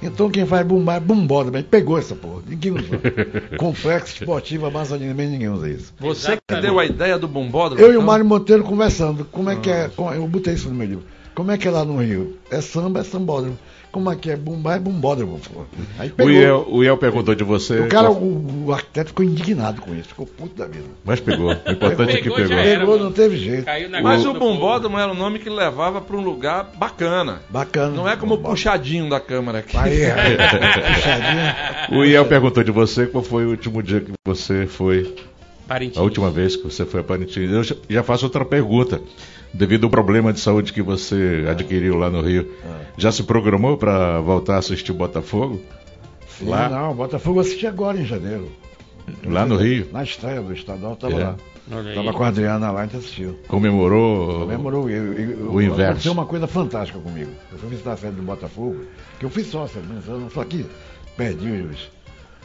Então 0.01 0.29
quem 0.29 0.45
faz 0.45 0.65
bumbá 0.65 0.95
é 0.95 0.99
bumbódromo. 0.99 1.57
Ele 1.57 1.67
pegou 1.69 1.97
essa 1.97 2.15
porra, 2.15 2.41
ninguém 2.47 2.71
usou. 2.73 2.99
Complexo 3.57 4.13
Esportivo 4.19 4.65
Amazonina, 4.65 5.11
também 5.11 5.27
ninguém 5.29 5.49
usa 5.49 5.69
isso. 5.69 5.93
Você 5.99 6.37
que 6.47 6.61
deu 6.61 6.79
a 6.79 6.85
ideia 6.85 7.17
do 7.17 7.27
bombódromo? 7.27 7.81
Eu 7.81 7.87
e 7.87 7.91
o 7.91 7.93
então? 7.95 8.05
Mário 8.05 8.25
Monteiro 8.25 8.63
conversando, 8.63 9.25
como 9.25 9.49
é 9.49 9.55
que 9.55 9.69
é, 9.69 9.89
com- 9.89 10.13
eu 10.13 10.27
botei 10.27 10.53
isso 10.53 10.69
no 10.69 10.75
meu 10.75 10.87
livro, 10.87 11.03
como 11.33 11.51
é 11.51 11.57
que 11.57 11.67
é 11.67 11.71
lá 11.71 11.83
no 11.83 11.97
Rio? 11.97 12.37
É 12.51 12.61
samba, 12.61 12.99
é 12.99 13.03
sambódromo. 13.03 13.57
Como 13.95 14.11
é 14.11 14.15
que 14.17 14.29
é 14.29 14.35
bumbá, 14.35 14.75
é 14.75 14.79
bumbódromo. 14.79 15.39
pô. 15.53 15.61
Aí 15.97 16.09
O 16.09 16.11
pegou. 16.15 16.29
Iel, 16.33 16.67
o 16.69 16.83
Iel 16.83 16.97
perguntou 16.97 17.33
de 17.33 17.45
você. 17.45 17.79
O 17.79 17.87
cara, 17.87 18.11
o, 18.11 18.65
o 18.65 18.73
arquiteto 18.73 19.07
ficou 19.11 19.23
indignado 19.23 19.79
com 19.81 19.95
isso, 19.95 20.09
ficou 20.09 20.25
puto 20.25 20.53
da 20.53 20.67
vida. 20.67 20.83
Mas 21.05 21.21
pegou. 21.21 21.47
O 21.65 21.71
importante 21.71 22.11
é 22.11 22.17
que 22.17 22.23
Pegou, 22.23 22.35
pegou. 22.35 22.57
era. 22.57 22.79
Pegou, 22.81 22.99
não 22.99 23.13
teve 23.13 23.37
jeito. 23.37 23.65
Mas 24.03 24.25
o 24.25 24.33
bombódromo 24.33 24.99
era 24.99 25.09
um 25.09 25.15
nome 25.15 25.39
que 25.39 25.49
levava 25.49 26.01
para 26.01 26.17
um 26.17 26.21
lugar 26.21 26.71
bacana. 26.77 27.41
Bacana. 27.49 27.95
Não 27.95 28.09
é 28.09 28.17
como 28.17 28.33
o 28.33 28.37
puxadinho 28.37 29.09
da 29.09 29.21
câmara 29.21 29.59
aqui. 29.59 29.77
Aí, 29.77 30.03
aí, 30.11 30.35
puxadinha. 30.35 31.55
O 31.91 32.03
Iel 32.03 32.25
perguntou 32.25 32.65
de 32.65 32.71
você 32.71 33.05
qual 33.07 33.23
foi 33.23 33.45
o 33.45 33.51
último 33.51 33.81
dia 33.81 34.01
que 34.01 34.11
você 34.25 34.67
foi, 34.67 35.15
Parintins. 35.67 35.97
a 35.97 36.01
última 36.03 36.29
vez 36.29 36.55
que 36.55 36.63
você 36.63 36.85
foi 36.85 36.99
a 37.01 37.03
Parintins. 37.03 37.49
Eu 37.51 37.63
já- 37.63 38.03
faço 38.03 38.25
outra 38.25 38.45
pergunta. 38.45 39.01
Devido 39.53 39.85
ao 39.85 39.89
problema 39.89 40.33
de 40.33 40.39
saúde 40.41 40.73
que 40.73 40.81
você 40.81 41.45
adquiriu 41.49 41.95
lá 41.95 42.09
no 42.09 42.19
Rio, 42.21 42.51
já 42.97 43.09
se 43.11 43.23
programou 43.23 43.77
para 43.77 44.19
voltar 44.19 44.55
a 44.55 44.57
assistir 44.57 44.91
o 44.91 44.95
Botafogo? 44.95 45.61
Sim, 46.27 46.49
Lá? 46.49 46.67
não, 46.67 46.91
o 46.91 46.95
Botafogo 46.95 47.37
eu 47.37 47.41
assisti 47.41 47.65
agora 47.65 47.97
em 47.97 48.05
janeiro. 48.05 48.51
Lá 49.25 49.45
no 49.45 49.55
Rio? 49.55 49.87
Na 49.93 50.03
estreia 50.03 50.41
do 50.41 50.51
estadual, 50.51 50.95
tava 50.97 51.13
É. 51.13 51.23
lá. 51.23 51.35
Olha 51.71 51.89
aí. 51.89 51.95
Tava 51.95 52.11
com 52.13 52.23
a 52.23 52.27
Adriana 52.27 52.69
lá, 52.71 52.81
a 52.81 52.83
gente 52.85 52.97
assistiu. 52.97 53.39
Comemorou? 53.47 54.39
Comemorou. 54.41 54.89
Eu, 54.89 55.13
eu, 55.13 55.31
eu, 55.39 55.51
O 55.53 55.61
inverso. 55.61 55.83
Aconteceu 55.83 56.11
uma 56.11 56.25
coisa 56.25 56.47
fantástica 56.47 56.99
comigo. 56.99 57.31
Eu 57.51 57.57
fui 57.57 57.69
visitar 57.69 57.93
a 57.93 57.97
sede 57.97 58.15
do 58.17 58.23
Botafogo, 58.23 58.81
que 59.19 59.25
eu 59.25 59.29
fui 59.29 59.43
sócio, 59.43 59.81
mas 59.87 60.05
eu 60.07 60.19
não 60.19 60.29
só 60.29 60.43
que 60.43 60.65
perdi 61.15 61.49
os, 61.49 61.89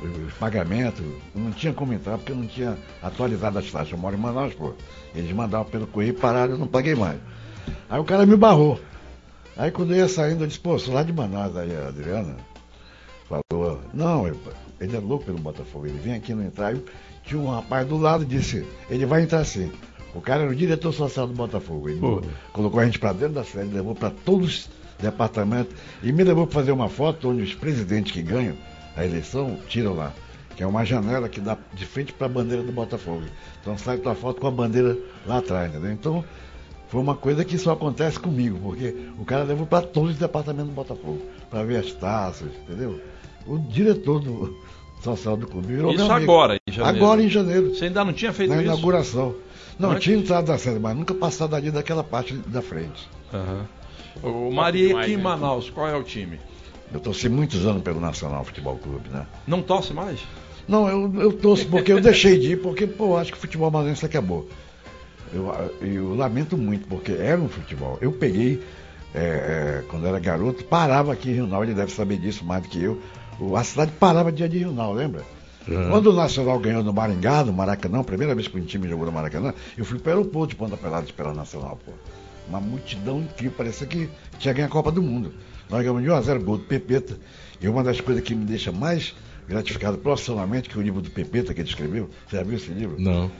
os 0.02 0.32
pagamentos, 0.34 1.04
não 1.34 1.50
tinha 1.50 1.72
como 1.72 1.92
entrar 1.92 2.16
porque 2.18 2.32
eu 2.32 2.36
não 2.36 2.46
tinha 2.46 2.76
atualizado 3.02 3.58
as 3.58 3.70
taxas. 3.70 3.92
Eu 3.92 3.98
moro 3.98 4.16
em 4.16 4.18
Manaus, 4.20 4.54
pô. 4.54 4.72
Eles 5.14 5.30
mandavam 5.32 5.66
pelo 5.70 5.86
correio 5.86 6.14
pararam, 6.14 6.52
eu 6.52 6.58
não 6.58 6.66
paguei 6.66 6.94
mais. 6.94 7.18
Aí 7.88 8.00
o 8.00 8.04
cara 8.04 8.24
me 8.24 8.36
barrou. 8.36 8.80
Aí 9.56 9.70
quando 9.70 9.92
eu 9.92 9.98
ia 9.98 10.08
saindo, 10.08 10.44
eu 10.44 10.46
disse, 10.46 10.60
pô, 10.60 10.78
sou 10.78 10.94
lá 10.94 11.02
de 11.02 11.12
Manaus, 11.12 11.56
aí 11.56 11.74
a 11.76 11.88
Adriana 11.88 12.36
falou, 13.28 13.80
não, 13.92 14.26
ele- 14.26 14.38
é 14.80 14.98
louco 14.98 15.24
pelo 15.26 15.38
Botafogo, 15.38 15.86
ele 15.86 15.98
vem 15.98 16.14
aqui 16.14 16.32
não 16.34 16.44
entrar. 16.44 16.68
Aí 16.68 16.82
tinha 17.24 17.38
um 17.40 17.50
rapaz 17.50 17.86
do 17.86 17.96
lado 17.98 18.22
e 18.22 18.26
disse, 18.26 18.66
ele 18.88 19.04
vai 19.06 19.22
entrar 19.22 19.44
sim. 19.44 19.70
O 20.14 20.20
cara 20.20 20.42
era 20.42 20.50
o 20.50 20.56
diretor 20.56 20.92
social 20.92 21.26
do 21.26 21.34
Botafogo. 21.34 21.88
Ele 21.88 22.00
Pô. 22.00 22.22
colocou 22.52 22.80
a 22.80 22.84
gente 22.84 22.98
para 22.98 23.12
dentro 23.12 23.34
da 23.34 23.44
sede, 23.44 23.72
levou 23.72 23.94
para 23.94 24.10
todos 24.10 24.46
os 24.48 24.70
departamentos 24.98 25.74
e 26.02 26.10
me 26.12 26.24
levou 26.24 26.46
para 26.46 26.54
fazer 26.60 26.72
uma 26.72 26.88
foto 26.88 27.28
onde 27.30 27.42
os 27.42 27.54
presidentes 27.54 28.10
que 28.12 28.22
ganham 28.22 28.56
a 29.00 29.06
eleição 29.06 29.56
tiram 29.68 29.94
lá. 29.94 30.12
Que 30.56 30.62
é 30.62 30.66
uma 30.66 30.84
janela 30.84 31.28
que 31.28 31.40
dá 31.40 31.56
de 31.72 31.86
frente 31.86 32.12
para 32.12 32.26
a 32.26 32.30
bandeira 32.30 32.62
do 32.62 32.70
Botafogo. 32.72 33.22
Então 33.60 33.78
sai 33.78 33.96
tua 33.98 34.14
foto 34.14 34.40
com 34.40 34.46
a 34.46 34.50
bandeira 34.50 34.96
lá 35.26 35.38
atrás, 35.38 35.70
entendeu? 35.70 35.92
Então 35.92 36.24
foi 36.88 37.00
uma 37.00 37.14
coisa 37.14 37.44
que 37.44 37.56
só 37.56 37.72
acontece 37.72 38.18
comigo, 38.18 38.58
porque 38.62 38.94
o 39.18 39.24
cara 39.24 39.44
levou 39.44 39.66
para 39.66 39.86
todos 39.86 40.10
os 40.12 40.18
departamentos 40.18 40.70
do 40.70 40.74
Botafogo, 40.74 41.22
para 41.48 41.62
ver 41.64 41.76
as 41.78 41.92
taças, 41.92 42.48
entendeu? 42.64 43.00
O 43.46 43.58
diretor 43.58 44.20
do 44.20 44.54
social 45.02 45.36
do 45.36 45.46
clube 45.46 45.68
virou 45.68 45.92
Isso 45.94 46.04
meu 46.04 46.12
amigo. 46.14 46.30
agora, 46.32 46.58
em 46.66 46.72
janeiro. 46.72 46.96
Agora 46.98 47.22
em 47.22 47.28
janeiro, 47.28 47.74
Você 47.74 47.84
ainda 47.86 48.04
não 48.04 48.12
tinha 48.12 48.32
feito 48.32 48.50
na 48.50 48.56
isso? 48.56 48.64
inauguração. 48.66 49.34
Não, 49.78 49.92
Antes? 49.92 50.04
tinha 50.04 50.16
entrado 50.18 50.46
da 50.46 50.58
sede, 50.58 50.78
mas 50.78 50.94
nunca 50.94 51.14
passado 51.14 51.54
ali 51.56 51.70
daquela 51.70 52.04
parte 52.04 52.34
da 52.34 52.60
frente. 52.60 53.08
Aham. 53.32 53.66
O 54.22 54.50
Maria 54.50 54.98
aqui 55.00 55.12
em 55.12 55.16
né? 55.16 55.22
Manaus, 55.22 55.70
qual 55.70 55.88
é 55.88 55.96
o 55.96 56.02
time? 56.02 56.38
Eu 56.92 57.00
torci 57.00 57.28
muitos 57.28 57.64
anos 57.66 57.82
pelo 57.82 58.00
Nacional 58.00 58.44
Futebol 58.44 58.76
Clube, 58.78 59.08
né? 59.10 59.26
Não 59.46 59.62
torce 59.62 59.92
mais? 59.92 60.20
Não, 60.66 60.88
eu, 60.88 61.12
eu 61.20 61.32
torço 61.32 61.66
porque 61.68 61.92
eu 61.92 62.00
deixei 62.00 62.38
de 62.38 62.52
ir, 62.52 62.56
porque, 62.62 62.86
pô, 62.86 63.16
acho 63.16 63.32
que 63.32 63.38
o 63.38 63.40
futebol 63.40 63.70
maranhense 63.70 64.04
acabou. 64.04 64.48
Eu, 65.32 65.52
eu 65.80 66.14
lamento 66.14 66.56
muito, 66.58 66.86
porque 66.88 67.12
era 67.12 67.40
um 67.40 67.48
futebol. 67.48 67.96
Eu 68.00 68.10
peguei, 68.12 68.60
é, 69.14 69.20
é, 69.20 69.84
quando 69.88 70.06
era 70.06 70.18
garoto, 70.18 70.64
parava 70.64 71.12
aqui 71.12 71.30
em 71.30 71.34
Rio 71.34 71.46
Nau, 71.46 71.62
ele 71.62 71.74
deve 71.74 71.92
saber 71.92 72.18
disso 72.18 72.44
mais 72.44 72.62
do 72.62 72.68
que 72.68 72.82
eu. 72.82 73.00
O- 73.38 73.56
A 73.56 73.62
cidade 73.64 73.92
parava 73.92 74.30
dia 74.32 74.48
de 74.48 74.58
Rio 74.58 74.72
Nau, 74.72 74.92
lembra? 74.92 75.22
Quando 75.90 76.08
o 76.10 76.12
Nacional 76.12 76.58
ganhou 76.58 76.82
no 76.82 76.92
Maringá, 76.92 77.44
no 77.44 77.52
Maracanã, 77.52 78.02
primeira 78.02 78.34
vez 78.34 78.48
que 78.48 78.58
um 78.58 78.64
time 78.64 78.88
jogou 78.88 79.06
no 79.06 79.12
Maracanã, 79.12 79.54
eu 79.78 79.84
fui 79.84 79.98
para 80.00 80.14
o 80.14 80.18
aeroporto 80.18 80.48
de 80.50 80.56
Ponta 80.56 80.76
Pelada 80.76 81.04
esperar 81.04 81.30
o 81.30 81.34
Nacional, 81.36 81.78
pô. 81.84 81.92
Uma 82.48 82.60
multidão 82.60 83.20
incrível, 83.20 83.52
parecia 83.56 83.86
que 83.86 84.08
tinha 84.38 84.52
ganho 84.52 84.66
a 84.66 84.70
Copa 84.70 84.90
do 84.90 85.00
Mundo. 85.02 85.32
Nós 85.70 85.80
ganhamos 85.82 86.02
de 86.02 86.10
1 86.10 86.14
a 86.14 86.20
0 86.20 86.40
gol 86.42 86.58
do 86.58 86.64
Pepeta. 86.64 87.16
E 87.60 87.68
uma 87.68 87.84
das 87.84 88.00
coisas 88.00 88.22
que 88.24 88.34
me 88.34 88.44
deixa 88.44 88.72
mais 88.72 89.14
gratificado 89.48 89.98
profissionalmente, 89.98 90.68
que 90.68 90.76
é 90.76 90.80
o 90.80 90.82
livro 90.82 91.00
do 91.00 91.10
Pepeta 91.10 91.54
que 91.54 91.60
ele 91.60 91.68
escreveu. 91.68 92.10
Você 92.28 92.36
já 92.36 92.42
viu 92.42 92.56
esse 92.56 92.70
livro? 92.70 92.96
Não. 92.98 93.30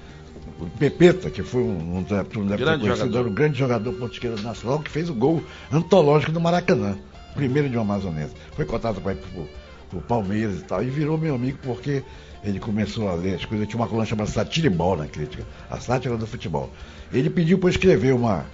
O 0.61 0.67
Pepeta, 0.79 1.31
que 1.31 1.43
foi 1.43 1.63
um, 1.63 1.99
um, 1.99 2.05
ter 2.05 2.25
Grande 2.25 2.83
conhecido, 2.83 2.97
jogador. 2.97 3.19
era 3.19 3.29
um 3.29 3.35
grande 3.35 3.59
jogador 3.59 3.93
ponto 3.95 4.13
esquerda 4.13 4.41
nacional, 4.43 4.79
que 4.81 4.91
fez 4.91 5.11
o 5.11 5.15
gol 5.15 5.43
antológico 5.73 6.33
do 6.33 6.41
Maracanã, 6.41 6.97
primeiro 7.35 7.69
de 7.69 7.77
uma 7.77 7.83
amazonense. 7.83 8.35
Foi 8.53 8.65
cotado 8.65 9.01
para 9.01 9.13
ir 9.13 9.17
pro, 9.17 9.49
pro 9.89 10.01
Palmeiras 10.01 10.61
e 10.61 10.65
tal, 10.65 10.83
e 10.83 10.91
virou 10.91 11.19
meu 11.19 11.35
amigo 11.35 11.59
porque 11.63 12.03
ele 12.45 12.59
começou 12.59 13.09
a 13.09 13.15
ler 13.15 13.35
as 13.37 13.45
coisas. 13.45 13.67
Tinha 13.67 13.81
uma 13.81 13.89
coluna 13.89 14.07
chamada 14.07 14.31
Satiribol 14.31 14.97
na 14.97 15.07
crítica, 15.07 15.45
a 15.69 15.79
sátira 15.79 16.17
do 16.17 16.27
futebol. 16.27 16.71
Ele 17.13 17.29
pediu 17.29 17.59
para 17.59 17.69
eu 17.69 17.71
escrever 17.71 18.15
uma, 18.15 18.47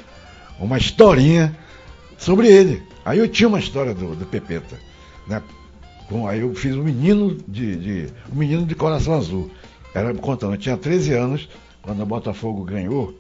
uma 0.59 0.79
historinha 0.79 1.57
sobre 2.19 2.49
ele. 2.49 2.83
Aí 3.05 3.19
eu 3.19 3.29
tinha 3.29 3.49
uma 3.49 3.59
história 3.59 3.95
do, 3.95 4.15
do 4.17 4.27
Pepeta, 4.27 4.77
né? 5.27 5.43
Com, 6.09 6.27
aí 6.27 6.41
eu 6.41 6.55
fiz 6.55 6.75
um 6.77 6.83
menino 6.85 7.37
de, 7.49 7.77
de- 7.77 8.13
um 8.33 8.37
menino 8.37 8.65
de 8.65 8.75
coração 8.75 9.15
azul. 9.15 9.51
Era 9.95 10.13
contando, 10.15 10.55
eu 10.55 10.59
tinha 10.59 10.77
13 10.77 11.15
anos 11.15 11.49
quando 11.83 12.03
o 12.03 12.07
Botafogo 12.07 12.63
ganhou 12.65 13.15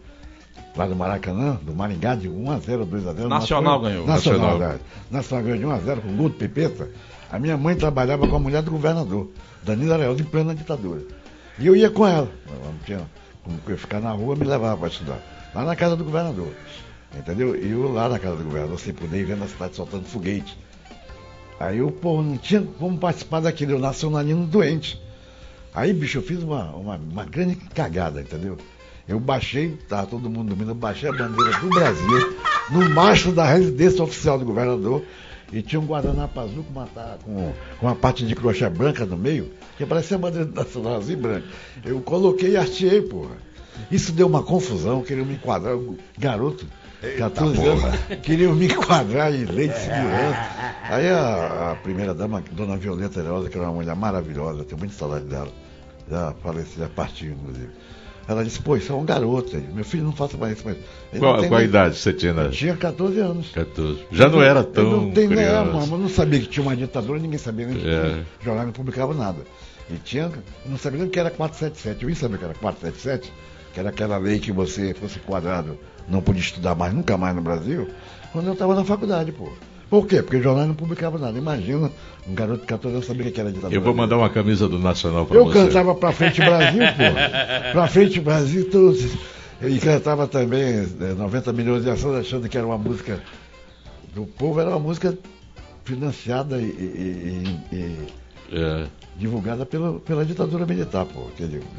lá 0.76 0.86
do 0.86 0.94
Maracanã, 0.94 1.58
do 1.62 1.74
Maringá, 1.74 2.14
de 2.14 2.28
1 2.28 2.50
a 2.50 2.58
0, 2.58 2.84
2 2.84 3.06
a 3.08 3.12
0. 3.14 3.28
Nacional 3.28 3.80
ganhou. 3.80 4.06
Nacional, 4.06 4.58
Nacional. 4.58 4.78
Nacional. 5.10 5.44
Ganhou 5.44 5.58
de 5.58 5.66
1 5.66 5.70
a 5.70 5.78
0 5.78 6.00
com 6.02 6.16
gol 6.16 6.28
do 6.28 6.34
Pepeta. 6.36 6.88
A 7.32 7.38
minha 7.38 7.56
mãe 7.56 7.74
trabalhava 7.74 8.28
com 8.28 8.36
a 8.36 8.38
mulher 8.38 8.62
do 8.62 8.70
governador, 8.70 9.28
Danila 9.64 9.96
Leoz, 9.96 10.20
em 10.20 10.24
plena 10.24 10.54
ditadura. 10.54 11.00
E 11.58 11.66
eu 11.66 11.74
ia 11.74 11.90
com 11.90 12.06
ela. 12.06 12.30
Ela 12.46 12.66
não 12.72 12.78
tinha 12.84 13.00
como 13.42 13.58
eu 13.66 13.78
ficar 13.78 14.00
na 14.00 14.10
rua, 14.12 14.36
me 14.36 14.44
levava 14.44 14.76
para 14.76 14.88
estudar. 14.88 15.18
Lá 15.54 15.64
na 15.64 15.74
casa 15.74 15.96
do 15.96 16.04
governador. 16.04 16.48
Entendeu? 17.16 17.56
E 17.56 17.70
eu 17.70 17.90
lá 17.92 18.08
na 18.08 18.18
casa 18.18 18.36
do 18.36 18.44
governador, 18.44 18.78
sem 18.78 18.92
poder 18.92 19.24
vendo 19.24 19.44
a 19.44 19.48
cidade 19.48 19.74
soltando 19.74 20.04
foguete. 20.04 20.56
Aí 21.58 21.78
eu, 21.78 21.90
pô, 21.90 22.22
não 22.22 22.36
tinha 22.36 22.62
como 22.78 22.98
participar 22.98 23.40
daquele, 23.40 23.72
eu 23.72 23.78
nacionalino 23.78 24.46
doente. 24.46 25.00
Aí, 25.74 25.92
bicho, 25.92 26.18
eu 26.18 26.22
fiz 26.22 26.42
uma, 26.42 26.70
uma, 26.74 26.96
uma 26.96 27.24
grande 27.24 27.56
cagada, 27.56 28.20
entendeu? 28.20 28.56
Eu 29.08 29.20
baixei, 29.20 29.78
tava 29.88 30.06
todo 30.06 30.28
mundo 30.28 30.48
dormindo, 30.48 30.72
eu 30.72 30.74
baixei 30.74 31.08
a 31.08 31.12
bandeira 31.12 31.58
do 31.60 31.68
Brasil 31.68 32.36
no 32.70 32.90
mastro 32.90 33.32
da 33.32 33.44
residência 33.44 34.02
oficial 34.02 34.38
do 34.38 34.44
governador 34.44 35.02
e 35.52 35.62
tinha 35.62 35.80
um 35.80 35.86
guardanapo 35.86 36.40
azul 36.40 36.64
com 36.64 36.72
uma, 36.72 36.86
com, 37.22 37.52
uma 37.80 37.94
parte 37.94 38.26
de 38.26 38.34
crochê 38.34 38.68
branca 38.68 39.06
no 39.06 39.16
meio, 39.16 39.52
que 39.76 39.86
parecia 39.86 40.16
a 40.16 40.20
bandeira 40.20 40.50
nacional 40.50 40.96
azul 40.96 41.12
e 41.12 41.16
branca. 41.16 41.46
Eu 41.84 42.00
coloquei 42.00 42.50
e 42.50 42.56
hasteei, 42.56 43.02
porra. 43.02 43.36
Isso 43.90 44.12
deu 44.12 44.26
uma 44.26 44.42
confusão, 44.42 45.02
queriam 45.02 45.26
me 45.26 45.34
enquadrar, 45.34 45.76
garoto, 46.18 46.66
14 47.18 47.66
anos, 47.66 47.84
queriam 48.22 48.54
me 48.54 48.66
enquadrar 48.66 49.32
em 49.34 49.44
lei 49.44 49.68
de 49.68 49.74
segurança. 49.78 50.48
Aí 50.88 51.08
a, 51.08 51.72
a 51.72 51.74
primeira 51.76 52.14
dama, 52.14 52.42
Dona 52.52 52.76
Violeta 52.76 53.20
Herosa, 53.20 53.48
que 53.48 53.56
era 53.56 53.66
uma 53.66 53.74
mulher 53.74 53.94
maravilhosa, 53.96 54.64
tenho 54.64 54.78
muita 54.78 54.94
saudade 54.94 55.24
dela, 55.26 55.48
já 56.10 56.32
faleceu, 56.42 56.82
já 56.84 56.88
partiu, 56.88 57.32
inclusive. 57.32 57.70
Ela 58.28 58.42
disse, 58.44 58.60
pô, 58.60 58.76
isso 58.76 58.90
é 58.92 58.94
um 58.96 59.04
garoto 59.04 59.54
aí, 59.56 59.62
meu 59.72 59.84
filho 59.84 60.02
não 60.02 60.12
faça 60.12 60.36
mais 60.36 60.56
isso, 60.58 60.66
mas. 60.66 60.76
não 61.12 61.20
Qual, 61.20 61.38
tem 61.38 61.48
qual 61.48 61.62
idade 61.62 61.96
você 61.96 62.12
tinha? 62.12 62.32
Eu 62.32 62.50
tinha 62.50 62.76
14 62.76 63.20
anos. 63.20 63.50
14. 63.52 64.04
Já 64.10 64.28
não 64.28 64.42
era 64.42 64.60
Eu 64.60 64.64
tão 64.64 64.84
não 64.90 65.10
tenho 65.12 65.28
nem 65.28 65.38
criança. 65.38 65.64
mano, 65.72 65.92
eu 65.94 65.98
não 65.98 66.08
sabia 66.08 66.40
que 66.40 66.46
tinha 66.48 66.66
uma 66.66 66.74
ditadura, 66.76 67.20
ninguém 67.20 67.38
sabia 67.38 67.66
nem 67.66 67.76
É. 67.88 68.22
jornal 68.44 68.66
não 68.66 68.72
publicava 68.72 69.14
nada. 69.14 69.38
E 69.88 69.94
tinha, 69.98 70.24
eu 70.24 70.70
não 70.70 70.76
sabia 70.76 70.98
nem 70.98 71.06
o 71.08 71.10
que 71.10 71.20
era 71.20 71.30
477. 71.30 72.02
Eu 72.02 72.08
ia 72.10 72.16
saber 72.16 72.38
que 72.38 72.44
era 72.44 72.54
477, 72.54 73.32
que 73.72 73.78
era 73.78 73.90
aquela 73.90 74.16
lei 74.18 74.40
que 74.40 74.50
você 74.50 74.92
fosse 74.94 75.20
quadrado, 75.20 75.78
não 76.08 76.20
podia 76.20 76.42
estudar 76.42 76.74
mais, 76.74 76.92
nunca 76.94 77.16
mais 77.16 77.34
no 77.34 77.42
Brasil, 77.42 77.88
quando 78.32 78.46
eu 78.48 78.52
estava 78.52 78.74
na 78.74 78.84
faculdade, 78.84 79.32
pô. 79.32 79.48
Por 79.88 80.04
quê? 80.06 80.20
Porque 80.20 80.38
o 80.38 80.42
jornal 80.42 80.66
não 80.66 80.74
publicava 80.74 81.16
nada. 81.16 81.38
Imagina 81.38 81.90
um 82.28 82.34
garoto 82.34 82.62
de 82.62 82.66
14 82.66 82.94
anos 82.96 83.06
saber 83.06 83.28
o 83.28 83.32
que 83.32 83.40
era 83.40 83.50
ditadura. 83.52 83.72
Eu 83.74 83.80
vou 83.80 83.94
mandar 83.94 84.16
uma 84.16 84.28
camisa 84.28 84.68
do 84.68 84.80
Nacional 84.80 85.28
Eu 85.30 85.44
você. 85.44 85.60
cantava 85.60 85.94
pra 85.94 86.10
frente 86.10 86.40
Brasil, 86.40 86.80
pô. 86.80 87.72
Pra 87.72 87.86
frente 87.86 88.20
Brasil, 88.20 88.68
todos. 88.68 89.04
E 89.62 89.78
cantava 89.78 90.26
também 90.26 90.60
eh, 91.00 91.14
90 91.16 91.52
milhões 91.52 91.84
de 91.84 91.90
ações, 91.90 92.18
achando 92.18 92.48
que 92.48 92.58
era 92.58 92.66
uma 92.66 92.76
música 92.76 93.22
do 94.12 94.26
povo, 94.26 94.58
era 94.60 94.70
uma 94.70 94.80
música 94.80 95.16
financiada 95.84 96.58
e, 96.60 96.64
e- 96.64 97.64
e- 97.72 97.76
e 97.76 97.96
É. 98.52 98.84
divulgada 99.16 99.64
pelo, 99.64 99.98
pela 100.00 100.24
ditadura 100.24 100.66
militar, 100.66 101.04
pô. 101.06 101.26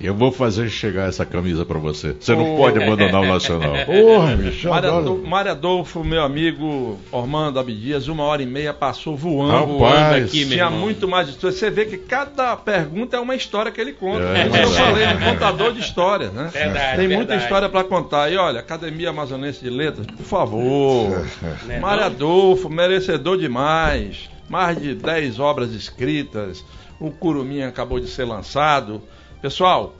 Eu 0.02 0.16
vou 0.16 0.32
fazer 0.32 0.70
chegar 0.70 1.08
essa 1.08 1.26
camisa 1.26 1.64
pra 1.66 1.78
você. 1.78 2.16
Você 2.20 2.36
não 2.36 2.56
pode 2.58 2.82
abandonar 2.82 3.22
o 3.22 3.28
Nacional. 3.28 3.74
porra, 3.86 4.36
bicho, 4.36 4.70
Mário. 4.70 5.52
Adolfo, 5.52 6.04
meu 6.04 6.24
amigo 6.24 6.98
Ormando 7.12 7.60
Abdias, 7.60 8.08
uma 8.08 8.24
hora 8.24 8.42
e 8.42 8.46
meia 8.46 8.74
passou 8.74 9.16
voando. 9.16 9.52
Rapaz. 9.52 9.70
voando 9.78 10.26
aqui, 10.26 10.40
meu 10.40 10.50
Tinha 10.50 10.66
irmão. 10.66 10.80
muito 10.80 11.08
mais 11.08 11.30
história. 11.30 11.56
Você 11.56 11.70
vê 11.70 11.86
que 11.86 11.98
cada 11.98 12.56
pergunta 12.58 13.18
é 13.18 13.20
uma 13.20 13.36
história 13.36 13.72
que 13.72 13.80
ele 13.80 13.94
conta. 13.94 14.24
É, 14.24 14.42
que 14.42 14.48
eu 14.48 14.52
verdade. 14.52 14.76
falei, 14.76 15.08
um 15.08 15.32
contador 15.34 15.74
de 15.74 15.80
histórias, 15.80 16.34
né? 16.34 16.50
Verdade, 16.52 16.98
Tem 16.98 17.08
muita 17.08 17.18
verdade. 17.18 17.44
história 17.44 17.70
para 17.70 17.84
contar. 17.84 18.32
E 18.32 18.38
olha, 18.38 18.60
Academia 18.60 19.10
Amazonense 19.12 19.64
de 19.64 19.70
Letras, 19.70 20.08
por 20.08 20.26
favor. 20.26 21.26
Mário? 21.80 22.04
Adolfo, 22.04 22.70
merecedor 22.70 23.38
demais. 23.38 24.30
Mais 24.50 24.82
de 24.82 24.96
10 24.96 25.40
obras 25.40 25.72
escritas. 25.74 26.64
O 27.00 27.12
Curuminha 27.12 27.68
acabou 27.68 28.00
de 28.00 28.08
ser 28.08 28.26
lançado. 28.26 29.02
Pessoal, 29.42 29.96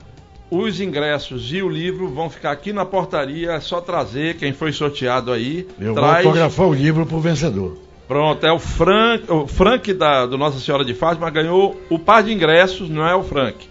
os 0.50 0.80
ingressos 0.80 1.52
e 1.52 1.62
o 1.62 1.68
livro 1.68 2.08
vão 2.08 2.30
ficar 2.30 2.52
aqui 2.52 2.72
na 2.72 2.84
portaria. 2.84 3.52
É 3.52 3.60
só 3.60 3.80
trazer 3.80 4.36
quem 4.36 4.52
foi 4.52 4.72
sorteado 4.72 5.32
aí. 5.32 5.66
Eu 5.78 5.94
vou 5.94 6.02
traz. 6.02 6.26
autografar 6.26 6.66
o 6.66 6.74
livro 6.74 7.04
pro 7.06 7.20
vencedor. 7.20 7.78
Pronto, 8.08 8.44
é 8.46 8.50
o 8.50 8.58
Frank, 8.58 9.30
o 9.30 9.46
Frank 9.46 9.92
da, 9.92 10.24
do 10.24 10.38
Nossa 10.38 10.58
Senhora 10.58 10.82
de 10.82 10.94
Fátima 10.94 11.28
ganhou 11.28 11.78
o 11.90 11.98
par 11.98 12.22
de 12.22 12.32
ingressos, 12.32 12.88
não 12.88 13.06
é 13.06 13.14
o 13.14 13.22
Frank. 13.22 13.68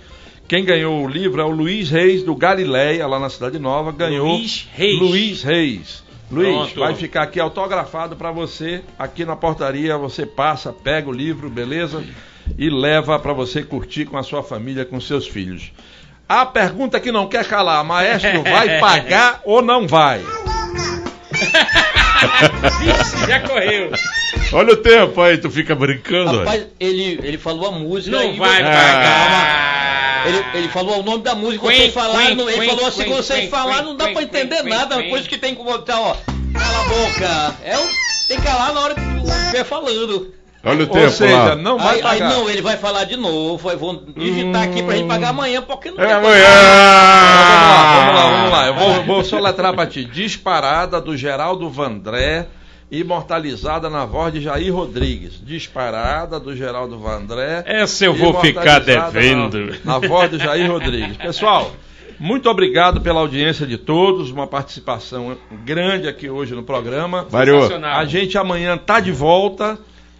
Quem 0.47 0.63
ganhou 0.63 1.03
o 1.03 1.07
livro 1.07 1.41
é 1.41 1.43
o 1.43 1.49
Luiz 1.49 1.89
Reis 1.89 2.21
do 2.21 2.35
Galileia, 2.35 3.07
lá 3.07 3.19
na 3.19 3.29
Cidade 3.29 3.57
Nova, 3.57 3.91
ganhou 3.91 4.37
Luiz 4.37 4.67
Reis. 4.71 4.99
Luiz 4.99 5.43
Reis. 5.43 6.03
Luiz, 6.29 6.49
Pronto. 6.49 6.79
vai 6.81 6.93
ficar 6.93 7.23
aqui 7.23 7.39
autografado 7.39 8.15
para 8.15 8.31
você, 8.31 8.83
aqui 8.99 9.23
na 9.23 9.35
portaria, 9.35 9.97
você 9.97 10.25
passa, 10.25 10.73
pega 10.73 11.09
o 11.09 11.13
livro, 11.13 11.49
beleza? 11.49 12.03
E 12.57 12.69
leva 12.69 13.17
para 13.17 13.33
você 13.33 13.63
curtir 13.63 14.05
com 14.05 14.17
a 14.17 14.23
sua 14.23 14.43
família, 14.43 14.83
com 14.83 14.99
seus 14.99 15.27
filhos. 15.27 15.71
A 16.27 16.45
pergunta 16.45 16.99
que 16.99 17.11
não 17.11 17.27
quer 17.27 17.45
calar, 17.45 17.83
maestro, 17.83 18.43
vai 18.43 18.79
pagar 18.79 19.41
ou 19.45 19.61
não 19.61 19.87
vai? 19.87 20.21
Vixe, 22.79 23.27
já 23.27 23.39
correu. 23.41 23.91
Olha 24.51 24.73
o 24.73 24.77
tempo 24.77 25.21
aí, 25.21 25.37
tu 25.37 25.49
fica 25.49 25.75
brincando. 25.75 26.39
Rapaz, 26.39 26.67
ele, 26.79 27.19
ele 27.23 27.37
falou 27.37 27.67
a 27.67 27.71
música. 27.71 28.17
Não 28.17 28.35
vai 28.35 28.63
pagar. 28.63 29.76
Ele, 30.27 30.45
ele 30.53 30.67
falou 30.69 30.99
o 30.99 31.03
nome 31.03 31.23
da 31.23 31.33
música, 31.35 31.65
Quen, 31.67 31.75
vocês 31.77 31.93
falaram, 31.93 32.35
quen, 32.35 32.47
ele 32.47 32.57
quen, 32.59 32.69
falou 32.69 32.85
assim, 32.87 33.03
quen, 33.03 33.49
falaram, 33.49 33.77
quen, 33.79 33.85
não 33.85 33.95
dá 33.95 34.07
pra 34.09 34.21
entender 34.23 34.63
nada, 34.63 34.95
uma 34.97 35.09
coisa 35.09 35.27
que 35.27 35.37
tem 35.37 35.55
que 35.55 35.63
botar, 35.63 35.99
ó, 35.99 36.15
cala 36.53 36.79
a 36.79 36.87
boca. 36.89 37.55
É 37.63 37.77
um, 37.77 37.87
tem 38.27 38.37
que 38.37 38.43
calar 38.43 38.73
na 38.73 38.79
hora 38.81 38.95
que 38.95 39.01
estiver 39.01 39.63
falando. 39.63 40.33
Olha 40.63 40.79
o 40.83 40.87
Ou 40.89 40.93
tempo 40.93 41.11
seja, 41.11 41.37
lá. 41.37 41.55
não 41.55 41.77
vai 41.77 41.95
Aí, 41.95 42.01
aí 42.01 42.19
pagar. 42.19 42.29
não, 42.29 42.49
ele 42.49 42.61
vai 42.61 42.75
falar 42.77 43.05
de 43.05 43.15
novo, 43.15 43.69
aí 43.69 43.77
vão 43.77 44.03
digitar 44.17 44.63
aqui 44.63 44.83
pra 44.83 44.95
gente 44.97 45.07
pagar 45.07 45.29
amanhã, 45.29 45.61
porque 45.61 45.91
não 45.91 46.03
É 46.03 46.07
tem 46.07 46.15
amanhã! 46.15 46.43
Então, 46.43 47.57
vamos 47.57 47.71
lá, 47.71 47.93
vamos 47.93 48.15
lá, 48.15 48.29
vamos 48.31 48.51
lá. 48.51 48.67
Eu 48.67 48.73
vou, 48.73 49.03
vou 49.05 49.23
soletrar 49.23 49.73
pra 49.73 49.85
ti. 49.87 50.03
Disparada 50.03 50.99
do 50.99 51.15
Geraldo 51.15 51.69
Vandré, 51.69 52.47
imortalizada 52.89 53.89
na 53.89 54.05
voz 54.05 54.33
de 54.33 54.41
Jair 54.41 54.73
Rodrigues. 54.73 55.41
Disparada 55.43 56.39
do 56.39 56.55
Geraldo 56.55 56.97
Vandré. 56.97 57.63
Essa 57.65 58.05
eu 58.05 58.13
vou 58.13 58.39
ficar 58.39 58.79
devendo. 58.79 59.75
Na, 59.83 59.99
na 59.99 60.07
voz 60.07 60.31
do 60.31 60.39
Jair 60.39 60.71
Rodrigues. 60.71 61.17
Pessoal, 61.17 61.71
muito 62.19 62.49
obrigado 62.49 63.01
pela 63.01 63.19
audiência 63.19 63.67
de 63.67 63.77
todos. 63.77 64.31
Uma 64.31 64.47
participação 64.47 65.37
grande 65.65 66.07
aqui 66.07 66.29
hoje 66.29 66.55
no 66.55 66.63
programa. 66.63 67.27
Mário, 67.31 67.55
Sensacional. 67.55 67.99
A 67.99 68.05
gente 68.05 68.37
amanhã 68.37 68.77
tá 68.77 68.99
de 68.99 69.11
volta. 69.11 69.77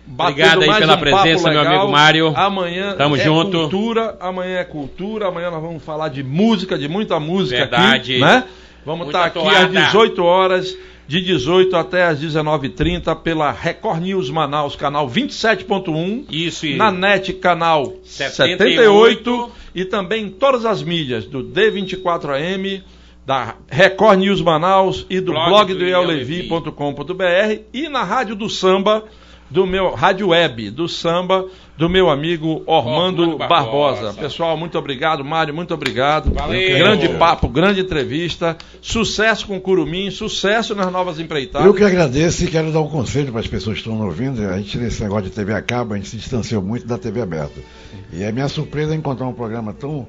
Obrigado 0.10 0.62
aí 0.62 0.80
pela 0.80 0.96
um 0.96 1.00
presença, 1.00 1.50
meu 1.50 1.60
amigo 1.60 1.88
Mário. 1.90 2.34
Amanhã 2.36 2.96
Tamo 2.96 3.18
é 3.18 3.20
junto. 3.20 3.60
cultura, 3.60 4.16
amanhã 4.22 4.60
é 4.60 4.64
cultura, 4.64 5.28
amanhã 5.28 5.52
nós 5.52 5.62
vamos 5.62 5.84
falar 5.84 6.08
de 6.08 6.24
música, 6.24 6.78
de 6.78 6.88
muita 6.88 7.20
música 7.20 7.58
Verdade. 7.58 8.14
aqui, 8.14 8.20
né? 8.22 8.46
Vamos 8.86 9.08
estar 9.08 9.26
aqui 9.26 9.40
toada. 9.40 9.66
às 9.66 9.86
18 9.88 10.24
horas, 10.24 10.78
de 11.08 11.22
18 11.22 11.76
até 11.76 12.04
às 12.04 12.20
19h30 12.22 13.16
pela 13.22 13.52
Record 13.52 14.02
News 14.02 14.30
Manaus, 14.30 14.76
canal 14.76 15.10
27.1. 15.10 16.26
Isso, 16.30 16.66
e 16.66 16.76
Na 16.76 16.92
NET, 16.92 17.34
canal 17.34 17.94
78. 18.04 18.58
78. 18.58 19.52
E 19.74 19.86
também 19.86 20.26
em 20.26 20.30
todas 20.30 20.66
as 20.66 20.84
mídias 20.84 21.26
do 21.26 21.44
D24AM, 21.44 22.82
da 23.26 23.56
Record 23.70 24.20
News 24.20 24.42
Manaus 24.42 25.06
e 25.10 25.20
do 25.20 25.34
Blog 25.34 25.50
blog 25.50 25.74
do 25.74 25.80
do 25.80 25.86
iaulevi.com.br 25.86 27.62
e 27.74 27.90
na 27.90 28.04
Rádio 28.04 28.36
do 28.36 28.50
Samba, 28.50 29.04
do 29.50 29.66
meu 29.66 29.94
Rádio 29.94 30.30
Web 30.30 30.72
do 30.72 30.88
Samba, 30.88 31.46
do 31.78 31.90
meu 31.90 32.10
amigo 32.10 32.64
Ormando, 32.66 33.22
Ormando 33.24 33.38
Barbosa. 33.38 34.02
Barbosa. 34.02 34.14
Pessoal, 34.14 34.58
muito 34.58 34.78
obrigado. 34.78 35.24
Mário, 35.24 35.54
muito 35.54 35.74
obrigado. 35.74 36.34
Valeu. 36.34 36.78
Grande 36.78 37.10
papo, 37.10 37.48
grande 37.48 37.82
entrevista. 37.82 38.58
Sucesso 38.82 39.48
com 39.48 39.58
o 39.58 39.62
Curumim, 39.62 40.10
sucesso 40.10 40.76
nas 40.76 40.92
novas 40.92 41.20
empreitadas. 41.20 41.66
Eu 41.66 41.74
que 41.74 41.84
agradeço 41.84 42.44
e 42.44 42.48
quero 42.48 42.72
dar 42.72 42.82
um 42.82 42.90
conselho 42.90 43.32
para 43.32 43.42
as 43.42 43.48
pessoas 43.48 43.76
que 43.76 43.82
estão 43.82 43.96
nos 43.96 44.06
ouvindo. 44.06 44.42
A 44.50 44.58
gente, 44.58 44.78
nesse 44.78 45.02
negócio 45.02 45.26
de 45.26 45.32
TV 45.32 45.54
a 45.54 45.62
cabo, 45.62 45.94
a 45.94 45.98
gente 45.98 46.10
se 46.10 46.18
distanciou 46.18 46.62
muito 46.62 46.86
da 46.86 46.98
TV 46.98 47.22
aberta. 47.22 47.60
E 48.12 48.24
a 48.24 48.32
minha 48.32 48.48
surpresa 48.48 48.94
é 48.94 48.98
encontrar 48.98 49.28
um 49.28 49.34
programa 49.34 49.74
tão, 49.74 50.08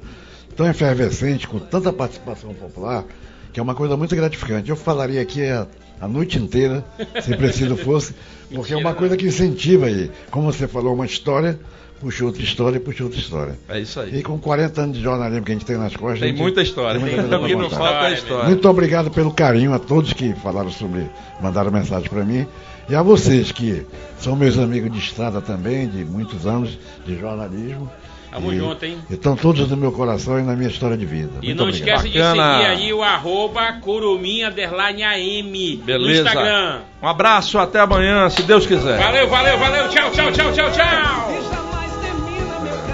tão 0.57 0.67
efervescente, 0.67 1.47
com 1.47 1.59
tanta 1.59 1.93
participação 1.93 2.55
popular, 2.55 3.05
que 3.53 3.61
é 3.61 3.63
uma 3.63 3.75
coisa 3.75 3.97
muito 3.97 4.15
gratificante. 4.17 4.71
Eu 4.71 4.77
falaria 4.77 5.21
aqui 5.21 5.45
a, 5.49 5.67
a 6.01 6.09
noite 6.09 6.39
inteira, 6.39 6.85
se 7.21 7.37
preciso 7.37 7.77
fosse, 7.77 8.15
porque 8.55 8.73
é 8.73 8.77
uma 8.77 8.95
coisa 8.95 9.17
que 9.17 9.27
incentiva 9.27 9.87
aí. 9.87 10.11
Como 10.31 10.51
você 10.53 10.67
falou, 10.69 10.95
uma 10.95 11.07
história, 11.07 11.59
puxa 12.01 12.25
outra 12.25 12.43
história, 12.43 12.81
puxa 12.81 13.05
outra 13.05 13.19
história. 13.19 13.59
É 13.69 13.81
isso 13.81 14.01
aí. 14.01 14.19
E 14.19 14.23
com 14.23 14.39
40 14.39 14.81
anos 14.81 14.97
de 14.97 15.03
jornalismo 15.03 15.45
que 15.45 15.53
a 15.53 15.55
gente 15.55 15.67
tem 15.67 15.77
nas 15.77 15.95
costas. 15.97 16.21
Tem 16.21 16.33
muita 16.33 16.63
história. 16.63 17.01
tem 17.01 17.17
muita 17.17 17.39
coisa 17.39 17.57
não 17.57 17.71
falta 17.71 18.11
história. 18.11 18.49
Muito 18.49 18.69
obrigado 18.69 19.11
pelo 19.11 19.33
carinho 19.33 19.73
a 19.75 19.79
todos 19.79 20.13
que 20.13 20.33
falaram 20.35 20.71
sobre, 20.71 21.09
mandaram 21.41 21.71
mensagem 21.71 22.09
para 22.09 22.25
mim. 22.25 22.47
E 22.89 22.95
a 22.95 23.03
vocês 23.03 23.53
que 23.53 23.85
são 24.19 24.35
meus 24.35 24.59
amigos 24.59 24.91
de 24.91 24.99
estrada 24.99 25.43
também, 25.43 25.87
de 25.89 26.05
muitos 26.05 26.47
anos 26.47 26.79
de 27.05 27.19
jornalismo. 27.19 27.91
Tamo 28.31 28.53
E- 28.53 28.57
junto, 28.59 28.85
hein? 28.85 28.99
Estão 29.11 29.35
todos 29.35 29.69
no 29.71 29.77
meu 29.77 29.91
coração 29.91 30.39
e 30.39 30.43
na 30.43 30.55
minha 30.55 30.69
história 30.69 30.97
de 30.97 31.07
vida. 31.07 31.31
E 31.43 31.47
Muito 31.47 31.59
não 31.59 31.69
obrigado. 31.69 31.97
esquece 32.05 32.09
de 32.13 32.19
Bacana. 32.19 32.53
seguir 32.59 32.67
aí 32.67 32.93
o 32.93 33.03
arroba 33.03 33.73
Curumim 33.81 34.43
underline 34.45 35.03
AM 35.03 35.77
no 35.79 35.85
Beleza. 35.85 36.23
Instagram. 36.29 36.81
Um 37.03 37.09
abraço, 37.09 37.59
até 37.59 37.81
amanhã, 37.81 38.29
se 38.29 38.43
Deus 38.43 38.67
quiser. 38.67 38.99
Valeu, 38.99 39.29
valeu, 39.29 39.59
valeu. 39.59 39.89
Tchau, 39.89 40.11
tchau, 40.11 40.31
tchau, 40.33 40.53
tchau, 40.53 40.71
tchau. 40.73 41.33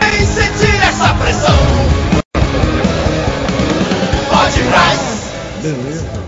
Vem 0.01 0.25
sentir 0.27 0.83
essa 0.83 1.13
pressão. 1.15 1.59
Pode 4.31 4.63
mais. 4.65 5.33
Beleza. 5.63 6.24